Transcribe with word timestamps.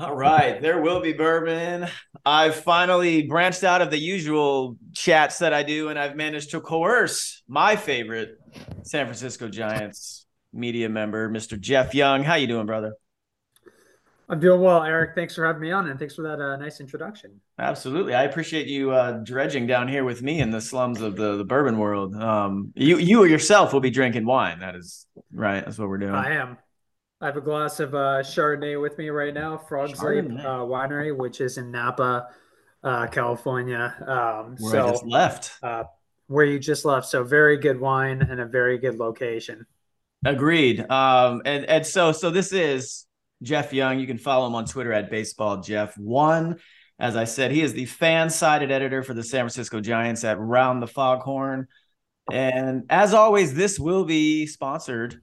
All 0.00 0.14
right, 0.14 0.62
there 0.62 0.80
will 0.80 1.00
be 1.00 1.12
bourbon. 1.12 1.88
I've 2.24 2.54
finally 2.54 3.22
branched 3.22 3.64
out 3.64 3.82
of 3.82 3.90
the 3.90 3.98
usual 3.98 4.76
chats 4.94 5.38
that 5.38 5.52
I 5.52 5.64
do, 5.64 5.88
and 5.88 5.98
I've 5.98 6.14
managed 6.14 6.52
to 6.52 6.60
coerce 6.60 7.42
my 7.48 7.74
favorite 7.74 8.38
San 8.84 9.06
Francisco 9.06 9.48
Giants 9.48 10.24
media 10.52 10.88
member, 10.88 11.28
Mr. 11.28 11.58
Jeff 11.58 11.96
Young. 11.96 12.22
How 12.22 12.36
you 12.36 12.46
doing, 12.46 12.64
brother? 12.64 12.94
I'm 14.28 14.38
doing 14.38 14.60
well, 14.60 14.84
Eric. 14.84 15.16
Thanks 15.16 15.34
for 15.34 15.44
having 15.44 15.62
me 15.62 15.72
on, 15.72 15.88
and 15.88 15.98
thanks 15.98 16.14
for 16.14 16.22
that 16.22 16.40
uh, 16.40 16.54
nice 16.58 16.78
introduction. 16.78 17.40
Absolutely, 17.58 18.14
I 18.14 18.22
appreciate 18.22 18.68
you 18.68 18.92
uh, 18.92 19.18
dredging 19.24 19.66
down 19.66 19.88
here 19.88 20.04
with 20.04 20.22
me 20.22 20.38
in 20.38 20.50
the 20.50 20.60
slums 20.60 21.00
of 21.00 21.16
the, 21.16 21.38
the 21.38 21.44
bourbon 21.44 21.76
world. 21.76 22.14
Um, 22.14 22.72
you 22.76 22.98
you 22.98 23.24
yourself 23.24 23.72
will 23.72 23.80
be 23.80 23.90
drinking 23.90 24.26
wine. 24.26 24.60
That 24.60 24.76
is 24.76 25.06
right. 25.32 25.64
That's 25.64 25.76
what 25.76 25.88
we're 25.88 25.98
doing. 25.98 26.14
I 26.14 26.34
am. 26.34 26.58
I 27.20 27.26
have 27.26 27.36
a 27.36 27.40
glass 27.40 27.80
of 27.80 27.94
uh, 27.94 28.22
Chardonnay 28.22 28.80
with 28.80 28.96
me 28.96 29.08
right 29.08 29.34
now, 29.34 29.58
Frog's 29.58 30.00
Leap 30.00 30.24
uh, 30.24 30.60
Winery, 30.60 31.16
which 31.16 31.40
is 31.40 31.58
in 31.58 31.72
Napa, 31.72 32.28
uh, 32.84 33.08
California. 33.08 33.92
Um, 34.06 34.56
where 34.60 34.72
so, 34.72 34.86
I 34.86 34.90
just 34.90 35.04
left. 35.04 35.52
Uh, 35.60 35.84
where 36.28 36.44
you 36.44 36.60
just 36.60 36.84
left. 36.84 37.08
So 37.08 37.24
very 37.24 37.56
good 37.56 37.80
wine 37.80 38.22
and 38.22 38.40
a 38.40 38.46
very 38.46 38.78
good 38.78 38.98
location. 38.98 39.66
Agreed. 40.24 40.88
Um, 40.90 41.42
and 41.44 41.64
and 41.64 41.84
so 41.84 42.12
so 42.12 42.30
this 42.30 42.52
is 42.52 43.06
Jeff 43.42 43.72
Young. 43.72 43.98
You 43.98 44.06
can 44.06 44.18
follow 44.18 44.46
him 44.46 44.54
on 44.54 44.64
Twitter 44.64 44.92
at 44.92 45.10
Baseball 45.10 45.60
Jeff 45.60 45.98
One. 45.98 46.60
As 47.00 47.16
I 47.16 47.24
said, 47.24 47.50
he 47.50 47.62
is 47.62 47.72
the 47.72 47.86
FanSided 47.86 48.70
editor 48.70 49.02
for 49.02 49.14
the 49.14 49.24
San 49.24 49.40
Francisco 49.40 49.80
Giants 49.80 50.22
at 50.22 50.38
Round 50.38 50.80
the 50.80 50.86
Foghorn. 50.86 51.66
And 52.30 52.84
as 52.90 53.14
always, 53.14 53.54
this 53.54 53.78
will 53.78 54.04
be 54.04 54.46
sponsored 54.46 55.20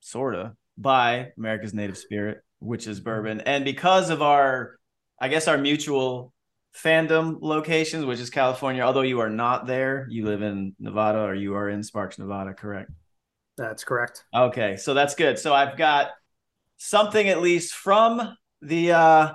sort 0.00 0.34
of 0.34 0.52
by 0.76 1.32
America's 1.36 1.74
Native 1.74 1.98
Spirit, 1.98 2.42
which 2.60 2.86
is 2.86 3.00
bourbon. 3.00 3.40
And 3.40 3.64
because 3.64 4.10
of 4.10 4.22
our, 4.22 4.78
I 5.20 5.28
guess, 5.28 5.48
our 5.48 5.58
mutual 5.58 6.32
fandom 6.76 7.38
locations, 7.40 8.04
which 8.04 8.20
is 8.20 8.30
California, 8.30 8.82
although 8.82 9.02
you 9.02 9.20
are 9.20 9.30
not 9.30 9.66
there, 9.66 10.06
you 10.10 10.24
live 10.24 10.42
in 10.42 10.74
Nevada 10.78 11.20
or 11.20 11.34
you 11.34 11.54
are 11.54 11.68
in 11.68 11.82
Sparks, 11.82 12.18
Nevada, 12.18 12.54
correct? 12.54 12.90
That's 13.56 13.82
correct. 13.82 14.24
Okay, 14.34 14.76
so 14.76 14.94
that's 14.94 15.14
good. 15.14 15.38
So 15.38 15.52
I've 15.52 15.76
got 15.76 16.10
something 16.76 17.28
at 17.28 17.42
least 17.42 17.74
from 17.74 18.36
the 18.62 18.92
uh, 18.92 19.32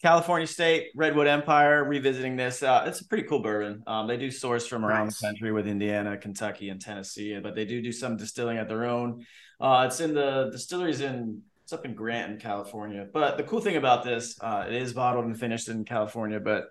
California 0.00 0.46
State 0.46 0.90
Redwood 0.94 1.26
Empire 1.26 1.84
revisiting 1.84 2.36
this. 2.36 2.62
Uh, 2.62 2.84
it's 2.86 3.00
a 3.00 3.04
pretty 3.04 3.24
cool 3.24 3.40
bourbon. 3.40 3.82
Um, 3.86 4.06
they 4.06 4.16
do 4.16 4.30
source 4.30 4.66
from 4.66 4.84
around 4.84 5.06
nice. 5.06 5.20
the 5.20 5.26
country 5.26 5.52
with 5.52 5.66
Indiana, 5.66 6.16
Kentucky, 6.16 6.68
and 6.68 6.80
Tennessee, 6.80 7.38
but 7.40 7.54
they 7.54 7.64
do 7.64 7.82
do 7.82 7.92
some 7.92 8.16
distilling 8.16 8.58
at 8.58 8.68
their 8.68 8.84
own. 8.84 9.24
Uh, 9.62 9.84
it's 9.86 10.00
in 10.00 10.12
the 10.12 10.48
distilleries 10.50 11.00
in 11.00 11.40
it's 11.62 11.72
up 11.72 11.84
in 11.84 11.94
Graton 11.94 12.40
California. 12.40 13.06
But 13.10 13.36
the 13.36 13.44
cool 13.44 13.60
thing 13.60 13.76
about 13.76 14.02
this, 14.02 14.36
uh, 14.40 14.64
it 14.66 14.74
is 14.74 14.92
bottled 14.92 15.26
and 15.26 15.38
finished 15.38 15.68
in 15.68 15.84
California. 15.84 16.40
But 16.40 16.64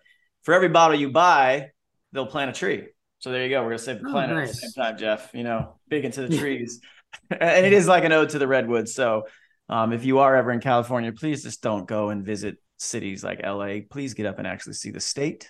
for 0.44 0.54
every 0.54 0.68
bottle 0.68 1.00
you 1.00 1.10
buy, 1.10 1.70
they'll 2.12 2.26
plant 2.26 2.50
a 2.50 2.54
tree. 2.54 2.88
So 3.20 3.32
there 3.32 3.44
you 3.44 3.50
go. 3.50 3.62
We're 3.62 3.70
gonna 3.70 3.80
save 3.80 4.02
the 4.02 4.10
oh, 4.10 4.12
planet 4.12 4.36
nice. 4.36 4.50
at 4.50 4.56
the 4.56 4.60
same 4.62 4.84
time, 4.84 4.98
Jeff. 4.98 5.30
You 5.34 5.44
know, 5.44 5.80
big 5.88 6.04
into 6.04 6.28
the 6.28 6.38
trees, 6.38 6.82
and 7.30 7.66
it 7.66 7.72
is 7.72 7.88
like 7.88 8.04
an 8.04 8.12
ode 8.12 8.30
to 8.30 8.40
the 8.40 8.48
redwoods. 8.48 8.94
So 8.94 9.24
um, 9.70 9.94
if 9.94 10.04
you 10.04 10.20
are 10.20 10.36
ever 10.36 10.52
in 10.52 10.60
California, 10.60 11.14
please 11.14 11.44
just 11.44 11.62
don't 11.62 11.88
go 11.88 12.10
and 12.10 12.26
visit 12.26 12.58
cities 12.78 13.24
like 13.24 13.46
LA. 13.46 13.78
Please 13.90 14.16
get 14.16 14.26
up 14.26 14.40
and 14.40 14.48
actually 14.48 14.74
see 14.74 14.92
the 14.92 15.00
state, 15.00 15.50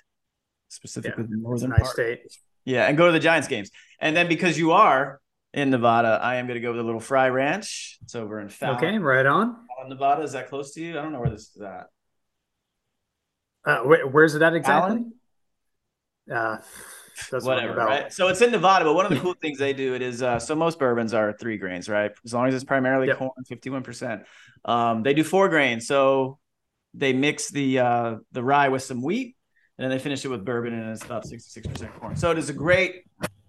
specifically 0.67 1.23
yeah, 1.23 1.29
the 1.31 1.41
northern 1.41 1.71
nice 1.71 1.79
part. 1.79 1.93
state. 1.93 2.19
Yeah, 2.65 2.85
and 2.85 2.97
go 2.97 3.07
to 3.07 3.11
the 3.11 3.19
Giants 3.19 3.47
games. 3.47 3.71
And 3.99 4.15
then 4.15 4.27
because 4.27 4.59
you 4.59 4.73
are 4.73 5.20
in 5.53 5.69
Nevada, 5.69 6.19
I 6.21 6.35
am 6.35 6.47
going 6.47 6.55
to 6.55 6.61
go 6.61 6.71
with 6.71 6.79
a 6.79 6.83
little 6.83 6.99
Frey 6.99 7.29
Ranch. 7.29 7.97
It's 8.03 8.15
over 8.15 8.39
in 8.39 8.49
Fallon. 8.49 8.77
Okay, 8.77 8.97
right 8.97 9.25
on. 9.25 9.55
Fallon, 9.67 9.89
Nevada. 9.89 10.23
Is 10.23 10.31
that 10.33 10.49
close 10.49 10.73
to 10.73 10.81
you? 10.81 10.97
I 10.97 11.01
don't 11.01 11.11
know 11.11 11.19
where 11.19 11.29
this 11.29 11.53
is 11.55 11.61
at. 11.61 11.87
Uh, 13.65 13.79
wh- 13.83 14.13
where's 14.13 14.35
it 14.35 14.41
at 14.41 14.55
exactly? 14.55 15.05
Uh, 16.31 16.57
Whatever, 17.29 17.75
right? 17.75 18.11
So 18.11 18.29
it's 18.29 18.41
in 18.41 18.49
Nevada, 18.49 18.85
but 18.85 18.95
one 18.95 19.05
of 19.05 19.11
the 19.11 19.19
cool 19.19 19.35
things 19.39 19.59
they 19.59 19.73
do 19.73 19.93
it 19.93 20.01
is 20.01 20.23
uh, 20.23 20.39
so 20.39 20.55
most 20.55 20.79
bourbons 20.79 21.13
are 21.13 21.33
three 21.33 21.57
grains, 21.57 21.87
right? 21.87 22.09
As 22.25 22.33
long 22.33 22.47
as 22.47 22.55
it's 22.55 22.63
primarily 22.63 23.07
yep. 23.07 23.17
corn, 23.17 23.29
fifty-one 23.47 23.83
percent. 23.83 24.23
Um, 24.65 25.03
they 25.03 25.13
do 25.13 25.23
four 25.23 25.47
grains, 25.47 25.85
so 25.85 26.39
they 26.95 27.13
mix 27.13 27.49
the 27.51 27.79
uh, 27.79 28.15
the 28.31 28.43
rye 28.43 28.69
with 28.69 28.81
some 28.81 29.03
wheat, 29.03 29.35
and 29.77 29.83
then 29.83 29.95
they 29.95 30.01
finish 30.01 30.25
it 30.25 30.29
with 30.29 30.43
bourbon, 30.43 30.73
and 30.73 30.89
it's 30.89 31.05
about 31.05 31.27
sixty-six 31.27 31.67
percent 31.67 31.93
corn. 31.99 32.15
So 32.15 32.31
it 32.31 32.39
is 32.39 32.49
a 32.49 32.53
great 32.53 33.03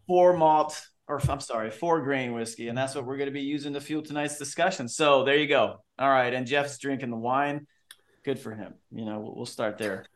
four 0.07 0.37
malt 0.37 0.85
or 1.13 1.21
I'm 1.31 1.41
sorry, 1.41 1.71
four 1.71 2.01
grain 2.01 2.33
whiskey, 2.33 2.69
and 2.69 2.77
that's 2.77 2.95
what 2.95 3.05
we're 3.05 3.19
going 3.19 3.29
to 3.29 3.33
be 3.33 3.43
using 3.43 3.75
to 3.75 3.81
fuel 3.81 4.03
tonight's 4.03 4.39
discussion. 4.39 4.89
So 4.89 5.25
there 5.25 5.37
you 5.37 5.47
go. 5.47 5.77
All 5.99 6.09
right, 6.09 6.33
and 6.33 6.47
Jeff's 6.47 6.79
drinking 6.79 7.11
the 7.11 7.17
wine. 7.17 7.67
Good 8.25 8.39
for 8.39 8.55
him. 8.55 8.75
You 8.91 9.05
know, 9.05 9.33
we'll 9.35 9.47
start 9.47 9.79
there. 9.79 10.07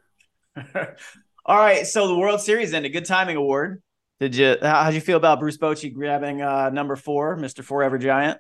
All 1.45 1.57
right, 1.59 1.87
so 1.87 2.09
the 2.09 2.17
World 2.17 2.41
Series 2.41 2.73
ended. 2.73 2.93
Good 2.93 3.05
timing 3.05 3.37
award. 3.37 3.83
Did 4.21 4.35
you? 4.35 4.57
How'd 4.63 4.95
you 4.95 5.01
feel 5.03 5.19
about 5.19 5.41
Bruce 5.41 5.59
Bochy 5.59 5.93
grabbing 5.93 6.41
uh, 6.41 6.71
number 6.71 6.97
four, 6.97 7.37
Mister 7.37 7.63
Forever 7.63 7.99
Giant? 7.99 8.39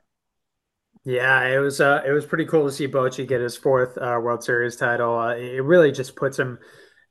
Yeah, 1.04 1.46
it 1.46 1.58
was 1.58 1.80
uh, 1.80 2.02
it 2.06 2.12
was 2.12 2.24
pretty 2.24 2.46
cool 2.46 2.66
to 2.66 2.72
see 2.72 2.88
Bochy 2.88 3.28
get 3.28 3.40
his 3.40 3.56
fourth 3.56 3.98
uh, 3.98 4.18
World 4.22 4.42
Series 4.42 4.76
title. 4.76 5.18
Uh, 5.18 5.36
it 5.36 5.62
really 5.62 5.92
just 5.92 6.16
puts 6.16 6.38
him 6.38 6.58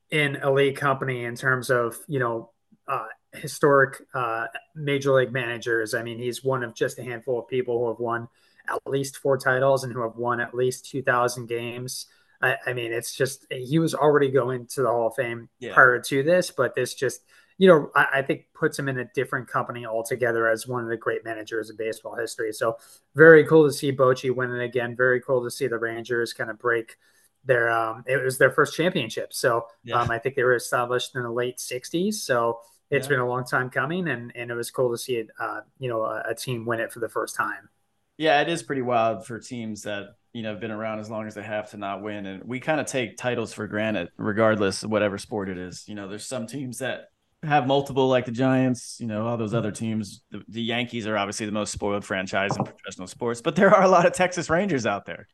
in 0.09 0.37
elite 0.37 0.77
company 0.77 1.23
in 1.23 1.35
terms 1.35 1.69
of 1.69 1.95
you 2.07 2.19
know 2.19 2.51
uh, 2.87 3.05
historic 3.35 4.01
uh, 4.13 4.47
major 4.75 5.13
league 5.13 5.31
managers. 5.31 5.93
I 5.93 6.03
mean, 6.03 6.17
he's 6.17 6.43
one 6.43 6.63
of 6.63 6.73
just 6.73 6.99
a 6.99 7.03
handful 7.03 7.39
of 7.39 7.47
people 7.47 7.79
who 7.79 7.87
have 7.89 7.99
won 7.99 8.27
at 8.67 8.79
least 8.85 9.17
four 9.17 9.37
titles 9.37 9.83
and 9.83 9.93
who 9.93 10.01
have 10.01 10.15
won 10.15 10.39
at 10.39 10.53
least 10.53 10.89
2,000 10.89 11.47
games. 11.47 12.07
I, 12.41 12.57
I 12.67 12.73
mean, 12.73 12.91
it's 12.91 13.15
just 13.15 13.45
he 13.51 13.79
was 13.79 13.93
already 13.93 14.29
going 14.29 14.67
to 14.67 14.81
the 14.81 14.89
Hall 14.89 15.07
of 15.07 15.15
Fame 15.15 15.49
yeah. 15.59 15.73
prior 15.73 15.99
to 15.99 16.23
this, 16.23 16.51
but 16.51 16.75
this 16.75 16.93
just 16.93 17.21
you 17.57 17.67
know, 17.69 17.89
I, 17.95 18.07
I, 18.15 18.21
think 18.21 18.47
puts 18.53 18.77
him 18.77 18.89
in 18.89 18.99
a 18.99 19.05
different 19.05 19.47
company 19.47 19.85
altogether 19.85 20.49
as 20.49 20.67
one 20.67 20.83
of 20.83 20.89
the 20.89 20.97
great 20.97 21.23
managers 21.23 21.69
in 21.69 21.77
baseball 21.77 22.15
history. 22.15 22.51
So 22.51 22.77
very 23.15 23.45
cool 23.45 23.65
to 23.65 23.71
see 23.71 23.93
Bochy 23.93 24.33
win 24.35 24.51
it 24.51 24.61
again. 24.61 24.95
Very 24.95 25.21
cool 25.21 25.41
to 25.43 25.49
see 25.49 25.67
the 25.67 25.77
Rangers 25.77 26.33
kind 26.33 26.49
of 26.49 26.59
break 26.59 26.97
their 27.45 27.69
um 27.69 28.03
it 28.07 28.21
was 28.23 28.37
their 28.37 28.51
first 28.51 28.75
championship. 28.75 29.31
So 29.31 29.67
yeah. 29.83 30.01
um, 30.01 30.11
I 30.11 30.17
think 30.17 30.35
they 30.35 30.43
were 30.43 30.55
established 30.55 31.15
in 31.15 31.23
the 31.23 31.31
late 31.31 31.57
60s. 31.57 32.15
So 32.15 32.59
it's 32.91 33.05
yeah. 33.05 33.09
been 33.09 33.19
a 33.19 33.27
long 33.27 33.45
time 33.45 33.69
coming, 33.69 34.07
and 34.07 34.31
and 34.35 34.51
it 34.51 34.55
was 34.55 34.71
cool 34.71 34.91
to 34.91 34.97
see 34.97 35.15
it. 35.15 35.27
Uh, 35.39 35.61
you 35.79 35.89
know, 35.89 36.03
a, 36.03 36.23
a, 36.29 36.35
team 36.35 36.65
win 36.65 36.79
it 36.79 36.91
for 36.91 36.99
the 36.99 37.09
first 37.09 37.35
time. 37.35 37.69
Yeah, 38.17 38.41
it 38.41 38.49
is 38.49 38.63
pretty 38.63 38.81
wild 38.81 39.25
for 39.25 39.39
teams 39.39 39.83
that 39.83 40.15
you 40.33 40.43
know 40.43 40.51
have 40.51 40.59
been 40.59 40.71
around 40.71 40.99
as 40.99 41.09
long 41.09 41.27
as 41.27 41.33
they 41.33 41.43
have 41.43 41.71
to 41.71 41.77
not 41.77 42.01
win, 42.01 42.25
and 42.25 42.43
we 42.43 42.59
kind 42.59 42.79
of 42.79 42.85
take 42.85 43.17
titles 43.17 43.53
for 43.53 43.67
granted, 43.67 44.09
regardless 44.17 44.83
of 44.83 44.91
whatever 44.91 45.17
sport 45.17 45.49
it 45.49 45.57
is. 45.57 45.87
You 45.87 45.95
know, 45.95 46.07
there's 46.07 46.25
some 46.25 46.47
teams 46.47 46.79
that 46.79 47.09
have 47.43 47.67
multiple, 47.67 48.07
like 48.07 48.25
the 48.25 48.31
Giants. 48.31 48.97
You 48.99 49.07
know, 49.07 49.27
all 49.27 49.37
those 49.37 49.53
other 49.53 49.71
teams. 49.71 50.23
The, 50.29 50.43
the 50.47 50.61
Yankees 50.61 51.07
are 51.07 51.17
obviously 51.17 51.47
the 51.47 51.51
most 51.51 51.71
spoiled 51.71 52.05
franchise 52.05 52.55
in 52.55 52.63
professional 52.63 53.07
sports, 53.07 53.41
but 53.41 53.55
there 53.55 53.73
are 53.73 53.83
a 53.83 53.89
lot 53.89 54.05
of 54.05 54.13
Texas 54.13 54.49
Rangers 54.49 54.85
out 54.85 55.05
there. 55.05 55.27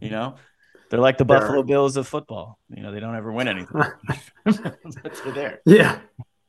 You 0.00 0.10
know, 0.10 0.34
they're 0.90 1.00
like 1.00 1.18
the 1.18 1.24
Buffalo 1.24 1.62
Bills 1.62 1.96
of 1.96 2.08
football. 2.08 2.58
You 2.68 2.82
know, 2.82 2.90
they 2.90 2.98
don't 2.98 3.14
ever 3.14 3.30
win 3.30 3.46
anything. 3.46 3.68
but 4.44 5.14
they're 5.24 5.32
there. 5.32 5.60
Yeah 5.64 6.00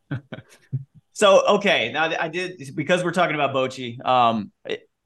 so 1.13 1.45
okay, 1.47 1.91
now 1.91 2.11
I 2.19 2.27
did 2.27 2.75
because 2.75 3.03
we're 3.03 3.11
talking 3.11 3.35
about 3.35 3.53
Bochy, 3.53 4.03
um, 4.05 4.51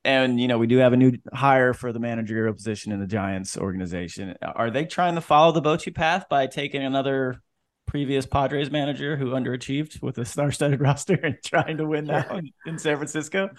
and 0.03 0.39
you 0.39 0.47
know 0.47 0.57
we 0.57 0.67
do 0.67 0.77
have 0.77 0.93
a 0.93 0.97
new 0.97 1.13
hire 1.33 1.73
for 1.73 1.91
the 1.91 1.99
managerial 1.99 2.53
position 2.53 2.91
in 2.91 2.99
the 2.99 3.07
Giants 3.07 3.57
organization. 3.57 4.35
Are 4.41 4.71
they 4.71 4.85
trying 4.85 5.15
to 5.15 5.21
follow 5.21 5.51
the 5.51 5.61
Bochy 5.61 5.93
path 5.93 6.25
by 6.29 6.47
taking 6.47 6.83
another 6.83 7.41
previous 7.87 8.25
Padres 8.25 8.71
manager 8.71 9.17
who 9.17 9.31
underachieved 9.31 10.01
with 10.01 10.17
a 10.17 10.23
star-studded 10.23 10.79
roster 10.81 11.15
and 11.15 11.37
trying 11.43 11.77
to 11.77 11.85
win 11.85 12.05
now 12.05 12.25
in, 12.37 12.49
in 12.65 12.79
San 12.79 12.95
Francisco? 12.95 13.49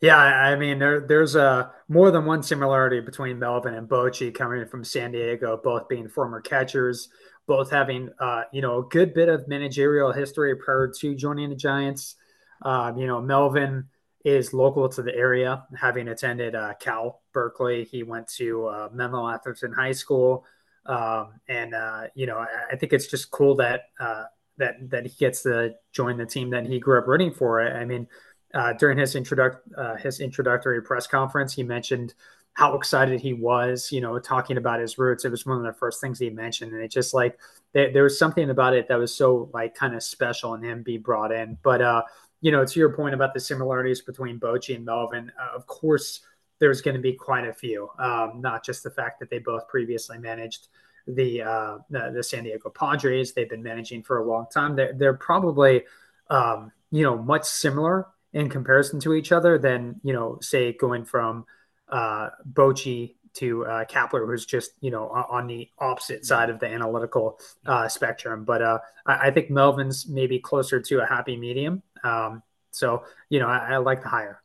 Yeah, 0.00 0.16
I 0.16 0.54
mean 0.56 0.78
there 0.78 1.00
there's 1.00 1.34
a 1.34 1.72
more 1.88 2.10
than 2.10 2.24
one 2.24 2.42
similarity 2.42 3.00
between 3.00 3.38
Melvin 3.38 3.74
and 3.74 3.88
Bochy 3.88 4.32
coming 4.32 4.64
from 4.66 4.84
San 4.84 5.12
Diego, 5.12 5.60
both 5.62 5.88
being 5.88 6.08
former 6.08 6.40
catchers 6.40 7.08
both 7.48 7.70
having 7.70 8.10
uh, 8.20 8.42
you 8.52 8.62
know 8.62 8.78
a 8.78 8.82
good 8.84 9.12
bit 9.14 9.28
of 9.28 9.48
managerial 9.48 10.12
history 10.12 10.54
prior 10.54 10.86
to 11.00 11.16
joining 11.16 11.48
the 11.48 11.56
Giants. 11.56 12.14
Um, 12.62 12.96
you 12.98 13.06
know, 13.06 13.20
Melvin 13.20 13.88
is 14.24 14.52
local 14.52 14.88
to 14.90 15.02
the 15.02 15.14
area, 15.14 15.64
having 15.76 16.08
attended 16.08 16.54
uh, 16.54 16.74
Cal 16.78 17.22
Berkeley. 17.32 17.84
He 17.84 18.02
went 18.02 18.28
to 18.36 18.66
uh, 18.66 18.88
Menlo 18.92 19.28
Atherton 19.28 19.72
High 19.72 19.92
School, 19.92 20.44
um, 20.86 21.40
and 21.48 21.74
uh, 21.74 22.08
you 22.14 22.26
know, 22.26 22.36
I, 22.36 22.72
I, 22.72 22.76
think 22.76 22.92
it's 22.92 23.06
just 23.06 23.30
cool 23.30 23.56
that 23.56 23.84
uh, 23.98 24.24
that 24.58 24.90
that 24.90 25.06
he 25.06 25.16
gets 25.18 25.42
to 25.42 25.74
join 25.92 26.18
the 26.18 26.26
team 26.26 26.50
that 26.50 26.66
he 26.66 26.78
grew 26.78 26.98
up 26.98 27.06
rooting 27.06 27.32
for. 27.32 27.62
I 27.62 27.86
mean, 27.86 28.06
uh, 28.52 28.74
during 28.74 28.98
his 28.98 29.16
introduct 29.16 29.66
his 30.00 30.20
introductory 30.20 30.82
press 30.82 31.06
conference, 31.06 31.54
he 31.54 31.62
mentioned 31.62 32.14
how 32.58 32.74
excited 32.74 33.20
he 33.20 33.32
was, 33.32 33.92
you 33.92 34.00
know, 34.00 34.18
talking 34.18 34.56
about 34.56 34.80
his 34.80 34.98
roots. 34.98 35.24
It 35.24 35.30
was 35.30 35.46
one 35.46 35.58
of 35.58 35.62
the 35.62 35.78
first 35.78 36.00
things 36.00 36.18
he 36.18 36.28
mentioned. 36.28 36.72
And 36.72 36.82
it 36.82 36.90
just 36.90 37.14
like 37.14 37.38
there, 37.72 37.92
there 37.92 38.02
was 38.02 38.18
something 38.18 38.50
about 38.50 38.74
it 38.74 38.88
that 38.88 38.98
was 38.98 39.14
so 39.14 39.48
like 39.54 39.76
kind 39.76 39.94
of 39.94 40.02
special 40.02 40.54
and 40.54 40.64
him 40.64 40.82
be 40.82 40.98
brought 40.98 41.30
in. 41.30 41.56
But 41.62 41.80
uh, 41.80 42.02
you 42.40 42.50
know, 42.50 42.64
to 42.64 42.80
your 42.80 42.92
point 42.92 43.14
about 43.14 43.32
the 43.32 43.38
similarities 43.38 44.00
between 44.00 44.40
Bochy 44.40 44.74
and 44.74 44.84
Melvin, 44.84 45.30
uh, 45.40 45.54
of 45.54 45.68
course, 45.68 46.22
there's 46.58 46.80
going 46.80 46.96
to 46.96 47.00
be 47.00 47.12
quite 47.12 47.46
a 47.46 47.52
few. 47.52 47.90
Um, 47.96 48.40
not 48.40 48.64
just 48.64 48.82
the 48.82 48.90
fact 48.90 49.20
that 49.20 49.30
they 49.30 49.38
both 49.38 49.68
previously 49.68 50.18
managed 50.18 50.66
the, 51.06 51.42
uh, 51.42 51.78
the, 51.90 52.10
the 52.12 52.24
San 52.24 52.42
Diego 52.42 52.70
Padres. 52.70 53.34
They've 53.34 53.48
been 53.48 53.62
managing 53.62 54.02
for 54.02 54.18
a 54.18 54.24
long 54.24 54.46
time. 54.52 54.74
They're, 54.74 54.94
they're 54.94 55.14
probably 55.14 55.84
um, 56.28 56.72
you 56.90 57.04
know 57.04 57.16
much 57.16 57.44
similar 57.44 58.08
in 58.32 58.48
comparison 58.48 58.98
to 58.98 59.14
each 59.14 59.30
other 59.30 59.58
than 59.58 60.00
you 60.02 60.12
know 60.12 60.38
say 60.40 60.72
going 60.72 61.04
from 61.04 61.46
uh, 61.90 62.30
Bochy 62.50 63.14
to 63.34 63.64
uh, 63.66 63.84
Kapler, 63.84 64.26
who's 64.26 64.46
just 64.46 64.72
you 64.80 64.90
know 64.90 65.08
on 65.08 65.46
the 65.46 65.68
opposite 65.78 66.24
side 66.24 66.50
of 66.50 66.58
the 66.60 66.66
analytical 66.66 67.38
uh, 67.66 67.88
spectrum. 67.88 68.44
But 68.44 68.62
uh, 68.62 68.78
I, 69.06 69.28
I, 69.28 69.30
think 69.30 69.50
Melvin's 69.50 70.08
maybe 70.08 70.38
closer 70.38 70.80
to 70.80 71.00
a 71.00 71.06
happy 71.06 71.36
medium. 71.36 71.82
Um, 72.02 72.42
so 72.70 73.04
you 73.28 73.38
know 73.38 73.46
I, 73.46 73.74
I 73.74 73.76
like 73.78 74.02
the 74.02 74.08
hire. 74.08 74.42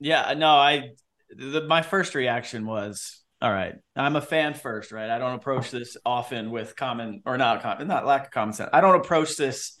Yeah, 0.00 0.34
no, 0.36 0.48
I 0.48 0.92
the, 1.30 1.62
my 1.62 1.82
first 1.82 2.14
reaction 2.14 2.66
was 2.66 3.22
all 3.40 3.52
right. 3.52 3.74
I'm 3.94 4.16
a 4.16 4.20
fan 4.20 4.54
first, 4.54 4.92
right? 4.92 5.10
I 5.10 5.18
don't 5.18 5.34
approach 5.34 5.70
this 5.70 5.96
often 6.06 6.50
with 6.50 6.74
common 6.74 7.22
or 7.26 7.36
not 7.36 7.62
common, 7.62 7.86
not 7.88 8.06
lack 8.06 8.26
of 8.26 8.30
common 8.30 8.54
sense. 8.54 8.70
I 8.72 8.80
don't 8.80 8.96
approach 8.96 9.36
this 9.36 9.76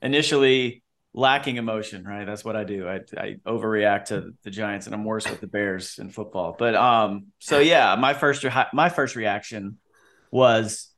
initially 0.00 0.83
lacking 1.14 1.56
emotion, 1.56 2.04
right? 2.04 2.26
That's 2.26 2.44
what 2.44 2.56
I 2.56 2.64
do. 2.64 2.88
I, 2.88 3.00
I 3.16 3.36
overreact 3.46 4.06
to 4.06 4.34
the 4.42 4.50
Giants, 4.50 4.86
and 4.86 4.94
I'm 4.94 5.04
worse 5.04 5.28
with 5.30 5.40
the 5.40 5.46
Bears 5.46 5.98
in 5.98 6.10
football. 6.10 6.56
But 6.58 6.74
um, 6.74 7.28
so 7.38 7.60
yeah, 7.60 7.94
my 7.94 8.12
first 8.12 8.42
re- 8.42 8.66
my 8.72 8.88
first 8.88 9.14
reaction 9.14 9.78
was 10.30 10.90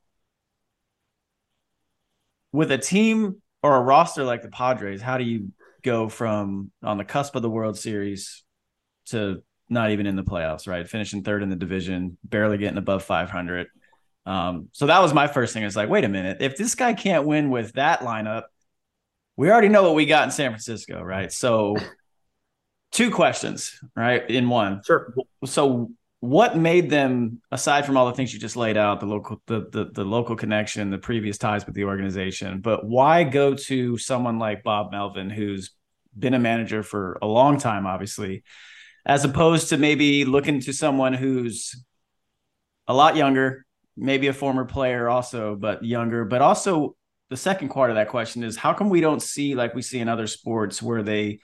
with 2.51 2.71
a 2.71 2.77
team 2.77 3.41
or 3.61 3.75
a 3.75 3.81
roster 3.81 4.23
like 4.23 4.41
the 4.41 4.49
Padres. 4.49 5.01
How 5.01 5.19
do 5.19 5.23
you 5.23 5.51
go 5.83 6.09
from 6.09 6.71
on 6.83 6.97
the 6.97 7.05
cusp 7.05 7.35
of 7.35 7.43
the 7.43 7.49
World 7.49 7.77
Series 7.77 8.43
to 9.07 9.43
not 9.69 9.91
even 9.91 10.07
in 10.07 10.15
the 10.15 10.23
playoffs, 10.23 10.67
right? 10.67 10.87
Finishing 10.89 11.23
third 11.23 11.43
in 11.43 11.49
the 11.49 11.55
division, 11.55 12.17
barely 12.23 12.57
getting 12.57 12.77
above 12.77 13.03
500. 13.03 13.67
Um, 14.25 14.69
so 14.71 14.87
that 14.87 14.99
was 14.99 15.13
my 15.13 15.27
first 15.27 15.53
thing. 15.53 15.63
Is 15.63 15.75
like, 15.75 15.89
wait 15.89 16.03
a 16.03 16.09
minute, 16.09 16.37
if 16.41 16.57
this 16.57 16.73
guy 16.73 16.93
can't 16.93 17.25
win 17.25 17.51
with 17.51 17.73
that 17.73 17.99
lineup, 17.99 18.43
we 19.37 19.51
already 19.51 19.69
know 19.69 19.83
what 19.83 19.95
we 19.95 20.05
got 20.05 20.25
in 20.25 20.31
San 20.31 20.51
Francisco, 20.51 21.01
right? 21.01 21.31
So, 21.31 21.77
two 22.91 23.11
questions, 23.11 23.79
right, 23.95 24.27
in 24.29 24.49
one. 24.49 24.81
Sure. 24.85 25.13
So, 25.45 25.91
what 26.19 26.57
made 26.57 26.89
them, 26.89 27.41
aside 27.51 27.85
from 27.85 27.95
all 27.95 28.07
the 28.07 28.13
things 28.13 28.33
you 28.33 28.39
just 28.39 28.55
laid 28.55 28.75
out, 28.75 28.99
the 28.99 29.05
local, 29.05 29.41
the 29.45 29.69
the, 29.71 29.91
the 29.93 30.03
local 30.03 30.35
connection, 30.35 30.89
the 30.89 30.97
previous 30.97 31.37
ties 31.37 31.65
with 31.65 31.75
the 31.75 31.85
organization, 31.85 32.59
but 32.59 32.85
why 32.85 33.23
go 33.23 33.53
to 33.53 33.97
someone 33.97 34.39
like 34.39 34.63
Bob 34.63 34.91
Melvin, 34.91 35.29
who's 35.29 35.71
been 36.17 36.33
a 36.33 36.39
manager 36.39 36.81
for 36.81 37.19
a 37.21 37.27
long 37.27 37.59
time, 37.59 37.85
obviously, 37.85 38.43
as 39.05 39.23
opposed 39.23 39.69
to 39.69 39.77
maybe 39.77 40.25
looking 40.25 40.59
to 40.61 40.73
someone 40.73 41.13
who's 41.13 41.81
a 42.87 42.93
lot 42.93 43.15
younger, 43.15 43.65
maybe 43.95 44.27
a 44.27 44.33
former 44.33 44.65
player 44.65 45.07
also, 45.07 45.55
but 45.55 45.83
younger, 45.83 46.25
but 46.25 46.41
also 46.41 46.95
the 47.29 47.37
second 47.37 47.69
part 47.69 47.89
of 47.89 47.95
that 47.95 48.09
question 48.09 48.43
is 48.43 48.55
how 48.55 48.73
come 48.73 48.89
we 48.89 49.01
don't 49.01 49.21
see 49.21 49.55
like 49.55 49.75
we 49.75 49.81
see 49.81 49.99
in 49.99 50.07
other 50.07 50.27
sports 50.27 50.81
where 50.81 51.03
they 51.03 51.39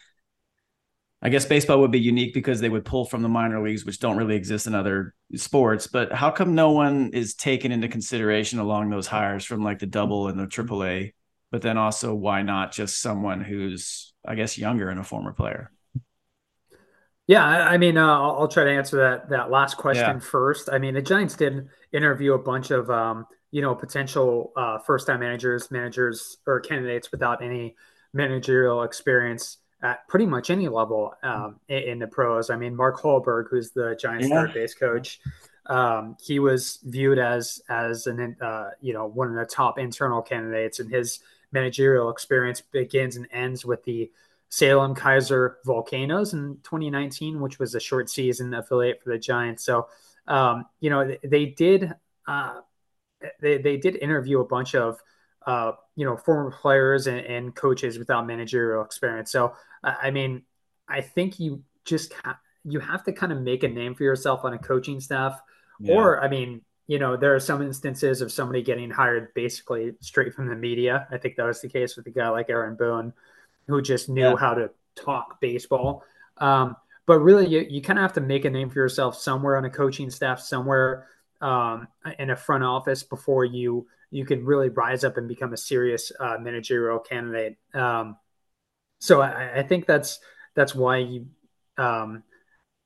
I 1.24 1.30
guess 1.30 1.46
baseball 1.46 1.80
would 1.80 1.92
be 1.92 2.02
unique 2.02 2.34
because 2.34 2.60
they 2.60 2.68
would 2.68 2.84
pull 2.84 3.06
from 3.06 3.22
the 3.22 3.30
minor 3.30 3.64
leagues, 3.64 3.86
which 3.86 4.00
don't 4.00 4.18
really 4.18 4.36
exist 4.36 4.68
in 4.68 4.76
other 4.76 5.16
sports. 5.38 5.88
But 5.88 6.12
how 6.12 6.30
come 6.32 6.54
no 6.54 6.72
one 6.72 7.12
is 7.14 7.34
taken 7.34 7.72
into 7.72 7.88
consideration 7.88 8.60
along 8.60 8.90
those 8.90 9.08
hires 9.08 9.46
from 9.46 9.64
like 9.64 9.80
the 9.80 9.86
double 9.86 10.28
and 10.28 10.38
the 10.38 10.48
triple 10.48 10.84
A? 10.84 11.14
But 11.50 11.62
then 11.62 11.78
also, 11.78 12.14
why 12.14 12.42
not 12.42 12.74
just 12.74 13.00
someone 13.00 13.40
who's, 13.40 14.14
I 14.28 14.36
guess, 14.36 14.58
younger 14.58 14.90
and 14.90 15.00
a 15.00 15.04
former 15.04 15.32
player? 15.32 15.72
Yeah, 17.26 17.46
I 17.46 17.78
mean, 17.78 17.98
uh, 17.98 18.06
I'll, 18.06 18.40
I'll, 18.42 18.48
try 18.50 18.66
to 18.66 18.72
answer 18.72 18.98
that 18.98 19.30
that 19.30 19.50
last 19.50 19.78
question 19.78 20.18
yeah. 20.18 20.20
first. 20.20 20.70
I 20.70 20.78
mean, 20.78 20.94
the 20.94 21.02
Giants 21.02 21.38
did 21.38 21.70
interview 21.94 22.34
a 22.34 22.40
bunch 22.40 22.70
of 22.70 22.90
um, 22.90 23.28
you 23.54 23.62
know, 23.62 23.76
potential 23.76 24.52
uh, 24.56 24.80
first 24.80 25.06
time 25.06 25.20
managers, 25.20 25.70
managers, 25.70 26.38
or 26.48 26.60
candidates 26.60 27.12
without 27.12 27.44
any 27.44 27.76
managerial 28.12 28.82
experience 28.82 29.58
at 29.84 30.08
pretty 30.08 30.26
much 30.26 30.50
any 30.50 30.68
level 30.68 31.14
um, 31.22 31.60
in, 31.68 31.84
in, 31.84 32.00
the 32.00 32.08
pros. 32.08 32.50
I 32.50 32.56
mean, 32.56 32.76
Mark 32.76 33.00
Hallberg 33.00 33.46
who's 33.52 33.70
the 33.70 33.96
Giants 33.96 34.28
yeah. 34.28 34.42
third 34.42 34.56
base 34.56 34.74
coach, 34.74 35.20
um, 35.68 36.18
he 36.20 36.40
was 36.40 36.80
viewed 36.84 37.20
as 37.20 37.62
as 37.70 38.08
an 38.08 38.36
uh, 38.42 38.72
you 38.82 38.92
know 38.92 39.06
one 39.06 39.28
of 39.30 39.36
the 39.36 39.46
top 39.46 39.78
internal 39.78 40.24
candidates, 40.24 40.80
and 40.80 40.90
his 40.90 41.20
managerial 41.52 42.10
experience 42.10 42.60
begins 42.60 43.18
and 43.18 43.28
ends 43.32 43.64
with 43.64 43.84
the 43.84 44.12
Salem-Keizer 44.50 45.58
Volcanoes 45.64 46.34
in 46.34 46.58
2019, 46.64 47.40
which 47.40 47.60
was 47.60 47.76
a 47.76 47.80
short 47.80 48.10
season 48.10 48.52
affiliate 48.56 49.04
for 49.04 49.12
the 49.12 49.20
Giants. 49.20 49.64
So, 49.64 49.90
um, 50.28 50.66
you 50.80 50.90
know, 50.90 51.16
they 51.24 51.46
did. 51.46 51.94
Uh, 52.28 52.62
they, 53.42 53.58
they 53.58 53.78
did 53.78 53.96
interview 53.96 54.40
a 54.40 54.46
bunch 54.46 54.76
of 54.76 55.00
uh, 55.46 55.74
you 55.96 56.06
know 56.06 56.16
former 56.16 56.52
players 56.52 57.08
and, 57.08 57.20
and, 57.20 57.56
coaches 57.56 58.00
without 58.00 58.26
managerial 58.26 58.84
experience. 58.84 59.32
So 59.32 59.54
I 59.84 60.12
mean, 60.12 60.44
I 60.88 61.02
think 61.02 61.40
you 61.40 61.64
just 61.84 62.14
ha- 62.14 62.40
you 62.64 62.80
have 62.80 63.04
to 63.06 63.12
kind 63.12 63.32
of 63.32 63.42
make 63.42 63.64
a 63.64 63.68
name 63.68 63.94
for 63.94 64.04
yourself 64.04 64.46
on 64.46 64.54
a 64.54 64.58
coaching 64.58 65.02
staff, 65.02 65.40
yeah. 65.80 65.96
or 65.96 66.24
I 66.24 66.30
mean, 66.30 66.62
you 66.88 67.00
know, 67.00 67.18
there 67.18 67.36
are 67.36 67.40
some 67.40 67.62
instances 67.62 68.22
of 68.22 68.32
somebody 68.32 68.62
getting 68.62 68.90
hired 68.90 69.34
basically 69.34 69.94
straight 70.00 70.34
from 70.34 70.48
the 70.48 70.56
media. 70.56 71.08
I 71.12 71.18
think 71.18 71.36
that 71.36 71.46
was 71.46 71.62
the 71.62 71.70
case 71.70 71.98
with 71.98 72.08
a 72.08 72.12
guy 72.12 72.30
like 72.30 72.50
Aaron 72.50 72.76
Boone, 72.76 73.14
who 73.68 73.82
just 73.82 74.10
knew 74.10 74.22
yeah. 74.22 74.36
how 74.38 74.54
to 74.54 74.70
talk 74.96 75.42
baseball. 75.42 76.04
Um, 76.38 76.76
but 77.06 77.20
really, 77.20 77.48
you, 77.48 77.66
you 77.70 77.82
kind 77.82 78.00
of 78.00 78.04
have 78.04 78.14
to 78.14 78.22
make 78.22 78.46
a 78.46 78.50
name 78.50 78.70
for 78.70 78.80
yourself 78.80 79.18
somewhere 79.18 79.58
on 79.58 79.66
a 79.66 79.70
coaching 79.70 80.10
staff, 80.10 80.40
somewhere 80.40 81.08
um, 81.44 81.90
in 82.18 82.30
a 82.30 82.36
front 82.38 82.64
office 82.64 83.04
before 83.04 83.44
you 83.44 83.86
you 84.12 84.26
can 84.26 84.46
really 84.46 84.70
rise 84.70 85.04
up 85.04 85.18
and 85.18 85.28
become 85.28 85.54
a 85.54 85.58
serious 85.58 86.12
uh, 86.20 86.38
managerial 86.40 87.00
candidate. 87.00 87.58
Um, 87.74 88.16
so 89.00 89.22
I, 89.22 89.60
I, 89.60 89.64
think 89.64 89.86
that's 89.86 90.20
that's 90.56 90.74
why 90.74 90.98
you 90.98 91.28
um, 91.78 92.24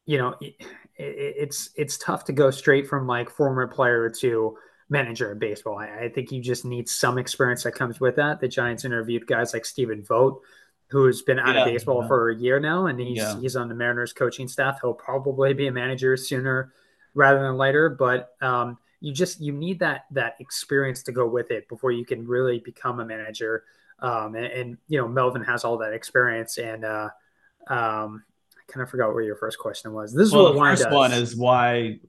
you 0.07 0.17
know 0.17 0.35
it, 0.41 0.55
it's 0.97 1.69
it's 1.75 1.99
tough 1.99 2.25
to 2.25 2.33
go 2.33 2.49
straight 2.49 2.87
from 2.87 3.05
like 3.05 3.29
former 3.29 3.67
player 3.67 4.09
to 4.21 4.57
manager 4.89 5.31
in 5.31 5.37
baseball. 5.37 5.77
I, 5.77 6.05
I, 6.05 6.09
think 6.09 6.31
you 6.31 6.41
just 6.41 6.65
need 6.65 6.89
some 6.89 7.19
experience 7.19 7.63
that 7.63 7.73
comes 7.73 7.99
with 7.99 8.15
that. 8.15 8.39
The 8.39 8.47
Giants 8.47 8.85
interviewed 8.85 9.27
guys 9.27 9.53
like 9.53 9.65
Stephen 9.65 10.03
Vogt, 10.03 10.43
who's 10.89 11.21
been 11.21 11.37
out 11.37 11.53
yeah, 11.53 11.61
of 11.61 11.65
baseball 11.67 12.01
yeah. 12.01 12.07
for 12.07 12.31
a 12.31 12.35
year 12.35 12.59
now, 12.59 12.87
and 12.87 12.99
he's 12.99 13.17
yeah. 13.17 13.39
he's 13.39 13.55
on 13.55 13.69
the 13.69 13.75
Mariners 13.75 14.13
coaching 14.13 14.47
staff. 14.47 14.79
He'll 14.81 14.95
probably 14.95 15.53
be 15.53 15.67
a 15.67 15.71
manager 15.71 16.17
sooner 16.17 16.73
rather 17.17 17.41
than 17.41 17.57
later. 17.57 17.89
But 17.89 18.35
um, 18.41 18.77
you 19.01 19.11
just 19.11 19.41
you 19.41 19.51
need 19.51 19.79
that 19.79 20.05
that 20.11 20.35
experience 20.39 21.03
to 21.03 21.11
go 21.11 21.27
with 21.27 21.51
it 21.51 21.67
before 21.67 21.91
you 21.91 22.05
can 22.05 22.25
really 22.25 22.59
become 22.59 22.99
a 22.99 23.05
manager. 23.05 23.63
Um, 23.99 24.35
and, 24.35 24.45
and, 24.45 24.77
you 24.87 24.99
know 24.99 25.07
Melvin 25.07 25.43
has 25.43 25.65
all 25.65 25.79
that 25.79 25.91
experience, 25.91 26.59
and 26.59 26.85
uh, 26.85 27.09
um, 27.67 28.23
I 28.55 28.71
kind 28.71 28.83
of 28.83 28.89
forgot 28.89 29.13
what 29.13 29.25
your 29.25 29.35
first 29.35 29.57
question 29.57 29.91
was. 29.91 30.13
This 30.13 30.27
is 30.27 30.33
well, 30.33 30.53
what 30.53 30.77
the 30.77 30.83
first 30.83 30.91
one 30.91 31.11
is 31.13 31.35
why 31.35 31.99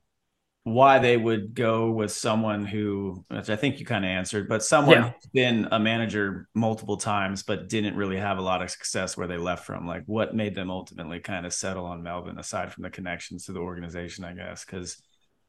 why 0.72 0.98
they 0.98 1.16
would 1.16 1.54
go 1.54 1.90
with 1.90 2.10
someone 2.10 2.64
who, 2.64 3.24
which 3.28 3.50
I 3.50 3.56
think 3.56 3.78
you 3.78 3.86
kind 3.86 4.04
of 4.04 4.08
answered, 4.08 4.48
but 4.48 4.62
someone 4.62 4.96
yeah. 4.96 5.02
who's 5.10 5.30
been 5.32 5.68
a 5.72 5.78
manager 5.78 6.48
multiple 6.54 6.96
times, 6.96 7.42
but 7.42 7.68
didn't 7.68 7.96
really 7.96 8.16
have 8.16 8.38
a 8.38 8.42
lot 8.42 8.62
of 8.62 8.70
success 8.70 9.16
where 9.16 9.26
they 9.26 9.36
left 9.36 9.64
from. 9.64 9.86
Like, 9.86 10.04
what 10.06 10.34
made 10.34 10.54
them 10.54 10.70
ultimately 10.70 11.20
kind 11.20 11.46
of 11.46 11.52
settle 11.52 11.84
on 11.86 12.02
Melvin, 12.02 12.38
aside 12.38 12.72
from 12.72 12.82
the 12.82 12.90
connections 12.90 13.46
to 13.46 13.52
the 13.52 13.60
organization, 13.60 14.24
I 14.24 14.32
guess? 14.34 14.64
Because, 14.64 15.00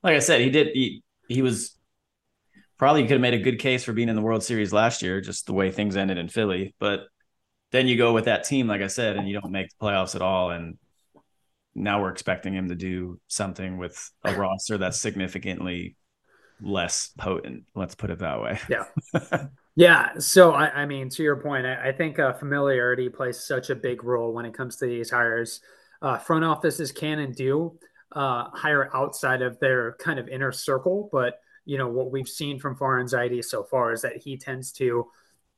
like 0.04 0.16
I 0.16 0.20
said, 0.20 0.42
he 0.42 0.50
did 0.50 0.68
he 0.74 1.04
he 1.28 1.42
was 1.42 1.78
probably 2.78 3.04
could 3.04 3.12
have 3.12 3.22
made 3.22 3.34
a 3.34 3.40
good 3.40 3.60
case 3.60 3.84
for 3.84 3.94
being 3.94 4.10
in 4.10 4.16
the 4.16 4.22
World 4.22 4.44
Series 4.44 4.74
last 4.74 5.02
year, 5.02 5.22
just 5.22 5.46
the 5.46 5.54
way 5.54 5.72
things 5.72 5.98
ended 5.98 6.18
in 6.18 6.30
Philly. 6.30 6.74
But 6.80 7.02
then 7.72 7.88
you 7.88 7.98
go 7.98 8.14
with 8.14 8.26
that 8.26 8.46
team, 8.46 8.68
like 8.68 8.82
I 8.82 8.88
said, 8.88 9.18
and 9.18 9.28
you 9.28 9.40
don't 9.40 9.52
make 9.52 9.70
the 9.70 9.86
playoffs 9.86 10.16
at 10.16 10.22
all, 10.22 10.52
and 10.52 10.78
now 11.76 12.02
we're 12.02 12.10
expecting 12.10 12.54
him 12.54 12.70
to 12.70 12.76
do 12.76 13.20
something 13.28 13.78
with 13.78 14.12
a 14.24 14.36
roster 14.38 14.78
that's 14.78 15.00
significantly 15.00 15.96
less 16.62 17.12
potent. 17.18 17.64
Let's 17.76 17.96
put 17.96 18.10
it 18.10 18.20
that 18.20 18.42
way. 18.42 18.60
Yeah. 18.70 19.48
yeah. 19.76 20.18
So, 20.20 20.52
I, 20.52 20.70
I, 20.70 20.86
mean, 20.86 21.10
to 21.10 21.24
your 21.24 21.38
point, 21.38 21.66
I, 21.66 21.90
I 21.90 21.92
think 21.92 22.20
uh, 22.20 22.34
familiarity 22.34 23.10
plays 23.10 23.40
such 23.40 23.70
a 23.70 23.76
big 23.76 24.04
role 24.04 24.34
when 24.34 24.46
it 24.46 24.54
comes 24.54 24.78
to 24.78 24.86
these 24.86 25.10
hires. 25.10 25.62
Uh, 26.02 26.18
front 26.18 26.46
offices 26.46 26.92
can 26.92 27.20
and 27.20 27.36
do 27.36 27.78
uh, 28.14 28.46
hire 28.52 28.90
outside 28.96 29.42
of 29.42 29.60
their 29.60 29.96
kind 30.00 30.20
of 30.20 30.28
inner 30.28 30.52
circle. 30.52 31.10
But, 31.12 31.40
you 31.66 31.78
know, 31.78 31.88
what 31.88 32.12
we've 32.12 32.28
seen 32.28 32.60
from 32.60 32.76
Farhan 32.76 33.12
Zaidi 33.12 33.44
so 33.44 33.64
far 33.64 33.94
is 33.94 34.02
that 34.02 34.18
he 34.18 34.38
tends 34.38 34.72
to. 34.74 35.08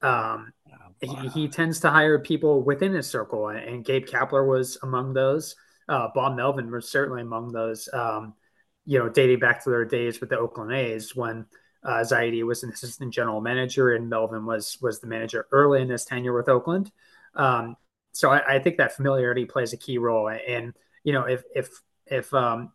Um, 0.04 0.52
oh, 0.68 1.16
he, 1.16 1.28
he, 1.28 1.48
tends 1.48 1.80
to 1.82 1.92
hire 1.92 2.18
people 2.18 2.64
within 2.64 2.92
his 2.92 3.08
circle, 3.08 3.50
and 3.50 3.86
Gabe 3.86 4.08
Kapler 4.08 4.48
was 4.48 4.80
among 4.82 5.14
those 5.14 5.56
uh, 5.92 6.08
Bob 6.16 6.38
Melvin 6.38 6.72
was 6.72 6.88
certainly 6.88 7.22
among 7.22 7.52
those, 7.52 7.90
um, 7.92 8.34
you 8.86 8.98
know, 8.98 9.10
dating 9.10 9.40
back 9.40 9.62
to 9.64 9.70
their 9.70 9.84
days 9.84 10.22
with 10.22 10.30
the 10.30 10.40
Oakland 10.40 10.72
A's 10.72 11.14
when 11.14 11.46
uh, 11.84 11.98
Zaidi 11.98 12.44
was 12.44 12.64
an 12.64 12.72
assistant 12.72 13.14
general 13.14 13.42
manager 13.42 13.92
and 13.92 14.10
Melvin 14.10 14.46
was 14.46 14.78
was 14.82 15.02
the 15.02 15.08
manager 15.08 15.48
early 15.52 15.82
in 15.82 15.90
his 15.90 16.06
tenure 16.06 16.34
with 16.34 16.48
Oakland. 16.48 16.92
Um, 17.36 17.76
so 18.14 18.32
I, 18.32 18.56
I, 18.56 18.60
think 18.60 18.78
that 18.78 18.96
familiarity 18.96 19.46
plays 19.46 19.74
a 19.74 19.78
key 19.78 19.98
role. 19.98 20.30
And 20.30 20.74
you 21.04 21.12
know, 21.12 21.24
if 21.24 21.44
if 21.54 21.70
if 22.06 22.34
um, 22.34 22.72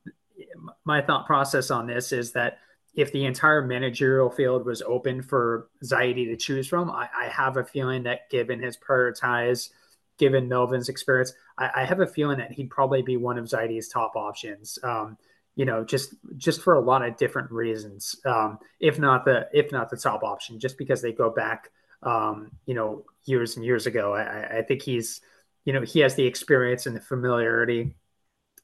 my 0.85 1.01
thought 1.01 1.27
process 1.27 1.71
on 1.71 1.87
this 1.87 2.13
is 2.13 2.33
that 2.33 2.59
if 2.95 3.13
the 3.13 3.25
entire 3.25 3.63
managerial 3.63 4.31
field 4.31 4.67
was 4.67 4.83
open 4.83 5.23
for 5.23 5.69
Zaidi 5.83 6.27
to 6.27 6.37
choose 6.37 6.69
from, 6.69 6.91
I, 6.91 7.09
I 7.17 7.29
have 7.29 7.57
a 7.57 7.65
feeling 7.65 8.03
that 8.03 8.29
given 8.31 8.61
his 8.61 8.77
prior 8.77 9.13
ties, 9.13 9.71
given 10.19 10.49
Melvin's 10.49 10.89
experience, 10.89 11.33
I, 11.59 11.71
I, 11.77 11.85
have 11.85 12.01
a 12.01 12.07
feeling 12.07 12.39
that 12.39 12.53
he'd 12.53 12.71
probably 12.71 13.03
be 13.03 13.17
one 13.17 13.39
of 13.39 13.45
Zaidi's 13.45 13.89
top 13.89 14.17
options. 14.17 14.79
Um, 14.83 15.19
you 15.57 15.65
know, 15.65 15.85
just 15.85 16.15
just 16.37 16.63
for 16.63 16.75
a 16.75 16.81
lot 16.81 17.03
of 17.03 17.17
different 17.17 17.51
reasons. 17.51 18.15
Um, 18.25 18.59
if 18.79 18.99
not 18.99 19.25
the 19.25 19.49
if 19.53 19.73
not 19.73 19.91
the 19.91 19.97
top 19.97 20.23
option, 20.23 20.61
just 20.61 20.77
because 20.77 21.01
they 21.01 21.13
go 21.13 21.31
back, 21.31 21.71
um, 22.03 22.51
you 22.67 22.75
know, 22.75 23.05
years 23.25 23.57
and 23.57 23.65
years 23.65 23.87
ago. 23.87 24.15
I, 24.15 24.59
I 24.59 24.63
think 24.63 24.83
he's, 24.83 25.23
you 25.65 25.73
know, 25.73 25.81
he 25.81 26.01
has 26.01 26.15
the 26.15 26.27
experience 26.27 26.87
and 26.87 26.95
the 26.95 27.01
familiarity, 27.01 27.95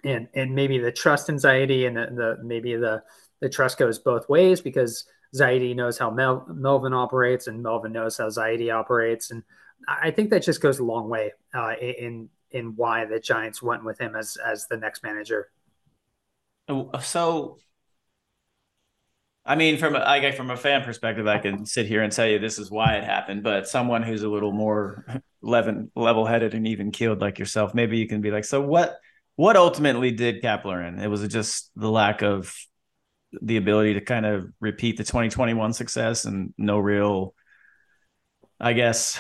and 0.04 0.28
and 0.34 0.54
maybe 0.54 0.78
the 0.78 0.92
trust 0.92 1.30
anxiety 1.30 1.86
and 1.86 1.96
the, 1.96 2.06
the 2.14 2.44
maybe 2.44 2.76
the 2.76 3.02
the 3.40 3.48
trust 3.48 3.78
goes 3.78 3.98
both 3.98 4.28
ways 4.28 4.60
because 4.60 5.06
Zaidi 5.34 5.74
knows 5.74 5.98
how 5.98 6.10
Mel- 6.10 6.46
Melvin 6.48 6.92
operates 6.92 7.46
and 7.46 7.62
Melvin 7.62 7.92
knows 7.92 8.18
how 8.18 8.28
Zaidi 8.28 8.72
operates, 8.72 9.30
and 9.30 9.42
I 9.88 10.10
think 10.10 10.30
that 10.30 10.42
just 10.42 10.60
goes 10.60 10.78
a 10.78 10.84
long 10.84 11.08
way 11.08 11.32
uh, 11.54 11.74
in 11.80 12.28
in 12.50 12.76
why 12.76 13.04
the 13.04 13.18
Giants 13.18 13.62
went 13.62 13.84
with 13.84 14.00
him 14.00 14.14
as 14.14 14.36
as 14.44 14.66
the 14.66 14.76
next 14.76 15.02
manager. 15.02 15.50
Oh, 16.68 16.90
so, 17.00 17.58
I 19.44 19.56
mean, 19.56 19.78
from 19.78 19.94
guess 19.94 20.36
from 20.36 20.50
a 20.50 20.56
fan 20.56 20.84
perspective, 20.84 21.26
I 21.26 21.38
can 21.38 21.66
sit 21.66 21.86
here 21.86 22.02
and 22.02 22.12
tell 22.12 22.26
you 22.26 22.38
this 22.38 22.58
is 22.58 22.70
why 22.70 22.96
it 22.96 23.04
happened. 23.04 23.42
But 23.42 23.68
someone 23.68 24.02
who's 24.02 24.22
a 24.22 24.28
little 24.28 24.52
more 24.52 25.04
level 25.42 26.26
headed 26.26 26.54
and 26.54 26.66
even 26.68 26.92
keeled 26.92 27.20
like 27.20 27.38
yourself, 27.38 27.74
maybe 27.74 27.98
you 27.98 28.06
can 28.06 28.20
be 28.20 28.30
like, 28.30 28.44
so 28.44 28.60
what? 28.60 28.98
What 29.36 29.56
ultimately 29.56 30.10
did 30.10 30.42
Kapler 30.42 30.86
in? 30.86 30.98
It 30.98 31.08
was 31.08 31.26
just 31.26 31.70
the 31.74 31.90
lack 31.90 32.22
of 32.22 32.54
the 33.40 33.56
ability 33.56 33.94
to 33.94 34.02
kind 34.02 34.26
of 34.26 34.46
repeat 34.60 34.98
the 34.98 35.04
2021 35.04 35.72
success 35.72 36.26
and 36.26 36.52
no 36.58 36.78
real, 36.78 37.34
I 38.60 38.74
guess, 38.74 39.18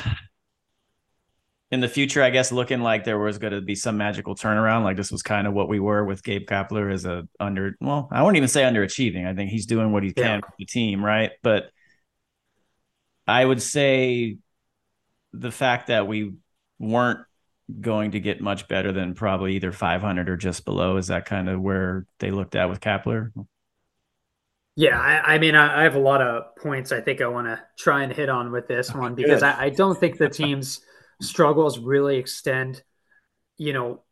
in 1.72 1.80
the 1.80 1.88
future, 1.88 2.22
I 2.22 2.28
guess 2.28 2.52
looking 2.52 2.82
like 2.82 3.04
there 3.04 3.18
was 3.18 3.38
going 3.38 3.54
to 3.54 3.62
be 3.62 3.74
some 3.74 3.96
magical 3.96 4.34
turnaround. 4.34 4.84
Like 4.84 4.98
this 4.98 5.10
was 5.10 5.22
kind 5.22 5.46
of 5.46 5.54
what 5.54 5.70
we 5.70 5.80
were 5.80 6.04
with 6.04 6.22
Gabe 6.22 6.46
Kapler 6.46 6.92
as 6.92 7.06
a 7.06 7.26
under, 7.40 7.76
well, 7.80 8.08
I 8.12 8.22
wouldn't 8.22 8.36
even 8.36 8.50
say 8.50 8.62
underachieving. 8.62 9.26
I 9.26 9.34
think 9.34 9.50
he's 9.50 9.64
doing 9.64 9.90
what 9.90 10.02
he 10.02 10.12
can 10.12 10.24
yeah. 10.24 10.36
with 10.36 10.54
the 10.58 10.66
team, 10.66 11.02
right? 11.02 11.30
But 11.42 11.70
I 13.26 13.42
would 13.42 13.62
say 13.62 14.36
the 15.32 15.50
fact 15.50 15.86
that 15.86 16.06
we 16.06 16.34
weren't 16.78 17.20
going 17.80 18.10
to 18.10 18.20
get 18.20 18.42
much 18.42 18.68
better 18.68 18.92
than 18.92 19.14
probably 19.14 19.56
either 19.56 19.72
500 19.72 20.28
or 20.28 20.36
just 20.36 20.66
below 20.66 20.98
is 20.98 21.06
that 21.06 21.24
kind 21.24 21.48
of 21.48 21.58
where 21.58 22.04
they 22.18 22.30
looked 22.30 22.54
at 22.54 22.68
with 22.68 22.80
Kapler? 22.80 23.30
Yeah, 24.76 25.00
I, 25.00 25.34
I 25.34 25.38
mean, 25.38 25.54
I, 25.54 25.80
I, 25.80 25.82
have 25.84 25.94
a 25.94 26.00
lot 26.00 26.20
of 26.20 26.56
points 26.56 26.92
I 26.92 27.00
think 27.00 27.22
I 27.22 27.28
want 27.28 27.46
to 27.46 27.60
try 27.78 28.02
and 28.02 28.12
hit 28.12 28.28
on 28.28 28.52
with 28.52 28.68
this 28.68 28.92
one 28.94 29.14
because 29.14 29.42
I, 29.42 29.64
I, 29.64 29.68
don't 29.68 29.98
think 29.98 30.16
the 30.16 30.30
team's 30.30 30.80
struggles 31.22 31.78
really 31.78 32.16
extend, 32.16 32.82
you 33.56 33.72
know, 33.72 34.02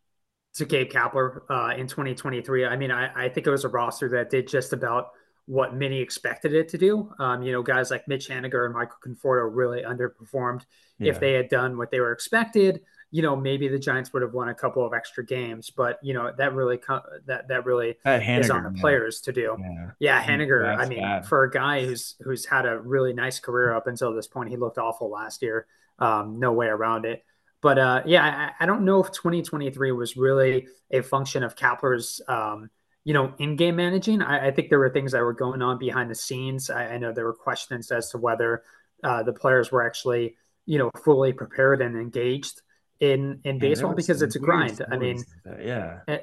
to 0.55 0.65
Gabe 0.65 0.91
Kapler 0.91 1.41
uh, 1.49 1.75
in 1.77 1.87
2023. 1.87 2.65
I 2.65 2.75
mean, 2.75 2.91
I, 2.91 3.25
I 3.25 3.29
think 3.29 3.47
it 3.47 3.51
was 3.51 3.63
a 3.63 3.69
roster 3.69 4.09
that 4.09 4.29
did 4.29 4.47
just 4.47 4.73
about 4.73 5.09
what 5.45 5.75
many 5.75 5.99
expected 5.99 6.53
it 6.53 6.69
to 6.69 6.77
do. 6.77 7.11
Um, 7.19 7.41
you 7.43 7.51
know, 7.51 7.63
guys 7.63 7.91
like 7.91 8.07
Mitch 8.07 8.29
Haniger 8.29 8.65
and 8.65 8.73
Michael 8.73 8.97
Conforto 9.05 9.49
really 9.51 9.83
underperformed. 9.83 10.63
Yeah. 10.99 11.11
If 11.11 11.19
they 11.19 11.33
had 11.33 11.49
done 11.49 11.77
what 11.77 11.91
they 11.91 11.99
were 11.99 12.11
expected, 12.11 12.81
you 13.11 13.21
know, 13.21 13.35
maybe 13.35 13.67
the 13.67 13.77
Giants 13.77 14.13
would 14.13 14.21
have 14.21 14.33
won 14.33 14.47
a 14.47 14.55
couple 14.55 14.85
of 14.85 14.93
extra 14.93 15.25
games, 15.25 15.69
but 15.69 15.99
you 16.01 16.13
know, 16.13 16.31
that 16.37 16.53
really 16.53 16.79
that 17.25 17.49
that 17.49 17.65
really 17.65 17.97
that 18.05 18.21
is 18.39 18.49
on 18.49 18.63
the 18.63 18.71
players 18.79 19.19
to 19.21 19.33
do. 19.33 19.57
Yeah, 19.59 19.91
yeah 19.99 20.23
Haniger. 20.23 20.77
I 20.77 20.87
mean, 20.87 21.01
bad. 21.01 21.25
for 21.25 21.43
a 21.43 21.51
guy 21.51 21.85
who's 21.85 22.15
who's 22.21 22.45
had 22.45 22.65
a 22.65 22.79
really 22.79 23.11
nice 23.11 23.39
career 23.39 23.75
up 23.75 23.87
until 23.87 24.13
this 24.13 24.27
point, 24.27 24.49
he 24.49 24.55
looked 24.55 24.77
awful 24.77 25.09
last 25.09 25.41
year. 25.41 25.67
Um, 25.99 26.39
no 26.39 26.53
way 26.53 26.67
around 26.67 27.05
it. 27.05 27.23
But 27.61 27.77
uh, 27.77 28.01
yeah, 28.05 28.51
I, 28.59 28.63
I, 28.63 28.65
don't 28.65 28.85
know 28.85 29.03
if 29.03 29.11
2023 29.11 29.91
was 29.91 30.17
really 30.17 30.67
a 30.89 31.01
function 31.01 31.43
of 31.43 31.55
Kapler's, 31.55 32.19
um, 32.27 32.71
you 33.03 33.13
know, 33.13 33.35
in-game 33.37 33.75
managing. 33.75 34.23
I, 34.23 34.47
I, 34.47 34.51
think 34.51 34.69
there 34.69 34.79
were 34.79 34.89
things 34.89 35.11
that 35.11 35.21
were 35.21 35.33
going 35.33 35.61
on 35.61 35.77
behind 35.77 36.09
the 36.09 36.15
scenes. 36.15 36.71
I, 36.71 36.93
I 36.93 36.97
know 36.97 37.11
there 37.11 37.25
were 37.25 37.35
questions 37.35 37.91
as 37.91 38.09
to 38.11 38.17
whether 38.17 38.63
uh, 39.03 39.21
the 39.21 39.33
players 39.33 39.71
were 39.71 39.85
actually, 39.85 40.37
you 40.65 40.79
know, 40.79 40.89
fully 41.03 41.33
prepared 41.33 41.83
and 41.83 41.95
engaged 41.95 42.63
in 43.01 43.41
in 43.43 43.59
baseball 43.59 43.93
because 43.93 44.21
it's 44.21 44.35
a 44.35 44.39
grind. 44.39 44.81
I 44.89 44.95
mean, 44.95 45.21
yeah. 45.59 45.99
Eh, 46.07 46.19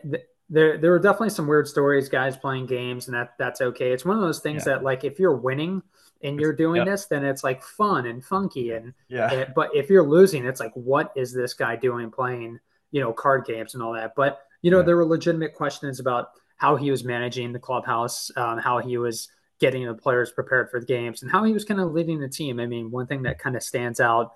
there, 0.49 0.79
there 0.79 0.93
were 0.93 0.99
definitely 0.99 1.31
some 1.31 1.47
weird 1.47 1.69
stories, 1.69 2.09
guys 2.09 2.37
playing 2.37 2.67
games, 2.67 3.07
and 3.07 3.15
that 3.15 3.35
that's 3.39 3.61
okay. 3.61 3.93
It's 3.93 4.07
one 4.07 4.17
of 4.17 4.23
those 4.23 4.41
things 4.41 4.65
yeah. 4.67 4.75
that, 4.75 4.83
like, 4.83 5.05
if 5.05 5.19
you're 5.19 5.37
winning 5.37 5.83
and 6.23 6.41
you're 6.41 6.55
doing 6.55 6.77
yep. 6.77 6.87
this, 6.87 7.05
then 7.05 7.25
it's 7.25 7.45
like 7.45 7.63
fun 7.63 8.07
and 8.07 8.25
funky, 8.25 8.71
and 8.71 8.95
yeah. 9.09 9.31
It, 9.31 9.55
but 9.55 9.75
if 9.75 9.91
you're 9.91 10.09
losing, 10.09 10.47
it's 10.47 10.61
like, 10.61 10.73
what 10.73 11.13
is 11.15 11.35
this 11.35 11.53
guy 11.53 11.77
doing 11.77 12.11
playing, 12.11 12.59
you 12.93 13.01
know, 13.03 13.13
card 13.13 13.45
games 13.45 13.75
and 13.75 13.83
all 13.83 13.93
that? 13.93 14.15
But 14.17 14.41
you 14.63 14.71
know, 14.71 14.79
yeah. 14.79 14.85
there 14.85 14.97
were 14.97 15.05
legitimate 15.05 15.55
questions 15.55 16.01
about 16.01 16.31
how 16.57 16.77
he 16.77 16.91
was 16.91 17.05
managing 17.05 17.53
the 17.53 17.59
clubhouse, 17.59 18.31
um, 18.37 18.59
how 18.59 18.79
he 18.79 18.97
was 18.97 19.29
getting 19.61 19.85
the 19.85 19.95
players 19.95 20.31
prepared 20.31 20.71
for 20.71 20.81
the 20.81 20.87
games, 20.87 21.23
and 21.23 21.31
how 21.31 21.45
he 21.45 21.53
was 21.53 21.65
kind 21.65 21.81
of 21.81 21.93
leading 21.93 22.21
the 22.21 22.29
team. 22.29 22.59
I 22.59 22.67
mean, 22.67 22.91
one 22.91 23.07
thing 23.07 23.23
that 23.25 23.39
kind 23.39 23.55
of 23.55 23.63
stands 23.63 24.01
out 24.01 24.33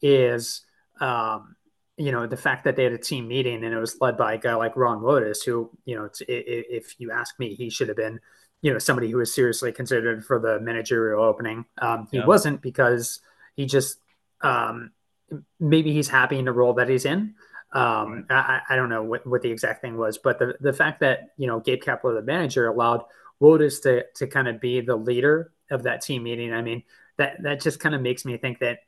is 0.00 0.62
um, 1.00 1.55
you 1.96 2.12
know 2.12 2.26
the 2.26 2.36
fact 2.36 2.64
that 2.64 2.76
they 2.76 2.84
had 2.84 2.92
a 2.92 2.98
team 2.98 3.28
meeting 3.28 3.64
and 3.64 3.74
it 3.74 3.78
was 3.78 4.00
led 4.00 4.16
by 4.16 4.34
a 4.34 4.38
guy 4.38 4.54
like 4.54 4.76
Ron 4.76 5.00
Wotus, 5.00 5.44
who 5.44 5.70
you 5.84 5.96
know 5.96 6.08
if 6.28 6.94
you 6.98 7.10
ask 7.10 7.38
me, 7.38 7.54
he 7.54 7.70
should 7.70 7.88
have 7.88 7.96
been 7.96 8.20
you 8.62 8.72
know 8.72 8.78
somebody 8.78 9.10
who 9.10 9.18
was 9.18 9.34
seriously 9.34 9.72
considered 9.72 10.24
for 10.24 10.38
the 10.38 10.60
managerial 10.60 11.22
opening. 11.22 11.64
Um, 11.78 12.08
he 12.10 12.18
yeah. 12.18 12.26
wasn't 12.26 12.60
because 12.60 13.20
he 13.54 13.66
just 13.66 13.98
um, 14.42 14.92
maybe 15.58 15.92
he's 15.92 16.08
happy 16.08 16.38
in 16.38 16.44
the 16.44 16.52
role 16.52 16.74
that 16.74 16.88
he's 16.88 17.04
in. 17.04 17.34
Um, 17.72 18.26
I, 18.30 18.60
I, 18.70 18.76
don't 18.76 18.88
know 18.88 19.02
what, 19.02 19.26
what 19.26 19.42
the 19.42 19.50
exact 19.50 19.82
thing 19.82 19.98
was, 19.98 20.18
but 20.18 20.38
the, 20.38 20.54
the 20.60 20.72
fact 20.72 21.00
that 21.00 21.30
you 21.36 21.46
know 21.46 21.60
Gabe 21.60 21.82
Kapler, 21.82 22.14
the 22.14 22.22
manager, 22.22 22.66
allowed 22.66 23.04
Wotus 23.40 23.82
to 23.82 24.04
to 24.14 24.26
kind 24.26 24.48
of 24.48 24.60
be 24.60 24.80
the 24.80 24.96
leader 24.96 25.52
of 25.70 25.82
that 25.82 26.02
team 26.02 26.22
meeting. 26.22 26.52
I 26.52 26.62
mean 26.62 26.84
that 27.18 27.42
that 27.42 27.60
just 27.60 27.80
kind 27.80 27.94
of 27.94 28.00
makes 28.00 28.24
me 28.24 28.36
think 28.36 28.60
that 28.60 28.80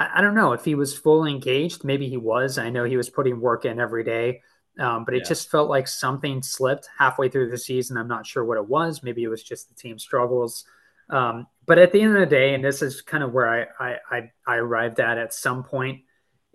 I, 0.00 0.10
I, 0.16 0.20
don't 0.20 0.34
know 0.34 0.52
if 0.52 0.64
he 0.64 0.74
was 0.74 0.98
fully 0.98 1.30
engaged. 1.30 1.84
Maybe 1.84 2.08
he 2.08 2.16
was. 2.16 2.58
I 2.58 2.70
know 2.70 2.84
he 2.84 2.96
was 2.96 3.10
putting 3.10 3.40
work 3.40 3.64
in 3.64 3.78
every 3.78 4.02
day, 4.02 4.40
um, 4.78 5.04
but 5.04 5.14
it 5.14 5.22
yeah. 5.24 5.28
just 5.28 5.50
felt 5.50 5.70
like 5.70 5.86
something 5.86 6.42
slipped 6.42 6.88
halfway 6.98 7.28
through 7.28 7.50
the 7.50 7.58
season. 7.58 7.96
I'm 7.96 8.08
not 8.08 8.26
sure 8.26 8.44
what 8.44 8.58
it 8.58 8.66
was. 8.66 9.02
Maybe 9.02 9.22
it 9.22 9.28
was 9.28 9.42
just 9.42 9.68
the 9.68 9.74
team 9.74 9.98
struggles. 9.98 10.64
Um, 11.10 11.46
but 11.66 11.78
at 11.78 11.92
the 11.92 12.00
end 12.00 12.14
of 12.14 12.20
the 12.20 12.26
day, 12.26 12.54
and 12.54 12.64
this 12.64 12.82
is 12.82 13.02
kind 13.02 13.22
of 13.22 13.32
where 13.32 13.68
I, 13.80 13.84
I, 13.84 13.96
I, 14.10 14.30
I 14.46 14.56
arrived 14.56 14.98
at 14.98 15.18
at 15.18 15.34
some 15.34 15.62
point 15.62 16.00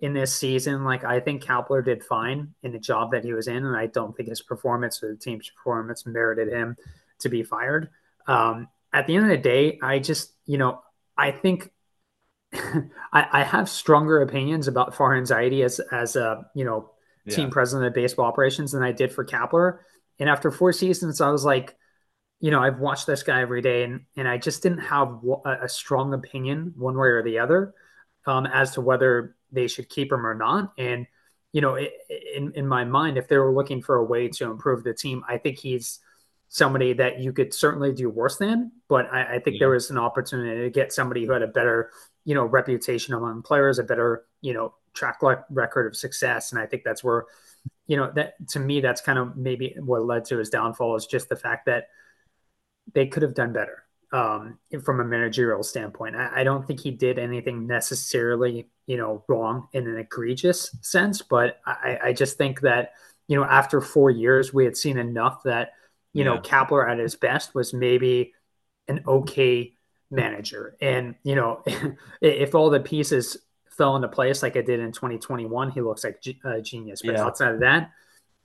in 0.00 0.12
this 0.12 0.34
season. 0.34 0.84
Like 0.84 1.04
I 1.04 1.20
think 1.20 1.42
Kapler 1.42 1.84
did 1.84 2.02
fine 2.04 2.54
in 2.62 2.72
the 2.72 2.78
job 2.78 3.12
that 3.12 3.24
he 3.24 3.32
was 3.32 3.48
in, 3.48 3.64
and 3.64 3.76
I 3.76 3.86
don't 3.86 4.16
think 4.16 4.28
his 4.28 4.42
performance 4.42 5.02
or 5.02 5.12
the 5.12 5.18
team's 5.18 5.50
performance 5.50 6.06
merited 6.06 6.48
him 6.48 6.76
to 7.20 7.28
be 7.28 7.42
fired. 7.42 7.90
Um, 8.26 8.68
at 8.92 9.06
the 9.06 9.14
end 9.14 9.24
of 9.24 9.30
the 9.30 9.38
day, 9.38 9.78
I 9.82 9.98
just 9.98 10.32
you 10.46 10.58
know 10.58 10.82
I 11.16 11.30
think 11.30 11.70
I, 13.12 13.26
I, 13.32 13.42
have 13.42 13.68
stronger 13.68 14.22
opinions 14.22 14.68
about 14.68 14.94
Farhan 14.94 15.22
Zaidi 15.22 15.64
as 15.64 15.80
as 15.90 16.16
a 16.16 16.46
you 16.54 16.64
know 16.64 16.90
team 17.28 17.48
yeah. 17.48 17.52
president 17.52 17.88
of 17.88 17.94
baseball 17.94 18.26
operations 18.26 18.72
than 18.72 18.82
I 18.82 18.92
did 18.92 19.12
for 19.12 19.24
Kapler. 19.24 19.78
And 20.18 20.28
after 20.28 20.50
four 20.50 20.72
seasons, 20.72 21.20
I 21.20 21.30
was 21.30 21.44
like, 21.44 21.76
you 22.40 22.50
know, 22.50 22.62
I've 22.62 22.78
watched 22.78 23.06
this 23.06 23.22
guy 23.22 23.40
every 23.40 23.62
day, 23.62 23.82
and 23.82 24.02
and 24.16 24.28
I 24.28 24.38
just 24.38 24.62
didn't 24.62 24.78
have 24.78 25.20
a, 25.44 25.64
a 25.64 25.68
strong 25.68 26.14
opinion 26.14 26.74
one 26.76 26.96
way 26.96 27.08
or 27.08 27.22
the 27.22 27.38
other 27.38 27.74
um, 28.26 28.46
as 28.46 28.72
to 28.72 28.80
whether 28.80 29.36
they 29.52 29.66
should 29.66 29.88
keep 29.88 30.12
him 30.12 30.26
or 30.26 30.34
not. 30.34 30.72
And 30.78 31.06
you 31.52 31.60
know, 31.60 31.76
in 31.76 32.52
in 32.54 32.66
my 32.66 32.84
mind, 32.84 33.18
if 33.18 33.28
they 33.28 33.38
were 33.38 33.54
looking 33.54 33.82
for 33.82 33.96
a 33.96 34.04
way 34.04 34.28
to 34.28 34.50
improve 34.50 34.84
the 34.84 34.94
team, 34.94 35.24
I 35.28 35.38
think 35.38 35.58
he's 35.58 36.00
somebody 36.48 36.92
that 36.92 37.18
you 37.18 37.32
could 37.32 37.52
certainly 37.52 37.92
do 37.92 38.08
worse 38.08 38.36
than. 38.36 38.72
But 38.88 39.12
I, 39.12 39.36
I 39.36 39.38
think 39.40 39.54
yeah. 39.54 39.60
there 39.60 39.70
was 39.70 39.90
an 39.90 39.98
opportunity 39.98 40.62
to 40.62 40.70
get 40.70 40.92
somebody 40.92 41.24
who 41.24 41.32
had 41.32 41.42
a 41.42 41.48
better 41.48 41.90
you 42.26 42.34
know 42.34 42.44
reputation 42.44 43.14
among 43.14 43.40
players, 43.42 43.78
a 43.78 43.84
better 43.84 44.26
you 44.42 44.52
know 44.52 44.74
track 44.92 45.20
record 45.48 45.86
of 45.86 45.96
success, 45.96 46.52
and 46.52 46.60
I 46.60 46.66
think 46.66 46.82
that's 46.84 47.02
where 47.02 47.24
you 47.86 47.96
know 47.96 48.12
that 48.16 48.34
to 48.48 48.60
me 48.60 48.80
that's 48.80 49.00
kind 49.00 49.18
of 49.18 49.36
maybe 49.36 49.74
what 49.78 50.04
led 50.04 50.26
to 50.26 50.36
his 50.36 50.50
downfall 50.50 50.96
is 50.96 51.06
just 51.06 51.30
the 51.30 51.36
fact 51.36 51.66
that 51.66 51.86
they 52.92 53.06
could 53.06 53.22
have 53.22 53.34
done 53.34 53.52
better 53.52 53.84
um, 54.12 54.58
from 54.84 55.00
a 55.00 55.04
managerial 55.04 55.62
standpoint. 55.62 56.16
I, 56.16 56.40
I, 56.40 56.44
don't 56.44 56.66
think 56.66 56.80
he 56.80 56.92
did 56.92 57.18
anything 57.18 57.66
necessarily, 57.66 58.68
you 58.86 58.96
know, 58.96 59.24
wrong 59.28 59.68
in 59.72 59.86
an 59.88 59.98
egregious 59.98 60.76
sense, 60.80 61.22
but 61.22 61.60
I, 61.66 61.98
I 62.04 62.12
just 62.12 62.38
think 62.38 62.60
that, 62.60 62.92
you 63.26 63.36
know, 63.36 63.44
after 63.44 63.80
four 63.80 64.10
years, 64.10 64.54
we 64.54 64.64
had 64.64 64.76
seen 64.76 64.96
enough 64.98 65.42
that, 65.42 65.72
you 66.12 66.24
yeah. 66.24 66.34
know, 66.34 66.38
Kapler 66.38 66.88
at 66.88 66.98
his 66.98 67.16
best 67.16 67.54
was 67.54 67.74
maybe 67.74 68.32
an 68.88 69.02
okay 69.06 69.75
manager. 70.10 70.76
And, 70.80 71.14
you 71.22 71.34
know, 71.34 71.62
if 72.20 72.54
all 72.54 72.70
the 72.70 72.80
pieces 72.80 73.36
fell 73.76 73.96
into 73.96 74.08
place 74.08 74.42
like 74.42 74.56
it 74.56 74.66
did 74.66 74.80
in 74.80 74.92
2021, 74.92 75.70
he 75.70 75.80
looks 75.80 76.04
like 76.04 76.22
a 76.44 76.60
genius. 76.60 77.02
But 77.02 77.14
yeah. 77.14 77.24
outside 77.24 77.54
of 77.54 77.60
that, 77.60 77.90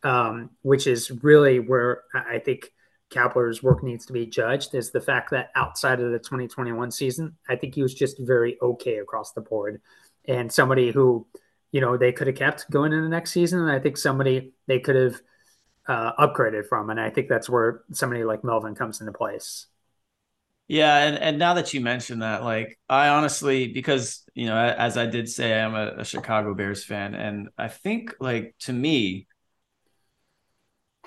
um, 0.04 0.50
which 0.62 0.88
is 0.88 1.12
really 1.24 1.60
where 1.60 2.04
I 2.14 2.40
think 2.40 2.72
Kapler's 3.12 3.62
work 3.62 3.84
needs 3.84 4.06
to 4.08 4.14
be 4.14 4.26
judged, 4.26 4.74
is 4.74 4.92
the 4.92 5.02
fact 5.02 5.32
that 5.32 5.52
outside 5.56 6.00
of 6.00 6.12
the 6.12 6.20
2021 6.20 6.92
season, 6.92 7.38
I 7.48 7.56
think 7.56 7.76
he 7.76 7.82
was 7.82 7.94
just 7.94 8.18
very 8.20 8.58
okay 8.62 8.98
across 8.98 9.34
the 9.34 9.42
board. 9.42 9.82
And 10.26 10.52
somebody 10.52 10.92
who, 10.92 11.28
you 11.72 11.82
know, 11.82 11.98
they 11.98 12.12
could 12.12 12.28
have 12.28 12.36
kept 12.36 12.70
going 12.70 12.94
in 12.94 13.02
the 13.02 13.10
next 13.10 13.32
season. 13.32 13.60
And 13.60 13.72
I 13.72 13.80
think 13.80 13.98
somebody 13.98 14.54
they 14.68 14.80
could 14.80 14.96
have 14.96 15.22
uh, 15.88 16.14
upgraded 16.14 16.68
from. 16.68 16.90
And 16.90 17.00
I 17.00 17.10
think 17.10 17.28
that's 17.28 17.50
where 17.50 17.82
somebody 17.92 18.24
like 18.24 18.44
Melvin 18.44 18.76
comes 18.76 19.02
into 19.02 19.14
place. 19.14 19.68
Yeah, 20.72 21.00
and 21.00 21.18
and 21.18 21.38
now 21.38 21.56
that 21.56 21.74
you 21.74 21.82
mention 21.82 22.20
that, 22.20 22.46
like 22.46 22.80
I 22.88 23.10
honestly, 23.10 23.74
because 23.74 24.24
you 24.34 24.46
know, 24.46 24.56
as 24.56 24.96
I 24.96 25.06
did 25.06 25.28
say, 25.28 25.60
I'm 25.60 25.76
a, 25.76 25.96
a 25.98 26.06
Chicago 26.06 26.54
Bears 26.54 26.86
fan, 26.86 27.14
and 27.14 27.50
I 27.58 27.68
think 27.68 28.16
like 28.22 28.56
to 28.60 28.72
me, 28.72 29.28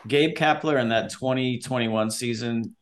Gabe 0.07 0.37
Kapler 0.37 0.79
in 0.79 0.91
that 0.91 1.13
2021 1.13 2.11
season 2.11 2.77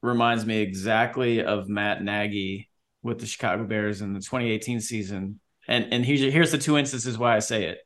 reminds 0.00 0.46
me 0.46 0.60
exactly 0.60 1.44
of 1.44 1.68
Matt 1.68 2.02
Nagy 2.02 2.70
with 3.02 3.18
the 3.18 3.26
Chicago 3.26 3.64
Bears 3.64 4.00
in 4.00 4.14
the 4.14 4.20
2018 4.20 4.80
season. 4.80 5.38
And 5.68 5.92
and 5.92 6.02
here's 6.02 6.20
here's 6.32 6.50
the 6.50 6.56
two 6.56 6.78
instances 6.78 7.18
why 7.18 7.36
I 7.36 7.40
say 7.40 7.64
it. 7.64 7.80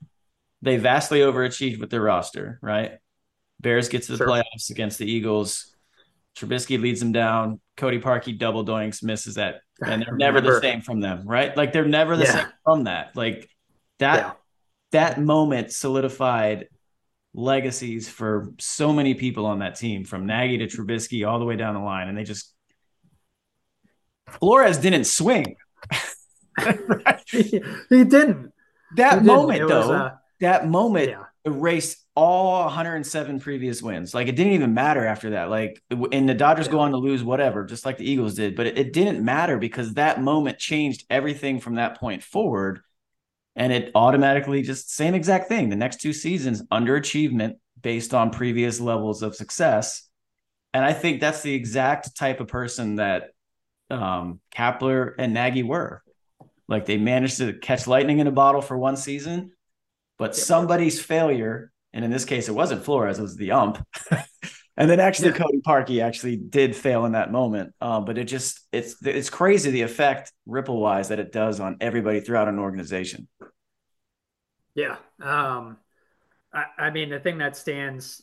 They 0.63 0.77
vastly 0.77 1.19
overachieved 1.19 1.81
with 1.81 1.91
their 1.91 2.03
roster, 2.03 2.61
right? 2.63 2.93
Bears 3.61 3.89
get 3.89 4.05
to 4.05 4.13
the 4.13 4.19
sure. 4.19 4.29
playoffs 4.29 4.71
against 4.71 5.01
the 5.01 5.11
Eagles. 5.11 5.74
Trubisky 6.37 6.81
leads 6.81 7.01
them 7.01 7.13
down. 7.13 7.61
Cody 7.77 8.01
Parkey 8.01 8.37
double 8.39 8.65
doinks 8.65 9.03
misses 9.03 9.37
that, 9.37 9.61
and 9.85 10.03
they're 10.03 10.17
never 10.17 10.41
the 10.41 10.61
same 10.61 10.81
from 10.81 11.01
them, 11.01 11.27
right? 11.27 11.57
Like 11.57 11.73
they're 11.73 11.87
never 11.87 12.17
the 12.17 12.25
yeah. 12.25 12.33
same 12.33 12.47
from 12.65 12.85
that. 12.85 13.17
Like 13.17 13.49
that 13.99 14.19
yeah. 14.19 14.33
that 14.93 15.21
moment 15.21 15.73
solidified 15.73 16.69
legacies 17.35 18.09
for 18.09 18.53
so 18.59 18.93
many 18.93 19.15
people 19.15 19.47
on 19.47 19.61
that 19.61 19.77
team, 19.77 20.05
from 20.05 20.27
Nagy 20.27 20.59
to 20.59 20.67
Trubisky 20.67 21.29
all 21.29 21.39
the 21.39 21.45
way 21.45 21.57
down 21.57 21.75
the 21.75 21.81
line, 21.81 22.09
and 22.09 22.17
they 22.17 22.25
just 22.25 22.55
Flores 24.29 24.79
didn't 24.79 25.05
swing. 25.05 25.57
he, 27.27 27.43
he, 27.89 28.05
didn't. 28.05 28.53
That 28.97 29.21
he 29.21 29.27
moment, 29.27 29.59
didn't. 29.59 29.69
though, 29.69 29.79
was, 29.81 29.91
uh, 29.91 30.11
that 30.41 30.67
moment 30.67 31.11
yeah. 31.11 31.25
erased 31.45 32.04
all 32.17 32.65
107 32.65 33.41
previous 33.41 33.83
wins. 33.83 34.15
Like 34.15 34.29
it 34.29 34.37
didn't 34.37 34.53
even 34.53 34.75
matter 34.75 35.05
after 35.05 35.31
that. 35.31 35.51
Like, 35.51 35.83
and 35.91 36.29
the 36.29 36.35
Dodgers 36.35 36.67
yeah. 36.67 36.73
go 36.73 36.81
on 36.81 36.93
to 36.93 36.97
lose 36.97 37.25
whatever, 37.25 37.65
just 37.65 37.85
like 37.85 37.99
the 37.99 38.09
Eagles 38.09 38.35
did. 38.35 38.55
But 38.55 38.67
it, 38.67 38.79
it 38.79 38.93
didn't 38.93 39.25
matter 39.25 39.59
because 39.59 39.95
that 39.95 40.23
moment 40.23 40.59
changed 40.59 41.05
everything 41.11 41.61
from 41.61 41.77
that 41.77 41.99
point 41.99 42.23
forward. 42.23 42.81
And 43.57 43.73
it 43.73 43.93
automatically 43.95 44.63
just 44.63 44.95
same 44.95 45.15
exact 45.15 45.49
thing. 45.49 45.69
The 45.69 45.77
next 45.77 46.01
two 46.01 46.13
seasons, 46.13 46.63
underachievement 46.73 47.55
based 47.81 48.15
on 48.15 48.31
previous 48.31 48.81
levels 48.81 49.23
of 49.23 49.37
success. 49.37 50.09
And 50.73 50.85
I 50.85 50.93
think 50.93 51.21
that's 51.21 51.43
the 51.43 51.55
exact 51.55 52.17
type 52.17 52.41
of 52.41 52.49
person 52.49 52.97
that 52.97 53.31
um, 53.91 54.41
Kapler 54.53 55.15
and 55.19 55.35
Nagy 55.35 55.63
were. 55.63 56.03
Like 56.67 56.87
they 56.87 56.97
managed 56.97 57.39
to 57.39 57.53
catch 57.53 57.87
lightning 57.87 58.19
in 58.19 58.27
a 58.27 58.33
bottle 58.33 58.63
for 58.63 58.77
one 58.77 58.97
season, 58.97 59.53
but 60.19 60.35
somebody's 60.35 61.01
failure, 61.01 61.71
and 61.95 62.05
in 62.05 62.11
this 62.11 62.25
case, 62.25 62.49
it 62.49 62.55
wasn't 62.55 62.85
Flores, 62.85 63.21
it 63.21 63.23
was 63.23 63.37
the 63.37 63.53
ump. 63.53 63.87
and 64.77 64.91
then 64.91 64.99
actually, 64.99 65.29
yeah. 65.29 65.37
Cody 65.37 65.61
Parkey 65.65 66.03
actually 66.03 66.37
did 66.37 66.75
fail 66.75 67.05
in 67.05 67.13
that 67.13 67.31
moment. 67.31 67.73
Um, 67.81 68.05
but 68.05 68.19
it 68.19 68.25
just 68.25 68.61
it's 68.73 68.97
it's 69.07 69.31
crazy 69.31 69.71
the 69.71 69.83
effect 69.83 70.33
ripple 70.45 70.81
wise 70.81 71.09
that 71.09 71.21
it 71.21 71.31
does 71.31 71.61
on 71.61 71.77
everybody 71.81 72.19
throughout 72.19 72.49
an 72.49 72.59
organization. 72.59 73.29
Yeah. 74.75 74.97
Um, 75.23 75.79
I, 76.53 76.65
I 76.77 76.91
mean, 76.91 77.11
the 77.11 77.21
thing 77.21 77.39
that 77.39 77.57
stands, 77.57 78.23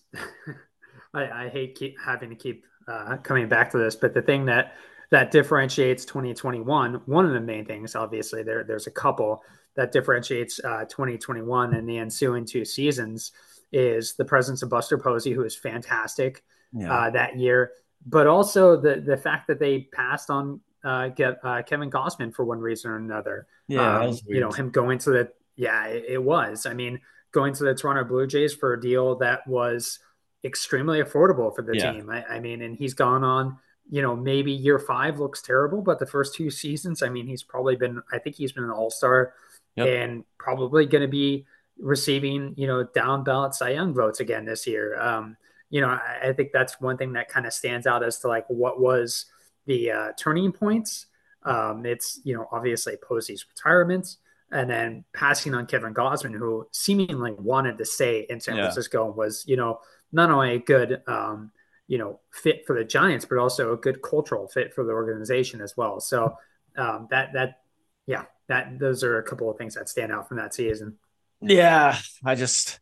I, 1.13 1.45
I 1.45 1.49
hate 1.49 1.75
keep 1.75 1.95
having 2.03 2.29
to 2.29 2.35
keep 2.35 2.65
uh, 2.89 3.17
coming 3.23 3.47
back 3.47 3.71
to 3.71 3.77
this, 3.77 3.95
but 3.95 4.13
the 4.13 4.21
thing 4.21 4.45
that 4.45 4.75
that 5.11 5.31
differentiates 5.31 6.03
2021. 6.05 7.01
One 7.05 7.25
of 7.25 7.33
the 7.33 7.41
main 7.41 7.65
things, 7.65 7.95
obviously, 7.95 8.43
there 8.43 8.65
there's 8.65 8.87
a 8.87 8.91
couple 8.91 9.43
that 9.75 9.93
differentiates 9.93 10.59
uh, 10.61 10.83
2021 10.89 11.73
and 11.73 11.87
the 11.87 11.97
ensuing 11.97 12.45
two 12.45 12.65
seasons 12.65 13.31
is 13.71 14.15
the 14.15 14.25
presence 14.25 14.61
of 14.61 14.69
Buster 14.69 14.97
Posey, 14.97 15.31
who 15.31 15.43
is 15.43 15.55
fantastic 15.55 16.43
yeah. 16.73 16.93
uh, 16.93 17.09
that 17.11 17.37
year, 17.37 17.71
but 18.05 18.27
also 18.27 18.79
the 18.79 19.01
the 19.01 19.17
fact 19.17 19.47
that 19.47 19.59
they 19.59 19.81
passed 19.93 20.29
on 20.29 20.59
uh, 20.83 21.09
get 21.09 21.39
uh, 21.43 21.61
Kevin 21.63 21.89
Gausman 21.89 22.33
for 22.33 22.45
one 22.45 22.59
reason 22.59 22.91
or 22.91 22.97
another. 22.97 23.47
Yeah, 23.67 23.99
um, 23.99 24.17
you 24.27 24.39
know 24.39 24.51
him 24.51 24.69
going 24.69 24.99
to 24.99 25.11
the 25.11 25.31
yeah 25.55 25.85
it, 25.85 26.05
it 26.07 26.23
was. 26.23 26.65
I 26.65 26.73
mean, 26.73 26.99
going 27.31 27.53
to 27.53 27.63
the 27.63 27.75
Toronto 27.75 28.03
Blue 28.03 28.27
Jays 28.27 28.53
for 28.53 28.73
a 28.73 28.81
deal 28.81 29.15
that 29.17 29.47
was 29.47 29.99
extremely 30.43 31.01
affordable 31.01 31.55
for 31.55 31.61
the 31.61 31.77
yeah. 31.77 31.91
team. 31.91 32.09
I, 32.09 32.25
I 32.25 32.39
mean, 32.39 32.61
and 32.61 32.75
he's 32.75 32.93
gone 32.93 33.23
on 33.23 33.57
you 33.91 34.01
know, 34.01 34.15
maybe 34.15 34.51
year 34.53 34.79
five 34.79 35.19
looks 35.19 35.41
terrible, 35.41 35.81
but 35.81 35.99
the 35.99 36.05
first 36.05 36.33
two 36.33 36.49
seasons, 36.49 37.03
I 37.03 37.09
mean, 37.09 37.27
he's 37.27 37.43
probably 37.43 37.75
been, 37.75 38.01
I 38.11 38.19
think 38.19 38.37
he's 38.37 38.53
been 38.53 38.63
an 38.63 38.71
all 38.71 38.89
star 38.89 39.33
yep. 39.75 39.87
and 39.87 40.23
probably 40.37 40.85
going 40.85 41.01
to 41.01 41.09
be 41.09 41.45
receiving, 41.81 42.53
you 42.57 42.67
know, 42.67 42.83
down 42.83 43.23
ballot 43.23 43.53
Cy 43.53 43.71
Young 43.71 43.93
votes 43.93 44.19
again 44.19 44.45
this 44.45 44.67
year. 44.67 44.99
Um, 44.99 45.37
you 45.69 45.81
know, 45.81 45.87
I, 45.87 46.29
I, 46.29 46.33
think 46.33 46.51
that's 46.51 46.79
one 46.81 46.97
thing 46.97 47.13
that 47.13 47.29
kind 47.29 47.45
of 47.45 47.53
stands 47.53 47.87
out 47.87 48.03
as 48.03 48.19
to 48.19 48.27
like 48.27 48.45
what 48.47 48.79
was 48.79 49.25
the 49.65 49.91
uh, 49.91 50.11
turning 50.17 50.51
points. 50.51 51.07
Um, 51.43 51.85
it's, 51.85 52.19
you 52.23 52.35
know, 52.35 52.47
obviously 52.51 52.97
Posey's 52.97 53.45
retirement 53.47 54.17
and 54.51 54.69
then 54.69 55.05
passing 55.13 55.55
on 55.55 55.65
Kevin 55.65 55.93
Gausman, 55.93 56.37
who 56.37 56.67
seemingly 56.71 57.31
wanted 57.31 57.77
to 57.77 57.85
stay 57.85 58.25
in 58.29 58.39
San 58.39 58.57
yeah. 58.57 58.63
Francisco 58.63 59.07
and 59.07 59.15
was, 59.15 59.43
you 59.47 59.55
know, 59.57 59.79
not 60.11 60.29
only 60.29 60.55
a 60.55 60.59
good, 60.59 61.01
um, 61.07 61.51
you 61.91 61.97
know 61.97 62.21
fit 62.31 62.65
for 62.65 62.73
the 62.73 62.85
Giants, 62.85 63.25
but 63.25 63.37
also 63.37 63.73
a 63.73 63.77
good 63.77 64.01
cultural 64.01 64.47
fit 64.47 64.73
for 64.73 64.85
the 64.85 64.93
organization 64.93 65.59
as 65.59 65.75
well. 65.75 65.99
So 65.99 66.37
um, 66.77 67.09
that 67.11 67.33
that 67.33 67.59
yeah 68.07 68.23
that 68.47 68.79
those 68.79 69.03
are 69.03 69.17
a 69.17 69.23
couple 69.23 69.51
of 69.51 69.57
things 69.57 69.75
that 69.75 69.89
stand 69.89 70.09
out 70.09 70.29
from 70.29 70.37
that 70.37 70.53
season. 70.53 70.97
Yeah, 71.41 71.97
I 72.23 72.35
just 72.35 72.79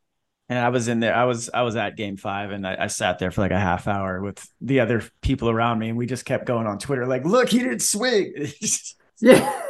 and 0.50 0.58
I 0.58 0.69
was 0.69 0.88
in 0.88 1.00
there. 1.00 1.15
I 1.15 1.26
was 1.26 1.50
I 1.54 1.62
was 1.62 1.76
at 1.76 1.95
Game 1.95 2.17
Five, 2.17 2.52
and 2.52 2.67
I, 2.67 2.76
I, 2.80 2.88
sat 2.88 3.19
there 3.19 3.30
for 3.30 3.41
like 3.41 3.52
a 3.52 3.60
half 3.60 3.88
hour 3.88 4.19
with 4.19 4.45
the 4.62 4.80
other 4.80 5.04
people 5.22 5.50
around 5.50 5.78
me, 5.78 5.89
and 5.89 5.98
we 5.98 6.08
just 6.08 6.26
kept 6.26 6.45
going 6.45 6.65
on 6.65 6.80
Twitter, 6.80 7.06
like, 7.06 7.24
"Look, 7.24 7.50
he 7.50 7.60
didn't 7.60 7.84
swing." 7.84 8.34
yeah. 9.22 9.62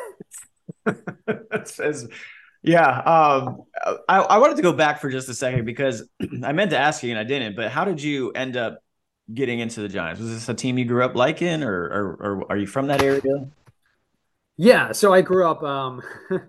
yeah. 2.63 2.99
Um, 3.01 3.63
I, 4.07 4.19
I 4.19 4.37
wanted 4.37 4.55
to 4.55 4.63
go 4.63 4.71
back 4.71 5.01
for 5.01 5.09
just 5.09 5.27
a 5.27 5.33
second 5.33 5.65
because 5.65 6.07
I 6.43 6.53
meant 6.53 6.71
to 6.71 6.77
ask 6.77 7.03
you 7.03 7.09
and 7.09 7.19
I 7.19 7.25
didn't. 7.25 7.57
But 7.57 7.71
how 7.71 7.83
did 7.83 8.01
you 8.01 8.31
end 8.31 8.55
up 8.55 8.81
getting 9.33 9.59
into 9.59 9.81
the 9.81 9.89
Giants? 9.89 10.21
Was 10.21 10.29
this 10.29 10.47
a 10.47 10.53
team 10.53 10.77
you 10.77 10.85
grew 10.85 11.03
up 11.03 11.13
liking, 11.13 11.61
or 11.61 11.75
or, 11.75 12.17
or 12.21 12.51
are 12.51 12.57
you 12.57 12.67
from 12.67 12.87
that 12.87 13.03
area? 13.03 13.49
Yeah, 14.55 14.93
so 14.93 15.13
I 15.13 15.21
grew 15.21 15.45
up. 15.45 15.61
Um, 15.61 16.01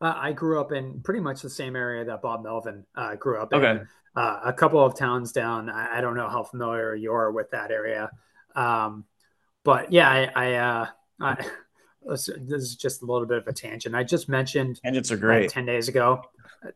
I 0.00 0.32
grew 0.32 0.60
up 0.60 0.72
in 0.72 1.00
pretty 1.02 1.20
much 1.20 1.42
the 1.42 1.50
same 1.50 1.74
area 1.74 2.04
that 2.04 2.22
Bob 2.22 2.44
Melvin 2.44 2.84
uh, 2.96 3.16
grew 3.16 3.40
up 3.40 3.52
okay. 3.52 3.70
in. 3.70 3.88
Uh, 4.14 4.40
a 4.44 4.52
couple 4.52 4.84
of 4.84 4.96
towns 4.96 5.32
down. 5.32 5.68
I, 5.68 5.98
I, 5.98 6.00
don't 6.00 6.16
know 6.16 6.28
how 6.28 6.42
familiar 6.42 6.94
you 6.94 7.12
are 7.12 7.30
with 7.30 7.50
that 7.50 7.70
area, 7.70 8.10
um, 8.56 9.04
but 9.64 9.92
yeah, 9.92 10.08
I, 10.08 10.30
I, 10.34 10.54
uh, 10.54 10.86
I 11.20 11.46
this 12.08 12.28
is 12.28 12.76
just 12.76 13.02
a 13.02 13.06
little 13.06 13.26
bit 13.26 13.38
of 13.38 13.46
a 13.46 13.52
tangent. 13.52 13.94
I 13.94 14.02
just 14.04 14.28
mentioned 14.28 14.80
tangents 14.82 15.12
are 15.12 15.16
great. 15.16 15.42
Like 15.42 15.50
ten 15.50 15.66
days 15.66 15.88
ago, 15.88 16.22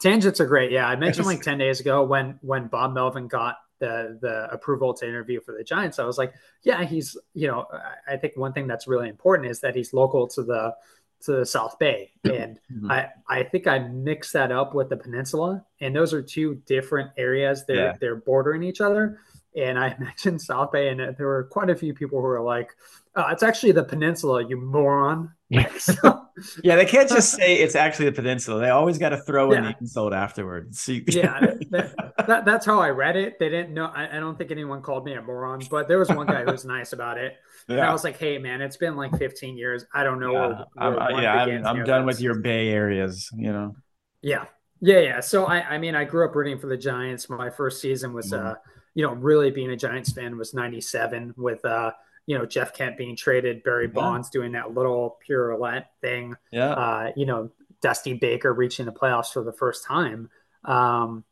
tangents 0.01 0.41
are 0.41 0.47
great. 0.47 0.71
Yeah, 0.71 0.87
I 0.87 0.97
mentioned 0.97 1.27
like 1.27 1.43
ten 1.43 1.59
days 1.59 1.81
ago 1.81 2.05
when 2.05 2.39
when 2.43 2.69
Bob 2.69 2.93
Melvin 2.93 3.29
got 3.29 3.57
the 3.79 4.19
the 4.21 4.49
approval 4.53 4.95
to 4.95 5.09
interview 5.09 5.41
for 5.41 5.53
the 5.57 5.65
Giants, 5.65 5.99
I 5.99 6.05
was 6.05 6.19
like, 6.19 6.35
yeah, 6.63 6.85
he's 6.85 7.17
you 7.35 7.49
know, 7.49 7.67
I 8.07 8.17
think 8.17 8.37
one 8.37 8.53
thing 8.53 8.67
that's 8.67 8.87
really 8.87 9.09
important 9.09 9.51
is 9.51 9.61
that 9.61 9.75
he's 9.75 9.93
local 9.93 10.29
to 10.29 10.43
the 10.43 10.75
to 11.23 11.33
the 11.33 11.47
South 11.47 11.79
Bay, 11.79 12.13
and 12.25 12.59
mm-hmm. 12.73 12.91
I 12.91 13.09
I 13.29 13.43
think 13.45 13.67
I 13.67 13.79
mixed 13.79 14.33
that 14.33 14.53
up 14.53 14.75
with 14.75 14.89
the 14.89 14.97
Peninsula, 14.97 15.65
and 15.81 15.95
those 15.95 16.13
are 16.13 16.23
two 16.23 16.57
different 16.67 17.11
areas. 17.17 17.65
They're 17.67 17.77
yeah. 17.77 17.97
they're 18.01 18.17
bordering 18.17 18.63
each 18.63 18.81
other, 18.81 19.19
and 19.57 19.79
I 19.79 19.97
mentioned 20.01 20.41
South 20.41 20.73
Bay, 20.73 20.89
and 20.89 21.01
there 21.17 21.27
were 21.27 21.45
quite 21.45 21.71
a 21.71 21.77
few 21.77 21.95
people 21.95 22.21
who 22.21 22.27
were 22.27 22.43
like, 22.43 22.71
oh, 23.17 23.29
"It's 23.29 23.43
actually 23.43 23.73
the 23.73 23.85
Peninsula, 23.85 24.47
you 24.47 24.57
moron." 24.57 25.33
so, 25.79 26.23
yeah, 26.63 26.77
they 26.77 26.87
can't 26.87 27.09
just 27.09 27.33
say 27.37 27.57
it's 27.57 27.75
actually 27.75 28.07
the 28.07 28.13
peninsula. 28.13 28.61
They 28.61 28.71
always 28.71 28.99
got 28.99 29.11
to 29.11 29.19
throw 29.19 29.53
yeah. 29.53 29.59
in 29.59 29.65
the 29.65 29.77
insult 29.81 30.13
afterwards. 30.13 30.89
yeah, 30.89 31.41
that, 31.71 31.95
that, 32.27 32.45
that's 32.45 32.65
how 32.65 32.81
I 32.81 32.91
read 32.91 33.17
it. 33.17 33.39
They 33.39 33.49
didn't 33.49 33.75
know. 33.75 33.87
I, 33.87 34.17
I, 34.17 34.21
don't 34.21 34.39
think 34.39 34.51
anyone 34.51 34.83
called 34.83 35.05
me 35.05 35.13
a 35.13 35.23
moron, 35.23 35.61
but 35.71 35.89
there 35.89 35.99
was 35.99 36.09
one 36.09 36.27
guy 36.27 36.45
who 36.45 36.51
was 36.51 36.65
nice 36.65 36.93
about 36.93 37.19
it. 37.19 37.37
Yeah. 37.69 37.77
And 37.77 37.85
I 37.85 37.93
was 37.93 38.03
like, 38.05 38.19
"Hey, 38.19 38.39
man, 38.39 38.63
it's 38.63 38.77
been 38.77 38.97
like 38.97 39.17
15 39.19 39.57
years. 39.57 39.85
I 39.95 40.05
don't 40.05 40.21
know 40.21 40.33
yeah. 40.33 40.47
where, 40.47 40.91
where 40.91 41.01
I'm, 41.01 41.23
yeah, 41.23 41.33
I'm, 41.35 41.79
I'm 41.79 41.85
done 41.85 42.07
with 42.07 42.21
your 42.21 42.37
Bay 42.37 42.69
areas. 42.69 43.29
You 43.37 43.53
know." 43.53 43.77
Yeah, 44.23 44.47
yeah, 44.81 45.01
yeah. 45.01 45.21
So 45.21 45.45
I, 45.45 45.61
I 45.75 45.79
mean, 45.79 45.95
I 45.95 46.05
grew 46.05 46.27
up 46.27 46.35
rooting 46.35 46.59
for 46.59 46.67
the 46.67 46.77
Giants. 46.77 47.29
My 47.29 47.51
first 47.51 47.81
season 47.81 48.15
was, 48.15 48.33
mm. 48.33 48.45
uh, 48.45 48.55
you 48.95 49.07
know, 49.07 49.13
really 49.13 49.51
being 49.51 49.71
a 49.71 49.77
Giants 49.77 50.13
fan 50.13 50.37
was 50.39 50.55
'97 50.55 51.35
with. 51.37 51.65
uh 51.65 51.93
you 52.27 52.39
know 52.39 52.47
Jeff 52.47 52.75
Kent 52.75 52.97
being 52.97 53.17
traded, 53.17 53.63
Barry 53.63 53.87
yeah. 53.87 53.93
Bonds 53.93 54.31
doing 54.31 54.53
that 54.53 54.75
little 54.75 55.19
pirouette 55.27 55.87
thing. 56.01 56.37
Yeah. 56.51 56.73
Uh, 56.73 57.13
you 57.17 57.27
know, 57.27 57.51
Dusty 57.81 58.15
Baker 58.15 58.53
reaching 58.53 58.87
the 58.87 58.93
playoffs 58.93 59.33
for 59.33 59.43
the 59.43 59.53
first 59.53 59.85
time. 59.85 60.31
Um, 60.65 61.25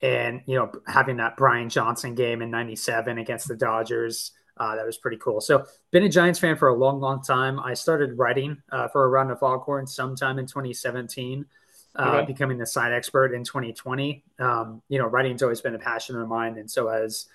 and 0.00 0.42
you 0.46 0.56
know 0.56 0.70
having 0.86 1.16
that 1.16 1.36
Brian 1.36 1.68
Johnson 1.68 2.14
game 2.14 2.42
in 2.42 2.50
'97 2.50 3.18
against 3.18 3.48
the 3.48 3.56
Dodgers. 3.56 4.32
Uh, 4.56 4.74
that 4.74 4.84
was 4.84 4.96
pretty 4.96 5.16
cool. 5.18 5.40
So, 5.40 5.66
been 5.92 6.02
a 6.02 6.08
Giants 6.08 6.40
fan 6.40 6.56
for 6.56 6.66
a 6.66 6.74
long, 6.74 6.98
long 6.98 7.22
time. 7.22 7.60
I 7.60 7.74
started 7.74 8.18
writing 8.18 8.60
uh, 8.72 8.88
for 8.88 9.08
Around 9.08 9.28
the 9.28 9.36
Foghorn 9.36 9.86
sometime 9.86 10.40
in 10.40 10.46
2017, 10.46 11.46
uh, 11.94 12.02
okay. 12.02 12.26
becoming 12.26 12.58
the 12.58 12.66
side 12.66 12.92
expert 12.92 13.32
in 13.32 13.44
2020. 13.44 14.24
Um, 14.40 14.82
you 14.88 14.98
know, 14.98 15.06
writing's 15.06 15.44
always 15.44 15.60
been 15.60 15.76
a 15.76 15.78
passion 15.78 16.16
of 16.16 16.26
mine, 16.26 16.58
and 16.58 16.68
so 16.68 16.88
has 16.88 17.26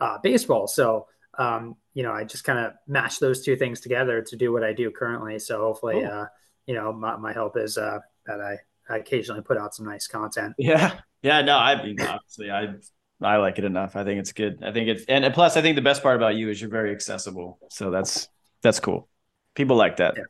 uh, 0.00 0.18
baseball. 0.24 0.66
So, 0.66 1.06
um, 1.38 1.76
you 1.94 2.02
know, 2.02 2.12
I 2.12 2.24
just 2.24 2.44
kind 2.44 2.58
of 2.58 2.72
mash 2.86 3.18
those 3.18 3.44
two 3.44 3.56
things 3.56 3.80
together 3.80 4.22
to 4.22 4.36
do 4.36 4.52
what 4.52 4.64
I 4.64 4.72
do 4.72 4.90
currently. 4.90 5.38
So, 5.38 5.60
hopefully. 5.60 6.04
Uh, 6.04 6.26
you 6.66 6.74
know, 6.74 6.92
my, 6.92 7.16
my 7.16 7.32
hope 7.32 7.56
is 7.56 7.76
uh, 7.76 7.98
that 8.26 8.40
I, 8.40 8.56
I 8.88 8.98
occasionally 8.98 9.42
put 9.42 9.58
out 9.58 9.74
some 9.74 9.86
nice 9.86 10.06
content. 10.06 10.54
Yeah. 10.58 10.94
Yeah, 11.22 11.42
no, 11.42 11.56
I 11.56 11.82
mean, 11.82 12.00
obviously, 12.00 12.50
I 12.50 12.74
I 13.22 13.36
like 13.36 13.58
it 13.58 13.64
enough. 13.64 13.94
I 13.94 14.02
think 14.02 14.18
it's 14.18 14.32
good. 14.32 14.58
I 14.62 14.72
think 14.72 14.88
it's 14.88 15.04
and 15.06 15.32
plus, 15.32 15.56
I 15.56 15.62
think 15.62 15.76
the 15.76 15.82
best 15.82 16.02
part 16.02 16.16
about 16.16 16.34
you 16.34 16.50
is 16.50 16.60
you're 16.60 16.68
very 16.68 16.90
accessible. 16.90 17.60
So 17.70 17.92
that's 17.92 18.28
that's 18.62 18.80
cool. 18.80 19.08
People 19.54 19.76
like 19.76 19.98
that. 19.98 20.14
Yeah. 20.16 20.24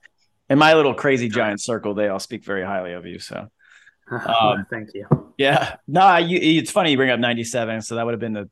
In 0.51 0.59
my 0.59 0.75
little 0.75 0.93
crazy 0.93 1.31
giant 1.31 1.63
circle, 1.63 1.95
they 1.95 2.09
all 2.09 2.19
speak 2.19 2.45
very 2.45 2.63
highly 2.63 2.93
of 2.93 3.07
you. 3.07 3.19
So, 3.19 3.49
um, 4.11 4.67
thank 4.71 4.91
you. 4.93 5.07
Yeah, 5.39 5.77
no, 5.89 6.19
you, 6.19 6.39
it's 6.39 6.71
funny 6.71 6.91
you 6.91 6.99
bring 6.99 7.11
up 7.11 7.19
'97. 7.19 7.81
So 7.81 7.95
that 7.95 8.05
would 8.05 8.13
have 8.13 8.21
been 8.21 8.35
the. 8.35 8.51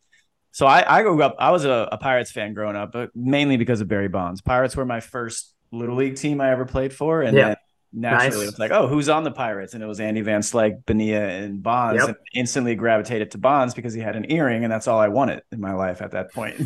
So 0.52 0.66
I 0.66 0.98
I 0.98 1.02
grew 1.02 1.22
up. 1.22 1.36
I 1.38 1.50
was 1.50 1.64
a, 1.64 1.88
a 1.92 1.98
Pirates 1.98 2.30
fan 2.30 2.54
growing 2.54 2.76
up, 2.76 2.92
but 2.92 3.10
mainly 3.14 3.56
because 3.56 3.80
of 3.80 3.88
Barry 3.88 4.08
Bonds. 4.08 4.40
Pirates 4.40 4.76
were 4.76 4.84
my 4.84 5.00
first 5.00 5.54
little 5.72 5.96
league 5.96 6.16
team 6.16 6.40
I 6.40 6.50
ever 6.50 6.64
played 6.64 6.92
for, 6.92 7.22
and 7.22 7.36
yeah. 7.36 7.48
then 7.48 7.56
naturally 7.92 8.44
nice. 8.44 8.48
it's 8.50 8.58
like, 8.58 8.70
oh, 8.70 8.86
who's 8.86 9.08
on 9.08 9.24
the 9.24 9.30
Pirates? 9.30 9.74
And 9.74 9.82
it 9.82 9.86
was 9.86 10.00
Andy 10.00 10.20
Van 10.20 10.40
Slyke, 10.40 10.84
Bonilla, 10.86 11.20
and 11.20 11.62
Bonds. 11.62 12.00
Yep. 12.00 12.08
And 12.08 12.16
instantly 12.34 12.74
gravitated 12.74 13.30
to 13.32 13.38
Bonds 13.38 13.74
because 13.74 13.94
he 13.94 14.00
had 14.00 14.16
an 14.16 14.30
earring, 14.30 14.64
and 14.64 14.72
that's 14.72 14.88
all 14.88 14.98
I 14.98 15.08
wanted 15.08 15.42
in 15.52 15.60
my 15.60 15.72
life 15.72 16.02
at 16.02 16.12
that 16.12 16.32
point. 16.32 16.56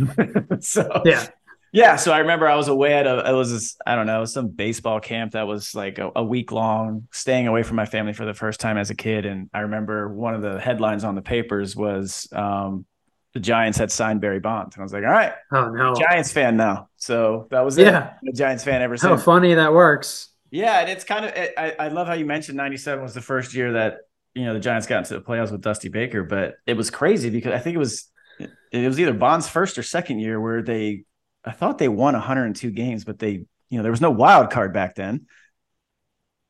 so 0.65 1.03
yeah. 1.05 1.27
Yeah, 1.75 1.97
so 1.97 2.13
I 2.13 2.19
remember 2.19 2.49
I 2.49 2.55
was 2.55 2.69
away 2.69 2.95
at 2.95 3.05
a 3.05 3.29
it 3.29 3.33
was 3.33 3.51
this, 3.51 3.77
I 3.85 3.97
don't 3.97 4.07
know 4.07 4.25
some 4.27 4.47
baseball 4.47 5.01
camp 5.01 5.33
that 5.33 5.49
was 5.49 5.75
like 5.75 5.99
a, 5.99 6.09
a, 6.15 6.23
week 6.23 6.53
long, 6.53 7.09
staying 7.11 7.49
away 7.49 7.65
from 7.65 7.75
my 7.75 7.85
family 7.85 8.13
for 8.13 8.25
the 8.25 8.33
first 8.33 8.61
time 8.61 8.79
as 8.79 8.91
a 8.91 8.95
kid, 8.95 9.27
and 9.27 9.51
I 9.53 9.63
remember 9.63 10.09
one 10.09 10.35
of 10.35 10.43
the 10.43 10.61
headlines 10.61 11.03
on 11.03 11.17
the 11.17 11.21
papers 11.21 11.75
was 11.75 12.29
um, 12.31 12.87
the 13.35 13.41
Giants 13.41 13.77
had 13.77 13.91
signed 13.91 14.21
Barry 14.21 14.39
Bonds, 14.39 14.77
and 14.77 14.83
I 14.83 14.85
was 14.85 14.93
like, 14.93 15.03
all 15.03 15.11
right, 15.11 15.33
oh 15.53 15.69
no, 15.69 15.95
Giants 15.95 16.33
fan 16.33 16.57
now. 16.57 16.89
So 16.97 17.49
that 17.51 17.65
was 17.65 17.77
yeah. 17.77 18.07
it. 18.07 18.13
The 18.23 18.33
Giants 18.33 18.65
fan 18.65 18.81
ever 18.81 18.97
since. 18.97 19.11
How 19.11 19.17
funny 19.17 19.55
that 19.55 19.73
works. 19.73 20.29
Yeah, 20.51 20.81
and 20.81 20.89
it's 20.89 21.03
kind 21.03 21.25
of 21.25 21.33
I, 21.35 21.75
I 21.79 21.89
love 21.89 22.07
how 22.07 22.15
you 22.15 22.25
mentioned 22.25 22.57
'97 22.57 23.03
was 23.03 23.13
the 23.13 23.21
first 23.21 23.55
year 23.55 23.73
that 23.73 23.99
you 24.35 24.45
know 24.45 24.55
the 24.55 24.61
Giants 24.61 24.87
got 24.87 24.99
into 24.99 25.15
the 25.15 25.21
playoffs 25.21 25.51
with 25.51 25.63
Dusty 25.63 25.89
Baker, 25.89 26.23
but 26.23 26.55
it 26.65 26.77
was 26.77 26.91
crazy 26.91 27.29
because 27.29 27.53
I 27.53 27.59
think 27.59 27.75
it 27.75 27.79
was 27.79 28.09
it 28.39 28.87
was 28.87 29.01
either 29.01 29.13
Bond's 29.13 29.49
first 29.49 29.79
or 29.79 29.83
second 29.83 30.21
year 30.21 30.41
where 30.41 30.63
they 30.63 31.05
I 31.45 31.51
thought 31.51 31.79
they 31.79 31.89
won 31.89 32.15
102 32.15 32.71
games, 32.71 33.05
but 33.05 33.19
they 33.19 33.45
you 33.69 33.79
know 33.79 33.83
there 33.83 33.91
was 33.91 34.01
no 34.01 34.13
wild 34.13 34.51
card 34.51 34.73
back 34.73 34.95
then. 34.95 35.27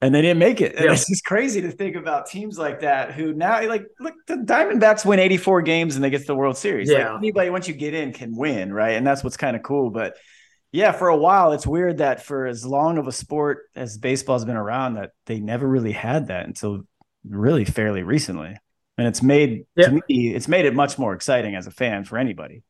And 0.04 0.14
they 0.14 0.20
didn't 0.20 0.38
make 0.38 0.60
it. 0.60 0.76
And 0.76 0.84
it's 0.90 1.08
just 1.08 1.24
crazy 1.24 1.62
to 1.62 1.70
think 1.70 1.96
about 1.96 2.26
teams 2.26 2.58
like 2.58 2.80
that 2.80 3.12
who 3.12 3.32
now 3.32 3.66
like 3.66 3.86
look 3.98 4.12
the 4.26 4.34
Diamondbacks 4.34 5.06
win 5.06 5.18
84 5.18 5.62
games 5.62 5.94
and 5.94 6.04
they 6.04 6.10
get 6.10 6.20
to 6.20 6.26
the 6.26 6.34
World 6.34 6.58
Series. 6.58 6.90
Yeah. 6.90 7.12
Like 7.12 7.18
anybody 7.20 7.48
once 7.48 7.68
you 7.68 7.74
get 7.74 7.94
in 7.94 8.12
can 8.12 8.36
win, 8.36 8.70
right? 8.70 8.96
And 8.96 9.06
that's 9.06 9.24
what's 9.24 9.38
kind 9.38 9.56
of 9.56 9.62
cool. 9.62 9.88
But 9.88 10.18
yeah, 10.72 10.92
for 10.92 11.08
a 11.08 11.16
while, 11.16 11.52
it's 11.52 11.66
weird 11.66 11.98
that 11.98 12.22
for 12.22 12.46
as 12.46 12.66
long 12.66 12.98
of 12.98 13.08
a 13.08 13.12
sport 13.12 13.62
as 13.74 13.96
baseball's 13.96 14.44
been 14.44 14.56
around, 14.56 14.96
that 14.96 15.12
they 15.24 15.40
never 15.40 15.66
really 15.66 15.92
had 15.92 16.26
that 16.26 16.44
until 16.44 16.82
really 17.26 17.64
fairly 17.64 18.02
recently. 18.02 18.58
And 18.98 19.08
it's 19.08 19.22
made 19.22 19.64
yeah. 19.74 19.86
to 19.86 20.02
me, 20.06 20.34
it's 20.34 20.48
made 20.48 20.66
it 20.66 20.74
much 20.74 20.98
more 20.98 21.14
exciting 21.14 21.54
as 21.54 21.66
a 21.66 21.70
fan 21.70 22.04
for 22.04 22.18
anybody. 22.18 22.62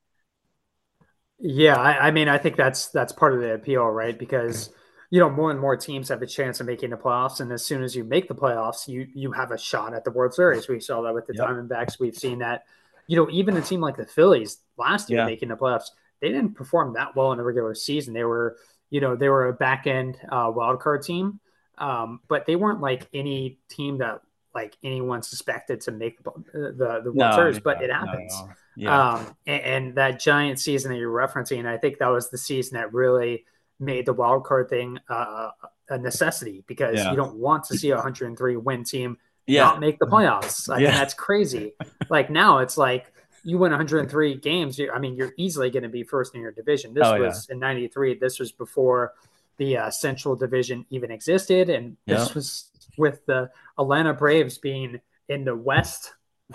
Yeah, 1.41 1.75
I, 1.75 2.07
I 2.07 2.11
mean, 2.13 2.29
I 2.29 2.39
think 2.39 2.55
that's 2.55 2.91
that's 2.91 3.13
part 3.13 3.35
of 3.35 3.41
the 3.41 3.55
appeal, 3.55 3.87
right? 3.87 4.17
Because 4.17 4.71
you 5.11 5.21
know, 5.21 5.31
more 5.31 5.51
and 5.51 5.61
more 5.61 5.77
teams 5.77 6.09
have 6.09 6.23
a 6.23 6.27
chance 6.27 6.61
of 6.61 6.67
making 6.67 6.91
the 6.91 6.97
playoffs, 6.97 7.41
and 7.41 7.53
as 7.53 7.65
soon 7.65 7.83
as 7.83 7.95
you 7.95 8.05
make 8.05 8.29
the 8.29 8.35
playoffs, 8.35 8.89
you 8.89 9.07
you 9.15 9.33
have 9.33 9.51
a 9.51 9.59
shot 9.59 9.95
at 9.95 10.05
the 10.05 10.11
World 10.11 10.35
Series. 10.35 10.69
We 10.69 10.81
saw 10.81 11.03
that 11.03 11.15
with 11.15 11.27
the 11.27 11.35
yep. 11.35 11.49
Diamondbacks. 11.49 11.99
We've 11.99 12.17
seen 12.17 12.39
that. 12.39 12.65
You 13.07 13.17
know, 13.19 13.29
even 13.31 13.55
a 13.59 13.61
team 13.61 13.83
like 13.83 13.99
the 13.99 14.07
Phillies 14.07 14.61
last 14.79 15.11
year 15.11 15.19
yeah. 15.19 15.27
making 15.27 15.51
the 15.51 15.57
playoffs 15.57 15.91
they 16.25 16.31
didn't 16.31 16.55
perform 16.55 16.95
that 16.95 17.15
well 17.15 17.33
in 17.33 17.39
the 17.39 17.45
regular 17.45 17.75
season. 17.75 18.15
They 18.15 18.25
were, 18.25 18.57
you 18.89 19.03
know, 19.03 19.15
they 19.15 19.29
were 19.29 19.49
a 19.49 19.53
back 19.53 19.87
end 19.87 20.17
uh, 20.31 20.51
wild 20.55 20.81
card 20.81 21.03
team, 21.03 21.39
um, 21.77 22.21
but 22.29 22.47
they 22.47 22.57
weren't 22.57 22.81
like 22.81 23.07
any 23.13 23.59
team 23.69 23.99
that 23.99 24.23
like 24.55 24.75
anyone 24.83 25.23
suspected 25.23 25.83
to 25.83 25.93
make 25.93 26.23
the 26.23 26.31
the, 26.55 27.01
the 27.05 27.13
World 27.13 27.17
no, 27.17 27.33
Series. 27.33 27.59
But 27.59 27.83
it 27.83 27.91
happens. 27.91 28.33
No, 28.41 28.47
no. 28.47 28.53
Yeah. 28.77 29.11
Um, 29.11 29.37
and, 29.47 29.63
and, 29.63 29.95
that 29.97 30.19
giant 30.19 30.59
season 30.59 30.91
that 30.91 30.99
you're 30.99 31.13
referencing, 31.13 31.65
I 31.65 31.77
think 31.77 31.99
that 31.99 32.09
was 32.09 32.31
the 32.31 32.39
season 32.39 32.77
that 32.77 32.93
really 32.93 33.45
made 33.81 34.07
the 34.07 34.13
wild 34.13 34.45
card 34.45 34.69
thing 34.69 34.99
uh, 35.09 35.51
a 35.89 35.99
necessity 35.99 36.65
because 36.67 36.97
yeah. 36.97 37.11
you 37.11 37.17
don't 37.17 37.37
want 37.37 37.65
to 37.65 37.79
see 37.79 37.91
a 37.91 37.97
103 37.97 38.57
win 38.57 38.85
team 38.85 39.19
yeah. 39.47 39.65
not 39.65 39.81
make 39.81 39.99
the 39.99 40.07
playoffs. 40.07 40.69
I 40.69 40.79
yeah. 40.79 40.89
mean, 40.89 40.99
that's 40.99 41.15
crazy. 41.15 41.75
like 42.11 42.31
now 42.31 42.59
it's 42.59 42.77
like 42.77 43.13
you 43.43 43.59
win 43.59 43.71
103 43.73 44.37
games, 44.37 44.81
I 44.93 44.99
mean, 44.99 45.15
you're 45.17 45.35
easily 45.37 45.71
going 45.71 45.83
to 45.83 45.89
be 45.89 46.03
first 46.03 46.35
in 46.35 46.41
your 46.41 46.53
division. 46.53 46.95
This 46.95 47.07
oh, 47.07 47.21
was 47.21 47.47
yeah. 47.49 47.55
in 47.55 47.61
93. 47.61 48.19
This 48.19 48.39
was 48.39 48.53
before 48.53 49.13
the 49.59 49.77
uh, 49.77 49.91
Central 49.91 50.35
Division 50.35 50.87
even 50.91 51.11
existed. 51.11 51.69
And 51.69 51.97
this 52.07 52.29
yeah. 52.29 52.35
was 52.35 52.71
with 52.97 53.25
the 53.27 53.51
Atlanta 53.79 54.15
Braves 54.15 54.59
being 54.59 55.01
in 55.29 55.45
the 55.45 55.55
West. 55.55 56.15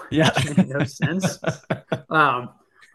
Yeah. 0.09 0.31
no 0.67 0.83
sense. 0.83 1.39
Um, 2.11 2.49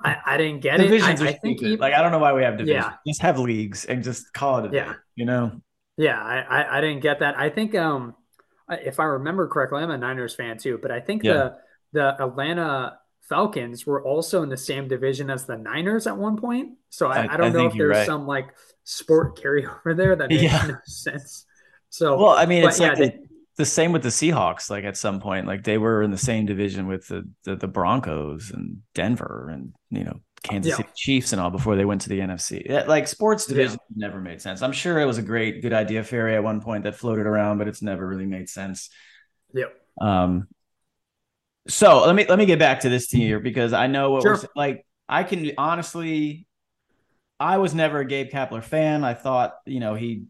I, 0.04 0.18
I 0.26 0.36
didn't 0.36 0.60
get 0.60 0.76
Divisions 0.76 1.22
it. 1.22 1.26
I, 1.26 1.30
I 1.30 1.32
think 1.32 1.62
even, 1.62 1.78
like 1.78 1.94
I 1.94 2.02
don't 2.02 2.12
know 2.12 2.18
why 2.18 2.34
we 2.34 2.42
have 2.42 2.58
divisions. 2.58 2.84
Yeah. 2.84 2.92
Just 3.06 3.22
have 3.22 3.38
leagues 3.38 3.86
and 3.86 4.04
just 4.04 4.32
call 4.34 4.58
it 4.58 4.70
a 4.70 4.74
yeah. 4.74 4.84
Day, 4.92 4.98
you 5.16 5.24
know. 5.24 5.60
Yeah, 5.96 6.20
I, 6.20 6.40
I, 6.40 6.78
I 6.78 6.80
didn't 6.80 7.00
get 7.00 7.20
that. 7.20 7.38
I 7.38 7.48
think 7.48 7.74
um 7.74 8.14
if 8.68 9.00
I 9.00 9.04
remember 9.04 9.48
correctly, 9.48 9.82
I'm 9.82 9.90
a 9.90 9.98
Niners 9.98 10.34
fan 10.34 10.58
too, 10.58 10.78
but 10.80 10.90
I 10.90 11.00
think 11.00 11.22
yeah. 11.22 11.32
the 11.32 11.56
the 11.92 12.22
Atlanta 12.22 12.98
Falcons 13.28 13.86
were 13.86 14.04
also 14.04 14.42
in 14.42 14.50
the 14.50 14.56
same 14.56 14.88
division 14.88 15.30
as 15.30 15.46
the 15.46 15.56
Niners 15.56 16.06
at 16.06 16.16
one 16.16 16.36
point. 16.36 16.76
So 16.90 17.08
I, 17.08 17.22
I, 17.22 17.34
I 17.34 17.36
don't 17.36 17.46
I 17.46 17.60
know 17.60 17.66
if 17.66 17.72
there's 17.74 17.96
right. 17.96 18.06
some 18.06 18.26
like 18.26 18.48
sport 18.84 19.38
carryover 19.38 19.96
there 19.96 20.14
that 20.16 20.28
makes 20.28 20.42
yeah. 20.42 20.66
no 20.66 20.76
sense. 20.84 21.46
So 21.88 22.18
well, 22.18 22.30
I 22.30 22.46
mean, 22.46 22.64
it's 22.64 22.78
like 22.78 22.98
the, 22.98 23.23
the, 23.56 23.64
same 23.64 23.92
with 23.92 24.02
the 24.02 24.08
Seahawks. 24.08 24.70
Like 24.70 24.84
at 24.84 24.96
some 24.96 25.20
point, 25.20 25.46
like 25.46 25.64
they 25.64 25.78
were 25.78 26.02
in 26.02 26.10
the 26.10 26.18
same 26.18 26.46
division 26.46 26.86
with 26.86 27.08
the 27.08 27.28
the, 27.44 27.56
the 27.56 27.68
Broncos 27.68 28.50
and 28.50 28.78
Denver 28.94 29.50
and 29.52 29.72
you 29.90 30.04
know 30.04 30.20
Kansas 30.42 30.70
yeah. 30.70 30.76
City 30.76 30.88
Chiefs 30.94 31.32
and 31.32 31.40
all 31.40 31.50
before 31.50 31.74
they 31.74 31.84
went 31.84 32.02
to 32.02 32.08
the 32.08 32.20
NFC. 32.20 32.86
Like 32.86 33.08
sports 33.08 33.46
division 33.46 33.78
yeah. 33.94 34.06
never 34.06 34.20
made 34.20 34.40
sense. 34.42 34.62
I'm 34.62 34.72
sure 34.72 35.00
it 35.00 35.06
was 35.06 35.18
a 35.18 35.22
great 35.22 35.62
good 35.62 35.72
idea 35.72 36.04
fairy 36.04 36.36
at 36.36 36.44
one 36.44 36.60
point 36.60 36.84
that 36.84 36.94
floated 36.94 37.26
around, 37.26 37.58
but 37.58 37.66
it's 37.66 37.82
never 37.82 38.06
really 38.06 38.26
made 38.26 38.48
sense. 38.48 38.90
Yep. 39.54 39.74
Um, 40.00 40.48
so 41.66 42.04
let 42.04 42.14
me 42.14 42.26
let 42.28 42.38
me 42.38 42.46
get 42.46 42.58
back 42.58 42.80
to 42.80 42.88
this 42.88 43.08
tier 43.08 43.40
because 43.40 43.72
I 43.72 43.86
know 43.86 44.10
what 44.10 44.22
sure. 44.22 44.34
we're 44.36 44.48
like. 44.54 44.86
I 45.08 45.22
can 45.22 45.52
honestly, 45.58 46.46
I 47.38 47.58
was 47.58 47.74
never 47.74 48.00
a 48.00 48.04
Gabe 48.06 48.30
Kapler 48.30 48.62
fan. 48.62 49.04
I 49.04 49.14
thought 49.14 49.54
you 49.66 49.80
know 49.80 49.94
he, 49.94 50.24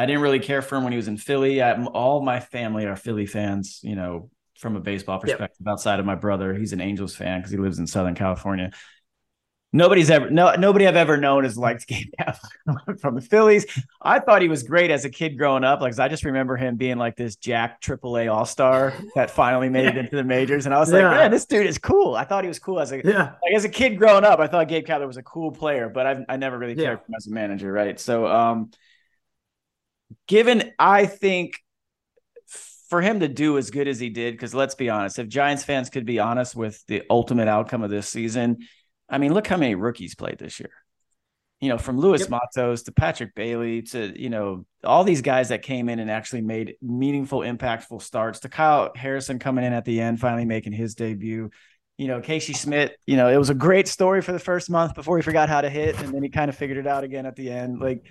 I 0.00 0.06
didn't 0.06 0.22
really 0.22 0.40
care 0.40 0.62
for 0.62 0.76
him 0.76 0.84
when 0.84 0.92
he 0.92 0.96
was 0.96 1.08
in 1.08 1.16
Philly. 1.16 1.62
I, 1.62 1.82
all 1.84 2.22
my 2.22 2.40
family 2.40 2.86
are 2.86 2.96
Philly 2.96 3.26
fans. 3.26 3.80
You 3.82 3.96
know, 3.96 4.30
from 4.58 4.76
a 4.76 4.80
baseball 4.80 5.18
perspective, 5.18 5.58
yep. 5.64 5.72
outside 5.72 6.00
of 6.00 6.06
my 6.06 6.14
brother, 6.14 6.54
he's 6.54 6.72
an 6.72 6.80
Angels 6.80 7.14
fan 7.14 7.40
because 7.40 7.52
he 7.52 7.58
lives 7.58 7.78
in 7.78 7.86
Southern 7.86 8.14
California 8.14 8.70
nobody's 9.72 10.10
ever 10.10 10.30
no 10.30 10.54
nobody 10.54 10.86
I've 10.86 10.96
ever 10.96 11.16
known 11.16 11.44
has 11.44 11.56
liked 11.56 11.86
Gabe 11.86 12.06
Kapler 12.18 13.00
from 13.00 13.14
the 13.14 13.20
Phillies. 13.20 13.66
I 14.00 14.18
thought 14.18 14.42
he 14.42 14.48
was 14.48 14.62
great 14.62 14.90
as 14.90 15.04
a 15.04 15.10
kid 15.10 15.38
growing 15.38 15.64
up. 15.64 15.80
Like 15.80 15.98
I 15.98 16.08
just 16.08 16.24
remember 16.24 16.56
him 16.56 16.76
being 16.76 16.98
like 16.98 17.16
this 17.16 17.36
Jack 17.36 17.80
AAA 17.80 18.32
All 18.32 18.44
Star 18.44 18.94
that 19.14 19.30
finally 19.30 19.68
made 19.68 19.86
it 19.86 19.96
into 19.96 20.16
the 20.16 20.24
majors, 20.24 20.66
and 20.66 20.74
I 20.74 20.78
was 20.78 20.92
yeah. 20.92 21.08
like, 21.08 21.16
man, 21.18 21.30
this 21.30 21.46
dude 21.46 21.66
is 21.66 21.78
cool. 21.78 22.14
I 22.14 22.24
thought 22.24 22.44
he 22.44 22.48
was 22.48 22.58
cool 22.58 22.80
as 22.80 22.92
a 22.92 23.00
yeah. 23.04 23.34
like 23.42 23.54
as 23.54 23.64
a 23.64 23.68
kid 23.68 23.98
growing 23.98 24.24
up. 24.24 24.40
I 24.40 24.46
thought 24.46 24.68
Gabe 24.68 24.86
Kapler 24.86 25.06
was 25.06 25.16
a 25.16 25.22
cool 25.22 25.50
player, 25.52 25.88
but 25.88 26.06
I 26.06 26.24
I 26.28 26.36
never 26.36 26.58
really 26.58 26.74
cared 26.74 26.98
yeah. 26.98 27.04
for 27.04 27.10
him 27.10 27.14
as 27.16 27.26
a 27.26 27.30
manager, 27.30 27.72
right? 27.72 27.98
So 27.98 28.26
um, 28.26 28.70
given 30.26 30.72
I 30.78 31.06
think. 31.06 31.54
For 32.88 33.00
him 33.00 33.20
to 33.20 33.28
do 33.28 33.56
as 33.56 33.70
good 33.70 33.86
as 33.86 34.00
he 34.00 34.10
did, 34.10 34.34
because 34.34 34.52
let's 34.52 34.74
be 34.74 34.90
honest, 34.90 35.20
if 35.20 35.28
Giants 35.28 35.62
fans 35.62 35.90
could 35.90 36.04
be 36.04 36.18
honest 36.18 36.56
with 36.56 36.84
the 36.88 37.04
ultimate 37.08 37.46
outcome 37.46 37.84
of 37.84 37.90
this 37.90 38.08
season, 38.08 38.66
I 39.08 39.18
mean, 39.18 39.32
look 39.32 39.46
how 39.46 39.56
many 39.56 39.76
rookies 39.76 40.16
played 40.16 40.38
this 40.40 40.58
year. 40.58 40.72
You 41.60 41.68
know, 41.68 41.78
from 41.78 42.00
Luis 42.00 42.22
yep. 42.22 42.30
Matos 42.30 42.82
to 42.82 42.92
Patrick 42.92 43.32
Bailey 43.36 43.82
to, 43.82 44.20
you 44.20 44.28
know, 44.28 44.66
all 44.82 45.04
these 45.04 45.22
guys 45.22 45.50
that 45.50 45.62
came 45.62 45.88
in 45.88 46.00
and 46.00 46.10
actually 46.10 46.40
made 46.40 46.74
meaningful, 46.82 47.42
impactful 47.42 48.02
starts 48.02 48.40
to 48.40 48.48
Kyle 48.48 48.90
Harrison 48.96 49.38
coming 49.38 49.64
in 49.64 49.72
at 49.72 49.84
the 49.84 50.00
end, 50.00 50.18
finally 50.18 50.44
making 50.44 50.72
his 50.72 50.96
debut. 50.96 51.48
You 51.96 52.08
know, 52.08 52.20
Casey 52.20 52.54
Schmitt, 52.54 52.96
you 53.06 53.16
know, 53.16 53.28
it 53.28 53.36
was 53.36 53.50
a 53.50 53.54
great 53.54 53.86
story 53.86 54.20
for 54.20 54.32
the 54.32 54.40
first 54.40 54.68
month 54.68 54.96
before 54.96 55.16
he 55.16 55.22
forgot 55.22 55.48
how 55.48 55.60
to 55.60 55.70
hit. 55.70 55.96
And 56.00 56.12
then 56.12 56.24
he 56.24 56.28
kind 56.28 56.48
of 56.48 56.56
figured 56.56 56.78
it 56.78 56.88
out 56.88 57.04
again 57.04 57.24
at 57.24 57.36
the 57.36 57.52
end. 57.52 57.78
Like 57.78 58.04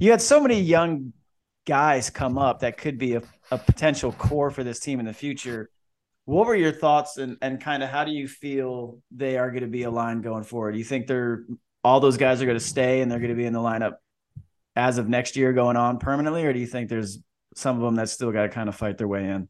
you 0.00 0.10
had 0.10 0.20
so 0.20 0.40
many 0.40 0.60
young 0.60 1.12
guys 1.66 2.10
come 2.10 2.38
up 2.38 2.60
that 2.60 2.76
could 2.76 2.98
be 2.98 3.14
a, 3.14 3.22
a 3.50 3.58
potential 3.58 4.12
core 4.12 4.50
for 4.50 4.62
this 4.62 4.80
team 4.80 5.00
in 5.00 5.06
the 5.06 5.12
future 5.12 5.70
what 6.26 6.46
were 6.46 6.54
your 6.54 6.72
thoughts 6.72 7.18
and, 7.18 7.36
and 7.42 7.60
kind 7.60 7.82
of 7.82 7.90
how 7.90 8.04
do 8.04 8.10
you 8.10 8.26
feel 8.26 8.98
they 9.10 9.36
are 9.36 9.50
going 9.50 9.62
to 9.62 9.68
be 9.68 9.82
aligned 9.82 10.22
going 10.22 10.44
forward? 10.44 10.72
Do 10.72 10.78
you 10.78 10.84
think 10.84 11.06
they're 11.06 11.44
all 11.82 12.00
those 12.00 12.16
guys 12.16 12.40
are 12.40 12.46
going 12.46 12.58
to 12.58 12.64
stay 12.64 13.02
and 13.02 13.10
they're 13.10 13.18
going 13.18 13.30
to 13.30 13.36
be 13.36 13.44
in 13.44 13.52
the 13.52 13.60
lineup 13.60 13.96
as 14.74 14.96
of 14.96 15.08
next 15.08 15.36
year 15.36 15.52
going 15.52 15.76
on 15.76 15.98
permanently, 15.98 16.44
or 16.44 16.52
do 16.52 16.58
you 16.58 16.66
think 16.66 16.88
there's 16.88 17.18
some 17.54 17.76
of 17.76 17.82
them 17.82 17.94
that 17.96 18.08
still 18.08 18.32
got 18.32 18.42
to 18.42 18.48
kind 18.48 18.68
of 18.68 18.74
fight 18.74 18.98
their 18.98 19.06
way 19.06 19.24
in? 19.24 19.48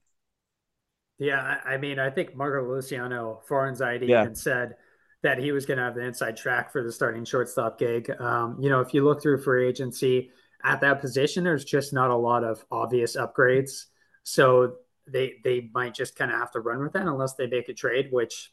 Yeah, 1.18 1.60
I 1.64 1.76
mean, 1.76 2.00
I 2.00 2.10
think 2.10 2.34
Marco 2.34 2.68
Luciano, 2.68 3.40
for 3.46 3.68
anxiety, 3.68 4.06
yeah. 4.06 4.22
even 4.22 4.34
said 4.34 4.74
that 5.22 5.38
he 5.38 5.52
was 5.52 5.64
going 5.64 5.78
to 5.78 5.84
have 5.84 5.94
the 5.94 6.02
inside 6.02 6.36
track 6.36 6.72
for 6.72 6.82
the 6.82 6.90
starting 6.90 7.24
shortstop 7.24 7.78
gig. 7.78 8.10
Um, 8.20 8.58
you 8.60 8.68
know, 8.68 8.80
if 8.80 8.92
you 8.92 9.04
look 9.04 9.22
through 9.22 9.40
free 9.42 9.66
agency 9.66 10.30
at 10.64 10.80
that 10.80 11.00
position, 11.00 11.44
there's 11.44 11.64
just 11.64 11.92
not 11.92 12.10
a 12.10 12.16
lot 12.16 12.42
of 12.42 12.64
obvious 12.70 13.16
upgrades. 13.16 13.84
So 14.22 14.76
they 15.06 15.34
they 15.44 15.70
might 15.74 15.94
just 15.94 16.16
kind 16.16 16.32
of 16.32 16.38
have 16.38 16.50
to 16.52 16.60
run 16.60 16.80
with 16.80 16.94
that 16.94 17.06
unless 17.06 17.34
they 17.34 17.46
make 17.46 17.68
a 17.68 17.74
trade, 17.74 18.08
which, 18.10 18.50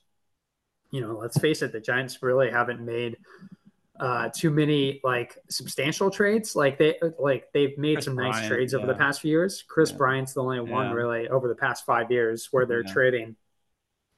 you 0.92 1.00
know, 1.00 1.18
let's 1.18 1.40
face 1.40 1.62
it, 1.62 1.72
the 1.72 1.80
Giants 1.80 2.22
really 2.22 2.52
haven't 2.52 2.82
made 2.82 3.18
uh, 3.98 4.30
too 4.36 4.50
many 4.50 5.00
like 5.04 5.38
substantial 5.50 6.10
trades. 6.12 6.56
Like 6.56 6.78
they 6.78 7.00
like 7.18 7.54
they've 7.54 7.78
made 7.78 7.96
Kris 7.96 8.06
some 8.06 8.16
nice 8.16 8.46
trades 8.46 8.74
yeah. 8.74 8.80
over 8.80 8.88
the 8.88 8.96
past 8.96 9.22
few 9.22 9.32
years. 9.32 9.64
Kris 9.66 9.92
yeah. 9.92 9.98
Bryant's 9.98 10.34
the 10.34 10.44
only 10.44 10.58
yeah. 10.58 10.64
one 10.76 10.92
really 10.92 11.30
over 11.30 11.48
the 11.48 11.56
past 11.56 11.86
five 11.86 12.12
years 12.12 12.50
where 12.52 12.66
they're 12.66 12.84
trading, 12.84 13.38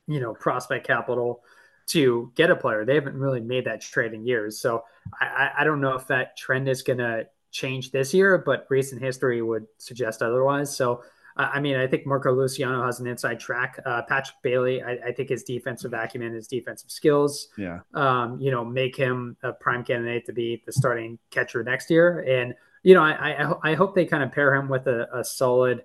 you 0.08 0.20
know, 0.20 0.34
prospect 0.34 0.88
capital 0.88 1.44
to 1.86 2.32
get 2.34 2.50
a 2.50 2.56
player. 2.56 2.86
They 2.86 2.96
haven't 2.96 3.18
really 3.18 3.42
made 3.42 3.66
that 3.66 3.82
trade 3.82 4.14
in 4.14 4.26
years. 4.26 4.60
So 4.60 4.86
I, 5.20 5.52
I 5.60 5.64
don't 5.66 5.82
know 5.82 5.96
if 5.96 6.08
that 6.08 6.38
trend 6.38 6.68
is 6.70 6.82
gonna 6.82 7.26
change 7.54 7.92
this 7.92 8.13
year, 8.13 8.38
but 8.38 8.68
recent 8.70 9.02
history 9.02 9.42
would 9.42 9.66
suggest 9.78 10.22
otherwise. 10.22 10.76
So 10.76 11.04
I 11.36 11.60
mean, 11.60 11.78
I 11.78 11.88
think 11.88 12.06
Marco 12.06 12.32
Luciano 12.32 12.86
has 12.86 13.00
an 13.00 13.08
inside 13.08 13.39
track. 13.39 13.80
Uh, 13.86 14.04
Patrick 14.04 14.38
Bailey, 14.44 14.84
I, 14.84 14.92
I, 15.08 15.12
think 15.13 15.30
his 15.30 15.44
defensive 15.44 15.92
acumen, 15.94 16.34
his 16.34 16.48
defensive 16.48 16.92
skills, 16.92 17.48
yeah, 17.58 17.80
um, 17.96 18.39
you 18.39 18.52
know, 18.52 18.63
make 18.63 18.96
him 18.96 19.36
a 19.42 19.52
prime 19.52 19.84
candidate 19.84 20.28
to 20.28 20.34
be 20.34 20.62
the 20.66 20.72
starting 20.72 21.18
catcher 21.32 21.63
next 21.63 21.89
year. 21.89 22.20
And 22.20 22.54
you 22.84 22.94
know, 22.94 23.02
I 23.02 23.13
I, 23.13 23.72
I 23.72 23.74
hope 23.74 23.96
they 23.96 24.06
kind 24.06 24.22
of 24.22 24.32
pair 24.32 24.54
him 24.54 24.70
with 24.70 24.86
a, 24.86 25.08
a 25.12 25.24
solid 25.24 25.84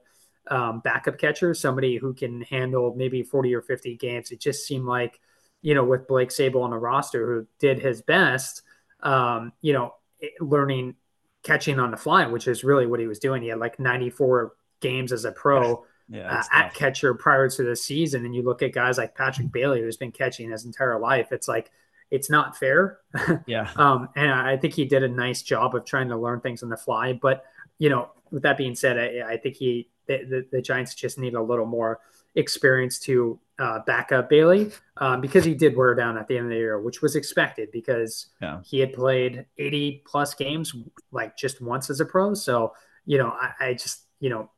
um, 0.50 0.80
backup 0.80 1.16
catcher, 1.16 1.54
somebody 1.54 1.96
who 1.96 2.12
can 2.12 2.42
handle 2.42 2.94
maybe 2.94 3.22
forty 3.22 3.54
or 3.54 3.62
fifty 3.62 3.96
games. 3.96 4.30
It 4.30 4.40
just 4.40 4.66
seemed 4.66 4.84
like, 4.84 5.18
you 5.62 5.74
know, 5.74 5.84
with 5.84 6.06
Blake 6.08 6.28
Sabol 6.28 6.62
on 6.62 6.70
the 6.70 6.78
roster, 6.78 7.26
who 7.26 7.46
did 7.58 7.78
his 7.78 8.02
best, 8.02 8.60
um, 9.02 9.54
you 9.62 9.72
know, 9.72 9.94
learning 10.40 10.96
catching 11.42 11.78
on 11.78 11.90
the 11.90 11.96
fly, 11.96 12.26
which 12.26 12.48
is 12.48 12.64
really 12.64 12.86
what 12.86 13.00
he 13.00 13.06
was 13.06 13.18
doing. 13.18 13.42
He 13.42 13.48
had 13.48 13.58
like 13.58 13.78
ninety 13.78 14.10
four 14.10 14.52
games 14.80 15.12
as 15.12 15.24
a 15.24 15.32
pro 15.32 15.84
yeah, 16.08 16.40
uh, 16.40 16.42
at 16.52 16.74
catcher 16.74 17.14
prior 17.14 17.48
to 17.48 17.62
the 17.62 17.76
season, 17.76 18.24
and 18.24 18.34
you 18.34 18.42
look 18.42 18.62
at 18.62 18.72
guys 18.72 18.98
like 18.98 19.14
Patrick 19.14 19.52
Bailey, 19.52 19.80
who's 19.80 19.96
been 19.96 20.12
catching 20.12 20.50
his 20.50 20.64
entire 20.64 20.98
life, 20.98 21.28
it's 21.32 21.48
like 21.48 21.70
it's 22.10 22.30
not 22.30 22.56
fair. 22.56 22.98
Yeah. 23.46 23.70
um, 23.76 24.08
and 24.16 24.30
I 24.30 24.56
think 24.56 24.74
he 24.74 24.84
did 24.84 25.02
a 25.02 25.08
nice 25.08 25.42
job 25.42 25.74
of 25.74 25.84
trying 25.84 26.08
to 26.08 26.16
learn 26.16 26.40
things 26.40 26.62
on 26.62 26.68
the 26.68 26.76
fly. 26.76 27.12
But 27.12 27.44
you 27.78 27.88
know, 27.88 28.10
with 28.30 28.42
that 28.42 28.56
being 28.56 28.74
said, 28.74 28.98
I, 28.98 29.34
I 29.34 29.36
think 29.36 29.56
he 29.56 29.88
the, 30.06 30.24
the, 30.24 30.46
the, 30.52 30.62
Giants 30.62 30.94
just 30.94 31.18
need 31.18 31.34
a 31.34 31.42
little 31.42 31.66
more 31.66 32.00
experience 32.34 32.98
to 33.00 33.38
uh, 33.58 33.80
back 33.86 34.12
up 34.12 34.28
Bailey 34.28 34.70
um, 34.98 35.20
because 35.20 35.44
he 35.44 35.54
did 35.54 35.76
wear 35.76 35.94
down 35.94 36.16
at 36.16 36.28
the 36.28 36.36
end 36.36 36.46
of 36.46 36.50
the 36.50 36.56
year, 36.56 36.80
which 36.80 37.02
was 37.02 37.16
expected 37.16 37.70
because 37.72 38.26
yeah. 38.40 38.60
he 38.64 38.78
had 38.78 38.92
played 38.92 39.46
80 39.58 40.04
plus 40.06 40.34
games 40.34 40.74
like 41.10 41.36
just 41.36 41.60
once 41.60 41.90
as 41.90 42.00
a 42.00 42.04
pro. 42.04 42.34
So 42.34 42.72
you 43.04 43.18
know, 43.18 43.30
I, 43.30 43.68
I 43.68 43.72
just 43.72 44.04
you 44.20 44.30
know 44.30 44.50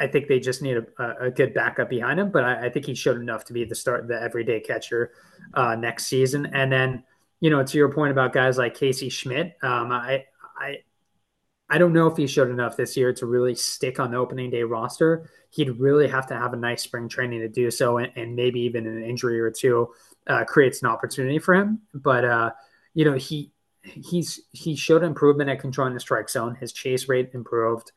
I 0.00 0.06
think 0.06 0.28
they 0.28 0.40
just 0.40 0.62
need 0.62 0.76
a, 0.76 1.14
a 1.20 1.30
good 1.30 1.54
backup 1.54 1.90
behind 1.90 2.20
him, 2.20 2.30
but 2.30 2.44
I, 2.44 2.66
I, 2.66 2.70
think 2.70 2.86
he 2.86 2.94
showed 2.94 3.20
enough 3.20 3.44
to 3.46 3.52
be 3.52 3.64
the 3.64 3.74
start, 3.74 4.06
the 4.06 4.20
everyday 4.20 4.60
catcher 4.60 5.12
uh, 5.54 5.74
next 5.74 6.06
season. 6.06 6.46
And 6.46 6.70
then, 6.70 7.02
you 7.40 7.50
know, 7.50 7.62
to 7.64 7.78
your 7.78 7.92
point 7.92 8.12
about 8.12 8.32
guys 8.32 8.58
like 8.58 8.74
Casey 8.74 9.08
Schmitt, 9.08 9.56
um, 9.62 9.90
I, 9.90 10.24
I, 10.56 10.78
I 11.70 11.78
don't 11.78 11.92
know 11.92 12.06
if 12.06 12.16
he 12.16 12.26
showed 12.26 12.50
enough 12.50 12.76
this 12.76 12.96
year 12.96 13.12
to 13.14 13.26
really 13.26 13.54
stick 13.54 14.00
on 14.00 14.10
the 14.10 14.16
opening 14.16 14.50
day 14.50 14.62
roster. 14.62 15.28
He'd 15.50 15.78
really 15.78 16.08
have 16.08 16.26
to 16.28 16.34
have 16.34 16.52
a 16.52 16.56
nice 16.56 16.82
spring 16.82 17.08
training 17.08 17.40
to 17.40 17.48
do 17.48 17.70
so, 17.70 17.98
and, 17.98 18.10
and 18.16 18.34
maybe 18.34 18.60
even 18.60 18.86
an 18.86 19.02
injury 19.02 19.38
or 19.40 19.50
two 19.50 19.92
uh, 20.26 20.44
creates 20.44 20.82
an 20.82 20.88
opportunity 20.88 21.38
for 21.38 21.54
him. 21.54 21.80
But 21.92 22.24
uh, 22.24 22.50
you 22.94 23.04
know, 23.04 23.14
he 23.14 23.52
he's 23.82 24.40
he 24.52 24.76
showed 24.76 25.02
improvement 25.02 25.50
at 25.50 25.60
controlling 25.60 25.94
the 25.94 26.00
strike 26.00 26.30
zone. 26.30 26.54
His 26.54 26.72
chase 26.72 27.08
rate 27.08 27.30
improved 27.34 27.92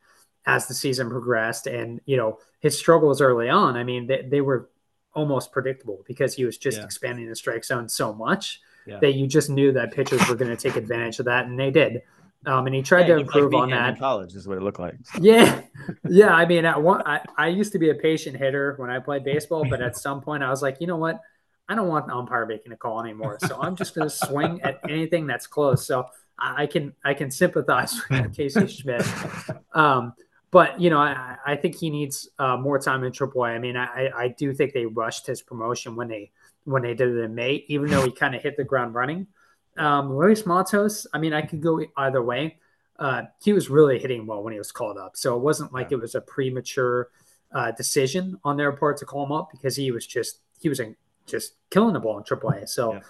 as 0.46 0.66
the 0.66 0.74
season 0.74 1.08
progressed. 1.08 1.66
And, 1.66 2.00
you 2.04 2.16
know, 2.16 2.38
his 2.60 2.78
struggles 2.78 3.20
early 3.20 3.48
on, 3.48 3.76
I 3.76 3.84
mean, 3.84 4.06
they, 4.06 4.22
they 4.22 4.40
were 4.40 4.70
almost 5.14 5.52
predictable 5.52 6.02
because 6.06 6.34
he 6.34 6.44
was 6.44 6.58
just 6.58 6.78
yeah. 6.78 6.84
expanding 6.84 7.28
the 7.28 7.36
strike 7.36 7.64
zone 7.64 7.88
so 7.88 8.12
much 8.12 8.60
yeah. 8.86 8.98
that 9.00 9.14
you 9.14 9.26
just 9.26 9.50
knew 9.50 9.72
that 9.72 9.92
pitchers 9.92 10.26
were 10.28 10.34
going 10.34 10.54
to 10.54 10.56
take 10.56 10.76
advantage 10.76 11.18
of 11.18 11.26
that. 11.26 11.46
And 11.46 11.58
they 11.58 11.70
did. 11.70 12.02
Um, 12.44 12.66
and 12.66 12.74
he 12.74 12.82
tried 12.82 13.08
yeah, 13.08 13.14
to 13.14 13.20
improve 13.20 13.52
like 13.52 13.62
on 13.62 13.70
that. 13.70 13.98
college 13.98 14.34
is 14.34 14.48
what 14.48 14.58
it 14.58 14.62
looked 14.62 14.80
like. 14.80 14.96
Yeah, 15.20 15.60
yeah. 16.08 16.34
I 16.34 16.44
mean, 16.44 16.64
at 16.64 16.82
one, 16.82 17.02
I, 17.06 17.20
I 17.36 17.48
used 17.48 17.72
to 17.72 17.78
be 17.78 17.90
a 17.90 17.94
patient 17.94 18.36
hitter 18.36 18.74
when 18.78 18.90
I 18.90 18.98
played 18.98 19.24
baseball, 19.24 19.64
but 19.68 19.80
at 19.80 19.96
some 19.96 20.20
point 20.20 20.42
I 20.42 20.50
was 20.50 20.62
like, 20.62 20.78
you 20.80 20.86
know 20.86 20.96
what? 20.96 21.20
I 21.68 21.74
don't 21.74 21.88
want 21.88 22.06
the 22.06 22.14
umpire 22.14 22.44
making 22.44 22.72
a 22.72 22.76
call 22.76 23.00
anymore, 23.00 23.38
so 23.46 23.60
I'm 23.60 23.76
just 23.76 23.94
going 23.94 24.08
to 24.08 24.14
swing 24.14 24.60
at 24.62 24.80
anything 24.88 25.26
that's 25.26 25.46
close. 25.46 25.86
So 25.86 26.06
I, 26.38 26.64
I 26.64 26.66
can 26.66 26.94
I 27.04 27.14
can 27.14 27.30
sympathize 27.30 28.00
with 28.10 28.36
Casey 28.36 28.66
Schmitt. 28.66 29.06
Um, 29.72 30.14
but 30.50 30.80
you 30.80 30.90
know, 30.90 30.98
I, 30.98 31.36
I 31.46 31.56
think 31.56 31.76
he 31.76 31.90
needs 31.90 32.28
uh, 32.38 32.56
more 32.56 32.78
time 32.78 33.04
in 33.04 33.12
AAA. 33.12 33.54
I 33.54 33.58
mean, 33.58 33.76
I, 33.76 34.10
I 34.14 34.28
do 34.28 34.52
think 34.52 34.74
they 34.74 34.84
rushed 34.84 35.26
his 35.26 35.40
promotion 35.40 35.96
when 35.96 36.08
they 36.08 36.30
when 36.64 36.82
they 36.82 36.94
did 36.94 37.08
it 37.08 37.18
in 37.18 37.34
May, 37.34 37.64
even 37.68 37.88
though 37.88 38.04
he 38.04 38.12
kind 38.12 38.34
of 38.34 38.42
hit 38.42 38.56
the 38.56 38.64
ground 38.64 38.94
running. 38.94 39.28
Um, 39.76 40.16
Luis 40.16 40.44
Matos, 40.44 41.06
I 41.12 41.18
mean, 41.18 41.32
I 41.32 41.42
could 41.42 41.60
go 41.60 41.80
either 41.96 42.22
way. 42.22 42.58
Uh, 42.98 43.22
he 43.42 43.52
was 43.52 43.70
really 43.70 43.98
hitting 43.98 44.26
well 44.26 44.42
when 44.42 44.52
he 44.52 44.58
was 44.58 44.70
called 44.70 44.98
up, 44.98 45.16
so 45.16 45.34
it 45.36 45.40
wasn't 45.40 45.72
like 45.72 45.90
yeah. 45.90 45.96
it 45.96 46.00
was 46.00 46.14
a 46.14 46.20
premature 46.20 47.08
uh, 47.54 47.70
decision 47.72 48.38
on 48.44 48.56
their 48.56 48.72
part 48.72 48.98
to 48.98 49.04
call 49.04 49.24
him 49.24 49.32
up 49.32 49.50
because 49.50 49.74
he 49.76 49.90
was 49.90 50.06
just 50.06 50.40
he 50.60 50.68
was 50.68 50.78
in, 50.78 50.94
just 51.26 51.54
killing 51.70 51.94
the 51.94 52.00
ball 52.00 52.18
in 52.18 52.24
AAA. 52.24 52.68
So, 52.68 52.94
yeah. 52.94 53.00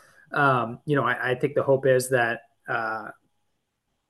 um, 0.63 0.79
you 0.87 0.97
know, 0.97 1.05
I, 1.05 1.33
I, 1.33 1.35
think 1.35 1.55
the 1.55 1.63
hope 1.63 1.87
is 1.87 2.09
that 2.11 2.43
uh, 2.69 3.09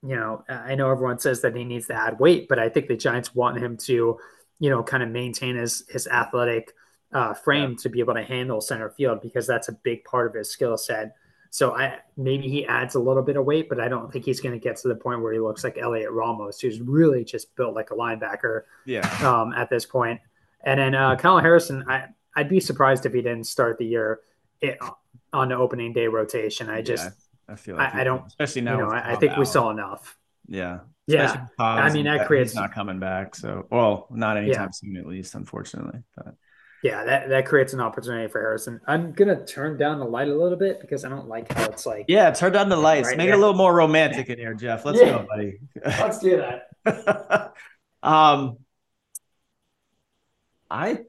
you 0.03 0.15
know, 0.15 0.43
I 0.49 0.75
know 0.75 0.91
everyone 0.91 1.19
says 1.19 1.41
that 1.41 1.55
he 1.55 1.63
needs 1.63 1.87
to 1.87 1.93
add 1.93 2.19
weight, 2.19 2.47
but 2.49 2.59
I 2.59 2.69
think 2.69 2.87
the 2.87 2.97
Giants 2.97 3.33
want 3.33 3.57
him 3.57 3.77
to, 3.77 4.19
you 4.59 4.69
know, 4.69 4.83
kind 4.83 5.01
of 5.01 5.09
maintain 5.09 5.55
his 5.55 5.83
his 5.89 6.07
athletic 6.07 6.73
uh, 7.13 7.33
frame 7.33 7.71
yeah. 7.71 7.77
to 7.83 7.89
be 7.89 7.99
able 7.99 8.15
to 8.15 8.23
handle 8.23 8.59
center 8.59 8.89
field 8.89 9.21
because 9.21 9.47
that's 9.47 9.69
a 9.69 9.73
big 9.83 10.03
part 10.03 10.27
of 10.27 10.35
his 10.35 10.51
skill 10.51 10.77
set. 10.77 11.15
So 11.53 11.75
I 11.75 11.99
maybe 12.17 12.49
he 12.49 12.65
adds 12.65 12.95
a 12.95 12.99
little 12.99 13.21
bit 13.21 13.37
of 13.37 13.45
weight, 13.45 13.69
but 13.69 13.79
I 13.79 13.87
don't 13.87 14.11
think 14.11 14.25
he's 14.25 14.39
going 14.39 14.53
to 14.53 14.59
get 14.59 14.77
to 14.77 14.87
the 14.87 14.95
point 14.95 15.21
where 15.21 15.31
he 15.31 15.39
looks 15.39 15.63
like 15.63 15.75
Heliot 15.75 16.11
Ramos, 16.11 16.59
who's 16.59 16.81
really 16.81 17.23
just 17.23 17.55
built 17.55 17.75
like 17.75 17.91
a 17.91 17.93
linebacker. 17.93 18.63
Yeah. 18.85 19.07
Um, 19.23 19.53
at 19.53 19.69
this 19.69 19.85
point, 19.85 20.19
and 20.63 20.79
then 20.79 20.95
uh, 20.95 21.15
Kyle 21.15 21.37
Harrison, 21.39 21.85
I 21.87 22.05
I'd 22.35 22.49
be 22.49 22.59
surprised 22.59 23.05
if 23.05 23.13
he 23.13 23.21
didn't 23.21 23.45
start 23.45 23.77
the 23.77 23.85
year 23.85 24.21
it, 24.61 24.79
on 25.31 25.49
the 25.49 25.55
opening 25.55 25.93
day 25.93 26.07
rotation. 26.07 26.69
I 26.69 26.81
just. 26.81 27.05
Yeah 27.05 27.11
I 27.47 27.55
feel 27.55 27.75
like 27.75 27.93
I, 27.93 28.01
I 28.01 28.03
don't, 28.03 28.25
especially 28.25 28.61
now. 28.61 28.77
You 28.77 28.83
know, 28.83 28.89
I, 28.89 29.11
I, 29.11 29.15
think 29.15 29.33
out. 29.33 29.39
we 29.39 29.45
saw 29.45 29.69
enough. 29.69 30.17
Yeah. 30.47 30.79
Yeah. 31.07 31.47
I 31.59 31.91
mean, 31.91 32.05
that 32.05 32.27
creates 32.27 32.55
not 32.55 32.73
coming 32.73 32.99
back. 32.99 33.35
So, 33.35 33.67
well, 33.69 34.07
not 34.09 34.37
anytime 34.37 34.67
yeah. 34.67 34.71
soon, 34.71 34.97
at 34.97 35.05
least, 35.05 35.35
unfortunately. 35.35 35.99
But 36.15 36.35
yeah, 36.83 37.05
that, 37.05 37.29
that 37.29 37.45
creates 37.45 37.71
an 37.71 37.79
opportunity 37.79 38.27
for 38.27 38.41
Harrison. 38.41 38.81
I'm 38.85 39.13
gonna 39.13 39.45
turn 39.45 39.77
down 39.77 39.99
the 39.99 40.05
light 40.05 40.27
a 40.27 40.35
little 40.35 40.57
bit 40.57 40.81
because 40.81 41.05
I 41.05 41.09
don't 41.09 41.29
like 41.29 41.51
how 41.53 41.63
it's 41.65 41.85
like. 41.85 42.05
Yeah, 42.09 42.29
turn 42.31 42.51
down 42.51 42.67
the 42.67 42.75
lights. 42.75 43.07
Right 43.07 43.17
Make 43.17 43.27
there. 43.27 43.35
it 43.35 43.37
a 43.37 43.39
little 43.39 43.55
more 43.55 43.73
romantic 43.73 44.29
in 44.29 44.37
here, 44.37 44.53
Jeff. 44.53 44.83
Let's 44.83 44.99
yeah. 44.99 45.05
go, 45.05 45.25
buddy. 45.29 45.59
Let's 45.85 46.19
do 46.19 46.43
that. 46.85 47.53
um, 48.03 48.57
I 50.69 50.99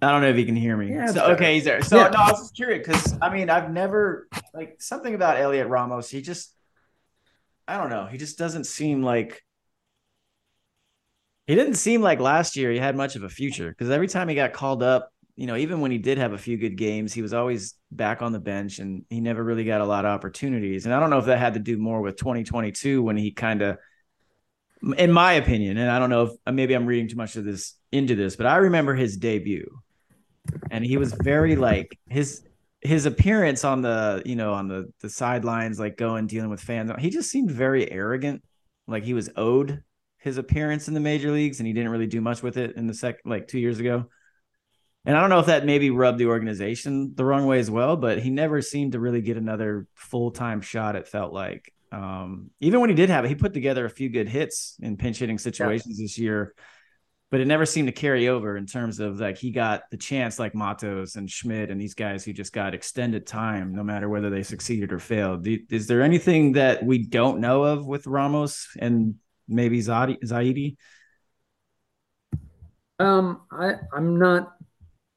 I 0.00 0.12
don't 0.12 0.22
know 0.22 0.28
if 0.28 0.36
you 0.36 0.46
can 0.46 0.54
hear 0.54 0.76
me. 0.76 0.90
Yeah, 0.90 1.06
so, 1.06 1.24
okay, 1.32 1.54
he's 1.54 1.64
there. 1.64 1.82
So 1.82 1.96
yeah. 1.96 2.08
no, 2.08 2.18
I 2.18 2.30
was 2.30 2.40
just 2.40 2.54
curious 2.54 2.86
because 2.86 3.18
I 3.20 3.34
mean 3.34 3.50
I've 3.50 3.72
never 3.72 4.28
like 4.54 4.80
something 4.80 5.14
about 5.14 5.36
Heliot 5.36 5.68
Ramos. 5.68 6.08
He 6.08 6.22
just 6.22 6.54
I 7.66 7.76
don't 7.76 7.90
know. 7.90 8.06
He 8.06 8.18
just 8.18 8.38
doesn't 8.38 8.64
seem 8.64 9.02
like 9.02 9.42
he 11.48 11.54
didn't 11.54 11.74
seem 11.74 12.00
like 12.00 12.20
last 12.20 12.56
year 12.56 12.70
he 12.70 12.78
had 12.78 12.94
much 12.94 13.16
of 13.16 13.24
a 13.24 13.28
future 13.28 13.70
because 13.70 13.90
every 13.90 14.06
time 14.06 14.28
he 14.28 14.34
got 14.34 14.52
called 14.52 14.82
up, 14.82 15.10
you 15.34 15.46
know, 15.46 15.56
even 15.56 15.80
when 15.80 15.90
he 15.90 15.98
did 15.98 16.18
have 16.18 16.32
a 16.32 16.38
few 16.38 16.56
good 16.56 16.76
games, 16.76 17.12
he 17.12 17.22
was 17.22 17.32
always 17.32 17.74
back 17.90 18.22
on 18.22 18.32
the 18.32 18.38
bench 18.38 18.78
and 18.78 19.04
he 19.08 19.20
never 19.20 19.42
really 19.42 19.64
got 19.64 19.80
a 19.80 19.84
lot 19.86 20.04
of 20.04 20.10
opportunities. 20.10 20.84
And 20.84 20.94
I 20.94 21.00
don't 21.00 21.10
know 21.10 21.18
if 21.18 21.24
that 21.24 21.38
had 21.38 21.54
to 21.54 21.60
do 21.60 21.78
more 21.78 22.00
with 22.00 22.16
2022 22.16 23.02
when 23.02 23.16
he 23.16 23.32
kind 23.32 23.62
of 23.62 23.78
in 24.96 25.10
my 25.10 25.32
opinion, 25.32 25.76
and 25.76 25.90
I 25.90 25.98
don't 25.98 26.10
know 26.10 26.22
if 26.22 26.30
uh, 26.46 26.52
maybe 26.52 26.74
I'm 26.74 26.86
reading 26.86 27.08
too 27.08 27.16
much 27.16 27.34
of 27.34 27.44
this 27.44 27.74
into 27.90 28.14
this, 28.14 28.36
but 28.36 28.46
I 28.46 28.58
remember 28.58 28.94
his 28.94 29.16
debut 29.16 29.68
and 30.70 30.84
he 30.84 30.96
was 30.96 31.12
very 31.14 31.56
like 31.56 31.98
his 32.08 32.42
his 32.80 33.06
appearance 33.06 33.64
on 33.64 33.82
the 33.82 34.22
you 34.24 34.36
know 34.36 34.52
on 34.52 34.68
the 34.68 34.92
the 35.00 35.08
sidelines 35.08 35.80
like 35.80 35.96
going 35.96 36.26
dealing 36.26 36.50
with 36.50 36.60
fans 36.60 36.90
he 36.98 37.10
just 37.10 37.30
seemed 37.30 37.50
very 37.50 37.90
arrogant 37.90 38.42
like 38.86 39.04
he 39.04 39.14
was 39.14 39.30
owed 39.36 39.82
his 40.18 40.38
appearance 40.38 40.88
in 40.88 40.94
the 40.94 41.00
major 41.00 41.30
leagues 41.30 41.60
and 41.60 41.66
he 41.66 41.72
didn't 41.72 41.90
really 41.90 42.06
do 42.06 42.20
much 42.20 42.42
with 42.42 42.56
it 42.56 42.76
in 42.76 42.86
the 42.86 42.94
second 42.94 43.30
like 43.30 43.48
two 43.48 43.58
years 43.58 43.78
ago 43.78 44.06
and 45.08 45.16
I 45.16 45.20
don't 45.20 45.30
know 45.30 45.38
if 45.38 45.46
that 45.46 45.64
maybe 45.64 45.88
rubbed 45.88 46.18
the 46.18 46.26
organization 46.26 47.14
the 47.14 47.24
wrong 47.24 47.46
way 47.46 47.58
as 47.60 47.70
well, 47.70 47.96
but 47.96 48.18
he 48.18 48.28
never 48.28 48.60
seemed 48.60 48.92
to 48.92 49.00
really 49.00 49.22
get 49.22 49.38
another 49.38 49.86
full 49.94 50.30
time 50.30 50.60
shot. 50.60 50.96
It 50.96 51.08
felt 51.08 51.32
like, 51.32 51.72
um, 51.90 52.50
even 52.60 52.80
when 52.80 52.90
he 52.90 52.96
did 52.96 53.08
have 53.08 53.24
it, 53.24 53.28
he 53.28 53.34
put 53.34 53.54
together 53.54 53.86
a 53.86 53.90
few 53.90 54.10
good 54.10 54.28
hits 54.28 54.76
in 54.80 54.98
pinch 54.98 55.18
hitting 55.18 55.38
situations 55.38 55.98
yeah. 55.98 56.04
this 56.04 56.18
year, 56.18 56.54
but 57.30 57.40
it 57.40 57.46
never 57.46 57.64
seemed 57.64 57.88
to 57.88 57.92
carry 57.92 58.28
over 58.28 58.58
in 58.58 58.66
terms 58.66 59.00
of 59.00 59.18
like 59.18 59.38
he 59.38 59.50
got 59.50 59.84
the 59.90 59.96
chance, 59.96 60.38
like 60.38 60.54
Matos 60.54 61.16
and 61.16 61.30
Schmitt 61.30 61.70
and 61.70 61.80
these 61.80 61.94
guys 61.94 62.22
who 62.22 62.34
just 62.34 62.52
got 62.52 62.74
extended 62.74 63.26
time, 63.26 63.74
no 63.74 63.82
matter 63.82 64.10
whether 64.10 64.28
they 64.28 64.42
succeeded 64.42 64.92
or 64.92 64.98
failed. 64.98 65.46
Is 65.46 65.86
there 65.86 66.02
anything 66.02 66.52
that 66.52 66.84
we 66.84 67.06
don't 67.06 67.40
know 67.40 67.62
of 67.62 67.86
with 67.86 68.06
Ramos 68.06 68.68
and 68.78 69.14
maybe 69.48 69.80
Zaidi? 69.80 70.76
Um, 72.98 73.42
I 73.50 73.74
I'm 73.92 74.18
not 74.18 74.54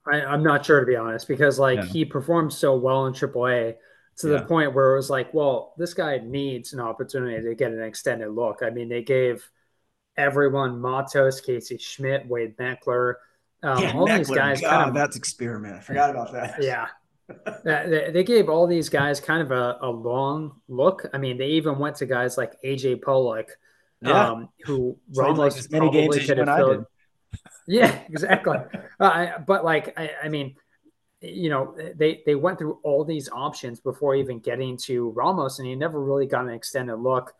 I, 0.05 0.21
I'm 0.21 0.43
not 0.43 0.65
sure 0.65 0.79
to 0.79 0.85
be 0.85 0.95
honest 0.95 1.27
because 1.27 1.59
like 1.59 1.77
yeah. 1.77 1.85
he 1.85 2.05
performed 2.05 2.53
so 2.53 2.75
well 2.75 3.05
in 3.07 3.13
AAA 3.13 3.75
to 4.17 4.29
yeah. 4.29 4.37
the 4.37 4.45
point 4.45 4.73
where 4.73 4.93
it 4.93 4.95
was 4.97 5.09
like, 5.09 5.33
well, 5.33 5.73
this 5.77 5.93
guy 5.93 6.19
needs 6.23 6.73
an 6.73 6.79
opportunity 6.79 7.43
to 7.43 7.55
get 7.55 7.71
an 7.71 7.81
extended 7.81 8.29
look. 8.29 8.59
I 8.61 8.69
mean, 8.69 8.89
they 8.89 9.03
gave 9.03 9.47
everyone 10.17 10.79
Matos, 10.79 11.41
Casey 11.41 11.77
Schmitt, 11.77 12.27
Wade 12.27 12.57
Meckler, 12.57 13.15
um, 13.63 13.81
yeah, 13.81 13.93
all 13.93 14.07
Meckler, 14.07 14.17
these 14.17 14.29
guys. 14.29 14.61
God, 14.61 14.69
kind 14.69 14.89
of, 14.89 14.95
that's 14.95 15.15
experiment. 15.15 15.75
I 15.75 15.79
forgot 15.79 16.09
about 16.09 16.33
that. 16.33 16.61
Yeah. 16.61 16.87
they 17.63 18.23
gave 18.23 18.49
all 18.49 18.67
these 18.67 18.89
guys 18.89 19.19
kind 19.19 19.41
of 19.41 19.51
a, 19.51 19.77
a, 19.81 19.89
long 19.89 20.59
look. 20.67 21.05
I 21.13 21.17
mean, 21.17 21.37
they 21.37 21.47
even 21.51 21.79
went 21.79 21.95
to 21.97 22.05
guys 22.05 22.37
like 22.37 22.61
AJ 22.63 23.01
Pollock, 23.03 23.51
yeah. 24.01 24.29
um, 24.29 24.49
who 24.65 24.97
Ramos 25.15 25.37
like 25.37 25.57
as 25.57 25.71
many 25.71 25.89
games 25.91 26.17
could 26.25 26.37
have 26.37 26.57
filled. 26.57 26.85
Yeah, 27.67 27.99
exactly. 28.09 28.57
uh, 28.99 29.39
but 29.45 29.63
like, 29.63 29.97
I, 29.97 30.11
I, 30.23 30.29
mean, 30.29 30.55
you 31.21 31.49
know, 31.49 31.75
they 31.95 32.21
they 32.25 32.35
went 32.35 32.57
through 32.57 32.79
all 32.83 33.05
these 33.05 33.29
options 33.29 33.79
before 33.79 34.15
even 34.15 34.39
getting 34.39 34.77
to 34.77 35.09
Ramos, 35.11 35.59
and 35.59 35.67
he 35.67 35.75
never 35.75 36.01
really 36.01 36.25
got 36.25 36.45
an 36.45 36.53
extended 36.53 36.97
look. 36.97 37.33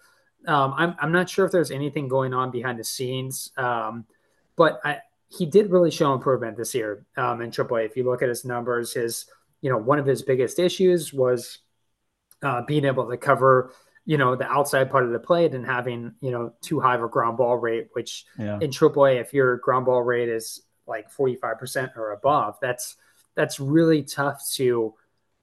Um, 0.47 0.73
I'm 0.77 0.95
I'm 0.99 1.11
not 1.11 1.29
sure 1.29 1.45
if 1.45 1.51
there's 1.51 1.71
anything 1.71 2.07
going 2.07 2.33
on 2.33 2.51
behind 2.51 2.79
the 2.79 2.83
scenes, 2.83 3.51
um, 3.57 4.05
but 4.55 4.79
I, 4.83 4.99
he 5.29 5.45
did 5.45 5.71
really 5.71 5.91
show 5.91 6.13
improvement 6.13 6.57
this 6.57 6.75
year 6.75 7.05
um, 7.17 7.41
in 7.41 7.51
AAA. 7.51 7.85
If 7.85 7.95
you 7.95 8.03
look 8.03 8.21
at 8.21 8.29
his 8.29 8.45
numbers, 8.45 8.93
his 8.93 9.25
you 9.61 9.69
know 9.69 9.77
one 9.77 9.99
of 9.99 10.05
his 10.05 10.21
biggest 10.21 10.59
issues 10.59 11.13
was 11.13 11.59
uh, 12.43 12.61
being 12.67 12.85
able 12.85 13.09
to 13.09 13.17
cover 13.17 13.73
you 14.05 14.17
know, 14.17 14.35
the 14.35 14.47
outside 14.47 14.89
part 14.89 15.03
of 15.03 15.11
the 15.11 15.19
plate 15.19 15.53
and 15.53 15.65
having, 15.65 16.13
you 16.21 16.31
know, 16.31 16.53
too 16.61 16.79
high 16.79 16.95
of 16.95 17.03
a 17.03 17.07
ground 17.07 17.37
ball 17.37 17.57
rate, 17.57 17.89
which 17.93 18.25
yeah. 18.37 18.57
in 18.59 18.71
AAA, 18.71 19.21
if 19.21 19.33
your 19.33 19.57
ground 19.57 19.85
ball 19.85 20.01
rate 20.01 20.29
is 20.29 20.61
like 20.87 21.13
45% 21.13 21.95
or 21.97 22.11
above, 22.11 22.57
that's 22.61 22.97
that's 23.35 23.59
really 23.59 24.03
tough 24.03 24.43
to 24.55 24.93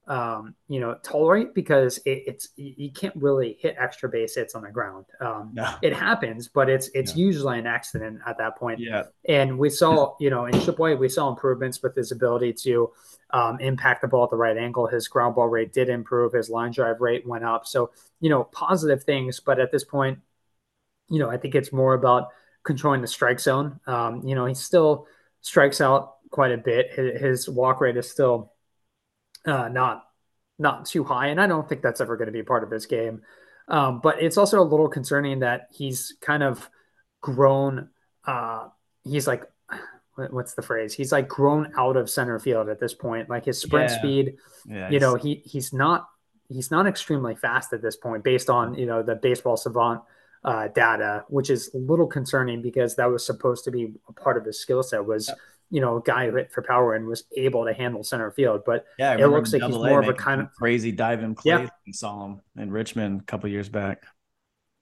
um, 0.09 0.55
you 0.69 0.81
know, 0.81 0.97
tolerate 1.03 1.55
because 1.55 1.99
it, 1.99 2.23
it's 2.27 2.49
you 2.57 2.91
can't 2.91 3.15
really 3.15 3.59
hit 3.61 3.77
extra 3.79 4.09
base 4.09 4.35
hits 4.37 4.55
on 4.55 4.63
the 4.63 4.71
ground. 4.71 5.05
Um, 5.21 5.51
no. 5.53 5.75
It 5.83 5.95
happens, 5.95 6.49
but 6.49 6.71
it's 6.71 6.89
it's 6.95 7.15
yeah. 7.15 7.25
usually 7.27 7.59
an 7.59 7.67
accident 7.67 8.21
at 8.27 8.39
that 8.39 8.57
point. 8.57 8.81
Yeah. 8.81 9.05
And 9.29 9.59
we 9.59 9.69
saw, 9.69 10.15
you 10.19 10.31
know, 10.31 10.47
in 10.47 10.55
AAA, 10.55 10.99
we 10.99 11.11
saw 11.11 11.29
improvements 11.29 11.83
with 11.83 11.95
his 11.95 12.11
ability 12.11 12.55
to 12.65 12.91
um, 13.31 13.61
impact 13.61 14.01
the 14.01 14.09
ball 14.09 14.25
at 14.25 14.31
the 14.31 14.37
right 14.37 14.57
angle. 14.57 14.87
His 14.87 15.09
ground 15.09 15.35
ball 15.35 15.49
rate 15.49 15.75
did 15.75 15.91
improve. 15.91 16.33
His 16.33 16.49
line 16.49 16.73
drive 16.73 17.03
rate 17.03 17.27
went 17.27 17.45
up. 17.45 17.67
So 17.67 17.91
you 18.21 18.31
know, 18.31 18.45
positive 18.45 19.05
things. 19.05 19.41
But 19.41 19.61
at 19.61 19.71
this 19.71 19.85
point, 19.85 20.21
you 21.11 21.19
know, 21.19 21.29
I 21.29 21.37
think 21.37 21.55
it's 21.55 21.73
more 21.73 21.93
about 21.93 22.29
controlling 22.65 23.03
the 23.03 23.09
strike 23.09 23.41
zone. 23.41 23.79
Um, 23.87 24.23
you 24.27 24.35
know, 24.35 24.47
he 24.47 24.55
still 24.55 25.07
strikes 25.43 25.83
out 25.83 26.15
quite 26.31 26.53
a 26.53 26.59
bit. 26.59 26.93
His, 26.95 27.21
his 27.21 27.49
walk 27.49 27.83
rate 27.83 27.99
is 27.99 28.11
still 28.11 28.53
uh, 29.49 29.69
not 29.69 30.05
not 30.59 30.87
too 30.87 31.05
high, 31.05 31.29
and 31.29 31.41
I 31.41 31.47
don't 31.47 31.69
think 31.69 31.83
that's 31.83 32.01
ever 32.01 32.17
going 32.17 32.27
to 32.27 32.33
be 32.33 32.43
part 32.43 32.65
of 32.65 32.71
this 32.71 32.87
game. 32.87 33.23
Um, 33.69 34.01
but 34.03 34.23
it's 34.23 34.37
also 34.37 34.61
a 34.61 34.65
little 34.65 34.89
concerning 34.89 35.41
that 35.41 35.69
he's 35.71 36.15
kind 36.21 36.43
of 36.43 36.69
grown. 37.21 37.91
Uh, 38.25 38.69
he's 39.05 39.27
like, 39.27 39.45
what's 40.31 40.55
the 40.55 40.63
phrase? 40.63 40.95
He's 40.95 41.13
like 41.13 41.29
grown 41.29 41.73
out 41.77 41.97
of 41.97 42.11
center 42.11 42.39
field 42.39 42.69
at 42.69 42.81
this 42.81 42.95
point. 42.95 43.29
Like 43.29 43.45
his 43.45 43.61
sprint 43.61 43.91
yeah. 43.91 43.99
speed, 43.99 44.37
yeah, 44.67 44.91
you 44.91 45.01
know, 45.01 45.15
he 45.15 45.43
he's 45.45 45.73
not 45.73 46.09
he's 46.49 46.71
not 46.71 46.87
extremely 46.87 47.35
fast 47.35 47.73
at 47.73 47.83
this 47.83 47.97
point, 47.97 48.25
based 48.25 48.51
on 48.51 48.75
you 48.75 48.87
know 48.87 49.03
the 49.03 49.15
baseball 49.15 49.57
savant 49.57 50.03
uh, 50.45 50.69
data, 50.69 51.25
which 51.29 51.51
is 51.51 51.73
a 51.75 51.79
little 51.79 52.07
concerning 52.07 52.63
because 52.63 52.97
that 52.97 53.07
was 53.07 53.25
supposed 53.25 53.65
to 53.65 53.71
be 53.71 53.93
a 54.09 54.13
part 54.13 54.37
of 54.37 54.45
his 54.45 54.59
skill 54.59 54.83
set 54.83 55.05
was 55.05 55.31
you 55.71 55.81
know, 55.81 55.97
a 55.97 56.03
guy 56.03 56.27
who 56.29 56.37
hit 56.37 56.53
for 56.53 56.63
power 56.63 56.95
and 56.95 57.07
was 57.07 57.25
able 57.37 57.67
to 57.67 57.73
handle 57.73 58.03
center 58.03 58.31
field. 58.31 58.63
But 58.65 58.87
yeah, 58.99 59.17
it 59.19 59.27
looks 59.27 59.53
like 59.53 59.63
he's 59.63 59.75
more 59.75 60.01
of 60.01 60.09
a 60.09 60.15
kind 60.15 60.41
of 60.41 60.53
crazy 60.55 60.93
dive 60.93 61.23
in 61.23 61.35
play. 61.35 61.69
Yeah. 61.87 61.93
saw 61.93 62.25
him 62.25 62.41
in 62.57 62.71
Richmond 62.71 63.21
a 63.21 63.25
couple 63.25 63.51
years 63.51 63.69
back. 63.69 64.05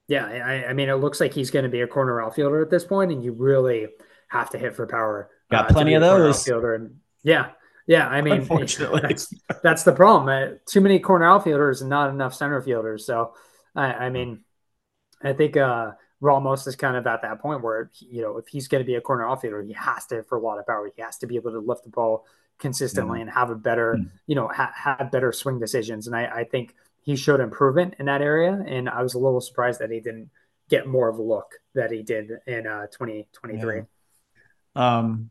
Yeah, 0.08 0.26
I, 0.26 0.66
I, 0.68 0.72
mean, 0.72 0.88
it 0.88 0.94
looks 0.94 1.20
like 1.20 1.34
he's 1.34 1.50
going 1.50 1.64
to 1.64 1.68
be 1.68 1.80
a 1.80 1.86
corner 1.86 2.22
outfielder 2.22 2.62
at 2.62 2.70
this 2.70 2.84
point, 2.84 3.10
and 3.10 3.24
you 3.24 3.32
really 3.32 3.88
have 4.28 4.50
to 4.50 4.58
hit 4.58 4.76
for 4.76 4.86
power. 4.86 5.30
Got 5.50 5.68
uh, 5.68 5.74
plenty 5.74 5.94
of 5.94 6.02
those. 6.02 6.38
Outfielder. 6.38 6.74
And 6.74 6.96
yeah, 7.24 7.50
yeah. 7.88 8.06
I 8.06 8.22
mean, 8.22 8.34
unfortunately, 8.40 9.00
that's, 9.02 9.34
that's 9.64 9.82
the 9.82 9.92
problem. 9.92 10.28
Uh, 10.28 10.56
too 10.64 10.80
many 10.80 11.00
corner 11.00 11.26
outfielders 11.26 11.80
and 11.80 11.90
not 11.90 12.10
enough 12.10 12.34
center 12.34 12.62
fielders. 12.62 13.04
So, 13.04 13.34
I, 13.74 13.92
I 13.92 14.10
mean, 14.10 14.44
I 15.20 15.32
think 15.32 15.56
uh, 15.56 15.92
Ramos 16.20 16.66
is 16.66 16.76
kind 16.76 16.96
of 16.96 17.06
at 17.06 17.22
that 17.22 17.40
point 17.40 17.62
where 17.62 17.90
you 17.98 18.22
know 18.22 18.38
if 18.38 18.48
he's 18.48 18.68
going 18.68 18.82
to 18.82 18.86
be 18.86 18.94
a 18.94 19.00
corner 19.00 19.28
outfielder, 19.28 19.62
he 19.62 19.72
has 19.74 20.06
to 20.06 20.22
for 20.24 20.38
a 20.38 20.40
lot 20.40 20.58
of 20.58 20.66
power. 20.66 20.90
He 20.94 21.02
has 21.02 21.18
to 21.18 21.26
be 21.26 21.36
able 21.36 21.52
to 21.52 21.58
lift 21.58 21.84
the 21.84 21.90
ball 21.90 22.26
consistently 22.58 23.18
mm-hmm. 23.18 23.28
and 23.28 23.36
have 23.36 23.50
a 23.50 23.54
better, 23.54 23.94
mm-hmm. 23.94 24.08
you 24.26 24.34
know, 24.34 24.48
ha- 24.48 24.72
have 24.74 25.10
better 25.10 25.32
swing 25.32 25.58
decisions. 25.58 26.06
And 26.06 26.16
I, 26.16 26.24
I, 26.26 26.44
think 26.44 26.74
he 27.02 27.16
showed 27.16 27.40
improvement 27.40 27.94
in 27.98 28.06
that 28.06 28.22
area. 28.22 28.64
And 28.66 28.88
I 28.88 29.02
was 29.02 29.14
a 29.14 29.18
little 29.18 29.40
surprised 29.40 29.80
that 29.80 29.90
he 29.90 30.00
didn't 30.00 30.30
get 30.68 30.86
more 30.86 31.08
of 31.08 31.18
a 31.18 31.22
look 31.22 31.52
that 31.74 31.90
he 31.90 32.02
did 32.02 32.30
in 32.46 32.66
uh, 32.66 32.86
2023. 32.86 33.76
Yeah. 33.76 33.82
Um. 34.74 35.30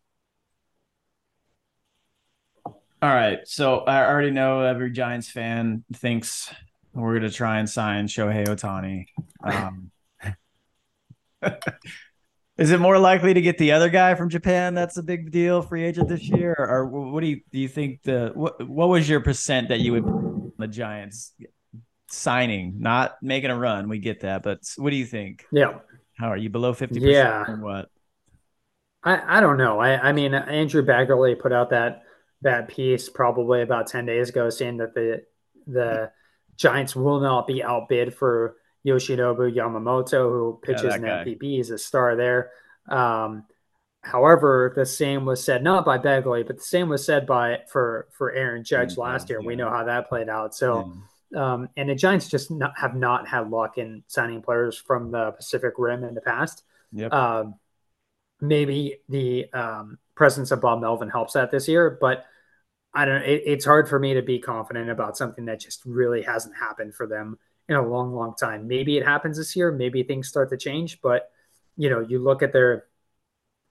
All 3.01 3.13
right, 3.13 3.47
so 3.47 3.79
I 3.81 4.03
already 4.03 4.31
know 4.31 4.61
every 4.61 4.89
Giants 4.89 5.29
fan 5.29 5.83
thinks 5.93 6.51
we're 6.93 7.19
going 7.19 7.29
to 7.29 7.29
try 7.29 7.59
and 7.59 7.69
sign 7.69 8.07
Shohei 8.07 8.47
Ohtani. 8.47 9.05
Um, 9.43 9.91
Is 12.57 12.71
it 12.71 12.79
more 12.79 12.97
likely 12.97 13.33
to 13.33 13.41
get 13.41 13.57
the 13.57 13.73
other 13.73 13.89
guy 13.89 14.15
from 14.15 14.29
Japan? 14.29 14.73
That's 14.73 14.95
a 14.95 15.03
big 15.03 15.29
deal, 15.29 15.61
free 15.61 15.83
agent 15.83 16.07
this 16.07 16.23
year, 16.23 16.55
or 16.57 16.85
what 16.87 17.19
do 17.19 17.27
you 17.27 17.41
do? 17.51 17.59
You 17.59 17.67
think 17.67 18.03
the 18.03 18.31
what? 18.33 18.65
What 18.65 18.87
was 18.87 19.09
your 19.09 19.19
percent 19.19 19.69
that 19.69 19.81
you 19.81 19.91
would 19.91 20.53
the 20.57 20.67
Giants 20.67 21.33
signing, 22.09 22.75
not 22.79 23.17
making 23.21 23.49
a 23.49 23.57
run? 23.57 23.89
We 23.89 23.99
get 23.99 24.21
that, 24.21 24.41
but 24.41 24.59
what 24.77 24.91
do 24.91 24.95
you 24.95 25.05
think? 25.05 25.45
Yeah, 25.51 25.79
how 26.17 26.29
are 26.29 26.37
you 26.37 26.49
below 26.49 26.73
fifty? 26.73 27.01
Yeah, 27.01 27.43
what? 27.57 27.89
I 29.03 29.37
I 29.37 29.41
don't 29.41 29.57
know. 29.57 29.79
I 29.79 30.09
I 30.09 30.11
mean, 30.13 30.33
Andrew 30.33 30.81
Baggarly 30.81 31.37
put 31.37 31.51
out 31.51 31.71
that 31.71 32.03
that 32.41 32.69
piece 32.69 33.09
probably 33.09 33.63
about 33.63 33.87
ten 33.87 34.05
days 34.05 34.29
ago, 34.29 34.49
saying 34.49 34.77
that 34.77 34.95
the 34.95 35.23
the 35.67 36.09
Giants 36.55 36.95
will 36.95 37.19
not 37.19 37.47
be 37.47 37.61
outbid 37.61 38.13
for 38.13 38.55
Yoshinobu 38.85 39.53
Yamamoto, 39.53 40.29
who 40.29 40.59
pitches 40.61 40.83
yeah, 40.83 40.95
an 40.95 41.01
MVP, 41.01 41.59
is 41.59 41.71
a 41.71 41.77
star 41.77 42.15
there. 42.15 42.51
Um, 42.87 43.45
however, 44.01 44.73
the 44.75 44.85
same 44.85 45.25
was 45.25 45.43
said 45.43 45.63
not 45.63 45.85
by 45.85 45.97
Baggarly, 45.97 46.45
but 46.45 46.57
the 46.57 46.63
same 46.63 46.89
was 46.89 47.03
said 47.03 47.25
by 47.25 47.61
for 47.69 48.07
for 48.11 48.31
Aaron 48.31 48.63
Judge 48.63 48.91
mm-hmm. 48.91 49.01
last 49.01 49.29
year. 49.29 49.41
Yeah. 49.41 49.47
We 49.47 49.55
know 49.55 49.69
how 49.69 49.85
that 49.85 50.07
played 50.07 50.29
out. 50.29 50.53
So, 50.53 50.93
yeah. 51.31 51.53
um, 51.53 51.69
and 51.75 51.89
the 51.89 51.95
Giants 51.95 52.29
just 52.29 52.51
not, 52.51 52.77
have 52.77 52.95
not 52.95 53.27
had 53.27 53.49
luck 53.49 53.77
in 53.77 54.03
signing 54.07 54.41
players 54.41 54.77
from 54.77 55.11
the 55.11 55.31
Pacific 55.31 55.73
Rim 55.77 56.03
in 56.03 56.13
the 56.13 56.21
past. 56.21 56.63
Yep. 56.91 57.11
Um, 57.11 57.55
maybe 58.39 58.97
the 59.09 59.51
um, 59.51 59.97
presence 60.13 60.51
of 60.51 60.61
Bob 60.61 60.81
Melvin 60.81 61.09
helps 61.09 61.33
that 61.33 61.49
this 61.49 61.67
year, 61.67 61.97
but 61.99 62.25
I 62.93 63.05
don't. 63.05 63.23
It, 63.23 63.41
it's 63.47 63.65
hard 63.65 63.89
for 63.89 63.97
me 63.97 64.13
to 64.13 64.21
be 64.21 64.37
confident 64.37 64.91
about 64.91 65.17
something 65.17 65.45
that 65.45 65.59
just 65.59 65.81
really 65.85 66.21
hasn't 66.21 66.55
happened 66.55 66.93
for 66.93 67.07
them 67.07 67.39
in 67.67 67.75
a 67.75 67.87
long, 67.87 68.13
long 68.13 68.35
time. 68.35 68.67
Maybe 68.67 68.97
it 68.97 69.05
happens 69.05 69.37
this 69.37 69.55
year. 69.55 69.71
Maybe 69.71 70.03
things 70.03 70.27
start 70.27 70.49
to 70.51 70.57
change. 70.57 71.01
But 71.01 71.29
you 71.77 71.89
know, 71.89 71.99
you 71.99 72.19
look 72.19 72.41
at 72.43 72.53
their 72.53 72.85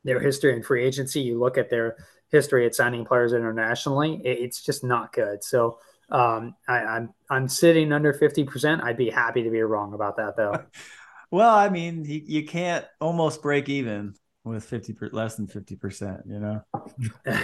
their 0.05 0.20
history 0.20 0.55
in 0.55 0.62
free 0.62 0.84
agency. 0.84 1.20
You 1.20 1.38
look 1.38 1.59
at 1.59 1.70
their 1.70 1.97
history 2.30 2.66
at 2.66 2.74
signing 2.74 3.05
players 3.05 3.32
internationally. 3.32 4.20
It, 4.24 4.38
it's 4.40 4.62
just 4.62 4.84
not 4.84 5.12
good. 5.12 5.42
So 5.42 5.78
um, 6.11 6.55
I, 6.68 6.78
I'm 6.78 7.14
I'm 7.30 7.49
sitting 7.49 7.92
under 7.92 8.12
fifty 8.12 8.45
percent. 8.45 8.82
I'd 8.82 8.97
be 8.97 9.11
happy 9.11 9.42
to 9.42 9.51
be 9.51 9.62
wrong 9.62 9.95
about 9.95 10.16
that, 10.16 10.36
though. 10.36 10.62
well, 11.30 11.55
I 11.55 11.68
mean, 11.68 12.05
you, 12.05 12.22
you 12.24 12.47
can't 12.47 12.84
almost 13.01 13.42
break 13.42 13.68
even 13.68 14.14
with 14.45 14.64
fifty 14.64 14.92
per, 14.92 15.09
less 15.12 15.36
than 15.36 15.47
fifty 15.47 15.76
percent. 15.76 16.22
You 16.26 16.40
know. 16.40 16.64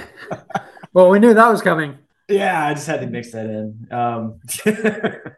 well, 0.92 1.08
we 1.10 1.18
knew 1.18 1.32
that 1.34 1.48
was 1.48 1.62
coming. 1.62 1.96
Yeah, 2.28 2.64
I 2.64 2.74
just 2.74 2.86
had 2.86 3.00
to 3.00 3.06
mix 3.06 3.32
that 3.32 3.46
in. 3.46 3.88
Um, 3.90 4.40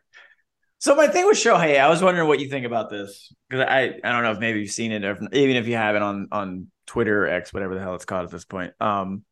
so 0.82 0.96
my 0.96 1.06
thing 1.06 1.26
with 1.26 1.36
Shohei, 1.36 1.78
I 1.78 1.88
was 1.88 2.02
wondering 2.02 2.26
what 2.26 2.40
you 2.40 2.48
think 2.48 2.66
about 2.66 2.90
this 2.90 3.32
because 3.48 3.64
I 3.68 4.00
I 4.02 4.10
don't 4.10 4.24
know 4.24 4.32
if 4.32 4.40
maybe 4.40 4.58
you've 4.58 4.72
seen 4.72 4.90
it 4.90 5.04
or 5.04 5.12
if, 5.12 5.32
even 5.32 5.54
if 5.54 5.68
you 5.68 5.76
haven't 5.76 6.02
on 6.02 6.26
on 6.32 6.72
Twitter 6.86 7.24
or 7.24 7.28
X, 7.28 7.54
whatever 7.54 7.76
the 7.76 7.80
hell 7.80 7.94
it's 7.94 8.04
called 8.04 8.24
at 8.24 8.32
this 8.32 8.44
point. 8.44 8.72
Um, 8.80 9.22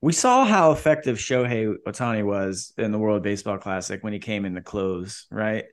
we 0.00 0.12
saw 0.12 0.44
how 0.44 0.70
effective 0.70 1.18
Shohei 1.18 1.74
Ohtani 1.88 2.24
was 2.24 2.72
in 2.78 2.92
the 2.92 3.00
World 3.00 3.24
Baseball 3.24 3.58
Classic 3.58 4.00
when 4.04 4.12
he 4.12 4.20
came 4.20 4.44
in 4.44 4.54
the 4.54 4.60
close, 4.60 5.26
right? 5.28 5.64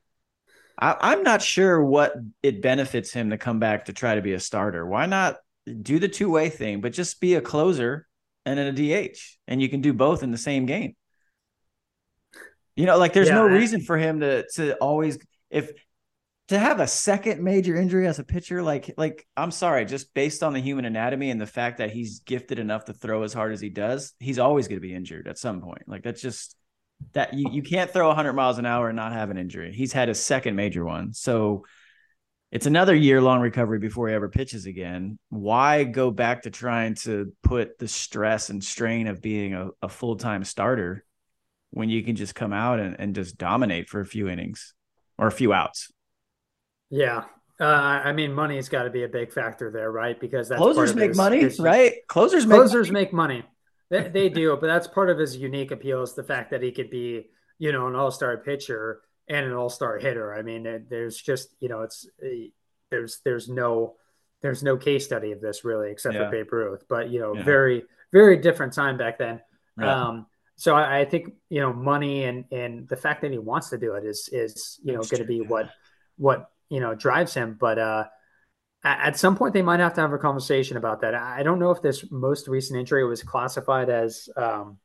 I, 0.80 1.14
am 1.14 1.22
not 1.22 1.44
sure 1.44 1.84
what 1.84 2.16
it 2.42 2.64
benefits 2.64 3.14
him 3.14 3.30
to 3.30 3.38
come 3.38 3.60
back 3.60 3.86
to 3.86 3.94
try 3.94 4.16
to 4.16 4.22
be 4.24 4.34
a 4.34 4.40
starter. 4.40 4.84
Why 4.84 5.06
not 5.06 5.36
do 5.80 6.00
the 6.00 6.08
two 6.08 6.32
way 6.32 6.50
thing, 6.50 6.82
but 6.82 6.94
just 6.94 7.22
be 7.22 7.36
a 7.36 7.42
closer 7.42 8.08
and 8.48 8.58
then 8.58 8.66
a 8.66 8.72
DH, 9.12 9.20
and 9.48 9.62
you 9.62 9.70
can 9.70 9.82
do 9.82 9.94
both 9.94 10.24
in 10.24 10.32
the 10.32 10.40
same 10.40 10.66
game. 10.66 10.96
You 12.82 12.88
know, 12.88 12.98
like 12.98 13.14
there's 13.14 13.28
yeah, 13.28 13.36
no 13.36 13.46
reason 13.46 13.82
for 13.82 13.96
him 13.96 14.22
to 14.22 14.44
to 14.56 14.74
always 14.78 15.20
if 15.52 15.72
to 16.48 16.58
have 16.58 16.80
a 16.80 16.88
second 16.88 17.44
major 17.44 17.76
injury 17.76 18.08
as 18.08 18.18
a 18.18 18.24
pitcher, 18.24 18.64
like 18.64 18.92
like 18.98 19.24
I'm 19.38 19.52
sorry, 19.52 19.86
just 19.86 20.16
based 20.16 20.42
on 20.42 20.54
the 20.54 20.60
human 20.60 20.86
anatomy 20.86 21.30
and 21.30 21.40
the 21.40 21.46
fact 21.46 21.78
that 21.78 21.92
he's 21.92 22.22
gifted 22.22 22.58
enough 22.58 22.86
to 22.86 22.94
throw 22.94 23.22
as 23.22 23.34
hard 23.34 23.54
as 23.54 23.62
he 23.62 23.70
does, 23.70 24.14
he's 24.20 24.40
always 24.40 24.68
going 24.68 24.78
to 24.78 24.88
be 24.88 24.96
injured 24.96 25.28
at 25.28 25.38
some 25.38 25.62
point. 25.62 25.84
Like 25.86 26.02
that's 26.02 26.24
just 26.24 26.56
that 27.14 27.36
you, 27.36 27.52
you 27.52 27.62
can't 27.62 27.92
throw 27.92 28.08
100 28.08 28.34
miles 28.34 28.58
an 28.58 28.66
hour 28.66 28.90
and 28.90 28.96
not 28.96 29.14
have 29.14 29.30
an 29.30 29.38
injury. 29.38 29.74
He's 29.74 29.94
had 29.94 30.10
a 30.10 30.16
second 30.16 30.56
major 30.56 30.84
one. 30.84 31.14
So 31.14 31.66
it's 32.52 32.66
another 32.66 32.96
year 32.96 33.22
long 33.22 33.42
recovery 33.42 33.78
before 33.78 34.10
he 34.10 34.16
ever 34.16 34.28
pitches 34.28 34.66
again. 34.66 35.20
Why 35.30 35.84
go 35.84 36.10
back 36.10 36.42
to 36.42 36.50
trying 36.50 36.96
to 36.96 37.32
put 37.44 37.78
the 37.78 37.88
stress 37.88 38.50
and 38.50 38.64
strain 38.64 39.06
of 39.06 39.22
being 39.22 39.54
a, 39.54 39.70
a 39.84 39.88
full 39.88 40.16
time 40.16 40.44
starter 40.44 41.06
when 41.72 41.90
you 41.90 42.04
can 42.04 42.16
just 42.16 42.36
come 42.36 42.54
out 42.54 42.80
and, 42.80 42.96
and 43.00 43.16
just 43.16 43.38
dominate 43.38 43.90
for 43.90 44.00
a 44.00 44.06
few 44.06 44.28
innings 44.30 44.74
or 45.18 45.28
a 45.28 45.32
few 45.32 45.54
outs? 45.54 45.92
Yeah. 46.90 47.24
Uh, 47.60 47.66
I 47.66 48.12
mean, 48.12 48.34
money's 48.34 48.70
got 48.70 48.84
to 48.84 48.90
be 48.90 49.04
a 49.04 49.08
big 49.08 49.32
factor 49.32 49.72
there, 49.72 49.92
right? 49.92 50.20
Because 50.20 50.50
that's 50.50 50.60
closers 50.60 50.96
make 50.96 51.16
money, 51.16 51.46
right? 51.60 51.94
Closers 52.08 52.46
make 52.46 52.58
closers 52.58 52.92
money. 52.92 53.06
make 53.06 53.14
money. 53.14 53.44
They, 53.90 54.08
they 54.08 54.30
do, 54.30 54.58
but 54.60 54.68
that's 54.68 54.88
part 54.88 55.10
of 55.10 55.18
his 55.18 55.36
unique 55.38 55.72
appeal 55.72 56.02
is 56.02 56.14
the 56.14 56.24
fact 56.24 56.52
that 56.52 56.64
he 56.64 56.72
could 56.72 56.90
be, 56.90 57.30
you 57.60 57.72
know, 57.72 57.88
an 57.88 57.96
all-star 57.96 58.38
pitcher 58.38 59.02
and 59.28 59.46
an 59.46 59.54
all-star 59.54 60.00
hitter. 60.00 60.34
I 60.34 60.42
mean, 60.42 60.86
there's 60.90 61.18
just, 61.18 61.50
you 61.60 61.70
know, 61.70 61.82
it's 61.82 62.08
there's 62.90 63.20
there's 63.24 63.48
no 63.48 63.96
there's 64.42 64.64
no 64.64 64.76
case 64.76 65.06
study 65.06 65.32
of 65.32 65.42
this 65.42 65.64
really 65.64 65.92
except 65.92 66.16
yeah. 66.16 66.26
for 66.26 66.32
Babe 66.32 66.52
Ruth, 66.52 66.86
but 66.90 67.10
you 67.10 67.20
know, 67.20 67.36
yeah. 67.36 67.44
very 67.44 67.84
very 68.12 68.38
different 68.38 68.74
time 68.74 68.98
back 68.98 69.20
then. 69.20 69.42
Right. 69.78 69.88
Um, 69.88 70.26
so 70.56 70.76
I, 70.76 71.00
I, 71.00 71.06
think 71.06 71.34
you 71.50 71.60
know, 71.62 71.74
money 71.74 72.24
and 72.24 72.46
and 72.52 72.88
the 72.88 72.96
fact 72.96 73.22
that 73.22 73.32
he 73.32 73.38
wants 73.38 73.70
to 73.70 73.78
do 73.78 73.96
it 73.96 74.06
is 74.06 74.30
is 74.32 74.80
you 74.84 74.94
know 74.94 75.02
going 75.02 75.22
to 75.22 75.28
be 75.28 75.42
what 75.42 75.70
what 76.18 76.52
you 76.70 76.80
know 76.80 76.96
drives 76.96 77.34
him. 77.34 77.58
But 77.60 77.80
uh, 77.80 78.06
at 78.84 79.18
some 79.18 79.36
point 79.36 79.54
they 79.54 79.62
might 79.62 79.80
have 79.80 79.94
to 79.96 80.02
have 80.02 80.14
a 80.14 80.18
conversation 80.18 80.78
about 80.78 81.02
that. 81.02 81.16
I 81.16 81.44
don't 81.44 81.60
know 81.60 81.72
if 81.72 81.82
this 81.82 82.06
most 82.12 82.48
recent 82.48 82.80
injury 82.80 83.06
was 83.06 83.24
classified 83.24 83.90
as 83.90 84.30
um, 84.36 84.78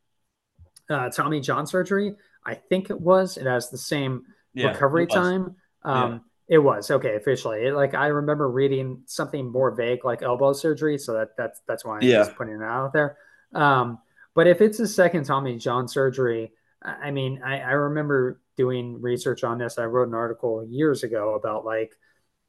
uh, 0.90 1.10
Tommy 1.10 1.40
John 1.40 1.66
surgery. 1.66 2.14
I 2.44 2.54
think 2.54 2.90
it 2.90 3.00
was. 3.00 3.36
It 3.36 3.46
has 3.46 3.70
the 3.70 3.78
same 3.78 4.24
yeah, 4.54 4.68
recovery 4.68 5.06
time. 5.06 5.56
Um, 5.82 6.12
yeah. 6.12 6.18
It 6.48 6.58
was 6.58 6.90
okay 6.90 7.16
officially. 7.16 7.64
It, 7.66 7.74
like 7.74 7.94
I 7.94 8.06
remember 8.06 8.48
reading 8.48 9.02
something 9.06 9.50
more 9.50 9.72
vague, 9.74 10.04
like 10.04 10.22
elbow 10.22 10.52
surgery. 10.52 10.96
So 10.96 11.14
that 11.14 11.30
that's 11.36 11.60
that's 11.66 11.84
why 11.84 11.96
I'm 11.96 12.02
yeah. 12.02 12.18
just 12.18 12.36
putting 12.36 12.54
it 12.54 12.62
out 12.62 12.92
there. 12.92 13.16
Um, 13.52 13.98
but 14.36 14.46
if 14.46 14.60
it's 14.60 14.78
a 14.78 14.86
second 14.86 15.24
Tommy 15.24 15.56
John 15.56 15.88
surgery, 15.88 16.52
I 16.82 17.10
mean, 17.10 17.40
I, 17.42 17.58
I 17.60 17.72
remember 17.72 18.42
doing 18.56 19.00
research 19.00 19.42
on 19.42 19.56
this. 19.56 19.78
I 19.78 19.86
wrote 19.86 20.08
an 20.08 20.14
article 20.14 20.64
years 20.68 21.02
ago 21.02 21.34
about 21.34 21.64
like, 21.64 21.94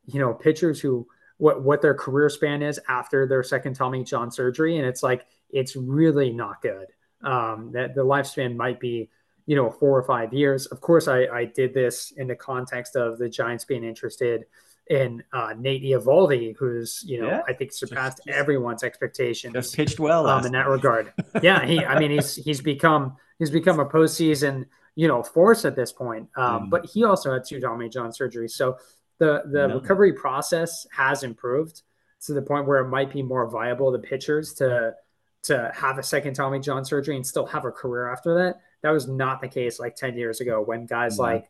you 0.05 0.19
know, 0.19 0.33
pitchers 0.33 0.81
who 0.81 1.07
what 1.38 1.63
what 1.63 1.81
their 1.81 1.93
career 1.93 2.29
span 2.29 2.61
is 2.61 2.77
after 2.89 3.25
their 3.25 3.41
second 3.41 3.75
Tommy 3.75 4.03
John 4.03 4.31
surgery, 4.31 4.77
and 4.77 4.85
it's 4.85 5.01
like 5.01 5.25
it's 5.49 5.77
really 5.77 6.31
not 6.31 6.61
good. 6.61 6.88
Um, 7.23 7.71
that 7.71 7.95
the 7.95 8.03
lifespan 8.05 8.57
might 8.57 8.81
be 8.81 9.09
you 9.45 9.55
know 9.55 9.71
four 9.71 9.97
or 9.97 10.03
five 10.03 10.33
years. 10.33 10.65
Of 10.65 10.81
course, 10.81 11.07
I, 11.07 11.25
I 11.27 11.45
did 11.45 11.73
this 11.73 12.11
in 12.17 12.27
the 12.27 12.35
context 12.35 12.97
of 12.97 13.17
the 13.17 13.29
Giants 13.29 13.63
being 13.63 13.85
interested 13.85 14.45
in 14.89 15.23
uh, 15.33 15.53
Nate 15.57 15.83
Eovaldi, 15.83 16.55
who's 16.57 17.03
you 17.05 17.21
know 17.21 17.27
yeah. 17.27 17.41
I 17.47 17.53
think 17.53 17.73
surpassed 17.73 18.21
just, 18.25 18.38
everyone's 18.38 18.83
expectations. 18.83 19.53
Just 19.53 19.75
pitched 19.75 19.99
well 19.99 20.27
um, 20.27 20.45
in 20.45 20.51
that 20.53 20.67
regard. 20.67 21.13
yeah, 21.41 21.65
he 21.65 21.83
I 21.83 21.99
mean 21.99 22.11
he's 22.11 22.35
he's 22.35 22.61
become 22.61 23.17
he's 23.39 23.51
become 23.51 23.79
a 23.79 23.85
postseason 23.85 24.65
you 24.95 25.07
know 25.07 25.23
force 25.23 25.65
at 25.65 25.75
this 25.75 25.91
point. 25.91 26.29
Um, 26.35 26.63
mm. 26.63 26.69
But 26.69 26.85
he 26.85 27.03
also 27.03 27.33
had 27.33 27.43
two 27.47 27.59
Tommy 27.59 27.89
John 27.89 28.11
surgeries, 28.11 28.51
so 28.51 28.77
the 29.19 29.43
the 29.51 29.67
recovery 29.67 30.13
process 30.13 30.85
has 30.91 31.23
improved 31.23 31.81
to 32.25 32.33
the 32.33 32.41
point 32.41 32.67
where 32.67 32.79
it 32.79 32.89
might 32.89 33.11
be 33.11 33.21
more 33.21 33.49
viable 33.49 33.91
to 33.91 33.99
pitchers 33.99 34.53
to 34.55 34.93
to 35.43 35.71
have 35.73 35.97
a 35.97 36.03
second 36.03 36.33
Tommy 36.33 36.59
John 36.59 36.83
surgery 36.83 37.15
and 37.15 37.25
still 37.25 37.45
have 37.45 37.65
a 37.65 37.71
career 37.71 38.11
after 38.11 38.35
that. 38.35 38.59
That 38.83 38.91
was 38.91 39.07
not 39.07 39.41
the 39.41 39.47
case 39.47 39.79
like 39.79 39.95
10 39.95 40.17
years 40.17 40.41
ago 40.41 40.61
when 40.61 40.85
guys 40.85 41.13
mm-hmm. 41.13 41.21
like, 41.21 41.49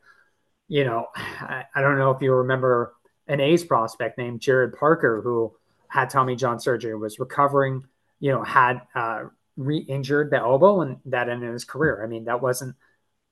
you 0.68 0.86
know, 0.86 1.08
I, 1.16 1.66
I, 1.74 1.82
don't 1.82 1.98
know 1.98 2.12
if 2.12 2.22
you 2.22 2.32
remember 2.34 2.96
an 3.28 3.40
A's 3.40 3.64
prospect 3.64 4.18
named 4.18 4.40
Jarrod 4.40 4.78
Parker 4.78 5.22
who 5.22 5.54
had 5.88 6.10
Tommy 6.10 6.36
John 6.36 6.60
surgery, 6.60 6.96
was 6.96 7.20
recovering, 7.20 7.86
you 8.20 8.32
know, 8.32 8.44
had 8.44 8.82
uh, 8.96 9.26
re-injured 9.56 10.32
the 10.32 10.38
elbow 10.38 10.82
and 10.82 10.98
that 11.06 11.30
ended 11.30 11.52
his 11.52 11.66
career. 11.66 12.04
I 12.04 12.08
mean, 12.08 12.26
that 12.26 12.42
wasn't 12.42 12.76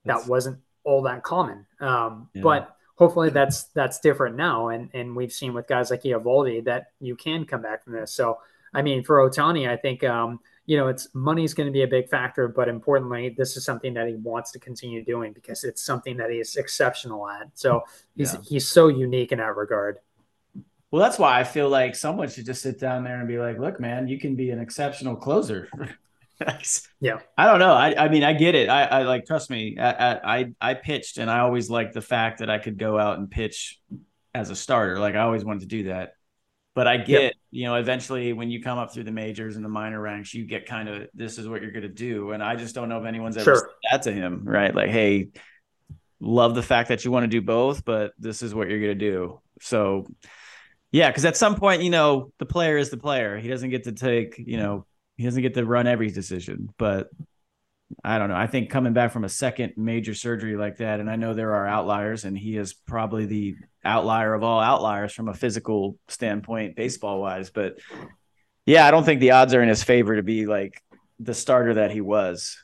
That's... 0.04 0.24
that 0.24 0.30
wasn't 0.30 0.58
all 0.84 1.02
that 1.02 1.22
common. 1.22 1.66
Um, 1.80 2.28
yeah. 2.34 2.42
But 2.42 2.76
hopefully 2.96 3.30
that's 3.30 3.64
that's 3.74 4.00
different 4.00 4.36
now. 4.36 4.68
And 4.68 4.90
and 4.94 5.14
we've 5.14 5.32
seen 5.32 5.54
with 5.54 5.66
guys 5.66 5.90
like 5.90 6.02
Eovaldi 6.02 6.64
that 6.64 6.92
you 7.00 7.16
can 7.16 7.44
come 7.44 7.62
back 7.62 7.84
from 7.84 7.92
this. 7.92 8.12
So 8.12 8.38
I 8.74 8.82
mean, 8.82 9.04
for 9.04 9.16
Ohtani, 9.18 9.68
I 9.68 9.76
think 9.76 10.04
um, 10.04 10.40
you 10.66 10.76
know 10.76 10.88
it's 10.88 11.08
money 11.14 11.44
is 11.44 11.54
going 11.54 11.66
to 11.66 11.72
be 11.72 11.82
a 11.82 11.88
big 11.88 12.08
factor, 12.08 12.48
but 12.48 12.68
importantly, 12.68 13.34
this 13.36 13.56
is 13.56 13.64
something 13.64 13.94
that 13.94 14.08
he 14.08 14.14
wants 14.16 14.50
to 14.52 14.58
continue 14.58 15.04
doing 15.04 15.32
because 15.32 15.64
it's 15.64 15.82
something 15.82 16.16
that 16.18 16.30
he 16.30 16.38
is 16.38 16.56
exceptional 16.56 17.28
at. 17.28 17.48
So 17.54 17.84
he's 18.16 18.34
yeah. 18.34 18.40
he's 18.44 18.68
so 18.68 18.88
unique 18.88 19.32
in 19.32 19.38
that 19.38 19.56
regard. 19.56 19.98
Well, 20.90 21.02
that's 21.02 21.18
why 21.18 21.38
I 21.38 21.44
feel 21.44 21.68
like 21.68 21.94
someone 21.94 22.28
should 22.28 22.46
just 22.46 22.62
sit 22.62 22.78
down 22.80 23.04
there 23.04 23.18
and 23.18 23.28
be 23.28 23.38
like, 23.38 23.58
"Look, 23.58 23.80
man, 23.80 24.08
you 24.08 24.18
can 24.18 24.34
be 24.34 24.50
an 24.50 24.60
exceptional 24.60 25.16
closer." 25.16 25.68
yeah, 27.00 27.18
I 27.38 27.46
don't 27.46 27.60
know. 27.60 27.72
I, 27.72 28.04
I 28.04 28.08
mean, 28.08 28.24
I 28.24 28.32
get 28.32 28.54
it. 28.54 28.68
I, 28.68 28.84
I 28.84 29.02
like 29.02 29.24
trust 29.24 29.50
me. 29.50 29.78
I, 29.78 30.40
I 30.40 30.52
I 30.60 30.74
pitched, 30.74 31.18
and 31.18 31.30
I 31.30 31.40
always 31.40 31.70
liked 31.70 31.94
the 31.94 32.02
fact 32.02 32.40
that 32.40 32.50
I 32.50 32.58
could 32.58 32.76
go 32.76 32.98
out 32.98 33.18
and 33.18 33.30
pitch 33.30 33.80
as 34.34 34.50
a 34.50 34.56
starter. 34.56 34.98
Like 34.98 35.14
I 35.14 35.20
always 35.20 35.44
wanted 35.44 35.60
to 35.60 35.66
do 35.66 35.84
that. 35.84 36.14
But 36.76 36.86
I 36.86 36.98
get, 36.98 37.22
yep. 37.22 37.32
you 37.50 37.64
know, 37.64 37.76
eventually 37.76 38.34
when 38.34 38.50
you 38.50 38.62
come 38.62 38.76
up 38.76 38.92
through 38.92 39.04
the 39.04 39.10
majors 39.10 39.56
and 39.56 39.64
the 39.64 39.68
minor 39.68 39.98
ranks, 39.98 40.34
you 40.34 40.44
get 40.44 40.66
kind 40.66 40.90
of 40.90 41.08
this 41.14 41.38
is 41.38 41.48
what 41.48 41.62
you're 41.62 41.70
going 41.70 41.84
to 41.84 41.88
do. 41.88 42.32
And 42.32 42.42
I 42.42 42.54
just 42.54 42.74
don't 42.74 42.90
know 42.90 43.00
if 43.00 43.06
anyone's 43.06 43.38
ever 43.38 43.44
sure. 43.44 43.56
said 43.56 43.90
that 43.90 44.02
to 44.02 44.12
him, 44.12 44.42
right? 44.44 44.74
Like, 44.74 44.90
hey, 44.90 45.30
love 46.20 46.54
the 46.54 46.62
fact 46.62 46.90
that 46.90 47.02
you 47.02 47.10
want 47.10 47.24
to 47.24 47.28
do 47.28 47.40
both, 47.40 47.82
but 47.82 48.12
this 48.18 48.42
is 48.42 48.54
what 48.54 48.68
you're 48.68 48.80
going 48.80 48.98
to 48.98 49.10
do. 49.10 49.40
So, 49.62 50.06
yeah, 50.92 51.08
because 51.10 51.24
at 51.24 51.38
some 51.38 51.56
point, 51.56 51.80
you 51.80 51.88
know, 51.88 52.30
the 52.38 52.44
player 52.44 52.76
is 52.76 52.90
the 52.90 52.98
player. 52.98 53.38
He 53.38 53.48
doesn't 53.48 53.70
get 53.70 53.84
to 53.84 53.92
take, 53.92 54.34
you 54.36 54.58
know, 54.58 54.84
he 55.16 55.24
doesn't 55.24 55.40
get 55.40 55.54
to 55.54 55.64
run 55.64 55.86
every 55.86 56.10
decision. 56.10 56.68
But 56.76 57.08
I 58.04 58.18
don't 58.18 58.28
know. 58.28 58.36
I 58.36 58.48
think 58.48 58.68
coming 58.68 58.92
back 58.92 59.12
from 59.12 59.24
a 59.24 59.30
second 59.30 59.72
major 59.78 60.12
surgery 60.12 60.56
like 60.56 60.76
that, 60.76 61.00
and 61.00 61.08
I 61.08 61.16
know 61.16 61.32
there 61.32 61.54
are 61.54 61.66
outliers, 61.66 62.26
and 62.26 62.36
he 62.36 62.58
is 62.58 62.74
probably 62.74 63.24
the 63.24 63.56
outlier 63.86 64.34
of 64.34 64.42
all 64.42 64.60
outliers 64.60 65.12
from 65.12 65.28
a 65.28 65.34
physical 65.34 65.98
standpoint, 66.08 66.76
baseball 66.76 67.20
wise. 67.20 67.50
But 67.50 67.78
yeah, 68.66 68.86
I 68.86 68.90
don't 68.90 69.04
think 69.04 69.20
the 69.20 69.32
odds 69.32 69.54
are 69.54 69.62
in 69.62 69.68
his 69.68 69.82
favor 69.82 70.16
to 70.16 70.22
be 70.22 70.46
like 70.46 70.82
the 71.18 71.34
starter 71.34 71.74
that 71.74 71.90
he 71.90 72.00
was 72.00 72.58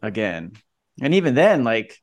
again. 0.00 0.52
And 1.00 1.14
even 1.14 1.34
then, 1.34 1.64
like, 1.64 1.96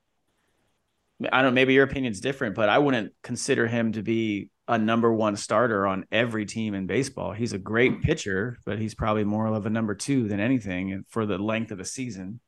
I 1.32 1.42
don't 1.42 1.54
maybe 1.54 1.74
your 1.74 1.84
opinion's 1.84 2.22
different, 2.22 2.56
but 2.56 2.70
I 2.70 2.80
wouldn't 2.80 3.14
consider 3.24 3.68
him 3.68 3.92
to 3.94 4.02
be 4.02 4.50
a 4.68 4.78
number 4.78 5.12
one 5.12 5.36
starter 5.36 5.88
on 5.88 6.06
every 6.12 6.46
team 6.46 6.76
in 6.76 6.86
baseball. 6.86 7.34
He's 7.34 7.54
a 7.54 7.58
great 7.58 8.02
pitcher, 8.02 8.58
but 8.66 8.78
he's 8.80 8.94
probably 8.94 9.24
more 9.24 9.48
of 9.48 9.66
a 9.66 9.70
number 9.70 9.96
two 9.96 10.28
than 10.28 10.40
anything 10.40 11.04
for 11.10 11.26
the 11.26 11.40
length 11.40 11.72
of 11.72 11.80
a 11.80 11.86
season. 11.86 12.40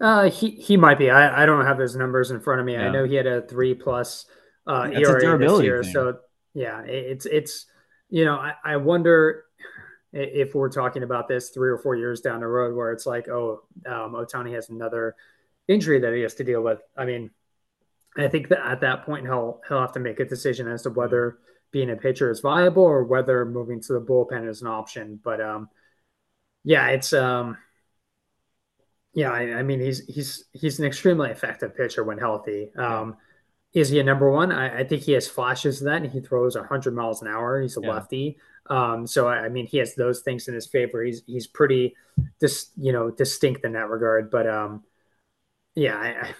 Uh, 0.00 0.28
he 0.30 0.50
he 0.50 0.76
might 0.76 0.98
be. 0.98 1.10
I, 1.10 1.42
I 1.42 1.46
don't 1.46 1.64
have 1.64 1.78
those 1.78 1.96
numbers 1.96 2.30
in 2.30 2.40
front 2.40 2.60
of 2.60 2.66
me. 2.66 2.72
Yeah. 2.74 2.88
I 2.88 2.90
know 2.90 3.04
he 3.04 3.14
had 3.14 3.26
a 3.26 3.42
three 3.42 3.74
plus 3.74 4.26
uh, 4.66 4.90
ERA 4.92 5.38
this 5.38 5.62
year. 5.62 5.82
Thing. 5.82 5.92
So 5.92 6.18
yeah, 6.52 6.80
it's 6.82 7.26
it's 7.26 7.66
you 8.10 8.24
know 8.24 8.34
I, 8.34 8.54
I 8.64 8.76
wonder 8.76 9.44
if 10.12 10.54
we're 10.54 10.70
talking 10.70 11.02
about 11.02 11.26
this 11.26 11.50
three 11.50 11.70
or 11.70 11.78
four 11.78 11.96
years 11.96 12.20
down 12.20 12.40
the 12.40 12.46
road 12.46 12.76
where 12.76 12.92
it's 12.92 13.06
like 13.06 13.28
oh 13.28 13.62
um, 13.86 14.12
Ohtani 14.12 14.54
has 14.54 14.68
another 14.68 15.16
injury 15.68 16.00
that 16.00 16.14
he 16.14 16.22
has 16.22 16.34
to 16.34 16.44
deal 16.44 16.62
with. 16.62 16.80
I 16.96 17.04
mean, 17.04 17.30
I 18.16 18.28
think 18.28 18.48
that 18.48 18.64
at 18.64 18.80
that 18.80 19.04
point 19.04 19.26
he'll 19.26 19.60
he'll 19.68 19.80
have 19.80 19.92
to 19.92 20.00
make 20.00 20.20
a 20.20 20.24
decision 20.24 20.68
as 20.68 20.82
to 20.82 20.90
whether 20.90 21.38
being 21.70 21.90
a 21.90 21.96
pitcher 21.96 22.30
is 22.30 22.40
viable 22.40 22.84
or 22.84 23.04
whether 23.04 23.44
moving 23.44 23.80
to 23.80 23.92
the 23.94 24.00
bullpen 24.00 24.48
is 24.48 24.62
an 24.62 24.68
option. 24.68 25.18
But 25.22 25.40
um, 25.40 25.68
yeah, 26.62 26.88
it's 26.88 27.12
um 27.12 27.58
yeah, 29.14 29.30
I, 29.30 29.58
I, 29.58 29.62
mean 29.62 29.80
he's 29.80 30.04
he's 30.06 30.44
he's 30.52 30.78
an 30.78 30.86
extremely 30.86 31.30
effective 31.30 31.76
pitcher 31.76 32.02
when 32.02 32.18
healthy. 32.18 32.70
Um, 32.76 33.16
is 33.72 33.88
he 33.88 33.98
a 33.98 34.04
number 34.04 34.30
one? 34.30 34.52
I, 34.52 34.80
I, 34.80 34.84
think 34.84 35.02
he 35.02 35.12
has 35.12 35.26
flashes 35.26 35.80
of 35.80 35.86
that. 35.86 36.04
He 36.10 36.20
throws 36.20 36.56
100 36.56 36.94
miles 36.94 37.22
an 37.22 37.28
hour. 37.28 37.60
He's 37.60 37.76
a 37.76 37.80
yeah. 37.80 37.90
lefty. 37.90 38.38
Um, 38.70 39.06
so 39.06 39.26
I, 39.26 39.46
I, 39.46 39.48
mean, 39.48 39.66
he 39.66 39.78
has 39.78 39.94
those 39.94 40.20
things 40.20 40.46
in 40.46 40.54
his 40.54 40.66
favor. 40.66 41.02
He's 41.02 41.22
he's 41.26 41.46
pretty, 41.46 41.94
dis, 42.40 42.70
you 42.76 42.92
know, 42.92 43.10
distinct 43.10 43.64
in 43.64 43.72
that 43.72 43.88
regard. 43.88 44.30
But 44.30 44.48
um, 44.48 44.84
yeah, 45.74 45.96
I, 45.96 46.34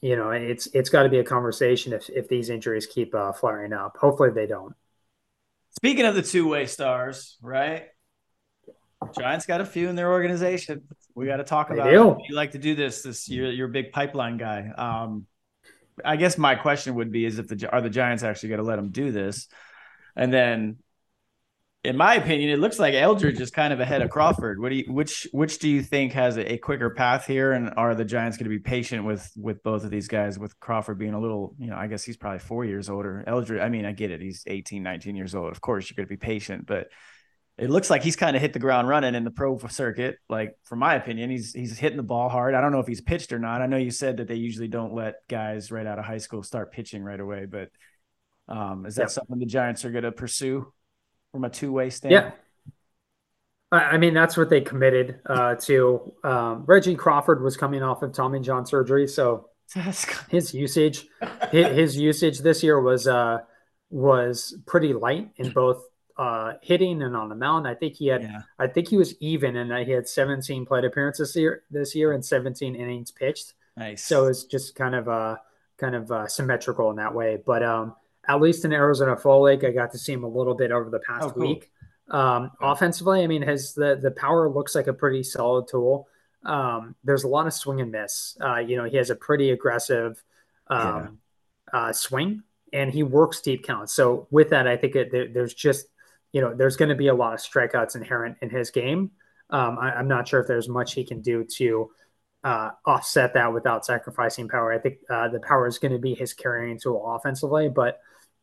you 0.00 0.16
know, 0.16 0.30
it's 0.30 0.66
it's 0.68 0.90
got 0.90 1.04
to 1.04 1.08
be 1.08 1.18
a 1.18 1.24
conversation 1.24 1.92
if 1.92 2.08
if 2.10 2.28
these 2.28 2.50
injuries 2.50 2.86
keep 2.86 3.14
uh, 3.14 3.32
flaring 3.32 3.72
up. 3.72 3.96
Hopefully, 3.96 4.30
they 4.30 4.46
don't. 4.46 4.74
Speaking 5.76 6.04
of 6.04 6.14
the 6.14 6.22
two 6.22 6.48
way 6.48 6.66
stars, 6.66 7.38
right? 7.40 7.84
Giants 9.18 9.46
got 9.46 9.60
a 9.60 9.64
few 9.64 9.88
in 9.88 9.96
their 9.96 10.12
organization. 10.12 10.82
We 11.20 11.26
got 11.26 11.36
to 11.36 11.44
talk 11.44 11.70
about. 11.70 11.92
You 12.28 12.34
like 12.34 12.52
to 12.52 12.58
do 12.58 12.74
this. 12.74 13.02
This 13.02 13.28
you're 13.28 13.50
you're 13.50 13.68
a 13.68 13.72
big 13.72 13.92
pipeline 13.92 14.38
guy. 14.38 14.70
Um, 14.76 15.26
I 16.02 16.16
guess 16.16 16.38
my 16.38 16.54
question 16.54 16.94
would 16.94 17.12
be: 17.12 17.26
Is 17.26 17.38
if 17.38 17.48
the 17.48 17.68
are 17.70 17.82
the 17.82 17.90
Giants 17.90 18.22
actually 18.22 18.48
going 18.48 18.60
to 18.60 18.66
let 18.66 18.76
them 18.76 18.88
do 18.90 19.12
this? 19.12 19.46
And 20.16 20.32
then 20.32 20.78
in 21.82 21.96
my 21.96 22.14
opinion, 22.14 22.50
it 22.50 22.58
looks 22.58 22.78
like 22.78 22.94
Eldridge 22.94 23.40
is 23.40 23.50
kind 23.50 23.72
of 23.72 23.80
ahead 23.80 24.02
of 24.02 24.10
Crawford. 24.10 24.60
What 24.60 24.68
do 24.68 24.76
you, 24.76 24.92
which, 24.92 25.26
which 25.32 25.58
do 25.58 25.68
you 25.68 25.82
think 25.82 26.12
has 26.12 26.36
a, 26.36 26.52
a 26.52 26.58
quicker 26.58 26.90
path 26.90 27.26
here? 27.26 27.52
And 27.52 27.72
are 27.76 27.94
the 27.94 28.04
Giants 28.04 28.36
going 28.36 28.44
to 28.44 28.50
be 28.50 28.58
patient 28.58 29.06
with, 29.06 29.30
with 29.34 29.62
both 29.62 29.84
of 29.84 29.90
these 29.90 30.06
guys 30.06 30.38
with 30.38 30.58
Crawford 30.60 30.98
being 30.98 31.14
a 31.14 31.20
little, 31.20 31.54
you 31.58 31.68
know, 31.68 31.76
I 31.76 31.86
guess 31.86 32.04
he's 32.04 32.18
probably 32.18 32.40
four 32.40 32.66
years 32.66 32.90
older. 32.90 33.24
Eldridge, 33.26 33.62
I 33.62 33.70
mean, 33.70 33.86
I 33.86 33.92
get 33.92 34.10
it. 34.10 34.20
He's 34.20 34.44
18, 34.46 34.82
19 34.82 35.16
years 35.16 35.34
old. 35.34 35.52
Of 35.52 35.62
course 35.62 35.88
you're 35.88 35.96
going 35.96 36.06
to 36.06 36.10
be 36.10 36.18
patient, 36.18 36.66
but 36.66 36.88
it 37.60 37.68
looks 37.68 37.90
like 37.90 38.02
he's 38.02 38.16
kind 38.16 38.34
of 38.34 38.40
hit 38.40 38.54
the 38.54 38.58
ground 38.58 38.88
running 38.88 39.14
in 39.14 39.22
the 39.22 39.30
pro 39.30 39.58
circuit. 39.68 40.16
Like, 40.28 40.56
from 40.64 40.78
my 40.78 40.94
opinion, 40.94 41.30
he's, 41.30 41.52
he's 41.52 41.78
hitting 41.78 41.98
the 41.98 42.02
ball 42.02 42.30
hard. 42.30 42.54
I 42.54 42.60
don't 42.62 42.72
know 42.72 42.80
if 42.80 42.86
he's 42.86 43.02
pitched 43.02 43.32
or 43.32 43.38
not. 43.38 43.60
I 43.60 43.66
know 43.66 43.76
you 43.76 43.90
said 43.90 44.16
that 44.16 44.28
they 44.28 44.36
usually 44.36 44.68
don't 44.68 44.94
let 44.94 45.16
guys 45.28 45.70
right 45.70 45.86
out 45.86 45.98
of 45.98 46.06
high 46.06 46.18
school 46.18 46.42
start 46.42 46.72
pitching 46.72 47.02
right 47.02 47.20
away, 47.20 47.44
but 47.44 47.68
um, 48.48 48.86
is 48.86 48.94
that 48.96 49.10
something 49.10 49.38
the 49.38 49.46
Giants 49.46 49.84
are 49.84 49.90
going 49.90 50.04
to 50.04 50.12
pursue 50.12 50.72
from 51.32 51.44
a 51.44 51.50
two 51.50 51.70
way 51.70 51.90
standpoint? 51.90 52.34
Yeah. 52.34 52.40
I 53.72 53.98
mean, 53.98 54.14
that's 54.14 54.36
what 54.36 54.50
they 54.50 54.62
committed 54.62 55.20
uh, 55.26 55.54
to. 55.54 56.12
Um, 56.24 56.64
Reggie 56.66 56.96
Crawford 56.96 57.40
was 57.40 57.56
coming 57.56 57.84
off 57.84 58.02
of 58.02 58.12
Tommy 58.12 58.40
John 58.40 58.66
surgery, 58.66 59.06
so 59.06 59.50
his 60.28 60.52
usage, 60.52 61.06
his, 61.52 61.96
usage 61.96 62.40
this 62.40 62.64
year 62.64 62.80
was 62.80 63.06
uh, 63.06 63.38
was 63.90 64.56
pretty 64.66 64.92
light 64.92 65.30
in 65.36 65.50
both 65.50 65.84
uh, 66.20 66.52
hitting 66.60 67.00
and 67.00 67.16
on 67.16 67.30
the 67.30 67.34
mound. 67.34 67.66
I 67.66 67.74
think 67.74 67.96
he 67.96 68.08
had, 68.08 68.22
yeah. 68.22 68.42
I 68.58 68.66
think 68.66 68.88
he 68.88 68.98
was 68.98 69.14
even, 69.20 69.56
and 69.56 69.72
he 69.86 69.90
had 69.90 70.06
17 70.06 70.66
plate 70.66 70.84
appearances 70.84 71.32
this 71.32 71.40
year, 71.40 71.62
this 71.70 71.94
year 71.94 72.12
and 72.12 72.22
17 72.22 72.74
innings 72.74 73.10
pitched. 73.10 73.54
Nice. 73.74 74.04
So 74.04 74.26
it's 74.26 74.44
just 74.44 74.74
kind 74.74 74.94
of 74.94 75.08
uh, 75.08 75.36
kind 75.78 75.94
of 75.94 76.12
uh, 76.12 76.26
symmetrical 76.26 76.90
in 76.90 76.96
that 76.96 77.14
way. 77.14 77.38
But 77.44 77.62
um, 77.62 77.96
at 78.28 78.38
least 78.38 78.66
in 78.66 78.72
Arizona 78.74 79.16
Fall 79.16 79.44
League, 79.44 79.64
I 79.64 79.70
got 79.70 79.92
to 79.92 79.98
see 79.98 80.12
him 80.12 80.24
a 80.24 80.28
little 80.28 80.54
bit 80.54 80.72
over 80.72 80.90
the 80.90 80.98
past 80.98 81.24
oh, 81.24 81.30
cool. 81.30 81.48
week. 81.48 81.70
Um, 82.10 82.50
offensively, 82.60 83.22
I 83.22 83.26
mean, 83.26 83.40
his 83.40 83.72
the 83.72 83.98
the 84.02 84.10
power 84.10 84.50
looks 84.50 84.74
like 84.74 84.88
a 84.88 84.92
pretty 84.92 85.22
solid 85.22 85.68
tool. 85.68 86.06
Um, 86.44 86.96
there's 87.02 87.24
a 87.24 87.28
lot 87.28 87.46
of 87.46 87.54
swing 87.54 87.80
and 87.80 87.90
miss. 87.90 88.36
Uh, 88.38 88.58
you 88.58 88.76
know, 88.76 88.84
he 88.84 88.98
has 88.98 89.08
a 89.08 89.16
pretty 89.16 89.52
aggressive 89.52 90.22
um, 90.66 91.18
yeah. 91.72 91.80
uh, 91.80 91.92
swing, 91.94 92.42
and 92.74 92.92
he 92.92 93.04
works 93.04 93.40
deep 93.40 93.64
counts. 93.64 93.94
So 93.94 94.26
with 94.30 94.50
that, 94.50 94.66
I 94.66 94.76
think 94.76 94.96
it, 94.96 95.12
there, 95.12 95.28
there's 95.28 95.54
just 95.54 95.86
you 96.32 96.40
know 96.40 96.54
there's 96.54 96.76
going 96.76 96.88
to 96.88 96.94
be 96.94 97.08
a 97.08 97.14
lot 97.14 97.34
of 97.34 97.40
strikeouts 97.40 97.96
inherent 97.96 98.36
in 98.40 98.50
his 98.50 98.70
game. 98.70 99.10
Um, 99.50 99.78
I, 99.80 99.98
am 99.98 100.08
not 100.08 100.28
sure 100.28 100.40
if 100.40 100.46
there's 100.46 100.68
much 100.68 100.94
he 100.94 101.04
can 101.04 101.20
do 101.22 101.44
to 101.56 101.90
uh, 102.44 102.70
offset 102.86 103.34
that 103.34 103.52
without 103.52 103.84
sacrificing 103.84 104.48
power. 104.48 104.72
I 104.72 104.78
think 104.78 104.98
uh, 105.10 105.28
the 105.28 105.40
power 105.40 105.66
is 105.66 105.78
going 105.78 105.92
to 105.92 105.98
be 105.98 106.14
his 106.14 106.32
carrying 106.32 106.78
tool 106.78 107.04
offensively, 107.04 107.68
but 107.68 108.00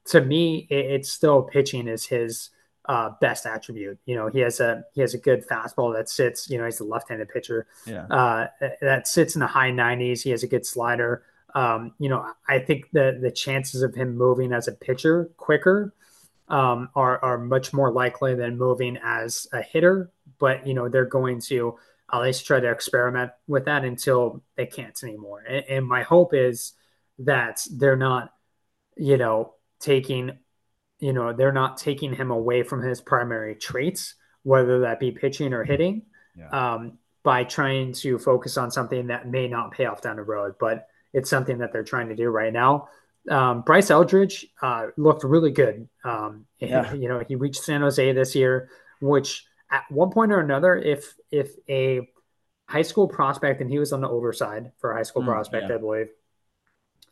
to 0.07 0.21
me, 0.21 0.67
it, 0.69 0.85
it's 0.85 1.11
still 1.11 1.43
pitching 1.43 1.88
is 1.88 2.05
his 2.05 2.49
uh, 2.88 3.11
best 3.19 3.45
attribute. 3.45 3.97
You 4.05 4.15
know, 4.15 4.27
he 4.27 4.39
has 4.39 4.59
a 4.59 4.83
he 4.93 5.01
has 5.01 5.13
a 5.13 5.17
good 5.17 5.47
fastball 5.47 5.95
that 5.95 6.09
sits. 6.09 6.49
You 6.49 6.57
know, 6.57 6.65
he's 6.65 6.79
a 6.79 6.85
left-handed 6.85 7.29
pitcher. 7.29 7.67
Yeah. 7.85 8.05
Uh, 8.05 8.47
that 8.81 9.07
sits 9.07 9.35
in 9.35 9.39
the 9.39 9.47
high 9.47 9.71
90s. 9.71 10.21
He 10.21 10.29
has 10.31 10.43
a 10.43 10.47
good 10.47 10.65
slider. 10.65 11.23
Um, 11.53 11.93
you 11.99 12.09
know, 12.09 12.25
I 12.47 12.59
think 12.59 12.89
the 12.91 13.17
the 13.21 13.31
chances 13.31 13.81
of 13.81 13.95
him 13.95 14.17
moving 14.17 14.53
as 14.53 14.67
a 14.67 14.73
pitcher 14.73 15.29
quicker 15.38 15.93
um, 16.47 16.89
are 16.95 17.23
are 17.23 17.37
much 17.37 17.73
more 17.73 17.91
likely 17.91 18.35
than 18.35 18.57
moving 18.57 18.97
as 19.03 19.47
a 19.53 19.61
hitter. 19.61 20.11
But 20.39 20.67
you 20.67 20.73
know, 20.73 20.89
they're 20.89 21.05
going 21.05 21.41
to 21.47 21.77
at 22.11 22.21
least 22.21 22.45
try 22.45 22.59
to 22.59 22.71
experiment 22.71 23.31
with 23.47 23.65
that 23.65 23.83
until 23.83 24.43
they 24.55 24.65
can't 24.65 24.97
anymore. 25.03 25.43
And, 25.47 25.65
and 25.67 25.85
my 25.85 26.03
hope 26.03 26.33
is 26.33 26.73
that 27.19 27.65
they're 27.71 27.97
not, 27.97 28.31
you 28.95 29.17
know, 29.17 29.55
taking, 29.79 30.37
you 30.99 31.13
know, 31.13 31.33
they're 31.33 31.51
not 31.51 31.77
taking 31.77 32.15
him 32.15 32.31
away 32.31 32.63
from 32.63 32.81
his 32.81 33.01
primary 33.01 33.55
traits, 33.55 34.15
whether 34.43 34.81
that 34.81 34.99
be 34.99 35.11
pitching 35.11 35.53
or 35.53 35.63
hitting, 35.63 36.03
yeah. 36.37 36.49
um, 36.49 36.97
by 37.23 37.43
trying 37.43 37.91
to 37.91 38.17
focus 38.17 38.57
on 38.57 38.71
something 38.71 39.07
that 39.07 39.27
may 39.27 39.47
not 39.47 39.71
pay 39.71 39.85
off 39.85 40.01
down 40.01 40.15
the 40.15 40.23
road. 40.23 40.55
But 40.59 40.87
it's 41.11 41.29
something 41.29 41.57
that 41.57 41.73
they're 41.73 41.83
trying 41.83 42.09
to 42.09 42.15
do 42.15 42.29
right 42.29 42.53
now. 42.53 42.87
Um, 43.30 43.61
Bryce 43.61 43.89
Eldridge 43.89 44.47
uh, 44.61 44.88
looked 44.97 45.23
really 45.23 45.51
good. 45.51 45.88
Um, 46.03 46.45
yeah. 46.59 46.93
You 46.93 47.09
know, 47.09 47.23
he 47.28 47.36
reached 47.36 47.63
San 47.63 47.82
Jose 47.82 48.11
this 48.13 48.36
year, 48.36 48.69
which 49.01 49.45
at 49.71 49.84
one 49.89 50.11
point 50.11 50.32
or 50.32 50.39
another, 50.39 50.75
if 50.75 51.15
if 51.32 51.51
a 51.69 52.09
high 52.67 52.82
school 52.82 53.07
prospect, 53.07 53.61
and 53.61 53.69
he 53.69 53.80
was 53.80 53.93
on 53.93 54.01
the 54.01 54.09
older 54.09 54.34
side 54.34 54.71
for 54.78 54.91
a 54.91 54.95
high 54.95 55.03
school 55.03 55.23
mm, 55.23 55.28
prospect, 55.28 55.69
yeah. 55.69 55.75
I 55.75 55.78
believe. 55.78 56.07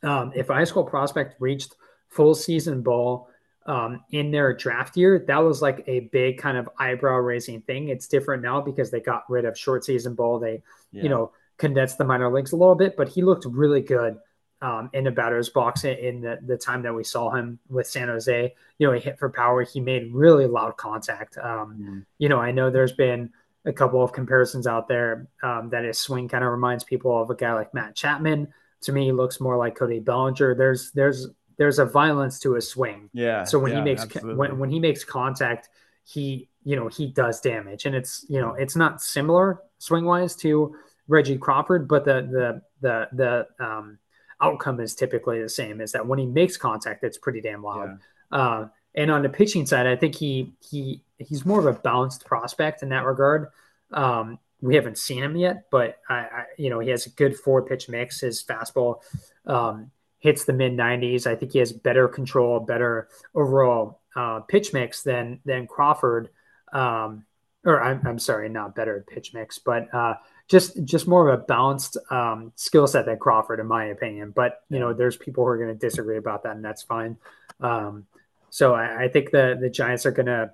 Um, 0.03 0.31
if 0.35 0.49
a 0.49 0.53
high 0.53 0.63
school 0.65 0.83
prospect 0.83 1.39
reached 1.39 1.75
full 2.09 2.35
season 2.35 2.81
ball 2.81 3.29
um, 3.65 4.03
in 4.11 4.31
their 4.31 4.53
draft 4.53 4.95
year, 4.95 5.23
that 5.27 5.37
was 5.37 5.61
like 5.61 5.83
a 5.87 6.01
big 6.11 6.37
kind 6.37 6.57
of 6.57 6.69
eyebrow 6.79 7.17
raising 7.17 7.61
thing. 7.61 7.89
It's 7.89 8.07
different 8.07 8.43
now 8.43 8.61
because 8.61 8.91
they 8.91 8.99
got 8.99 9.29
rid 9.29 9.45
of 9.45 9.57
short 9.57 9.83
season 9.83 10.13
ball. 10.13 10.39
They, 10.39 10.61
yeah. 10.91 11.03
you 11.03 11.09
know, 11.09 11.31
condensed 11.57 11.97
the 11.97 12.05
minor 12.05 12.31
leagues 12.31 12.51
a 12.51 12.57
little 12.57 12.75
bit, 12.75 12.95
but 12.95 13.09
he 13.09 13.21
looked 13.21 13.45
really 13.45 13.81
good 13.81 14.17
um, 14.61 14.89
in 14.93 15.03
the 15.03 15.11
batter's 15.11 15.49
box 15.49 15.83
in 15.83 16.21
the, 16.21 16.39
the 16.45 16.57
time 16.57 16.81
that 16.83 16.93
we 16.93 17.03
saw 17.03 17.31
him 17.31 17.59
with 17.69 17.87
San 17.87 18.07
Jose. 18.07 18.53
You 18.79 18.87
know, 18.87 18.93
he 18.93 18.99
hit 18.99 19.19
for 19.19 19.29
power. 19.29 19.63
He 19.63 19.79
made 19.79 20.13
really 20.13 20.47
loud 20.47 20.77
contact. 20.77 21.37
Um, 21.37 21.77
mm. 21.79 22.05
You 22.17 22.29
know, 22.29 22.39
I 22.39 22.51
know 22.51 22.69
there's 22.69 22.93
been 22.93 23.31
a 23.65 23.73
couple 23.73 24.03
of 24.03 24.13
comparisons 24.13 24.67
out 24.67 24.87
there 24.87 25.27
um, 25.43 25.69
that 25.69 25.83
his 25.83 25.97
swing 25.97 26.27
kind 26.27 26.43
of 26.43 26.51
reminds 26.51 26.83
people 26.83 27.19
of 27.19 27.29
a 27.29 27.35
guy 27.35 27.53
like 27.53 27.73
Matt 27.73 27.95
Chapman. 27.95 28.47
To 28.81 28.91
me, 28.91 29.05
he 29.05 29.11
looks 29.11 29.39
more 29.39 29.57
like 29.57 29.75
Cody 29.75 29.99
Bellinger. 29.99 30.55
There's 30.55 30.91
there's 30.91 31.27
there's 31.57 31.79
a 31.79 31.85
violence 31.85 32.39
to 32.39 32.53
his 32.53 32.67
swing. 32.67 33.09
Yeah. 33.13 33.43
So 33.43 33.59
when 33.59 33.71
yeah, 33.71 33.79
he 33.79 33.83
makes 33.83 34.21
when 34.21 34.59
when 34.59 34.69
he 34.69 34.79
makes 34.79 35.03
contact, 35.03 35.69
he 36.03 36.49
you 36.63 36.75
know 36.75 36.87
he 36.87 37.07
does 37.07 37.41
damage, 37.41 37.85
and 37.85 37.95
it's 37.95 38.25
you 38.29 38.39
know 38.39 38.53
it's 38.53 38.75
not 38.75 39.01
similar 39.01 39.61
swing 39.79 40.05
wise 40.05 40.35
to 40.37 40.75
Reggie 41.07 41.37
Crawford, 41.37 41.87
but 41.87 42.05
the 42.05 42.21
the 42.31 42.61
the 42.81 43.07
the 43.13 43.65
um, 43.65 43.97
outcome 44.41 44.79
is 44.79 44.95
typically 44.95 45.41
the 45.41 45.49
same. 45.49 45.81
Is 45.81 45.91
that 45.93 46.05
when 46.05 46.19
he 46.19 46.25
makes 46.25 46.57
contact, 46.57 47.03
it's 47.03 47.17
pretty 47.17 47.41
damn 47.41 47.63
loud. 47.63 47.99
Yeah. 48.31 48.37
Uh, 48.37 48.67
and 48.95 49.11
on 49.11 49.23
the 49.23 49.29
pitching 49.29 49.65
side, 49.65 49.87
I 49.87 49.95
think 49.95 50.15
he 50.15 50.53
he 50.69 51.01
he's 51.17 51.45
more 51.45 51.59
of 51.59 51.65
a 51.65 51.79
balanced 51.79 52.25
prospect 52.25 52.83
in 52.83 52.89
that 52.89 53.05
regard. 53.05 53.49
Um, 53.91 54.39
we 54.61 54.75
haven't 54.75 54.97
seen 54.97 55.21
him 55.21 55.35
yet, 55.35 55.65
but 55.69 55.99
I, 56.09 56.15
I, 56.15 56.45
you 56.57 56.69
know 56.69 56.79
he 56.79 56.89
has 56.89 57.05
a 57.05 57.09
good 57.11 57.37
four 57.37 57.61
pitch 57.61 57.89
mix. 57.89 58.21
His 58.21 58.43
fastball 58.43 59.01
um, 59.45 59.91
hits 60.19 60.45
the 60.45 60.53
mid 60.53 60.73
90s. 60.73 61.27
I 61.27 61.35
think 61.35 61.51
he 61.51 61.59
has 61.59 61.71
better 61.71 62.07
control, 62.07 62.59
better 62.59 63.09
overall 63.35 64.01
uh, 64.15 64.39
pitch 64.41 64.73
mix 64.73 65.03
than 65.03 65.39
than 65.45 65.67
Crawford. 65.67 66.29
Um, 66.73 67.25
or 67.65 67.81
I'm, 67.81 68.01
I'm 68.05 68.19
sorry, 68.19 68.47
not 68.47 68.75
better 68.75 69.03
pitch 69.07 69.33
mix, 69.33 69.59
but 69.59 69.93
uh, 69.93 70.15
just 70.47 70.83
just 70.83 71.07
more 71.07 71.27
of 71.27 71.39
a 71.39 71.43
balanced 71.43 71.97
um, 72.11 72.51
skill 72.55 72.87
set 72.87 73.05
than 73.05 73.17
Crawford, 73.17 73.59
in 73.59 73.67
my 73.67 73.85
opinion. 73.85 74.31
But 74.35 74.61
you 74.69 74.79
know, 74.79 74.93
there's 74.93 75.17
people 75.17 75.43
who 75.43 75.49
are 75.49 75.57
going 75.57 75.73
to 75.73 75.75
disagree 75.79 76.17
about 76.17 76.43
that, 76.43 76.55
and 76.55 76.63
that's 76.63 76.83
fine. 76.83 77.17
Um, 77.59 78.05
so 78.49 78.73
I, 78.73 79.03
I, 79.03 79.07
think 79.09 79.31
the 79.31 79.57
the 79.59 79.69
Giants 79.69 80.05
are 80.05 80.11
going 80.11 80.27
to 80.27 80.51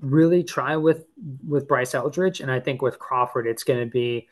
really 0.00 0.42
try 0.42 0.76
with 0.76 1.04
with 1.46 1.68
Bryce 1.68 1.94
Eldridge, 1.94 2.40
and 2.40 2.50
I 2.50 2.60
think 2.60 2.82
with 2.82 2.98
Crawford, 2.98 3.46
it's 3.46 3.64
going 3.64 3.80
to 3.80 3.90
be, 3.90 4.28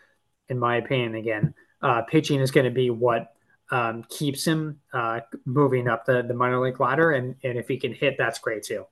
in 0.48 0.58
my 0.58 0.76
opinion, 0.76 1.14
again, 1.14 1.54
uh, 1.82 2.02
pitching 2.02 2.40
is 2.40 2.50
going 2.50 2.64
to 2.64 2.70
be 2.70 2.90
what 2.90 3.32
um, 3.70 4.04
keeps 4.08 4.46
him 4.46 4.80
uh, 4.92 5.20
moving 5.44 5.88
up 5.88 6.06
the, 6.06 6.22
the 6.22 6.34
minor 6.34 6.60
league 6.60 6.80
ladder. 6.80 7.12
And, 7.12 7.34
and 7.44 7.58
if 7.58 7.68
he 7.68 7.76
can 7.76 7.92
hit, 7.92 8.16
that's 8.18 8.38
great 8.38 8.62
too. 8.62 8.86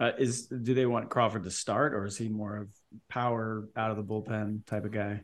Uh, 0.00 0.12
is 0.18 0.46
do 0.46 0.74
they 0.74 0.86
want 0.86 1.08
Crawford 1.08 1.44
to 1.44 1.50
start, 1.50 1.94
or 1.94 2.04
is 2.04 2.16
he 2.16 2.28
more 2.28 2.56
of 2.56 2.68
power 3.08 3.68
out 3.76 3.92
of 3.92 3.96
the 3.96 4.02
bullpen 4.02 4.66
type 4.66 4.84
of 4.84 4.90
guy? 4.90 5.20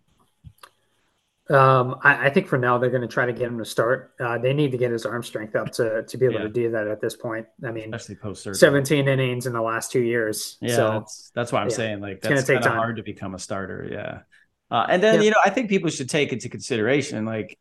Um, 1.50 1.96
I, 2.04 2.26
I, 2.26 2.30
think 2.30 2.46
for 2.46 2.58
now 2.58 2.78
they're 2.78 2.90
going 2.90 3.02
to 3.02 3.08
try 3.08 3.26
to 3.26 3.32
get 3.32 3.48
him 3.48 3.58
to 3.58 3.64
start. 3.64 4.12
Uh, 4.20 4.38
they 4.38 4.52
need 4.52 4.70
to 4.70 4.78
get 4.78 4.92
his 4.92 5.04
arm 5.04 5.24
strength 5.24 5.56
up 5.56 5.72
to 5.72 6.04
to 6.04 6.16
be 6.16 6.24
able 6.26 6.36
yeah. 6.36 6.42
to 6.42 6.48
do 6.48 6.70
that 6.70 6.86
at 6.86 7.00
this 7.00 7.16
point. 7.16 7.46
I 7.66 7.72
mean, 7.72 7.92
especially 7.92 8.14
post 8.14 8.44
surgery, 8.44 8.58
seventeen 8.58 9.08
innings 9.08 9.46
in 9.46 9.52
the 9.52 9.60
last 9.60 9.90
two 9.90 10.00
years. 10.00 10.58
Yeah, 10.60 10.76
so, 10.76 10.90
that's, 10.92 11.32
that's 11.34 11.50
why 11.50 11.60
I'm 11.62 11.68
yeah, 11.70 11.74
saying 11.74 12.00
like 12.00 12.20
that's 12.20 12.44
kind 12.44 12.64
of 12.64 12.72
hard 12.72 12.96
to 12.98 13.02
become 13.02 13.34
a 13.34 13.38
starter. 13.40 13.88
Yeah, 13.90 14.20
uh, 14.70 14.86
and 14.88 15.02
then 15.02 15.22
you 15.22 15.32
know 15.32 15.38
I 15.44 15.50
think 15.50 15.70
people 15.70 15.90
should 15.90 16.08
take 16.08 16.32
into 16.32 16.48
consideration 16.48 17.24
like 17.24 17.58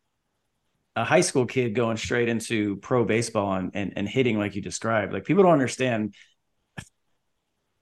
a 0.96 1.04
high 1.04 1.22
school 1.22 1.48
kid 1.48 1.74
going 1.74 1.98
straight 1.98 2.30
into 2.30 2.76
pro 2.78 3.06
baseball 3.06 3.54
and, 3.54 3.72
and, 3.74 3.94
and 3.96 4.08
hitting 4.08 4.38
like 4.38 4.56
you 4.56 4.62
described. 4.62 5.14
Like 5.14 5.26
people 5.26 5.44
don't 5.44 5.54
understand 5.54 6.14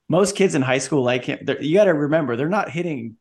most 0.07 0.35
kids 0.35 0.55
in 0.55 0.61
high 0.61 0.77
school 0.77 1.03
like 1.03 1.25
him. 1.25 1.39
You 1.59 1.75
got 1.75 1.85
to 1.85 1.93
remember, 1.93 2.35
they're 2.35 2.47
not 2.47 2.69
hitting 2.69 3.17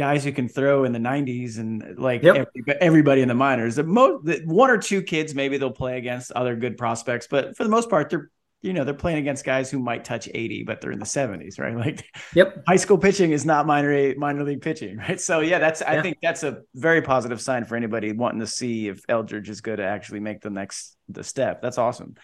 guys 0.00 0.24
who 0.24 0.32
can 0.32 0.48
throw 0.48 0.84
in 0.84 0.92
the 0.92 0.98
90s 0.98 1.58
and 1.58 1.98
like 1.98 2.22
yep. 2.22 2.36
every, 2.36 2.80
everybody 2.80 3.20
in 3.20 3.28
the 3.28 3.34
minors. 3.34 3.76
The 3.76 3.84
most 3.84 4.24
the 4.24 4.40
one 4.46 4.70
or 4.70 4.78
two 4.78 5.02
kids 5.02 5.34
maybe 5.34 5.58
they'll 5.58 5.70
play 5.70 5.98
against 5.98 6.32
other 6.32 6.56
good 6.56 6.78
prospects, 6.78 7.26
but 7.30 7.54
for 7.54 7.64
the 7.64 7.68
most 7.68 7.90
part, 7.90 8.08
they're 8.08 8.30
you 8.62 8.72
know 8.72 8.82
they're 8.82 8.94
playing 8.94 9.18
against 9.18 9.44
guys 9.44 9.70
who 9.70 9.78
might 9.78 10.04
touch 10.04 10.28
80 10.32 10.64
but 10.64 10.80
they're 10.80 10.90
in 10.90 10.98
the 10.98 11.04
70s 11.06 11.58
right 11.58 11.76
like 11.86 12.04
yep 12.34 12.62
high 12.66 12.76
school 12.76 12.98
pitching 12.98 13.32
is 13.32 13.44
not 13.44 13.66
minor 13.66 14.14
minor 14.16 14.44
league 14.44 14.60
pitching 14.60 14.98
right 14.98 15.20
so 15.20 15.40
yeah 15.40 15.58
that's 15.58 15.80
yeah. 15.80 15.92
i 15.92 16.02
think 16.02 16.18
that's 16.22 16.42
a 16.42 16.62
very 16.74 17.00
positive 17.02 17.40
sign 17.40 17.64
for 17.64 17.74
anybody 17.76 18.12
wanting 18.12 18.40
to 18.40 18.46
see 18.46 18.88
if 18.88 19.02
eldridge 19.08 19.48
is 19.48 19.60
going 19.62 19.78
to 19.78 19.86
actually 19.86 20.20
make 20.20 20.42
the 20.42 20.50
next 20.50 20.96
the 21.08 21.24
step 21.24 21.62
that's 21.62 21.78
awesome 21.78 22.14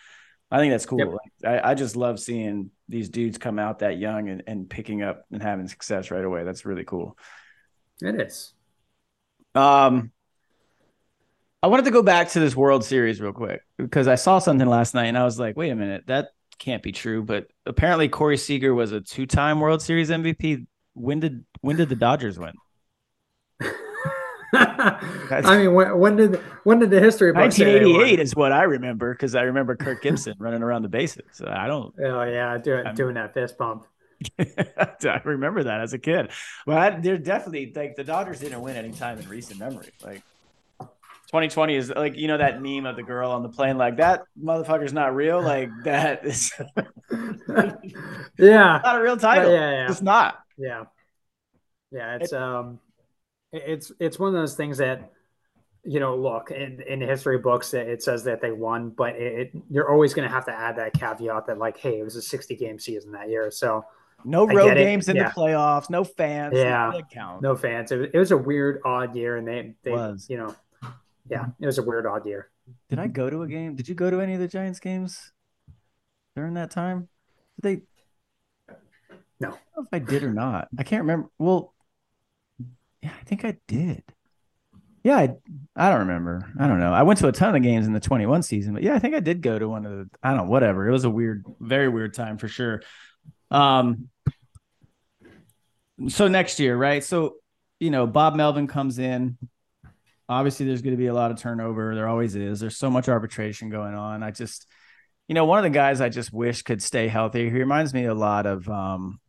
i 0.51 0.59
think 0.59 0.73
that's 0.73 0.85
cool 0.85 0.99
yep. 0.99 1.09
like, 1.09 1.65
I, 1.65 1.71
I 1.71 1.75
just 1.75 1.97
love 1.97 2.21
seeing 2.21 2.71
these 2.87 3.09
dudes 3.09 3.39
come 3.39 3.59
out 3.59 3.79
that 3.79 3.99
young 3.99 4.29
and, 4.29 4.43
and 4.47 4.69
picking 4.69 5.03
up 5.03 5.25
and 5.33 5.43
having 5.43 5.69
success 5.69 6.11
right 6.11 6.25
away 6.25 6.45
that's 6.45 6.67
really 6.67 6.85
cool 6.85 7.17
it 8.01 8.21
is 8.21 8.55
um 9.55 10.11
I 11.63 11.69
wanted 11.69 11.87
to 11.87 11.91
go 11.91 12.03
back 12.03 12.29
to 12.31 12.39
this 12.39 12.55
World 12.55 12.85
Series 12.85 13.21
real 13.21 13.33
quick 13.33 13.63
because 13.77 14.07
I 14.07 14.15
saw 14.15 14.39
something 14.39 14.69
last 14.69 14.95
night 14.95 15.07
and 15.07 15.19
I 15.19 15.25
was 15.25 15.41
like, 15.41 15.57
wait 15.57 15.71
a 15.71 15.75
minute, 15.75 16.05
that 16.07 16.29
can't 16.59 16.83
be 16.83 16.93
true. 16.93 17.25
But 17.25 17.49
apparently 17.65 18.09
Corey 18.09 18.37
Seager 18.37 18.75
was 18.75 18.93
a 18.93 19.01
two-time 19.01 19.59
World 19.59 19.83
Series 19.83 20.11
MVP. 20.11 20.67
When 20.95 21.19
did 21.19 21.45
when 21.63 21.77
did 21.77 21.89
the 21.89 21.97
Dodgers 21.97 22.39
win? 22.39 22.53
I 24.53 25.59
mean, 25.59 25.75
when, 25.75 25.99
when, 25.99 26.17
did 26.17 26.37
when 26.65 26.79
did 26.79 26.91
the 26.91 27.01
history? 27.01 27.33
1988 27.33 28.21
is 28.21 28.35
what 28.35 28.53
I 28.53 28.63
remember 28.63 29.13
because 29.13 29.35
I 29.35 29.43
remember 29.43 29.77
Kirk 29.77 30.03
Gibson 30.03 30.35
running 30.39 30.63
around 30.63 30.83
the 30.83 30.89
bases. 30.89 31.25
So 31.33 31.47
I 31.49 31.67
don't. 31.67 31.93
Oh 31.99 32.23
yeah, 32.23 32.57
doing 32.59 32.95
doing 32.95 33.15
that 33.15 33.35
fist 33.35 33.59
bump. 33.59 33.87
I 34.39 35.21
remember 35.25 35.65
that 35.65 35.81
as 35.81 35.93
a 35.93 35.99
kid. 35.99 36.31
Well, 36.67 36.79
I, 36.79 36.91
they're 36.91 37.19
definitely 37.19 37.73
like 37.75 37.97
the 37.97 38.05
Dodgers 38.05 38.41
didn't 38.41 38.61
win 38.61 38.77
any 38.77 38.93
time 38.93 39.19
in 39.19 39.29
recent 39.29 39.61
memory. 39.61 39.91
Like 40.05 40.23
2020 41.29 41.75
is 41.75 41.91
like 41.91 42.17
you 42.17 42.29
know 42.29 42.39
that 42.39 42.63
meme 42.63 42.87
of 42.87 42.95
the 42.95 43.03
girl 43.03 43.33
on 43.33 43.43
the 43.43 43.49
plane 43.49 43.77
like 43.77 43.97
that 43.97 44.23
motherfucker's 44.41 44.93
not 44.93 45.15
real 45.15 45.43
like 45.43 45.69
that 45.85 46.25
is 46.25 46.53
yeah 48.39 48.81
not 48.85 48.97
a 48.97 49.03
real 49.03 49.17
title 49.17 49.53
yeah, 49.53 49.71
yeah 49.73 49.91
it's 49.91 50.03
not 50.03 50.39
yeah 50.57 50.85
yeah 51.91 52.15
it's 52.15 52.33
it, 52.33 52.41
um 52.41 52.79
it's 53.53 53.91
it's 53.99 54.21
one 54.21 54.29
of 54.29 54.35
those 54.35 54.55
things 54.55 54.79
that 54.79 55.11
you 55.83 55.99
know 55.99 56.17
look 56.17 56.53
in 56.53 56.81
in 56.83 57.01
the 57.01 57.07
history 57.07 57.39
books 57.39 57.75
it 57.75 58.05
says 58.05 58.23
that 58.23 58.41
they 58.41 58.53
won 58.53 58.91
but 58.91 59.17
it, 59.17 59.53
it 59.55 59.63
you're 59.69 59.91
always 59.91 60.15
going 60.15 60.29
to 60.29 60.33
have 60.33 60.45
to 60.45 60.53
add 60.53 60.77
that 60.77 60.93
caveat 60.93 61.47
that 61.47 61.59
like 61.59 61.77
hey 61.77 61.99
it 61.99 62.05
was 62.05 62.15
a 62.15 62.23
60 62.23 62.55
game 62.55 62.79
season 62.79 63.11
that 63.13 63.29
year 63.29 63.51
so 63.51 63.85
no 64.27 64.47
road 64.47 64.75
games 64.75 65.09
in 65.09 65.17
yeah. 65.17 65.29
the 65.29 65.35
playoffs 65.35 65.89
no 65.89 66.03
fans 66.03 66.53
yeah 66.55 66.93
no 67.41 67.55
fans 67.55 67.93
it, 67.93 68.11
it 68.13 68.19
was 68.19 68.33
a 68.33 68.37
weird 68.37 68.81
odd 68.85 69.15
year 69.15 69.37
and 69.37 69.47
they 69.47 69.75
they 69.83 69.93
was. 69.93 70.27
you 70.29 70.37
know 70.37 70.55
yeah, 71.29 71.47
it 71.61 71.67
was 71.67 71.79
a 71.79 71.83
weird 71.83 72.07
odd 72.07 72.27
year. 72.27 72.51
Did 72.89 72.99
I 72.99 73.07
go 73.07 73.31
to 73.31 73.43
a 73.43 73.49
game? 73.49 73.77
Did 73.77 73.89
you 73.89 73.95
go 73.95 74.11
to 74.11 74.21
any 74.21 74.35
of 74.35 74.41
the 74.41 74.49
Giants 74.49 74.81
games 74.81 75.33
during 76.35 76.55
that 76.55 76.71
time? 76.71 77.09
Did 77.61 77.81
they? 78.69 78.75
No. 79.41 79.51
I 79.51 79.81
if 79.81 79.87
I 79.93 79.99
did 79.99 80.23
or 80.23 80.33
not. 80.33 80.69
I 80.79 80.83
can't 80.83 81.03
remember. 81.03 81.29
Well, 81.39 81.75
yeah, 83.03 83.13
I 83.21 83.25
think 83.25 83.45
I 83.45 83.57
did. 83.67 84.03
Yeah, 85.05 85.17
I, 85.17 85.37
I 85.77 85.91
don't 85.91 86.01
remember. 86.01 86.53
I 86.59 86.67
don't 86.67 86.81
know. 86.81 86.93
I 86.93 87.03
went 87.03 87.21
to 87.21 87.29
a 87.29 87.33
ton 87.33 87.55
of 87.55 87.63
games 87.63 87.87
in 87.87 87.93
the 87.93 88.01
21 88.01 88.43
season, 88.43 88.75
but 88.75 88.83
yeah, 88.83 88.95
I 88.95 88.99
think 88.99 89.15
I 89.15 89.21
did 89.21 89.41
go 89.41 89.57
to 89.57 89.69
one 89.69 89.87
of 89.87 89.93
the 89.93 90.11
I 90.23 90.31
don't 90.31 90.39
know, 90.39 90.51
whatever. 90.51 90.89
It 90.89 90.93
was 90.93 91.05
a 91.05 91.11
weird, 91.11 91.45
very 91.61 91.89
weird 91.89 92.15
time 92.15 92.39
for 92.39 92.49
sure. 92.49 92.83
Um 93.51 94.09
so 96.09 96.29
next 96.29 96.61
year, 96.61 96.77
right? 96.77 97.03
So, 97.03 97.37
you 97.81 97.91
know, 97.91 98.07
Bob 98.07 98.35
Melvin 98.35 98.67
comes 98.67 98.99
in, 98.99 99.39
obviously 100.29 100.67
there's 100.67 100.83
going 100.83 100.95
to 100.95 100.99
be 100.99 101.07
a 101.07 101.15
lot 101.15 101.31
of 101.31 101.39
turnover. 101.39 101.95
There 101.95 102.09
always 102.09 102.35
is. 102.35 102.61
There's 102.61 102.77
so 102.77 102.91
much 102.91 103.09
arbitration 103.09 103.71
going 103.71 103.95
on. 103.95 104.23
I 104.23 104.31
just, 104.31 104.67
you 105.29 105.35
know, 105.35 105.45
one 105.45 105.59
of 105.59 105.65
the 105.65 105.71
guys 105.71 106.01
I 106.01 106.09
just 106.09 106.33
wish 106.33 106.63
could 106.63 106.83
stay 106.83 107.09
healthy. 107.09 107.51
He 107.51 107.57
reminds 107.57 107.95
me 107.95 108.05
a 108.05 108.15
lot 108.15 108.47
of, 108.47 108.69
um, 108.69 109.21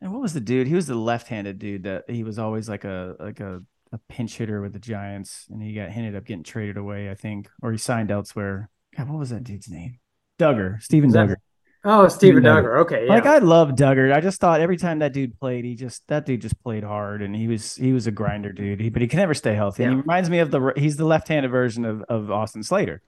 and 0.00 0.12
what 0.12 0.22
was 0.22 0.32
the 0.32 0.40
dude? 0.40 0.66
He 0.66 0.74
was 0.74 0.86
the 0.86 0.94
left-handed 0.94 1.58
dude 1.58 1.82
that 1.84 2.08
he 2.08 2.24
was 2.24 2.38
always 2.38 2.68
like 2.68 2.84
a 2.84 3.16
like 3.20 3.40
a, 3.40 3.60
a 3.92 3.98
pinch 4.08 4.38
hitter 4.38 4.62
with 4.62 4.72
the 4.72 4.78
Giants, 4.78 5.46
and 5.50 5.62
he 5.62 5.74
got 5.74 5.90
ended 5.90 6.16
up 6.16 6.24
getting 6.24 6.42
traded 6.42 6.78
away, 6.78 7.10
I 7.10 7.14
think, 7.14 7.50
or 7.60 7.70
he 7.70 7.76
signed 7.76 8.10
elsewhere. 8.10 8.70
God, 8.96 9.10
what 9.10 9.18
was 9.18 9.30
that 9.30 9.44
dude's 9.44 9.68
name? 9.68 9.98
Duggar, 10.38 10.82
Steven 10.82 11.12
Duggar. 11.12 11.36
Oh, 11.82 12.08
Steven 12.08 12.42
Duggar. 12.42 12.80
Okay, 12.80 13.06
yeah. 13.06 13.12
Like 13.14 13.26
I 13.26 13.38
love 13.38 13.70
Duggar. 13.70 14.12
I 14.12 14.20
just 14.20 14.38
thought 14.38 14.60
every 14.60 14.76
time 14.76 14.98
that 14.98 15.14
dude 15.14 15.38
played, 15.38 15.64
he 15.64 15.74
just 15.74 16.06
that 16.08 16.26
dude 16.26 16.42
just 16.42 16.62
played 16.62 16.84
hard, 16.84 17.22
and 17.22 17.34
he 17.34 17.48
was 17.48 17.74
he 17.74 17.92
was 17.92 18.06
a 18.06 18.10
grinder 18.10 18.52
dude. 18.52 18.80
He, 18.80 18.90
but 18.90 19.00
he 19.00 19.08
can 19.08 19.18
never 19.18 19.32
stay 19.32 19.54
healthy. 19.54 19.84
Yeah. 19.84 19.90
He 19.90 19.96
reminds 19.96 20.28
me 20.28 20.40
of 20.40 20.50
the 20.50 20.74
he's 20.76 20.96
the 20.96 21.06
left-handed 21.06 21.50
version 21.50 21.86
of 21.86 22.02
of 22.02 22.30
Austin 22.30 22.62
Slater. 22.62 23.02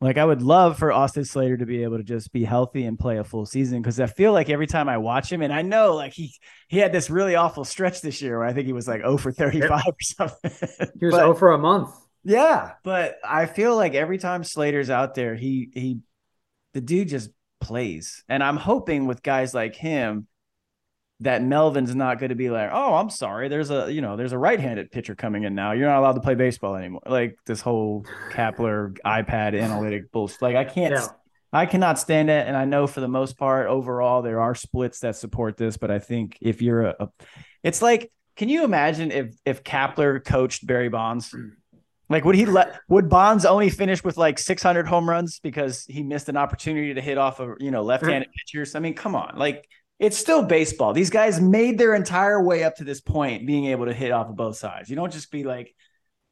Like 0.00 0.16
I 0.16 0.24
would 0.24 0.42
love 0.42 0.78
for 0.78 0.90
Austin 0.92 1.24
Slater 1.24 1.56
to 1.58 1.66
be 1.66 1.82
able 1.82 1.98
to 1.98 2.02
just 2.02 2.32
be 2.32 2.44
healthy 2.44 2.84
and 2.84 2.98
play 2.98 3.18
a 3.18 3.24
full 3.24 3.44
season 3.44 3.80
because 3.80 3.98
I 4.00 4.06
feel 4.06 4.32
like 4.32 4.50
every 4.50 4.66
time 4.66 4.88
I 4.88 4.98
watch 4.98 5.30
him, 5.30 5.42
and 5.42 5.52
I 5.52 5.62
know 5.62 5.94
like 5.94 6.14
he 6.14 6.34
he 6.68 6.78
had 6.78 6.92
this 6.92 7.10
really 7.10 7.34
awful 7.34 7.64
stretch 7.64 8.00
this 8.00 8.22
year 8.22 8.38
where 8.38 8.46
I 8.46 8.54
think 8.54 8.66
he 8.66 8.72
was 8.72 8.88
like 8.88 9.00
0 9.00 9.18
for 9.18 9.32
35 9.32 9.82
or 9.86 9.94
something. 10.00 10.50
He 10.98 11.06
was 11.06 11.14
but, 11.14 11.20
0 11.20 11.34
for 11.34 11.52
a 11.52 11.58
month. 11.58 11.94
Yeah, 12.24 12.72
but 12.82 13.16
I 13.22 13.46
feel 13.46 13.76
like 13.76 13.94
every 13.94 14.18
time 14.18 14.44
Slater's 14.44 14.90
out 14.90 15.14
there, 15.14 15.34
he 15.34 15.70
he 15.72 16.00
the 16.74 16.80
dude 16.80 17.08
just 17.08 17.30
plays. 17.60 18.24
And 18.28 18.42
I'm 18.42 18.56
hoping 18.56 19.06
with 19.06 19.22
guys 19.22 19.54
like 19.54 19.74
him 19.74 20.26
that 21.20 21.42
Melvin's 21.42 21.94
not 21.94 22.18
going 22.18 22.28
to 22.28 22.34
be 22.34 22.50
like, 22.50 22.70
oh, 22.72 22.94
I'm 22.94 23.08
sorry, 23.08 23.48
there's 23.48 23.70
a 23.70 23.90
you 23.90 24.00
know 24.00 24.16
there's 24.16 24.32
a 24.32 24.38
right-handed 24.38 24.90
pitcher 24.90 25.14
coming 25.14 25.44
in 25.44 25.54
now. 25.54 25.72
You're 25.72 25.88
not 25.88 25.98
allowed 25.98 26.12
to 26.12 26.20
play 26.20 26.34
baseball 26.34 26.76
anymore. 26.76 27.02
Like 27.06 27.38
this 27.46 27.60
whole 27.60 28.04
Kapler 28.30 28.98
iPad 29.04 29.60
analytic 29.60 30.12
bullshit. 30.12 30.42
Like 30.42 30.56
I 30.56 30.64
can't. 30.64 30.94
Yeah. 30.94 31.06
I 31.52 31.64
cannot 31.64 31.98
stand 31.98 32.28
it, 32.28 32.46
and 32.46 32.56
I 32.56 32.66
know 32.66 32.86
for 32.86 33.00
the 33.00 33.08
most 33.08 33.38
part, 33.38 33.68
overall, 33.68 34.20
there 34.20 34.40
are 34.40 34.54
splits 34.54 35.00
that 35.00 35.16
support 35.16 35.56
this. 35.56 35.78
But 35.78 35.90
I 35.90 36.00
think 36.00 36.36
if 36.42 36.60
you're 36.60 36.82
a, 36.82 36.96
a 37.00 37.08
it's 37.62 37.80
like, 37.80 38.12
can 38.34 38.50
you 38.50 38.64
imagine 38.64 39.10
if 39.10 39.34
if 39.46 39.64
Kapler 39.64 40.22
coached 40.22 40.66
Barry 40.66 40.90
Bonds? 40.90 41.34
Like, 42.08 42.24
would 42.24 42.36
he 42.36 42.46
let 42.46 42.80
would 42.88 43.08
Bonds 43.08 43.44
only 43.44 43.68
finish 43.68 44.04
with 44.04 44.16
like 44.16 44.38
600 44.38 44.86
home 44.86 45.08
runs 45.08 45.40
because 45.40 45.84
he 45.86 46.02
missed 46.02 46.28
an 46.28 46.36
opportunity 46.36 46.94
to 46.94 47.00
hit 47.00 47.18
off 47.18 47.40
of 47.40 47.56
you 47.60 47.70
know 47.70 47.82
left-handed 47.82 48.28
pitchers? 48.32 48.74
I 48.74 48.80
mean, 48.80 48.94
come 48.94 49.16
on, 49.16 49.36
like 49.36 49.68
it's 49.98 50.16
still 50.16 50.42
baseball. 50.42 50.92
These 50.92 51.10
guys 51.10 51.40
made 51.40 51.78
their 51.78 51.94
entire 51.94 52.42
way 52.42 52.64
up 52.64 52.76
to 52.76 52.84
this 52.84 53.00
point, 53.00 53.46
being 53.46 53.66
able 53.66 53.86
to 53.86 53.94
hit 53.94 54.12
off 54.12 54.28
of 54.28 54.36
both 54.36 54.56
sides. 54.56 54.90
You 54.90 54.96
don't 54.96 55.12
just 55.12 55.30
be 55.30 55.42
like, 55.42 55.74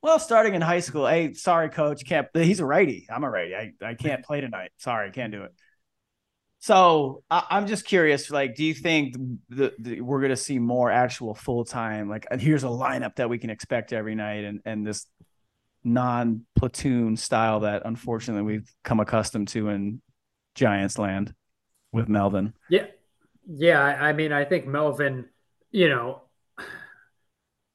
well, 0.02 0.18
starting 0.18 0.54
in 0.54 0.60
high 0.60 0.80
school, 0.80 1.06
hey, 1.06 1.32
sorry, 1.32 1.70
coach, 1.70 2.04
can't. 2.04 2.28
He's 2.34 2.60
a 2.60 2.66
righty. 2.66 3.06
I'm 3.08 3.24
a 3.24 3.30
righty. 3.30 3.54
I, 3.54 3.72
I 3.82 3.94
can't 3.94 4.22
play 4.22 4.42
tonight. 4.42 4.70
Sorry, 4.76 5.10
can't 5.10 5.32
do 5.32 5.44
it. 5.44 5.54
So 6.58 7.22
I, 7.30 7.44
am 7.50 7.66
just 7.66 7.84
curious, 7.84 8.30
like, 8.30 8.54
do 8.54 8.64
you 8.64 8.74
think 8.74 9.16
the, 9.48 9.72
the, 9.78 10.00
we're 10.00 10.20
going 10.20 10.30
to 10.30 10.36
see 10.36 10.58
more 10.58 10.90
actual 10.90 11.34
full 11.34 11.64
time? 11.64 12.08
Like, 12.08 12.26
here's 12.38 12.64
a 12.64 12.68
lineup 12.68 13.16
that 13.16 13.28
we 13.28 13.38
can 13.38 13.50
expect 13.50 13.92
every 13.92 14.14
night, 14.14 14.44
and 14.44 14.60
and 14.64 14.86
this 14.86 15.06
non 15.84 16.46
platoon 16.56 17.16
style 17.16 17.60
that 17.60 17.82
unfortunately 17.84 18.42
we've 18.42 18.70
come 18.82 19.00
accustomed 19.00 19.48
to 19.48 19.68
in 19.68 20.00
Giants 20.54 20.98
land 20.98 21.34
with 21.92 22.08
Melvin. 22.08 22.54
Yeah. 22.68 22.86
Yeah. 23.46 23.80
I 23.80 24.12
mean, 24.12 24.32
I 24.32 24.44
think 24.44 24.66
Melvin, 24.66 25.26
you 25.70 25.88
know, 25.88 26.22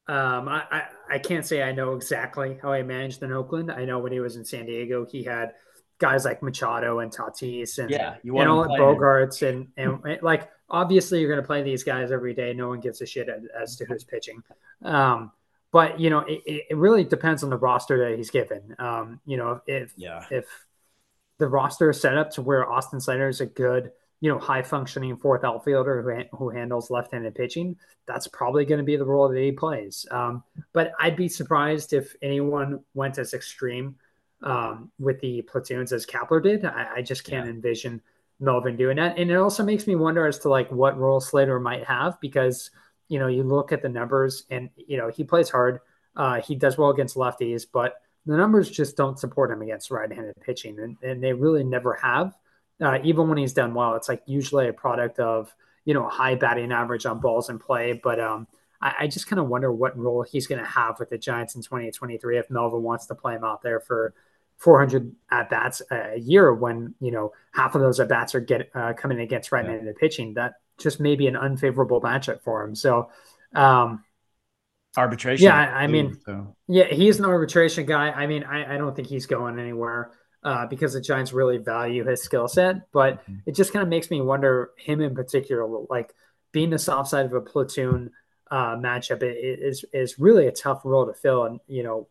um, 0.08 0.48
I, 0.48 0.64
I, 0.70 0.82
I 1.08 1.18
can't 1.18 1.46
say 1.46 1.62
I 1.62 1.72
know 1.72 1.94
exactly 1.94 2.58
how 2.60 2.72
he 2.72 2.82
managed 2.82 3.22
in 3.22 3.32
Oakland. 3.32 3.70
I 3.70 3.84
know 3.84 4.00
when 4.00 4.12
he 4.12 4.18
was 4.18 4.34
in 4.36 4.44
San 4.44 4.66
Diego, 4.66 5.06
he 5.08 5.22
had 5.22 5.52
guys 5.98 6.24
like 6.24 6.42
Machado 6.42 6.98
and 6.98 7.12
Tatis 7.12 7.78
and, 7.78 7.90
yeah, 7.90 8.16
you 8.22 8.36
and 8.38 8.48
all 8.48 8.66
Bogaerts 8.66 9.46
and, 9.48 9.68
and, 9.76 10.04
and 10.04 10.22
like 10.22 10.50
obviously 10.68 11.20
you're 11.20 11.30
going 11.30 11.42
to 11.42 11.46
play 11.46 11.62
these 11.62 11.84
guys 11.84 12.10
every 12.10 12.34
day. 12.34 12.52
No 12.54 12.68
one 12.68 12.80
gives 12.80 13.00
a 13.02 13.06
shit 13.06 13.28
as, 13.28 13.42
as 13.56 13.76
to 13.76 13.84
who's 13.84 14.02
pitching. 14.02 14.42
Um, 14.82 15.30
but 15.72 16.00
you 16.00 16.10
know, 16.10 16.20
it, 16.20 16.42
it 16.70 16.76
really 16.76 17.04
depends 17.04 17.42
on 17.42 17.50
the 17.50 17.56
roster 17.56 18.08
that 18.08 18.16
he's 18.16 18.30
given. 18.30 18.74
Um, 18.78 19.20
you 19.24 19.36
know, 19.36 19.60
if 19.66 19.92
yeah. 19.96 20.24
if 20.30 20.46
the 21.38 21.48
roster 21.48 21.90
is 21.90 22.00
set 22.00 22.18
up 22.18 22.30
to 22.32 22.42
where 22.42 22.70
Austin 22.70 23.00
Slater 23.00 23.28
is 23.28 23.40
a 23.40 23.46
good, 23.46 23.92
you 24.20 24.30
know, 24.30 24.38
high 24.38 24.62
functioning 24.62 25.16
fourth 25.16 25.44
outfielder 25.44 26.02
who, 26.02 26.36
who 26.36 26.50
handles 26.50 26.90
left 26.90 27.12
handed 27.12 27.34
pitching, 27.34 27.76
that's 28.06 28.26
probably 28.26 28.64
going 28.64 28.78
to 28.78 28.84
be 28.84 28.96
the 28.96 29.04
role 29.04 29.28
that 29.28 29.40
he 29.40 29.52
plays. 29.52 30.06
Um, 30.10 30.44
but 30.72 30.92
I'd 31.00 31.16
be 31.16 31.28
surprised 31.28 31.92
if 31.92 32.14
anyone 32.20 32.80
went 32.94 33.18
as 33.18 33.32
extreme 33.32 33.96
um, 34.42 34.90
with 34.98 35.20
the 35.20 35.42
platoons 35.42 35.92
as 35.92 36.06
Kapler 36.06 36.42
did. 36.42 36.64
I, 36.64 36.88
I 36.96 37.02
just 37.02 37.24
can't 37.24 37.46
yeah. 37.46 37.52
envision 37.52 38.02
Melvin 38.40 38.76
doing 38.76 38.96
that. 38.96 39.18
And 39.18 39.30
it 39.30 39.36
also 39.36 39.62
makes 39.62 39.86
me 39.86 39.94
wonder 39.94 40.26
as 40.26 40.38
to 40.40 40.48
like 40.48 40.70
what 40.70 40.98
role 40.98 41.20
Slater 41.20 41.60
might 41.60 41.84
have 41.84 42.20
because 42.20 42.70
you 43.10 43.18
know, 43.18 43.26
you 43.26 43.42
look 43.42 43.72
at 43.72 43.82
the 43.82 43.88
numbers 43.90 44.44
and, 44.50 44.70
you 44.76 44.96
know, 44.96 45.08
he 45.08 45.24
plays 45.24 45.50
hard. 45.50 45.80
Uh, 46.16 46.40
he 46.40 46.54
does 46.54 46.78
well 46.78 46.90
against 46.90 47.16
lefties, 47.16 47.66
but 47.70 47.96
the 48.24 48.36
numbers 48.36 48.70
just 48.70 48.96
don't 48.96 49.18
support 49.18 49.50
him 49.50 49.60
against 49.60 49.90
right 49.90 50.10
handed 50.10 50.40
pitching. 50.40 50.78
And, 50.78 50.96
and 51.02 51.22
they 51.22 51.32
really 51.34 51.64
never 51.64 51.94
have. 51.94 52.34
uh, 52.80 52.98
even 53.04 53.28
when 53.28 53.38
he's 53.38 53.52
done 53.52 53.74
well, 53.74 53.94
it's 53.94 54.08
like 54.08 54.22
usually 54.26 54.68
a 54.68 54.72
product 54.72 55.18
of 55.18 55.54
you 55.84 55.94
know 55.94 56.06
a 56.06 56.10
high 56.10 56.34
batting 56.34 56.72
average 56.72 57.06
on 57.06 57.20
balls 57.20 57.50
in 57.50 57.58
play. 57.58 57.92
But 57.92 58.20
um, 58.20 58.46
I, 58.80 58.94
I 59.00 59.06
just 59.06 59.26
kind 59.26 59.40
of 59.40 59.48
wonder 59.48 59.72
what 59.72 59.98
role 59.98 60.22
he's 60.22 60.46
going 60.46 60.62
to 60.62 60.70
have 60.70 60.98
with 60.98 61.10
the 61.10 61.18
Giants 61.18 61.54
in 61.54 61.62
2023 61.62 62.38
if 62.38 62.50
Melvin 62.50 62.82
wants 62.82 63.06
to 63.06 63.14
play 63.14 63.34
him 63.34 63.44
out 63.44 63.62
there 63.62 63.80
for 63.80 64.14
400 64.58 65.14
at 65.30 65.48
bats 65.48 65.80
a 65.90 66.18
year 66.18 66.52
when 66.52 66.94
you 67.00 67.10
know 67.10 67.32
half 67.52 67.74
of 67.74 67.80
those 67.80 68.00
at 68.00 68.08
bats 68.08 68.34
are 68.34 68.40
get 68.40 68.70
uh, 68.74 68.92
coming 68.92 69.20
against 69.20 69.52
right-handed 69.52 69.86
yeah. 69.86 69.92
pitching. 69.98 70.34
That 70.34 70.54
just 70.80 71.00
maybe 71.00 71.26
an 71.26 71.36
unfavorable 71.36 72.00
matchup 72.00 72.42
for 72.42 72.64
him. 72.64 72.74
So. 72.74 73.10
Um, 73.54 74.04
arbitration. 74.96 75.44
Yeah, 75.44 75.56
I, 75.56 75.82
I 75.82 75.86
mean, 75.86 76.18
so. 76.24 76.56
yeah, 76.66 76.86
he's 76.86 77.18
an 77.18 77.24
arbitration 77.24 77.86
guy. 77.86 78.10
I 78.10 78.26
mean, 78.26 78.44
I, 78.44 78.74
I 78.74 78.78
don't 78.78 78.94
think 78.94 79.08
he's 79.08 79.26
going 79.26 79.58
anywhere 79.58 80.12
uh, 80.42 80.66
because 80.66 80.94
the 80.94 81.00
Giants 81.00 81.32
really 81.32 81.58
value 81.58 82.04
his 82.04 82.22
skill 82.22 82.48
set. 82.48 82.90
But 82.92 83.22
mm-hmm. 83.22 83.36
it 83.46 83.54
just 83.54 83.72
kind 83.72 83.82
of 83.82 83.88
makes 83.88 84.10
me 84.10 84.20
wonder 84.20 84.70
him 84.76 85.00
in 85.00 85.14
particular, 85.14 85.66
like 85.88 86.14
being 86.52 86.70
the 86.70 86.78
soft 86.78 87.10
side 87.10 87.26
of 87.26 87.32
a 87.32 87.40
platoon 87.40 88.10
uh, 88.50 88.76
matchup 88.76 89.22
is 89.22 89.84
is 89.92 90.18
really 90.18 90.46
a 90.46 90.52
tough 90.52 90.80
role 90.84 91.06
to 91.06 91.14
fill. 91.14 91.44
And 91.44 91.60
you 91.66 91.82
know, 91.82 92.08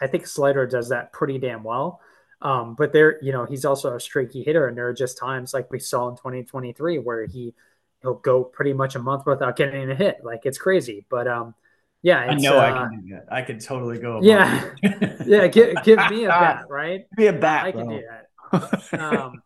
I 0.00 0.06
think 0.06 0.26
Slater 0.26 0.66
does 0.66 0.90
that 0.90 1.12
pretty 1.12 1.38
damn 1.38 1.62
well. 1.62 2.00
Um, 2.40 2.76
but 2.76 2.92
there, 2.92 3.22
you 3.22 3.32
know, 3.32 3.46
he's 3.46 3.64
also 3.64 3.96
a 3.96 4.00
streaky 4.00 4.44
hitter, 4.44 4.68
and 4.68 4.76
there 4.76 4.88
are 4.88 4.94
just 4.94 5.18
times 5.18 5.52
like 5.52 5.70
we 5.72 5.80
saw 5.80 6.08
in 6.08 6.16
2023 6.16 6.98
where 6.98 7.26
he 7.26 7.54
he'll 8.02 8.14
go 8.14 8.44
pretty 8.44 8.72
much 8.72 8.94
a 8.94 8.98
month 8.98 9.24
without 9.26 9.56
getting 9.56 9.90
a 9.90 9.94
hit. 9.94 10.18
Like 10.22 10.40
it's 10.44 10.58
crazy. 10.58 11.06
But 11.08 11.26
um, 11.28 11.54
yeah, 12.02 12.18
I 12.18 12.34
know 12.34 12.58
uh, 12.58 12.60
I 12.60 12.70
can 12.72 13.00
do 13.06 13.14
that. 13.14 13.26
I 13.30 13.42
could 13.42 13.60
totally 13.60 13.98
go. 13.98 14.20
Yeah, 14.22 14.70
yeah. 15.26 15.46
Give, 15.48 15.74
give 15.82 15.98
me 16.10 16.24
a 16.24 16.28
bat, 16.28 16.64
right? 16.68 17.06
Be 17.16 17.26
a 17.26 17.32
bat. 17.32 17.64
I 17.64 17.72
can 17.72 17.86
bro. 17.86 17.98
do 17.98 18.04
that. 18.08 19.00
um, 19.00 19.42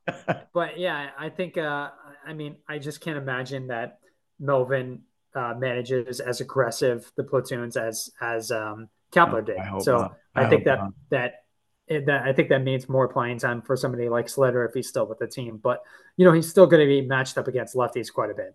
but 0.52 0.78
yeah, 0.78 1.10
I 1.18 1.28
think. 1.28 1.56
Uh, 1.56 1.90
I 2.24 2.34
mean, 2.34 2.56
I 2.68 2.78
just 2.78 3.00
can't 3.00 3.16
imagine 3.16 3.66
that 3.68 3.98
Melvin 4.38 5.02
uh, 5.34 5.54
manages 5.58 6.20
as 6.20 6.40
aggressive 6.40 7.10
the 7.16 7.24
platoons 7.24 7.76
as 7.76 8.10
as 8.20 8.50
um, 8.50 8.88
Kapler 9.12 9.44
did. 9.44 9.58
I 9.58 9.78
so 9.78 10.14
I, 10.34 10.44
I 10.44 10.48
think 10.48 10.64
that 10.64 10.78
not. 10.78 10.92
that 11.10 11.41
that 11.88 12.22
I 12.24 12.32
think 12.32 12.48
that 12.48 12.62
means 12.62 12.88
more 12.88 13.08
playing 13.08 13.38
time 13.38 13.62
for 13.62 13.76
somebody 13.76 14.08
like 14.08 14.28
Slater 14.28 14.64
if 14.64 14.74
he's 14.74 14.88
still 14.88 15.06
with 15.06 15.18
the 15.18 15.26
team. 15.26 15.58
But 15.62 15.82
you 16.16 16.24
know, 16.24 16.32
he's 16.32 16.48
still 16.48 16.66
going 16.66 16.80
to 16.80 16.86
be 16.86 17.06
matched 17.06 17.38
up 17.38 17.48
against 17.48 17.74
lefties 17.74 18.12
quite 18.12 18.30
a 18.30 18.34
bit. 18.34 18.54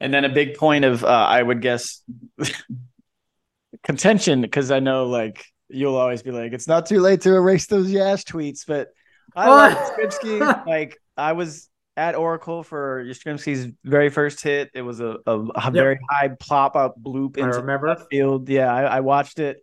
And 0.00 0.12
then 0.12 0.24
a 0.24 0.28
big 0.28 0.56
point 0.56 0.84
of 0.84 1.04
uh, 1.04 1.08
I 1.08 1.42
would 1.42 1.62
guess 1.62 2.02
contention 3.82 4.42
because 4.42 4.70
I 4.70 4.80
know 4.80 5.06
like 5.06 5.44
you'll 5.68 5.96
always 5.96 6.22
be 6.22 6.30
like 6.30 6.52
it's 6.52 6.68
not 6.68 6.86
too 6.86 7.00
late 7.00 7.22
to 7.22 7.34
erase 7.34 7.66
those 7.66 7.90
Yash 7.90 8.24
tweets, 8.24 8.60
but 8.66 8.88
I 9.34 9.48
like 9.48 9.78
Yastrzemski. 9.78 10.66
like 10.66 10.98
I 11.16 11.32
was 11.32 11.68
at 11.96 12.14
Oracle 12.14 12.62
for 12.62 13.02
Yastrzemski's 13.04 13.72
very 13.84 14.10
first 14.10 14.42
hit. 14.42 14.70
It 14.74 14.82
was 14.82 15.00
a, 15.00 15.16
a, 15.26 15.40
a 15.40 15.64
yep. 15.64 15.72
very 15.72 15.98
high 16.10 16.28
plop 16.28 16.76
up 16.76 17.00
bloop 17.00 17.38
into 17.38 17.62
the 17.62 18.06
field. 18.10 18.48
Yeah, 18.48 18.72
I, 18.72 18.82
I 18.82 19.00
watched 19.00 19.38
it, 19.38 19.62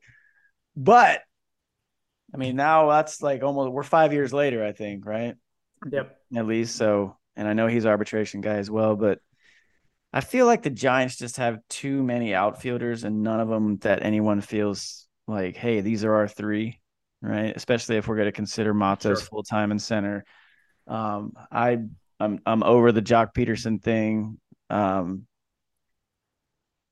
but 0.76 1.22
I 2.34 2.38
mean 2.38 2.56
now 2.56 2.90
that's 2.90 3.22
like 3.22 3.44
almost 3.44 3.72
we're 3.72 3.84
five 3.84 4.14
years 4.14 4.34
later. 4.34 4.64
I 4.64 4.72
think 4.72 5.06
right. 5.06 5.36
Yep. 5.90 6.18
At 6.36 6.48
least 6.48 6.76
so, 6.76 7.18
and 7.36 7.48
I 7.48 7.54
know 7.54 7.68
he's 7.68 7.86
arbitration 7.86 8.42
guy 8.42 8.56
as 8.56 8.72
well, 8.72 8.96
but 8.96 9.20
I 10.14 10.22
feel 10.22 10.46
like 10.46 10.62
the 10.62 10.70
Giants 10.70 11.18
just 11.18 11.38
have 11.38 11.60
too 11.70 12.04
many 12.04 12.34
outfielders 12.36 13.04
and 13.04 13.24
none 13.24 13.40
of 13.40 13.50
them 13.50 13.78
that 13.78 14.04
anyone 14.04 14.42
feels 14.42 15.08
like, 15.28 15.56
hey, 15.56 15.82
these 15.82 16.04
are 16.04 16.14
our 16.14 16.28
three, 16.28 16.80
right? 17.22 17.52
Especially 17.56 17.98
if 17.98 18.08
we're 18.08 18.16
going 18.16 18.28
to 18.28 18.32
consider 18.32 18.74
Matos 18.74 19.20
sure. 19.20 19.28
full 19.28 19.44
time 19.44 19.72
in 19.72 19.80
center. 19.80 20.24
Um, 20.88 21.34
I 21.52 21.80
I'm 22.20 22.40
I'm 22.46 22.64
over 22.64 22.92
the 22.92 23.02
Joc 23.02 23.34
Pederson 23.34 23.82
thing. 23.82 24.40
Um, 24.70 25.26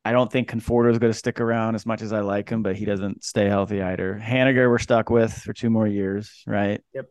I 0.03 0.11
don't 0.11 0.31
think 0.31 0.49
Conforto 0.49 0.91
is 0.91 0.97
going 0.97 1.11
to 1.11 1.17
stick 1.17 1.39
around 1.39 1.75
as 1.75 1.85
much 1.85 2.01
as 2.01 2.11
I 2.11 2.21
like 2.21 2.49
him, 2.49 2.63
but 2.63 2.75
he 2.75 2.85
doesn't 2.85 3.23
stay 3.23 3.47
healthy 3.47 3.81
either. 3.81 4.19
Haniger, 4.21 4.67
we're 4.69 4.79
stuck 4.79 5.09
with 5.09 5.31
for 5.31 5.53
two 5.53 5.69
more 5.69 5.87
years, 5.87 6.43
right? 6.47 6.81
Yep. 6.93 7.05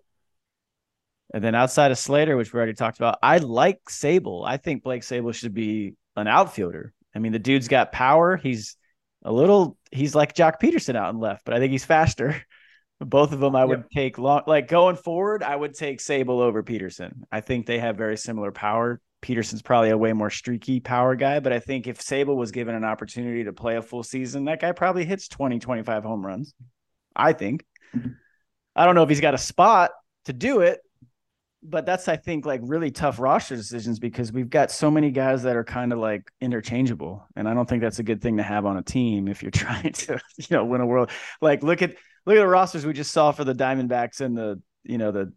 And 1.33 1.45
then 1.45 1.55
outside 1.55 1.93
of 1.93 1.99
Slater, 1.99 2.37
which 2.37 2.53
we 2.53 2.59
already 2.59 2.75
talked 2.75 2.99
about, 2.99 3.19
I 3.23 3.39
like 3.39 3.81
Sabol. 3.89 4.45
I 4.45 4.57
think 4.57 4.83
Blake 4.83 5.03
Sabol 5.03 5.33
should 5.33 5.55
be 5.55 5.95
an 6.17 6.27
outfielder. 6.27 6.93
I 7.15 7.21
mean, 7.21 7.31
the 7.31 7.39
dude's 7.39 7.69
got 7.69 7.93
power. 7.93 8.37
He's 8.37 8.77
a 9.25 9.33
little, 9.33 9.77
he's 9.93 10.17
like 10.17 10.35
Joc 10.35 10.55
Pederson 10.61 10.97
out 10.97 11.11
and 11.11 11.21
left, 11.21 11.45
but 11.45 11.55
I 11.55 11.61
think 11.61 11.71
he's 11.71 11.85
faster. 11.85 12.45
Both 13.01 13.33
of 13.33 13.41
them, 13.41 13.57
I 13.57 13.65
would 13.65 13.79
yep. 13.79 13.91
take 13.91 14.19
long, 14.19 14.43
like 14.47 14.69
going 14.69 14.97
forward, 14.97 15.43
I 15.43 15.57
would 15.57 15.75
take 15.75 16.01
Sabol 16.01 16.41
over 16.41 16.63
Pederson. 16.63 17.23
I 17.33 17.41
think 17.41 17.65
they 17.65 17.79
have 17.79 17.97
very 17.97 18.19
similar 18.19 18.53
power. 18.53 19.01
Pederson's 19.23 19.63
probably 19.63 19.91
a 19.91 19.99
way 19.99 20.13
more 20.13 20.31
streaky 20.31 20.81
power 20.81 21.15
guy, 21.15 21.41
but 21.41 21.53
I 21.53 21.61
think 21.61 21.87
if 21.87 21.99
Sabol 21.99 22.37
was 22.37 22.53
given 22.53 22.75
an 22.75 22.85
opportunity 22.85 23.45
to 23.45 23.53
play 23.53 23.77
a 23.77 23.83
full 23.83 24.03
season, 24.03 24.45
that 24.47 24.61
guy 24.61 24.73
probably 24.73 25.05
hits 25.05 25.29
20, 25.29 25.59
25 25.59 26.05
home 26.05 26.25
runs. 26.25 26.55
I 27.15 27.33
think. 27.33 27.65
Mm-hmm. 27.95 28.11
I 28.75 28.85
don't 28.85 28.95
know 28.95 29.03
if 29.03 29.09
he's 29.09 29.21
got 29.21 29.35
a 29.35 29.39
spot 29.39 29.91
to 30.25 30.33
do 30.33 30.61
it, 30.61 30.81
but 31.63 31.85
that's 31.87 32.09
I 32.09 32.17
think 32.17 32.47
like 32.47 32.61
really 32.65 32.91
tough 32.91 33.19
roster 33.19 33.57
decisions 33.57 33.99
because 33.99 34.33
we've 34.33 34.49
got 34.49 34.71
so 34.71 34.91
many 34.91 35.11
guys 35.11 35.43
that 35.43 35.57
are 35.57 35.65
kind 35.65 35.93
of 35.93 35.99
like 35.99 36.31
interchangeable, 36.41 37.27
and 37.37 37.49
I 37.49 37.55
don't 37.55 37.69
think 37.69 37.83
that's 37.83 37.99
a 37.99 38.05
good 38.05 38.23
thing 38.23 38.39
to 38.39 38.43
have 38.43 38.65
on 38.65 38.77
a 38.77 38.83
team 38.83 39.29
if 39.29 39.43
you're 39.43 39.51
trying 39.51 39.93
to 39.93 40.19
you 40.37 40.47
know 40.51 40.65
win 40.65 40.81
a 40.81 40.87
world. 40.87 41.11
Like 41.41 41.63
look 41.63 41.83
at 41.83 41.97
look 42.27 42.37
at 42.37 42.41
the 42.41 42.47
rosters 42.47 42.87
we 42.87 42.93
just 42.93 43.13
saw 43.13 43.33
for 43.33 43.45
the 43.45 43.55
Diamondbacks 43.55 44.21
and 44.21 44.37
the 44.37 44.63
you 44.85 44.99
know 44.99 45.11
the 45.11 45.33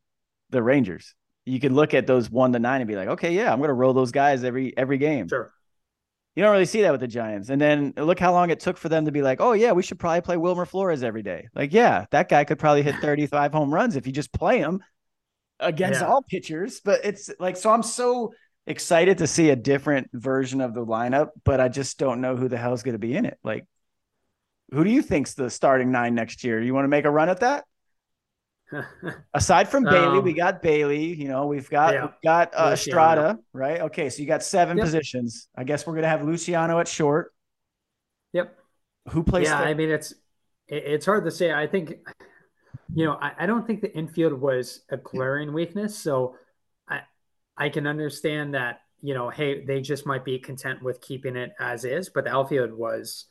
the 0.52 0.64
Rangers. 0.64 1.16
You 1.46 1.60
can 1.60 1.74
look 1.76 1.94
at 1.94 2.08
those 2.08 2.30
one 2.30 2.54
to 2.54 2.60
nine 2.60 2.82
and 2.82 2.88
be 2.88 2.96
like, 2.96 3.10
okay, 3.10 3.34
yeah, 3.34 3.52
I'm 3.52 3.60
going 3.60 3.70
to 3.70 3.74
roll 3.74 3.94
those 3.94 4.12
guys 4.12 4.44
every 4.44 4.76
every 4.78 4.98
game. 4.98 5.28
Sure. 5.28 5.52
You 6.36 6.42
don't 6.42 6.52
really 6.52 6.66
see 6.66 6.82
that 6.82 6.92
with 6.92 7.02
the 7.02 7.08
Giants. 7.08 7.50
And 7.50 7.62
then 7.62 7.94
look 7.96 8.20
how 8.20 8.32
long 8.32 8.50
it 8.50 8.60
took 8.60 8.78
for 8.78 8.90
them 8.90 9.06
to 9.06 9.12
be 9.12 9.22
like, 9.22 9.40
oh, 9.40 9.54
yeah, 9.54 9.72
we 9.74 9.84
should 9.84 10.00
probably 10.00 10.22
play 10.22 10.38
Wilmer 10.38 10.66
Flores 10.66 11.04
every 11.04 11.22
day. 11.22 11.48
Like, 11.54 11.74
yeah, 11.74 12.06
that 12.10 12.28
guy 12.28 12.44
could 12.44 12.58
probably 12.58 12.82
hit 12.82 12.96
35 13.02 13.52
home 13.52 13.72
runs 13.72 13.96
if 13.96 14.08
you 14.08 14.14
just 14.14 14.34
play 14.34 14.58
him 14.58 14.82
against 15.60 16.02
yeah. 16.02 16.08
all 16.08 16.24
pitchers, 16.24 16.82
but 16.84 17.06
it's 17.06 17.30
like 17.40 17.56
so 17.56 17.72
I'm 17.72 17.84
so 17.84 18.34
excited 18.66 19.20
to 19.20 19.28
see 19.28 19.50
a 19.50 19.56
different 19.56 20.10
version 20.14 20.62
of 20.62 20.74
the 20.74 20.86
lineup, 20.86 21.30
but 21.44 21.60
I 21.60 21.68
just 21.68 22.00
don't 22.00 22.22
know 22.22 22.36
who 22.36 22.48
the 22.48 22.58
hell's 22.58 22.82
going 22.82 22.94
to 22.94 23.00
be 23.00 23.16
in 23.16 23.26
it. 23.26 23.38
Like 23.44 23.66
who 24.74 24.84
do 24.84 24.90
you 24.90 25.02
think's 25.02 25.36
the 25.36 25.50
starting 25.50 25.92
nine 25.92 26.16
next 26.16 26.44
year? 26.44 26.62
You 26.62 26.74
want 26.74 26.86
to 26.86 26.90
make 26.90 27.06
a 27.06 27.12
run 27.12 27.30
at 27.30 27.42
that? 27.42 27.66
Aside 29.34 29.70
from 29.70 29.84
Bailey, 29.84 30.20
um, 30.20 30.24
we 30.24 30.34
got 30.34 30.62
Bailey. 30.62 31.14
You 31.14 31.28
know, 31.28 31.46
we've 31.46 31.70
got 31.70 31.94
yeah. 31.94 32.02
we've 32.02 32.22
got 32.24 32.54
uh, 32.56 32.72
Estrada, 32.74 33.40
right? 33.54 33.82
Okay, 33.82 34.10
so 34.10 34.22
you 34.22 34.28
got 34.28 34.44
seven 34.44 34.78
yep. 34.78 34.86
positions. 34.86 35.48
I 35.56 35.64
guess 35.64 35.86
we're 35.86 35.96
gonna 35.96 36.10
have 36.10 36.24
Luciano 36.24 36.80
at 36.80 36.88
short. 36.88 37.34
Yep. 38.34 38.58
Who 39.10 39.24
plays? 39.24 39.48
Yeah, 39.48 39.60
I 39.60 39.74
mean 39.74 39.90
it's 39.90 40.14
it's 40.68 41.06
hard 41.06 41.26
to 41.26 41.32
say. 41.32 41.54
I 41.54 41.68
think 41.68 42.00
you 42.94 43.06
know, 43.06 43.18
I, 43.22 43.32
I 43.40 43.46
don't 43.46 43.66
think 43.66 43.82
the 43.82 43.96
infield 43.96 44.34
was 44.34 44.82
a 44.90 44.98
glaring 44.98 45.54
weakness. 45.54 45.98
So 45.98 46.36
I 46.88 47.02
I 47.58 47.70
can 47.70 47.88
understand 47.88 48.54
that, 48.54 48.82
you 49.02 49.14
know, 49.14 49.30
hey, 49.30 49.64
they 49.66 49.82
just 49.82 50.06
might 50.06 50.26
be 50.26 50.40
content 50.40 50.84
with 50.84 51.02
keeping 51.02 51.36
it 51.36 51.54
as 51.60 51.86
is, 51.86 52.10
but 52.10 52.26
the 52.26 52.32
outfield 52.32 52.74
was 52.74 53.26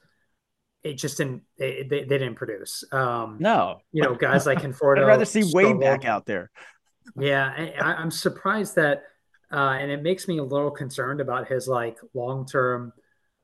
it 0.84 0.94
just 0.94 1.18
didn't 1.18 1.42
they, 1.58 1.82
they, 1.82 2.04
they 2.04 2.18
didn't 2.18 2.34
produce. 2.34 2.84
Um 2.92 3.36
no, 3.40 3.80
you 3.92 4.02
know, 4.02 4.14
guys 4.14 4.46
like 4.46 4.60
Conforto. 4.60 4.98
I'd 5.02 5.06
rather 5.06 5.24
see 5.24 5.50
Wade 5.52 5.80
back 5.80 6.04
out 6.04 6.26
there. 6.26 6.50
Yeah, 7.16 7.52
I, 7.80 7.94
I'm 7.94 8.10
surprised 8.10 8.76
that 8.76 9.04
uh, 9.52 9.76
and 9.78 9.90
it 9.90 10.02
makes 10.02 10.26
me 10.26 10.38
a 10.38 10.42
little 10.42 10.70
concerned 10.70 11.20
about 11.20 11.46
his 11.46 11.68
like 11.68 11.98
long 12.14 12.46
term 12.46 12.92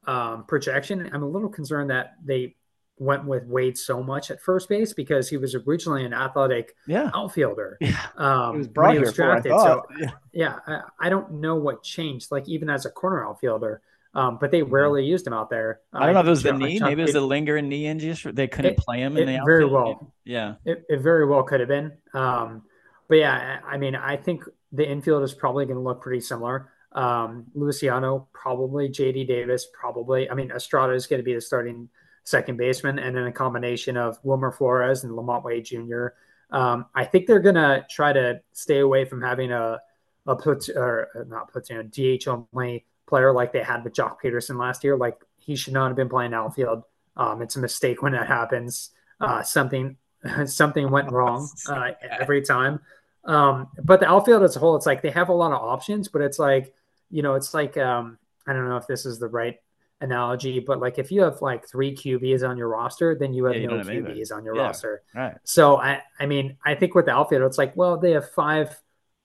um, 0.06 0.44
projection. 0.46 1.10
I'm 1.12 1.22
a 1.22 1.28
little 1.28 1.50
concerned 1.50 1.90
that 1.90 2.14
they 2.24 2.56
went 2.98 3.26
with 3.26 3.44
Wade 3.44 3.76
so 3.76 4.02
much 4.02 4.30
at 4.30 4.40
first 4.40 4.68
base 4.68 4.92
because 4.92 5.28
he 5.28 5.36
was 5.36 5.54
originally 5.54 6.04
an 6.04 6.14
athletic 6.14 6.74
yeah. 6.86 7.10
outfielder. 7.14 7.76
Yeah. 7.80 8.06
Um, 8.16 8.54
he 8.54 8.58
was 8.58 8.68
brought 8.68 8.94
he 8.94 9.00
was 9.00 9.12
drafted. 9.12 9.52
so 9.52 9.82
yeah, 9.98 10.10
yeah 10.32 10.58
I, 10.66 10.80
I, 10.98 11.08
don't 11.08 11.34
know 11.34 11.56
what 11.56 11.82
changed. 11.82 12.32
Like 12.32 12.48
even 12.48 12.70
as 12.70 12.86
a 12.86 12.90
corner 12.90 13.24
outfielder, 13.24 13.82
um, 14.14 14.38
but 14.40 14.50
they 14.50 14.60
mm-hmm. 14.60 14.72
rarely 14.72 15.04
used 15.04 15.26
him 15.26 15.32
out 15.32 15.50
there. 15.50 15.80
I 15.92 16.06
don't 16.06 16.14
know 16.14 16.20
if 16.20 16.26
it 16.26 16.30
was 16.30 16.42
the 16.42 16.52
knee. 16.52 16.80
Maybe 16.80 17.02
it 17.02 17.06
was 17.06 17.14
a 17.14 17.20
lingering 17.20 17.68
knee 17.68 17.86
injury. 17.86 18.32
They 18.32 18.48
couldn't 18.48 18.72
it, 18.72 18.78
play 18.78 19.00
him 19.00 19.16
in 19.16 19.26
the 19.26 19.36
outfield. 19.36 19.46
Very 19.46 19.64
well. 19.66 20.12
Yeah. 20.24 20.54
It, 20.64 20.84
it, 20.88 21.00
very 21.00 21.26
well 21.26 21.42
could 21.42 21.60
have 21.60 21.68
been. 21.68 21.92
Um, 22.14 22.62
but 23.08 23.16
yeah, 23.16 23.60
I 23.66 23.76
mean, 23.76 23.94
I 23.94 24.16
think 24.16 24.44
the 24.72 24.88
infield 24.88 25.22
is 25.22 25.34
probably 25.34 25.64
going 25.66 25.76
to 25.76 25.82
look 25.82 26.00
pretty 26.00 26.20
similar. 26.20 26.70
Um, 26.92 27.46
Luciano, 27.54 28.28
probably. 28.32 28.88
JD 28.88 29.26
Davis, 29.28 29.66
probably. 29.72 30.30
I 30.30 30.34
mean, 30.34 30.50
Estrada 30.50 30.94
is 30.94 31.06
going 31.06 31.20
to 31.20 31.24
be 31.24 31.34
the 31.34 31.40
starting 31.40 31.88
second 32.24 32.58
baseman, 32.58 32.98
and 32.98 33.16
then 33.16 33.26
a 33.26 33.32
combination 33.32 33.96
of 33.96 34.18
Wilmer 34.22 34.52
Flores 34.52 35.04
and 35.04 35.12
LaMonte 35.12 35.44
Wade 35.44 35.64
Jr. 35.64 36.08
Um, 36.50 36.86
I 36.94 37.04
think 37.04 37.26
they're 37.26 37.40
gonna 37.40 37.86
try 37.90 38.12
to 38.12 38.40
stay 38.52 38.78
away 38.78 39.04
from 39.04 39.22
having 39.22 39.52
a 39.52 39.80
a 40.26 40.36
put 40.36 40.68
or 40.68 41.08
uh, 41.18 41.24
not 41.26 41.50
platoon 41.50 41.90
DH 41.90 42.28
only 42.28 42.84
player 43.08 43.32
like 43.32 43.52
they 43.52 43.62
had 43.62 43.84
with 43.84 43.94
Joc 43.94 44.16
Pederson 44.22 44.58
last 44.58 44.84
year. 44.84 44.96
Like 44.96 45.18
he 45.36 45.56
should 45.56 45.72
not 45.72 45.88
have 45.88 45.96
been 45.96 46.08
playing 46.08 46.34
outfield. 46.34 46.84
Um, 47.16 47.42
it's 47.42 47.56
a 47.56 47.60
mistake 47.60 48.02
when 48.02 48.12
that 48.12 48.26
happens. 48.26 48.90
Uh, 49.20 49.42
something 49.42 49.96
something 50.46 50.90
went 50.90 51.10
wrong 51.12 51.48
uh, 51.68 51.92
every 52.20 52.42
time. 52.42 52.80
Um, 53.24 53.68
but 53.82 54.00
the 54.00 54.08
outfield 54.08 54.42
as 54.42 54.56
a 54.56 54.58
whole, 54.58 54.76
it's 54.76 54.86
like 54.86 55.02
they 55.02 55.10
have 55.10 55.28
a 55.28 55.34
lot 55.34 55.52
of 55.52 55.60
options, 55.60 56.08
but 56.08 56.22
it's 56.22 56.38
like, 56.38 56.72
you 57.10 57.22
know, 57.22 57.34
it's 57.34 57.52
like 57.52 57.76
um, 57.76 58.18
I 58.46 58.52
don't 58.52 58.68
know 58.68 58.76
if 58.76 58.86
this 58.86 59.04
is 59.04 59.18
the 59.18 59.28
right 59.28 59.58
analogy, 60.00 60.60
but 60.60 60.78
like 60.78 60.98
if 60.98 61.10
you 61.10 61.22
have 61.22 61.42
like 61.42 61.68
three 61.68 61.94
QBs 61.94 62.48
on 62.48 62.56
your 62.56 62.68
roster, 62.68 63.14
then 63.14 63.34
you 63.34 63.44
have 63.46 63.56
yeah, 63.56 63.62
you 63.62 63.68
no 63.68 63.78
QBs 63.78 64.32
on 64.32 64.44
your 64.44 64.56
yeah, 64.56 64.62
roster. 64.62 65.02
Right. 65.14 65.36
So 65.44 65.76
I, 65.76 66.02
I 66.18 66.26
mean, 66.26 66.56
I 66.64 66.74
think 66.74 66.94
with 66.94 67.06
the 67.06 67.12
outfield, 67.12 67.42
it's 67.42 67.58
like, 67.58 67.76
well, 67.76 67.98
they 67.98 68.12
have 68.12 68.30
five 68.30 68.80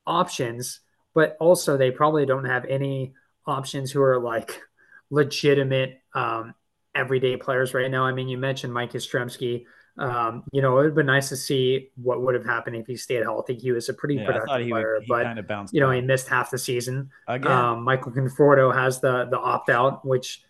options, 0.05 0.79
but 1.13 1.37
also 1.39 1.77
they 1.77 1.91
probably 1.91 2.25
don't 2.25 2.45
have 2.45 2.65
any 2.65 3.13
options 3.45 3.91
who 3.91 4.01
are 4.01 4.19
like 4.19 4.61
legitimate 5.09 6.01
um, 6.13 6.53
everyday 6.95 7.37
players 7.37 7.73
right 7.73 7.89
now. 7.89 8.05
I 8.05 8.11
mean, 8.11 8.27
you 8.27 8.37
mentioned 8.37 8.73
Mike 8.73 8.93
Yastrzemski. 8.93 9.65
Um, 9.95 10.43
you 10.51 10.61
know, 10.61 10.79
it 10.79 10.85
would 10.85 10.95
been 10.95 11.05
nice 11.05 11.29
to 11.29 11.37
see 11.37 11.89
what 12.01 12.21
would 12.21 12.33
have 12.33 12.45
happened 12.45 12.75
if 12.75 12.87
he 12.87 12.97
stayed 12.97 13.21
healthy. 13.21 13.53
He 13.53 13.71
was 13.71 13.89
a 13.89 13.93
pretty 13.93 14.15
yeah, 14.15 14.25
productive 14.25 14.69
player, 14.69 14.95
would, 14.99 15.07
but 15.07 15.23
kind 15.23 15.37
of 15.37 15.69
you 15.71 15.79
know, 15.79 15.91
he 15.91 16.01
missed 16.01 16.27
half 16.27 16.49
the 16.49 16.57
season. 16.57 17.11
Again. 17.27 17.51
Um, 17.51 17.83
Michael 17.83 18.11
Conforto 18.11 18.73
has 18.73 18.99
the 18.99 19.25
the 19.25 19.37
opt 19.37 19.69
out, 19.69 20.05
which 20.05 20.43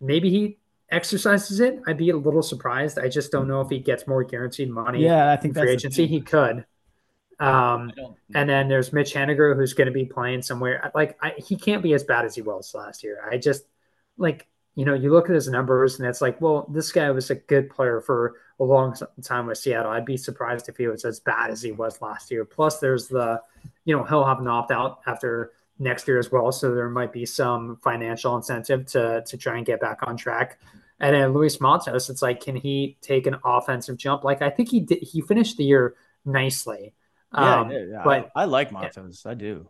maybe 0.00 0.30
he 0.30 0.58
exercises 0.90 1.60
it. 1.60 1.80
I'd 1.86 1.96
be 1.96 2.10
a 2.10 2.16
little 2.16 2.42
surprised. 2.42 2.98
I 2.98 3.08
just 3.08 3.30
don't 3.30 3.46
know 3.46 3.60
if 3.60 3.68
he 3.68 3.78
gets 3.78 4.06
more 4.06 4.24
guaranteed 4.24 4.70
money. 4.70 5.04
Yeah, 5.04 5.30
I 5.30 5.36
think 5.36 5.54
free 5.54 5.70
agency 5.70 6.06
he 6.06 6.20
could. 6.20 6.64
Um, 7.40 7.92
and 8.34 8.48
then 8.48 8.68
there's 8.68 8.92
Mitch 8.92 9.14
Haniger 9.14 9.54
who's 9.54 9.72
going 9.72 9.86
to 9.86 9.92
be 9.92 10.04
playing 10.04 10.42
somewhere. 10.42 10.90
Like 10.94 11.16
I, 11.22 11.34
he 11.36 11.56
can't 11.56 11.82
be 11.82 11.94
as 11.94 12.04
bad 12.04 12.24
as 12.24 12.34
he 12.34 12.42
was 12.42 12.74
last 12.74 13.04
year. 13.04 13.28
I 13.30 13.38
just 13.38 13.64
like 14.16 14.48
you 14.74 14.84
know 14.84 14.94
you 14.94 15.12
look 15.12 15.28
at 15.28 15.34
his 15.34 15.48
numbers 15.48 15.98
and 15.98 16.08
it's 16.08 16.20
like, 16.20 16.40
well, 16.40 16.68
this 16.72 16.90
guy 16.92 17.10
was 17.10 17.30
a 17.30 17.36
good 17.36 17.70
player 17.70 18.00
for 18.00 18.36
a 18.60 18.64
long 18.64 18.96
time 19.22 19.46
with 19.46 19.58
Seattle. 19.58 19.92
I'd 19.92 20.04
be 20.04 20.16
surprised 20.16 20.68
if 20.68 20.76
he 20.76 20.88
was 20.88 21.04
as 21.04 21.20
bad 21.20 21.50
as 21.50 21.62
he 21.62 21.72
was 21.72 22.02
last 22.02 22.30
year. 22.30 22.44
Plus, 22.44 22.80
there's 22.80 23.08
the 23.08 23.40
you 23.84 23.96
know 23.96 24.04
he'll 24.04 24.24
have 24.24 24.40
an 24.40 24.48
opt 24.48 24.72
out 24.72 25.00
after 25.06 25.52
next 25.78 26.08
year 26.08 26.18
as 26.18 26.32
well, 26.32 26.50
so 26.50 26.74
there 26.74 26.88
might 26.88 27.12
be 27.12 27.24
some 27.24 27.76
financial 27.82 28.36
incentive 28.36 28.86
to 28.86 29.22
to 29.26 29.36
try 29.36 29.56
and 29.56 29.66
get 29.66 29.80
back 29.80 30.00
on 30.02 30.16
track. 30.16 30.58
And 31.00 31.14
then 31.14 31.32
Luis 31.32 31.60
Matos, 31.60 32.10
it's 32.10 32.22
like, 32.22 32.40
can 32.40 32.56
he 32.56 32.98
take 33.00 33.28
an 33.28 33.36
offensive 33.44 33.96
jump? 33.96 34.24
Like 34.24 34.42
I 34.42 34.50
think 34.50 34.70
he 34.70 34.80
did. 34.80 34.98
He 35.02 35.20
finished 35.20 35.56
the 35.56 35.64
year 35.64 35.94
nicely. 36.24 36.94
Yeah, 37.34 37.60
um, 37.60 37.70
yeah, 37.70 38.02
but 38.04 38.30
I, 38.34 38.42
I 38.42 38.44
like 38.46 38.72
Matos. 38.72 39.24
I 39.26 39.34
do. 39.34 39.68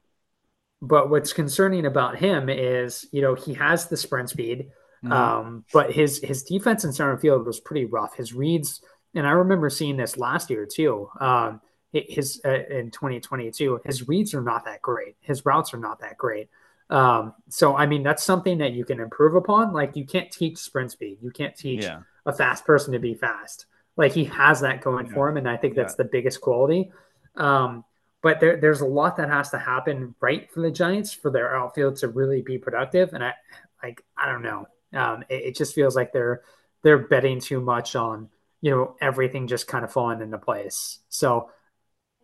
But 0.81 1.11
what's 1.11 1.33
concerning 1.33 1.87
about 1.87 2.17
him 2.17 2.49
is, 2.49 3.07
you 3.11 3.21
know, 3.21 3.35
he 3.35 3.55
has 3.55 3.87
the 3.87 3.97
sprint 3.97 4.31
speed, 4.31 4.71
mm-hmm. 5.05 5.13
um, 5.13 5.65
but 5.73 5.93
his 5.93 6.21
his 6.23 6.45
defense 6.45 6.85
in 6.85 6.93
center 6.93 7.19
field 7.19 7.47
was 7.47 7.59
pretty 7.59 7.85
rough. 7.85 8.15
His 8.15 8.33
reads, 8.33 8.81
and 9.15 9.27
I 9.27 9.31
remember 9.31 9.71
seeing 9.71 9.97
this 9.97 10.17
last 10.17 10.51
year 10.51 10.67
too. 10.67 11.09
Um, 11.21 11.61
his 11.93 12.41
uh, 12.45 12.65
in 12.71 12.91
2022, 12.91 13.81
his 13.85 14.07
reads 14.07 14.35
are 14.35 14.43
not 14.43 14.67
that 14.67 14.83
great. 14.83 15.17
His 15.21 15.45
routes 15.45 15.75
are 15.75 15.79
not 15.79 16.01
that 16.01 16.17
great. 16.17 16.49
Um, 16.91 17.35
so 17.49 17.77
I 17.77 17.87
mean, 17.87 18.03
that's 18.03 18.23
something 18.23 18.59
that 18.59 18.73
you 18.73 18.85
can 18.85 19.01
improve 19.01 19.35
upon. 19.35 19.73
Like 19.73 19.97
you 19.97 20.07
can't 20.07 20.31
teach 20.31 20.59
sprint 20.59 20.93
speed. 20.93 21.19
You 21.21 21.31
can't 21.31 21.57
teach 21.57 21.85
yeah. 21.85 22.01
a 22.25 22.33
fast 22.33 22.65
person 22.65 22.93
to 22.93 22.99
be 22.99 23.15
fast. 23.15 23.67
Like 23.97 24.13
he 24.13 24.25
has 24.27 24.61
that 24.61 24.81
going 24.81 25.07
yeah. 25.07 25.15
for 25.15 25.29
him, 25.29 25.39
and 25.39 25.49
I 25.49 25.57
think 25.57 25.75
that's 25.75 25.97
the 25.97 26.05
biggest 26.05 26.41
quality. 26.41 26.93
Um, 27.39 27.85
but 28.23 28.41
there, 28.41 28.57
there's 28.57 28.81
a 28.81 28.87
lot 28.87 29.17
that 29.17 29.29
has 29.29 29.51
to 29.51 29.59
happen 29.59 30.15
right 30.21 30.51
for 30.51 30.61
the 30.61 30.71
Giants 30.71 31.13
for 31.13 31.31
their 31.31 31.57
outfield 31.57 31.97
to 31.97 32.09
really 32.09 32.43
be 32.43 32.59
productive. 32.59 33.13
And 33.15 33.25
I 33.25 33.35
like 33.83 34.05
I 34.17 34.31
don't 34.31 34.43
know. 34.43 34.67
Um, 34.93 35.23
it, 35.29 35.47
it, 35.47 35.57
just 35.57 35.75
feels 35.75 35.95
like 35.95 36.13
they're 36.13 36.43
they're 36.83 36.99
betting 36.99 37.41
too 37.41 37.61
much 37.61 37.95
on 37.95 38.29
you 38.61 38.71
know 38.71 38.97
everything 39.01 39.47
just 39.47 39.69
kind 39.69 39.85
of 39.85 39.93
falling 39.93 40.21
into 40.21 40.39
place. 40.39 40.99
So 41.09 41.51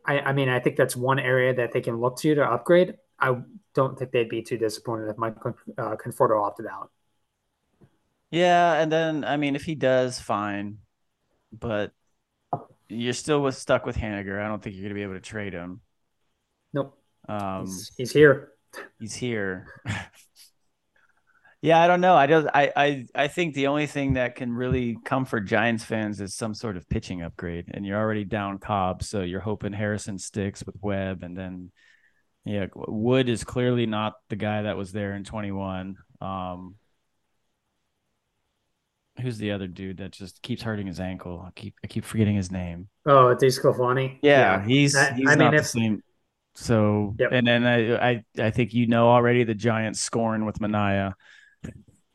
I, 0.05 0.21
I 0.21 0.33
mean 0.33 0.49
I 0.49 0.59
think 0.59 0.77
that's 0.77 0.97
one 0.97 1.19
area 1.19 1.55
that 1.55 1.73
they 1.73 1.81
can 1.81 2.01
look 2.01 2.19
to 2.19 2.35
to 2.35 2.45
upgrade. 2.45 2.97
I 3.19 3.37
don't 3.75 3.97
think 3.99 4.11
they'd 4.11 4.29
be 4.29 4.43
too 4.43 4.59
disappointed 4.59 5.09
if 5.09 5.19
Mike 5.19 5.37
uh, 5.79 5.97
Conforto 5.97 6.43
opted 6.43 6.67
out. 6.67 6.91
Yeah, 8.31 8.75
and 8.75 8.91
then 8.91 9.25
I 9.25 9.37
mean 9.37 9.55
if 9.55 9.62
he 9.62 9.77
does, 9.77 10.19
fine. 10.19 10.79
But 11.53 11.93
you're 12.89 13.12
still 13.12 13.43
with, 13.43 13.57
stuck 13.57 13.87
with 13.87 13.97
Haniger. 13.97 14.41
I 14.41 14.49
don't 14.49 14.62
think 14.62 14.74
you're 14.74 14.82
going 14.82 14.95
to 14.95 14.95
be 14.95 15.03
able 15.03 15.14
to 15.14 15.20
trade 15.20 15.53
him. 15.53 15.80
Nope. 16.72 16.99
Um, 17.28 17.66
he's, 17.66 17.93
he's 17.97 18.12
here. 18.12 18.53
He's 18.99 19.14
here. 19.14 19.66
yeah, 21.62 21.80
I 21.80 21.87
don't 21.87 22.01
know. 22.01 22.14
I 22.14 22.26
just 22.26 22.49
I, 22.53 22.72
I 22.76 23.07
I 23.14 23.28
think 23.28 23.55
the 23.55 23.68
only 23.68 23.87
thing 23.87 24.14
that 24.14 24.35
can 24.35 24.53
really 24.53 24.99
comfort 25.05 25.43
Giants 25.43 25.85
fans 25.85 26.20
is 26.20 26.35
some 26.35 26.55
sort 26.55 26.76
of 26.76 26.89
pitching 26.89 27.22
upgrade, 27.22 27.66
and 27.72 27.87
you're 27.87 27.99
already 27.99 28.24
down 28.24 28.59
Cobb, 28.59 29.03
so 29.03 29.22
you're 29.22 29.41
hoping 29.41 29.72
Harrison 29.72 30.18
sticks 30.18 30.64
with 30.66 30.76
Webb, 30.82 31.22
and 31.22 31.37
then 31.37 31.70
yeah, 32.45 32.66
Wood 32.74 33.28
is 33.28 33.45
clearly 33.45 33.87
not 33.87 34.14
the 34.28 34.37
guy 34.37 34.62
that 34.62 34.76
was 34.76 34.93
there 34.93 35.14
in 35.14 35.24
21. 35.24 35.97
Um, 36.20 36.74
who's 39.21 39.39
the 39.39 39.53
other 39.53 39.67
dude 39.67 39.99
that 39.99 40.12
just 40.12 40.43
keeps 40.43 40.62
hurting 40.62 40.87
his 40.87 41.01
ankle? 41.01 41.45
I 41.47 41.51
keep 41.55 41.75
I 41.83 41.87
keep 41.87 42.05
forgetting 42.05 42.37
his 42.37 42.51
name. 42.51 42.89
Oh, 43.07 43.37
DeSclafani. 43.41 44.19
Yeah, 44.23 44.59
yeah, 44.61 44.67
he's 44.67 44.97
I, 44.97 45.12
he's 45.12 45.29
I 45.29 45.35
not 45.35 45.39
mean, 45.39 45.51
the 45.53 45.57
if... 45.59 45.67
same. 45.67 46.03
So 46.57 47.15
yep. 47.19 47.31
and 47.33 47.47
then 47.47 47.67
I, 47.67 48.11
I 48.11 48.25
I 48.39 48.51
think 48.51 48.75
you 48.75 48.87
know 48.87 49.09
already 49.09 49.45
the 49.45 49.55
Giants 49.55 50.01
scoring 50.01 50.45
with 50.45 50.59
Manaea, 50.61 51.15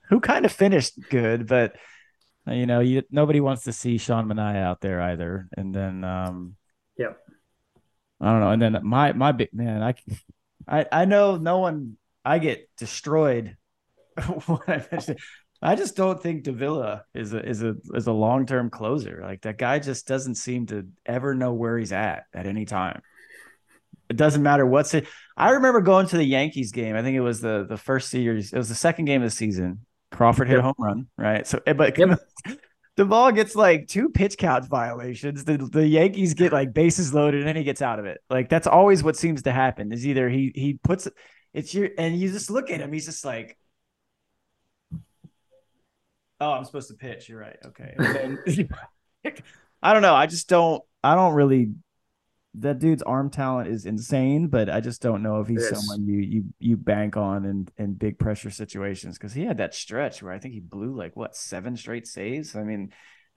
who 0.10 0.20
kind 0.20 0.46
of 0.46 0.52
finished 0.52 0.94
good, 1.10 1.48
but 1.48 1.76
you 2.48 2.66
know 2.66 2.80
you 2.80 3.04
nobody 3.12 3.42
wants 3.42 3.64
to 3.64 3.74
see 3.74 3.98
Sean 3.98 4.28
Manaea 4.28 4.64
out 4.64 4.82
there 4.82 5.02
either. 5.02 5.50
And 5.58 5.76
then 5.76 6.04
um, 6.04 6.56
yep. 6.98 7.18
I 8.22 8.32
don't 8.32 8.40
know. 8.40 8.52
And 8.52 8.62
then 8.62 8.80
my 8.84 9.14
my 9.14 9.32
big 9.32 9.54
man, 9.54 9.84
I 9.84 9.96
I 10.68 10.86
I 10.92 11.06
know 11.06 11.38
no 11.38 11.60
one. 11.60 11.98
I 12.26 12.40
get 12.40 12.70
destroyed 12.78 13.56
when 14.46 14.60
I 14.68 14.86
mention 14.92 15.16
I 15.62 15.76
just 15.76 15.96
don't 15.96 16.22
think 16.22 16.46
Doval 16.46 17.02
is 17.14 17.34
a 17.34 17.46
is 17.46 17.64
a 17.64 17.76
is 17.94 18.08
a 18.08 18.14
long 18.14 18.46
term 18.46 18.70
closer. 18.70 19.20
Like 19.22 19.42
that 19.42 19.58
guy 19.58 19.80
just 19.80 20.08
doesn't 20.08 20.36
seem 20.36 20.68
to 20.68 20.88
ever 21.06 21.36
know 21.36 21.54
where 21.54 21.78
he's 21.78 21.92
at 21.92 22.24
at 22.34 22.46
any 22.46 22.66
time. 22.66 23.02
It 24.10 24.16
doesn't 24.16 24.42
matter 24.42 24.66
what's 24.66 24.94
it. 24.94 25.08
I 25.36 25.52
remember 25.52 25.82
going 25.82 26.08
to 26.08 26.18
the 26.18 26.24
Yankees 26.24 26.72
game. 26.72 26.96
I 26.96 27.02
think 27.02 27.16
it 27.16 27.22
was 27.22 27.42
the 27.42 27.66
the 27.68 27.78
first 27.78 28.10
series. 28.10 28.54
It 28.54 28.58
was 28.58 28.70
the 28.70 28.76
second 28.76 29.06
game 29.06 29.22
of 29.22 29.30
the 29.30 29.36
season. 29.36 29.86
Crawford 30.12 30.48
hit 30.48 30.56
yep. 30.56 30.64
a 30.64 30.68
home 30.68 30.76
run, 30.80 31.08
right? 31.18 31.46
So, 31.46 31.60
eh, 31.68 31.74
but 31.74 31.98
yep. 31.98 32.20
the 32.96 33.06
ball 33.06 33.32
gets 33.32 33.56
like 33.56 33.88
two 33.88 34.10
pitch 34.10 34.38
count 34.38 34.68
violations. 34.68 35.44
The 35.44 35.58
the 35.58 35.86
Yankees 35.86 36.34
get 36.34 36.54
like 36.54 36.74
bases 36.74 37.14
loaded, 37.14 37.42
and 37.42 37.48
then 37.48 37.58
he 37.58 37.64
gets 37.64 37.82
out 37.82 38.00
of 38.00 38.06
it. 38.06 38.20
Like 38.30 38.48
that's 38.48 38.68
always 38.68 39.04
what 39.04 39.18
seems 39.18 39.44
to 39.44 39.52
happen. 39.52 39.92
Is 39.92 40.08
either 40.08 40.30
he 40.30 40.54
he 40.56 40.80
puts 40.82 41.08
it's 41.54 41.74
your 41.74 41.90
and 41.98 42.18
you 42.18 42.32
just 42.32 42.50
look 42.50 42.70
at 42.70 42.80
him. 42.80 42.94
He's 42.94 43.06
just 43.06 43.26
like 43.26 43.58
Oh, 46.40 46.52
I'm 46.52 46.64
supposed 46.64 46.88
to 46.90 46.94
pitch. 46.94 47.30
You're 47.30 47.40
right. 47.40 47.58
Okay. 47.66 47.96
I 49.84 49.94
don't 49.94 50.02
know. 50.02 50.16
I 50.16 50.26
just 50.26 50.48
don't. 50.50 50.84
I 51.04 51.16
don't 51.16 51.34
really. 51.34 51.72
That 52.56 52.80
dude's 52.80 53.04
arm 53.04 53.30
talent 53.30 53.70
is 53.70 53.86
insane, 53.86 54.48
but 54.48 54.70
I 54.70 54.80
just 54.80 55.02
don't 55.02 55.22
know 55.22 55.40
if 55.40 55.48
he's 55.48 55.70
someone 55.70 56.08
you 56.08 56.18
you 56.20 56.44
you 56.60 56.78
bank 56.78 57.16
on 57.16 57.46
in 57.46 57.68
in 57.78 57.94
big 57.94 58.18
pressure 58.18 58.50
situations 58.50 59.18
because 59.18 59.34
he 59.34 59.44
had 59.44 59.58
that 59.58 59.76
stretch 59.76 60.24
where 60.24 60.34
I 60.34 60.40
think 60.40 60.56
he 60.56 60.60
blew 60.60 60.96
like 60.96 61.16
what 61.16 61.36
seven 61.36 61.78
straight 61.78 62.08
saves. 62.08 62.56
I 62.56 62.64
mean, 62.64 62.92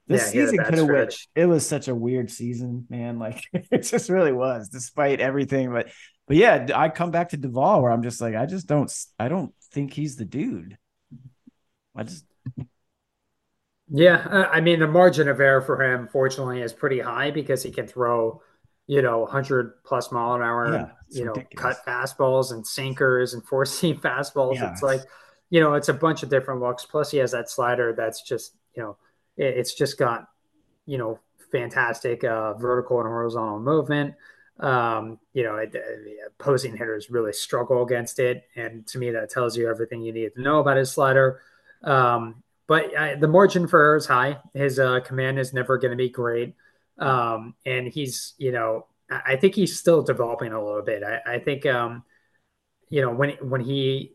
this 0.07 0.35
yeah, 0.35 0.47
season 0.47 0.65
could 0.65 0.79
have 0.79 0.89
went. 0.89 1.15
It 1.35 1.47
was 1.47 1.67
such 1.67 1.89
a 1.89 1.95
weird 1.95 2.31
season, 2.31 2.87
man. 2.89 3.19
Like 3.19 3.43
it 3.53 3.83
just 3.83 4.09
really 4.09 4.33
was, 4.33 4.69
despite 4.69 5.21
everything. 5.21 5.71
But 5.71 5.89
but 6.27 6.37
yeah, 6.37 6.69
I 6.75 6.89
come 6.89 7.11
back 7.11 7.31
to 7.31 7.39
Doval 7.39 7.83
where 7.83 7.93
I'm 7.93 8.03
just 8.03 8.21
like, 8.21 8.35
I 8.35 8.47
just 8.47 8.67
don't. 8.67 8.93
I 9.19 9.29
don't 9.29 9.55
think 9.73 9.93
he's 9.93 10.17
the 10.17 10.25
dude. 10.25 10.79
I 11.95 12.05
just 12.05 12.25
yeah, 13.95 14.27
uh, 14.31 14.49
I 14.51 14.61
mean 14.61 14.81
the 14.81 14.87
margin 14.87 15.29
of 15.29 15.39
error 15.39 15.61
for 15.61 15.83
him, 15.83 16.09
fortunately, 16.09 16.63
is 16.63 16.73
pretty 16.73 16.99
high 16.99 17.31
because 17.31 17.63
he 17.63 17.71
can 17.71 17.87
throw, 17.87 18.41
you 18.87 19.03
know, 19.03 19.21
100 19.21 19.85
plus 19.85 20.11
mile 20.11 20.35
an 20.35 20.43
hour, 20.43 20.73
yeah, 20.73 20.91
you 21.11 21.27
know, 21.27 21.35
cut 21.57 21.85
fastballs 21.87 22.53
and 22.53 22.67
sinkers 22.67 23.35
and 23.35 23.45
four 23.45 23.67
seam 23.67 23.97
fastballs. 24.01 24.55
Yeah. 24.55 24.73
It's 24.73 24.83
like, 24.83 25.03
you 25.51 25.61
know, 25.61 25.75
it's 25.75 25.91
a 25.91 25.95
bunch 25.95 26.23
of 26.23 26.31
different 26.31 26.63
looks. 26.63 26.87
Plus, 26.87 27.11
he 27.11 27.19
has 27.19 27.33
that 27.33 27.51
slider 27.51 27.93
that's 27.93 28.23
just, 28.23 28.55
you 28.75 28.83
know, 28.83 28.97
it, 29.37 29.59
it's 29.59 29.75
just 29.75 29.99
got, 29.99 30.27
you 30.87 30.97
know, 30.97 31.19
fantastic 31.51 32.25
uh, 32.25 32.55
vertical 32.55 32.99
and 32.99 33.07
horizontal 33.07 33.61
movement. 33.61 34.15
Um, 34.59 35.19
you 35.35 35.43
know, 35.43 35.57
it, 35.57 35.77
uh, 35.77 36.29
opposing 36.29 36.79
hitters 36.79 37.11
really 37.11 37.35
struggle 37.35 37.83
against 37.83 38.19
it, 38.19 38.45
and 38.57 38.87
to 38.87 38.99
me, 38.99 39.11
that 39.11 39.29
tells 39.29 39.55
you 39.55 39.69
everything 39.69 40.01
you 40.01 40.13
need 40.13 40.35
to 40.35 40.41
know 40.41 40.61
about 40.61 40.79
his 40.79 40.91
slider. 40.91 41.41
Um, 41.83 42.43
but 42.73 42.97
uh, 42.97 43.17
the 43.17 43.29
margin 43.29 43.69
for 43.69 43.79
error 43.79 43.97
is 43.97 44.07
high. 44.07 44.39
His 44.55 44.79
uh, 44.79 45.01
command 45.01 45.39
is 45.39 45.53
never 45.53 45.77
going 45.77 45.91
to 45.91 45.97
be 45.97 46.09
great, 46.09 46.55
um, 46.99 47.55
and 47.67 47.87
he's 47.87 48.33
you 48.39 48.51
know 48.51 48.87
I 49.11 49.37
think 49.37 49.55
he's 49.55 49.79
still 49.79 50.03
developing 50.03 50.55
a 50.55 50.65
little 50.65 50.81
bit. 50.81 51.03
I, 51.03 51.35
I 51.35 51.39
think 51.39 51.67
um, 51.67 52.03
you 52.89 53.03
know 53.03 53.11
when 53.11 53.33
when 53.43 53.61
he 53.61 54.15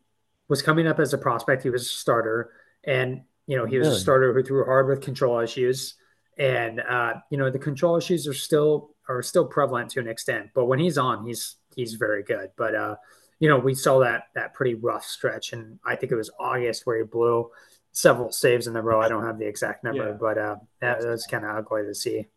was 0.50 0.64
coming 0.64 0.88
up 0.88 1.00
as 1.00 1.14
a 1.14 1.20
prospect, 1.20 1.62
he 1.62 1.70
was 1.70 1.84
a 1.84 1.86
starter, 1.86 2.50
and 2.84 3.22
you 3.46 3.58
know 3.58 3.66
he 3.66 3.78
was 3.78 3.90
really? 3.90 3.98
a 3.98 4.02
starter 4.02 4.34
who 4.34 4.42
threw 4.42 4.66
hard 4.66 4.88
with 4.88 5.02
control 5.02 5.38
issues, 5.38 5.94
and 6.40 6.80
uh, 6.80 7.14
you 7.30 7.38
know 7.38 7.52
the 7.52 7.60
control 7.60 7.96
issues 7.96 8.28
are 8.28 8.34
still 8.34 8.96
are 9.08 9.22
still 9.22 9.46
prevalent 9.46 9.92
to 9.92 10.00
an 10.00 10.08
extent. 10.08 10.50
But 10.56 10.66
when 10.66 10.80
he's 10.80 10.98
on, 10.98 11.28
he's 11.28 11.58
he's 11.76 11.94
very 11.94 12.24
good. 12.24 12.50
But 12.58 12.74
uh, 12.74 12.96
you 13.40 13.50
know 13.50 13.60
we 13.60 13.76
saw 13.76 14.00
that 14.00 14.30
that 14.34 14.56
pretty 14.56 14.74
rough 14.74 15.06
stretch, 15.06 15.54
and 15.54 15.78
I 15.86 15.96
think 15.96 16.12
it 16.12 16.16
was 16.16 16.32
August 16.40 16.88
where 16.88 16.98
he 16.98 17.04
blew 17.04 17.52
several 17.98 18.32
saves 18.32 18.68
in 18.68 18.76
a 18.76 18.82
row. 18.82 19.02
I 19.02 19.10
don't 19.10 19.26
have 19.26 19.40
the 19.40 19.48
exact 19.48 19.84
number, 19.84 20.10
yeah. 20.10 20.18
but 20.20 20.38
uh, 20.38 20.56
that 20.82 21.00
was 21.00 21.26
kind 21.26 21.44
of 21.44 21.58
ugly 21.58 21.84
to 21.84 21.96
see. 21.96 22.28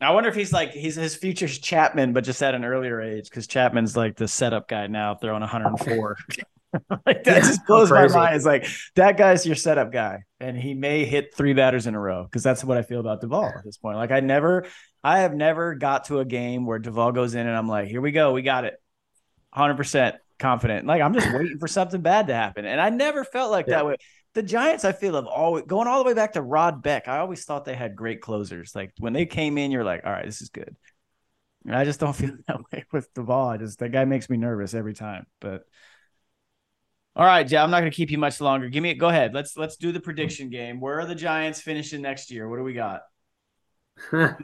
I 0.00 0.12
wonder 0.12 0.28
if 0.28 0.36
he's 0.36 0.52
like 0.52 0.70
he's 0.70 0.94
his 0.94 1.16
future's 1.16 1.58
Chapman, 1.58 2.12
but 2.12 2.24
just 2.24 2.42
at 2.42 2.54
an 2.54 2.64
earlier 2.64 3.00
age 3.00 3.28
because 3.28 3.46
Chapman's 3.46 3.96
like 3.96 4.16
the 4.16 4.28
setup 4.28 4.68
guy 4.68 4.86
now, 4.86 5.16
throwing 5.16 5.40
104. 5.40 6.16
like 7.04 7.24
that 7.24 7.26
yeah, 7.26 7.40
just 7.40 7.66
blows 7.66 7.90
my 7.90 8.06
mind. 8.06 8.36
It's 8.36 8.44
like 8.44 8.64
that 8.94 9.16
guy's 9.16 9.44
your 9.44 9.56
setup 9.56 9.90
guy, 9.90 10.22
and 10.38 10.56
he 10.56 10.74
may 10.74 11.04
hit 11.04 11.34
three 11.34 11.52
batters 11.52 11.88
in 11.88 11.96
a 11.96 12.00
row 12.00 12.22
because 12.22 12.44
that's 12.44 12.62
what 12.62 12.78
I 12.78 12.82
feel 12.82 13.00
about 13.00 13.20
Doval 13.20 13.58
at 13.58 13.64
this 13.64 13.76
point. 13.76 13.96
Like 13.96 14.12
I 14.12 14.20
never, 14.20 14.66
I 15.02 15.20
have 15.20 15.34
never 15.34 15.74
got 15.74 16.04
to 16.04 16.20
a 16.20 16.24
game 16.24 16.66
where 16.66 16.78
Doval 16.78 17.12
goes 17.12 17.34
in 17.34 17.44
and 17.44 17.56
I'm 17.56 17.66
like, 17.66 17.88
here 17.88 18.00
we 18.00 18.12
go, 18.12 18.32
we 18.32 18.42
got 18.42 18.64
it, 18.64 18.80
hundred 19.52 19.78
percent 19.78 20.14
confident. 20.38 20.86
Like 20.86 21.02
I'm 21.02 21.12
just 21.12 21.32
waiting 21.32 21.58
for 21.58 21.66
something 21.66 22.02
bad 22.02 22.28
to 22.28 22.34
happen, 22.34 22.64
and 22.64 22.80
I 22.80 22.90
never 22.90 23.24
felt 23.24 23.50
like 23.50 23.66
yeah. 23.66 23.76
that 23.76 23.86
way. 23.86 23.96
The 24.34 24.42
Giants, 24.42 24.84
I 24.84 24.92
feel, 24.92 25.16
have 25.16 25.26
always 25.26 25.64
going 25.64 25.88
all 25.88 26.02
the 26.02 26.06
way 26.06 26.14
back 26.14 26.34
to 26.34 26.42
Rod 26.42 26.82
Beck. 26.82 27.08
I 27.08 27.18
always 27.18 27.44
thought 27.44 27.64
they 27.64 27.74
had 27.74 27.96
great 27.96 28.20
closers. 28.20 28.74
Like 28.76 28.92
when 28.98 29.12
they 29.12 29.26
came 29.26 29.58
in, 29.58 29.70
you're 29.72 29.84
like, 29.84 30.02
all 30.04 30.12
right, 30.12 30.24
this 30.24 30.40
is 30.40 30.50
good. 30.50 30.76
And 31.64 31.74
I 31.74 31.84
just 31.84 31.98
don't 32.00 32.12
feel 32.16 32.36
that 32.46 32.60
way 32.72 32.84
with 32.92 33.12
Doval. 33.14 33.48
I 33.48 33.56
just 33.56 33.80
that 33.80 33.90
guy 33.90 34.04
makes 34.04 34.30
me 34.30 34.36
nervous 34.36 34.74
every 34.74 34.94
time, 34.94 35.26
but. 35.40 35.62
All 37.16 37.26
right, 37.26 37.46
Jay, 37.46 37.56
I'm 37.56 37.72
not 37.72 37.80
going 37.80 37.90
to 37.90 37.96
keep 37.96 38.12
you 38.12 38.18
much 38.18 38.40
longer. 38.40 38.68
Give 38.68 38.84
me 38.84 38.90
it. 38.90 38.94
go 38.94 39.08
ahead. 39.08 39.34
Let's 39.34 39.56
let's 39.56 39.76
do 39.76 39.90
the 39.90 39.98
prediction 39.98 40.48
game. 40.48 40.80
Where 40.80 41.00
are 41.00 41.06
the 41.06 41.16
Giants 41.16 41.60
finishing 41.60 42.00
next 42.02 42.30
year? 42.30 42.48
What 42.48 42.56
do 42.56 42.62
we 42.62 42.72
got? 42.72 43.02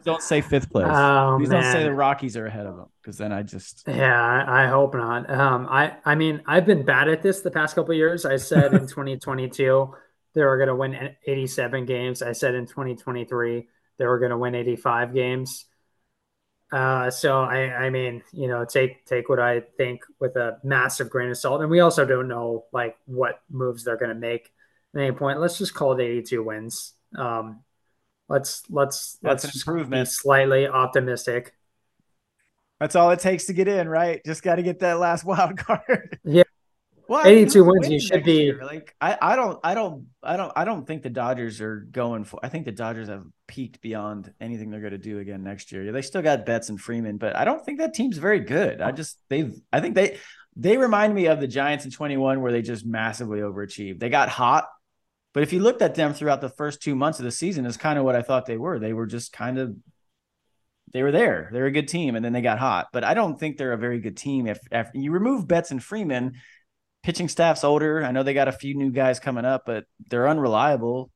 Don't 0.05 0.23
say 0.23 0.41
fifth 0.41 0.71
place. 0.71 0.87
Oh, 0.91 1.37
Please 1.39 1.49
man. 1.49 1.63
don't 1.63 1.73
say 1.73 1.83
the 1.83 1.93
Rockies 1.93 2.37
are 2.37 2.47
ahead 2.47 2.67
of 2.67 2.77
them 2.77 2.87
because 3.01 3.19
then 3.19 3.33
I 3.33 3.43
just 3.43 3.85
yeah, 3.87 4.21
I, 4.21 4.65
I, 4.65 4.67
hope 4.69 4.95
not. 4.95 5.31
Um, 5.31 5.67
I 5.71 5.97
I 6.05 6.15
mean 6.15 6.43
I've 6.47 6.67
been 6.67 6.85
bad 6.85 7.09
at 7.09 7.23
this 7.23 7.41
the 7.41 7.51
past 7.51 7.75
couple 7.75 7.95
years. 7.95 8.25
I 8.25 8.37
said 8.37 8.73
in 8.75 8.81
2022 8.87 9.95
they 10.35 10.45
were 10.45 10.57
going 10.57 10.69
to 10.69 10.75
win 10.75 11.15
87 11.27 11.87
games. 11.87 12.23
I 12.23 12.33
said 12.33 12.55
in 12.55 12.67
2023 12.67 13.69
they 13.99 14.07
were 14.07 14.19
going 14.19 14.31
to 14.31 14.39
win 14.39 14.55
85 14.55 15.15
games. 15.15 15.65
Uh, 16.73 17.11
so 17.11 17.43
I, 17.43 17.87
I 17.87 17.91
mean, 17.91 18.23
you 18.33 18.49
know, 18.49 18.65
take 18.65 19.07
take 19.07 19.29
what 19.29 19.39
I 19.39 19.61
think 19.61 20.03
with 20.19 20.37
a 20.37 20.59
massive 20.65 21.11
grain 21.11 21.31
of 21.31 21.39
salt, 21.39 21.63
and 21.63 21.71
we 21.71 21.81
also 21.81 22.05
don't 22.05 22.29
know 22.29 22.65
like 22.73 22.97
what 23.07 23.41
moves 23.49 23.85
they're 23.85 23.97
going 23.97 24.09
to 24.11 24.15
make 24.15 24.51
at 24.95 25.01
any 25.01 25.13
point. 25.13 25.41
Let's 25.41 25.59
just 25.59 25.75
call 25.75 25.99
it 25.99 26.03
82 26.03 26.43
wins. 26.43 26.93
Um, 27.17 27.63
let's 28.29 28.63
let's 28.71 29.19
that's 29.23 29.45
let's 29.45 29.57
improvement. 29.57 30.09
slightly 30.09 30.67
optimistic. 30.67 31.53
That's 32.81 32.95
all 32.95 33.11
it 33.11 33.21
takes 33.21 33.47
to 33.47 33.55
get 33.55 33.69
in, 33.69 33.89
right? 33.89 34.21
Just 34.25 34.43
got 34.43 34.57
to 34.57 34.63
get 34.63 34.81
that 34.81 34.99
last 34.99 35.25
wild 35.27 35.57
card. 35.57 36.19
Yeah, 36.25 36.43
well, 37.09 37.25
82 37.25 37.65
wins, 37.65 37.89
you 37.89 38.01
should 38.01 38.25
be 38.25 38.33
year. 38.33 38.65
like 38.65 38.95
I, 39.01 39.17
I 39.21 39.37
don't 39.37 39.61
I 39.63 39.75
don't 39.75 40.07
I 40.23 40.37
don't 40.37 40.53
I 40.57 40.65
don't 40.65 40.87
think 40.87 41.03
the 41.03 41.11
Dodgers 41.11 41.61
are 41.61 41.77
going 41.77 42.25
for 42.25 42.41
I 42.43 42.49
think 42.49 42.65
the 42.65 42.73
Dodgers 42.73 43.09
have 43.09 43.25
peaked 43.47 43.81
beyond 43.81 44.33
anything 44.41 44.71
they're 44.71 44.81
going 44.81 44.93
to 44.93 44.99
do 44.99 45.21
again 45.21 45.45
next 45.45 45.71
year. 45.71 45.93
They 45.93 46.03
still 46.03 46.23
got 46.23 46.45
Betts 46.45 46.69
and 46.69 46.81
Freeman, 46.81 47.17
but 47.17 47.37
I 47.37 47.45
don't 47.45 47.65
think 47.65 47.79
that 47.79 47.95
team's 47.95 48.19
very 48.19 48.41
good. 48.41 48.81
I 48.81 48.91
just 48.91 49.19
they've 49.29 49.55
I 49.73 49.81
think 49.81 49.95
they 49.95 50.19
they 50.57 50.79
remind 50.79 51.15
me 51.15 51.27
of 51.27 51.39
the 51.39 51.47
Giants 51.47 51.85
in 51.85 51.93
21 51.93 52.41
where 52.41 52.51
they 52.51 52.63
just 52.63 52.85
massively 52.85 53.39
overachieved. 53.39 54.01
They 54.01 54.09
got 54.09 54.29
hot, 54.29 54.67
but 55.37 55.43
if 55.43 55.53
you 55.53 55.61
looked 55.61 55.83
at 55.83 55.97
them 55.97 56.15
throughout 56.15 56.41
the 56.41 56.49
first 56.49 56.81
2 56.81 56.95
months 56.95 57.19
of 57.19 57.27
the 57.27 57.31
season 57.31 57.67
is 57.67 57.77
kind 57.77 57.99
of 57.99 58.07
what 58.07 58.17
I 58.17 58.23
thought 58.23 58.47
they 58.47 58.57
were. 58.57 58.79
They 58.79 58.95
were 58.95 59.05
just 59.05 59.35
kind 59.35 59.59
of 59.59 59.77
they 60.95 61.03
were 61.03 61.13
there. 61.13 61.51
They're 61.53 61.67
a 61.67 61.71
good 61.71 61.89
team 61.89 62.17
and 62.17 62.25
then 62.25 62.33
they 62.33 62.41
got 62.41 62.59
hot. 62.59 62.87
But 62.91 63.05
I 63.05 63.13
don't 63.13 63.39
think 63.39 63.59
they're 63.59 63.75
a 63.75 63.77
very 63.77 64.01
good 64.01 64.17
team 64.17 64.47
if 64.47 64.59
after 64.73 64.99
you 64.99 65.11
remove 65.11 65.47
Betts 65.47 65.73
and 65.73 65.83
Freeman 65.83 66.37
pitching 67.03 67.29
staff's 67.29 67.65
older. 67.65 68.03
I 68.03 68.13
know 68.13 68.23
they 68.23 68.33
got 68.33 68.49
a 68.49 68.53
few 68.53 68.75
new 68.75 68.91
guys 68.91 69.21
coming 69.21 69.45
up, 69.45 69.65
but 69.67 69.85
they're 70.09 70.27
unreliable. 70.27 71.11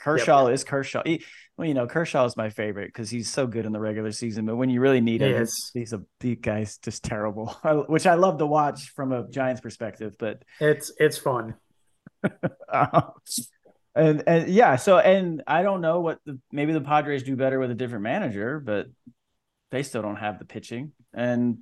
Kershaw 0.00 0.46
yep. 0.46 0.54
is 0.54 0.64
Kershaw. 0.64 1.02
He, 1.04 1.24
well, 1.56 1.68
you 1.68 1.74
know, 1.74 1.86
Kershaw 1.86 2.24
is 2.24 2.36
my 2.36 2.50
favorite 2.50 2.88
because 2.88 3.08
he's 3.08 3.30
so 3.30 3.46
good 3.46 3.66
in 3.66 3.72
the 3.72 3.78
regular 3.78 4.10
season. 4.10 4.46
But 4.46 4.56
when 4.56 4.68
you 4.68 4.80
really 4.80 5.00
need 5.00 5.22
him, 5.22 5.38
he's, 5.38 5.70
he's 5.74 5.92
a 5.92 6.02
big 6.18 6.42
guy's 6.42 6.78
just 6.78 7.04
terrible, 7.04 7.56
which 7.86 8.06
I 8.08 8.14
love 8.14 8.38
to 8.38 8.46
watch 8.46 8.90
from 8.96 9.12
a 9.12 9.28
Giants 9.28 9.60
perspective. 9.60 10.16
But 10.18 10.42
it's 10.60 10.90
it's 10.98 11.18
fun. 11.18 11.54
Uh, 12.68 13.00
and 13.94 14.22
and 14.26 14.48
yeah, 14.48 14.76
so 14.76 14.98
and 14.98 15.42
I 15.46 15.62
don't 15.62 15.80
know 15.80 16.00
what 16.00 16.20
the 16.24 16.38
maybe 16.52 16.72
the 16.72 16.80
Padres 16.80 17.22
do 17.22 17.36
better 17.36 17.58
with 17.58 17.70
a 17.70 17.74
different 17.74 18.02
manager, 18.02 18.60
but 18.60 18.86
they 19.70 19.82
still 19.82 20.02
don't 20.02 20.16
have 20.16 20.38
the 20.38 20.44
pitching. 20.44 20.92
And 21.14 21.58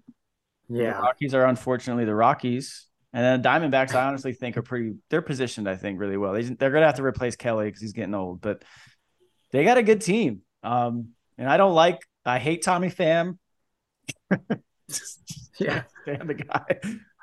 yeah, 0.69 0.95
the 0.95 1.01
Rockies 1.01 1.35
are 1.35 1.47
unfortunately 1.47 2.05
the 2.05 2.15
Rockies. 2.15 2.87
And 3.13 3.25
then 3.25 3.43
Diamondbacks, 3.43 3.95
I 3.95 4.07
honestly 4.07 4.35
think 4.35 4.57
are 4.59 4.63
pretty. 4.63 4.95
They're 5.09 5.23
positioned, 5.23 5.69
I 5.69 5.77
think, 5.77 5.99
really 5.99 6.19
well. 6.19 6.35
They, 6.35 6.43
they're 6.43 6.71
going 6.71 6.83
to 6.83 6.87
have 6.87 6.97
to 6.97 7.05
replace 7.05 7.35
Kelly 7.35 7.67
because 7.67 7.81
he's 7.81 7.95
getting 7.95 8.15
old, 8.15 8.43
but 8.43 8.63
they 9.53 9.65
got 9.65 9.79
a 9.79 9.83
good 9.83 10.03
team. 10.03 10.43
Um, 10.63 11.11
and 11.39 11.49
I 11.49 11.57
don't 11.57 11.75
like. 11.75 12.01
I 12.27 12.39
hate 12.39 12.63
Tommy 12.63 12.91
Pham. 12.91 13.39
yeah, 15.59 15.85
damn 16.07 16.27
the 16.27 16.35
guy. 16.35 16.81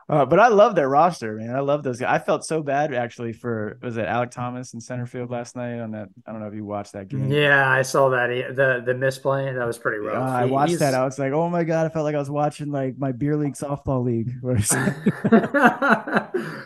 Uh, 0.09 0.25
but 0.25 0.39
I 0.39 0.49
love 0.49 0.75
their 0.75 0.89
roster, 0.89 1.35
man. 1.35 1.55
I 1.55 1.61
love 1.61 1.83
those 1.83 1.99
guys. 1.99 2.21
I 2.21 2.23
felt 2.23 2.45
so 2.45 2.61
bad 2.61 2.93
actually 2.93 3.33
for 3.33 3.79
was 3.81 3.97
it 3.97 4.05
Alek 4.05 4.31
Thomas 4.31 4.73
in 4.73 4.81
center 4.81 5.05
field 5.05 5.31
last 5.31 5.55
night 5.55 5.79
on 5.79 5.91
that. 5.91 6.09
I 6.27 6.31
don't 6.31 6.41
know 6.41 6.47
if 6.47 6.53
you 6.53 6.65
watched 6.65 6.93
that 6.93 7.07
game. 7.07 7.31
Yeah, 7.31 7.69
I 7.69 7.81
saw 7.81 8.09
that. 8.09 8.27
the 8.27 8.83
the 8.85 8.93
misplay 8.93 9.53
that 9.53 9.65
was 9.65 9.77
pretty 9.77 9.99
rough. 9.99 10.15
Yeah, 10.15 10.35
I 10.35 10.45
watched 10.45 10.71
He's... 10.71 10.79
that. 10.79 10.93
I 10.93 11.05
was 11.05 11.17
like, 11.17 11.31
oh 11.31 11.49
my 11.49 11.63
god, 11.63 11.85
I 11.85 11.89
felt 11.89 12.03
like 12.03 12.15
I 12.15 12.19
was 12.19 12.29
watching 12.29 12.71
like 12.71 12.97
my 12.97 13.11
beer 13.11 13.37
league 13.37 13.53
softball 13.53 14.03
league. 14.03 14.33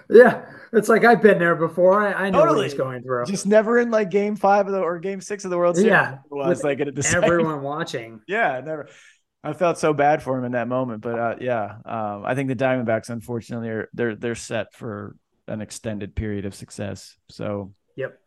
yeah, 0.09 0.45
it's 0.73 0.89
like 0.89 1.05
I've 1.05 1.21
been 1.21 1.39
there 1.39 1.55
before. 1.55 2.01
I, 2.01 2.13
I 2.13 2.29
know 2.29 2.39
totally. 2.39 2.57
what 2.57 2.63
he's 2.65 2.73
going 2.73 3.03
through. 3.03 3.25
Just 3.25 3.45
never 3.45 3.79
in 3.79 3.91
like 3.91 4.09
game 4.09 4.35
five 4.35 4.67
of 4.67 4.73
the 4.73 4.79
or 4.79 4.99
game 4.99 5.21
six 5.21 5.45
of 5.45 5.51
the 5.51 5.57
World 5.57 5.75
Series. 5.75 5.89
Yeah, 5.89 6.17
was 6.29 6.63
like 6.63 6.79
at 6.79 6.97
everyone 7.13 7.61
watching. 7.61 8.21
Yeah, 8.27 8.61
never. 8.63 8.87
I 9.43 9.53
felt 9.53 9.77
so 9.77 9.93
bad 9.93 10.23
for 10.23 10.37
him 10.37 10.43
in 10.45 10.53
that 10.53 10.67
moment, 10.67 11.01
but 11.01 11.19
uh, 11.19 11.35
yeah, 11.39 11.77
um, 11.85 12.23
I 12.25 12.35
think 12.35 12.49
the 12.49 12.55
Diamondbacks, 12.55 13.09
unfortunately, 13.09 13.69
are 13.69 13.89
they're 13.93 14.15
they're 14.15 14.35
set 14.35 14.73
for 14.73 15.15
an 15.47 15.61
extended 15.61 16.15
period 16.15 16.45
of 16.45 16.53
success. 16.55 17.15
So, 17.29 17.73
yep, 17.95 18.19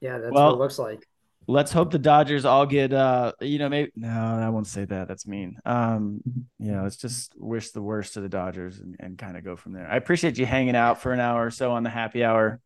yeah, 0.00 0.18
that's 0.18 0.32
well, 0.32 0.48
what 0.48 0.54
it 0.54 0.58
looks 0.58 0.78
like. 0.78 1.06
Let's 1.46 1.72
hope 1.72 1.90
the 1.90 1.98
Dodgers 1.98 2.44
all 2.44 2.66
get, 2.66 2.92
uh, 2.92 3.32
you 3.40 3.58
know, 3.58 3.68
maybe 3.68 3.90
no, 3.96 4.08
I 4.08 4.48
won't 4.50 4.68
say 4.68 4.84
that. 4.84 5.08
That's 5.08 5.26
mean. 5.26 5.56
Um, 5.64 6.20
you 6.58 6.70
know, 6.70 6.84
let's 6.84 6.96
just 6.96 7.34
wish 7.36 7.70
the 7.70 7.82
worst 7.82 8.14
to 8.14 8.20
the 8.20 8.28
Dodgers 8.28 8.78
and, 8.78 8.94
and 9.00 9.18
kind 9.18 9.36
of 9.36 9.42
go 9.42 9.56
from 9.56 9.72
there. 9.72 9.90
I 9.90 9.96
appreciate 9.96 10.38
you 10.38 10.46
hanging 10.46 10.76
out 10.76 11.00
for 11.00 11.12
an 11.12 11.18
hour 11.18 11.46
or 11.46 11.50
so 11.50 11.72
on 11.72 11.82
the 11.82 11.90
happy 11.90 12.22
hour. 12.22 12.60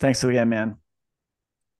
Thanks 0.00 0.24
again, 0.24 0.48
man. 0.48 0.76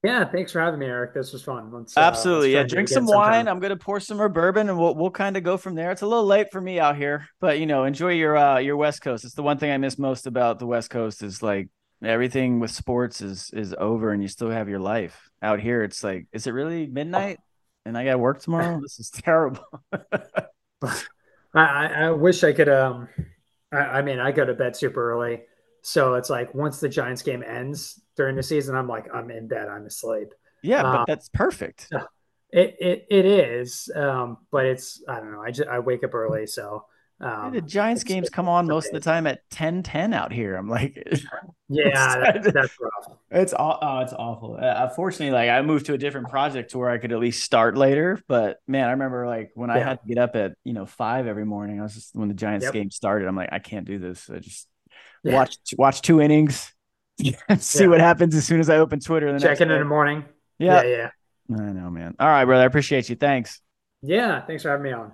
Yeah, 0.05 0.27
thanks 0.27 0.53
for 0.53 0.61
having 0.61 0.79
me, 0.79 0.85
Eric. 0.85 1.15
This 1.15 1.33
was 1.33 1.43
fun. 1.43 1.73
Let's, 1.73 1.97
uh, 1.97 2.01
Absolutely. 2.01 2.55
Uh, 2.55 2.61
yeah, 2.61 2.67
drink 2.67 2.89
some 2.89 3.07
wine. 3.07 3.49
I'm 3.49 3.59
gonna 3.59 3.75
pour 3.75 4.01
some 4.01 4.19
more 4.19 4.29
bourbon, 4.29 4.69
and 4.69 4.79
we'll 4.79 4.95
we'll 4.95 5.11
kind 5.11 5.35
of 5.35 5.43
go 5.43 5.57
from 5.57 5.75
there. 5.75 5.91
It's 5.91 6.03
a 6.03 6.07
little 6.07 6.27
late 6.27 6.53
for 6.53 6.61
me 6.61 6.79
out 6.79 6.99
here, 6.99 7.27
but 7.41 7.59
you 7.59 7.65
know, 7.65 7.85
enjoy 7.85 8.13
your 8.13 8.37
uh 8.37 8.59
your 8.59 8.77
West 8.77 9.01
Coast. 9.01 9.25
It's 9.25 9.33
the 9.33 9.43
one 9.43 9.57
thing 9.57 9.71
I 9.71 9.79
miss 9.79 9.99
most 9.99 10.27
about 10.27 10.59
the 10.59 10.67
West 10.67 10.91
Coast 10.91 11.23
is 11.23 11.43
like 11.43 11.71
everything 12.03 12.61
with 12.61 12.71
sports 12.71 13.23
is 13.23 13.51
is 13.55 13.75
over, 13.79 14.13
and 14.13 14.21
you 14.21 14.29
still 14.29 14.51
have 14.51 14.69
your 14.69 14.79
life. 14.79 15.31
Out 15.41 15.59
here, 15.59 15.83
it's 15.83 16.05
like, 16.05 16.27
is 16.35 16.47
it 16.47 16.51
really 16.51 16.87
midnight? 16.87 17.41
And 17.87 17.97
I 17.97 18.05
got 18.05 18.21
work 18.21 18.43
tomorrow. 18.43 18.81
this 18.83 19.01
is 19.01 19.09
terrible. 19.09 19.65
I 21.55 21.87
I 21.87 22.11
wish 22.11 22.45
I 22.45 22.53
could. 22.53 22.69
Um, 22.69 23.09
I, 23.73 23.79
I 23.79 24.03
mean, 24.03 24.19
I 24.19 24.33
go 24.33 24.45
to 24.45 24.53
bed 24.53 24.77
super 24.77 25.13
early, 25.13 25.45
so 25.81 26.13
it's 26.15 26.29
like 26.29 26.53
once 26.53 26.79
the 26.79 26.91
Giants 26.91 27.23
game 27.23 27.43
ends 27.43 28.03
during 28.17 28.37
the 28.37 28.43
season, 28.43 28.77
I'm 28.77 28.89
like, 28.89 29.07
I'm 29.12 29.31
in 29.31 29.49
bed, 29.49 29.69
I'm 29.69 29.87
asleep. 29.87 30.29
Yeah, 30.62 30.83
but 30.83 30.97
um, 30.97 31.05
that's 31.07 31.29
perfect. 31.29 31.89
It 32.51 32.77
it, 32.79 33.07
it 33.11 33.25
is, 33.27 33.91
um, 33.95 34.39
but 34.51 34.65
it's 34.65 35.03
I 35.09 35.17
don't 35.17 35.33
know. 35.33 35.43
I 35.43 35.51
just 35.51 35.69
I 35.69 35.81
wake 35.81 36.05
up 36.05 36.15
early, 36.15 36.47
so 36.47 36.85
um, 37.21 37.53
the 37.53 37.61
Giants 37.61 38.03
games 38.03 38.29
come 38.29 38.49
on 38.49 38.67
most 38.67 38.89
of 38.89 38.93
the 38.93 39.01
time 39.01 39.27
at 39.27 39.49
10 39.51 39.83
10 39.85 40.12
out 40.12 40.33
here. 40.33 40.57
I'm 40.57 40.69
like, 40.69 40.97
yeah, 41.69 42.19
that, 42.19 42.53
that's 42.53 42.77
rough. 42.81 43.19
It's 43.31 43.55
all, 43.55 43.79
oh, 43.81 44.01
it's 44.01 44.12
awful. 44.12 44.59
Uh, 44.61 44.87
unfortunately, 44.89 45.31
like 45.31 45.49
I 45.49 45.62
moved 45.62 45.87
to 45.87 45.95
a 45.95 45.99
different 45.99 46.29
project 46.29 46.73
to 46.73 46.79
where 46.79 46.91
I 46.91 46.99
could 46.99 47.12
at 47.12 47.19
least 47.19 47.43
start 47.43 47.79
later. 47.79 48.21
But 48.27 48.59
man, 48.67 48.89
I 48.89 48.91
remember 48.91 49.27
like 49.27 49.53
when 49.55 49.71
yeah. 49.71 49.77
I 49.77 49.79
had 49.79 50.03
to 50.03 50.07
get 50.07 50.19
up 50.19 50.35
at 50.35 50.53
you 50.65 50.73
know 50.73 50.87
five 50.87 51.27
every 51.27 51.47
morning. 51.47 51.79
I 51.79 51.85
was 51.85 51.95
just 51.95 52.17
when 52.17 52.29
the 52.29 52.35
Giants 52.35 52.65
yep. 52.65 52.75
game 52.75 52.91
started. 52.91 53.29
I'm 53.29 53.37
like, 53.37 53.51
I 53.53 53.59
can't 53.59 53.87
do 53.87 53.99
this. 53.99 54.29
I 54.29 54.41
just 54.41 54.69
yeah. 55.23 55.35
watch 55.35 55.57
watch 55.79 56.03
two 56.03 56.21
innings, 56.21 56.74
see 57.59 57.85
yeah. 57.85 57.87
what 57.89 58.01
happens 58.01 58.35
as 58.35 58.45
soon 58.45 58.61
as 58.61 58.69
I 58.69 58.77
open 58.77 59.01
Twitter. 59.01 59.33
The 59.33 59.41
Check 59.41 59.61
in 59.61 59.71
in 59.71 59.79
the 59.79 59.85
morning. 59.85 60.25
Yeah. 60.59 60.83
yeah, 60.83 61.11
yeah. 61.49 61.57
I 61.57 61.73
know, 61.73 61.91
man. 61.91 62.15
All 62.19 62.29
right, 62.29 62.45
brother. 62.45 62.62
I 62.62 62.67
appreciate 62.67 63.09
you. 63.09 63.17
Thanks. 63.17 63.61
Yeah, 64.03 64.41
thanks 64.43 64.62
for 64.62 64.71
having 64.71 64.85
me 64.85 64.93
on. 64.93 65.12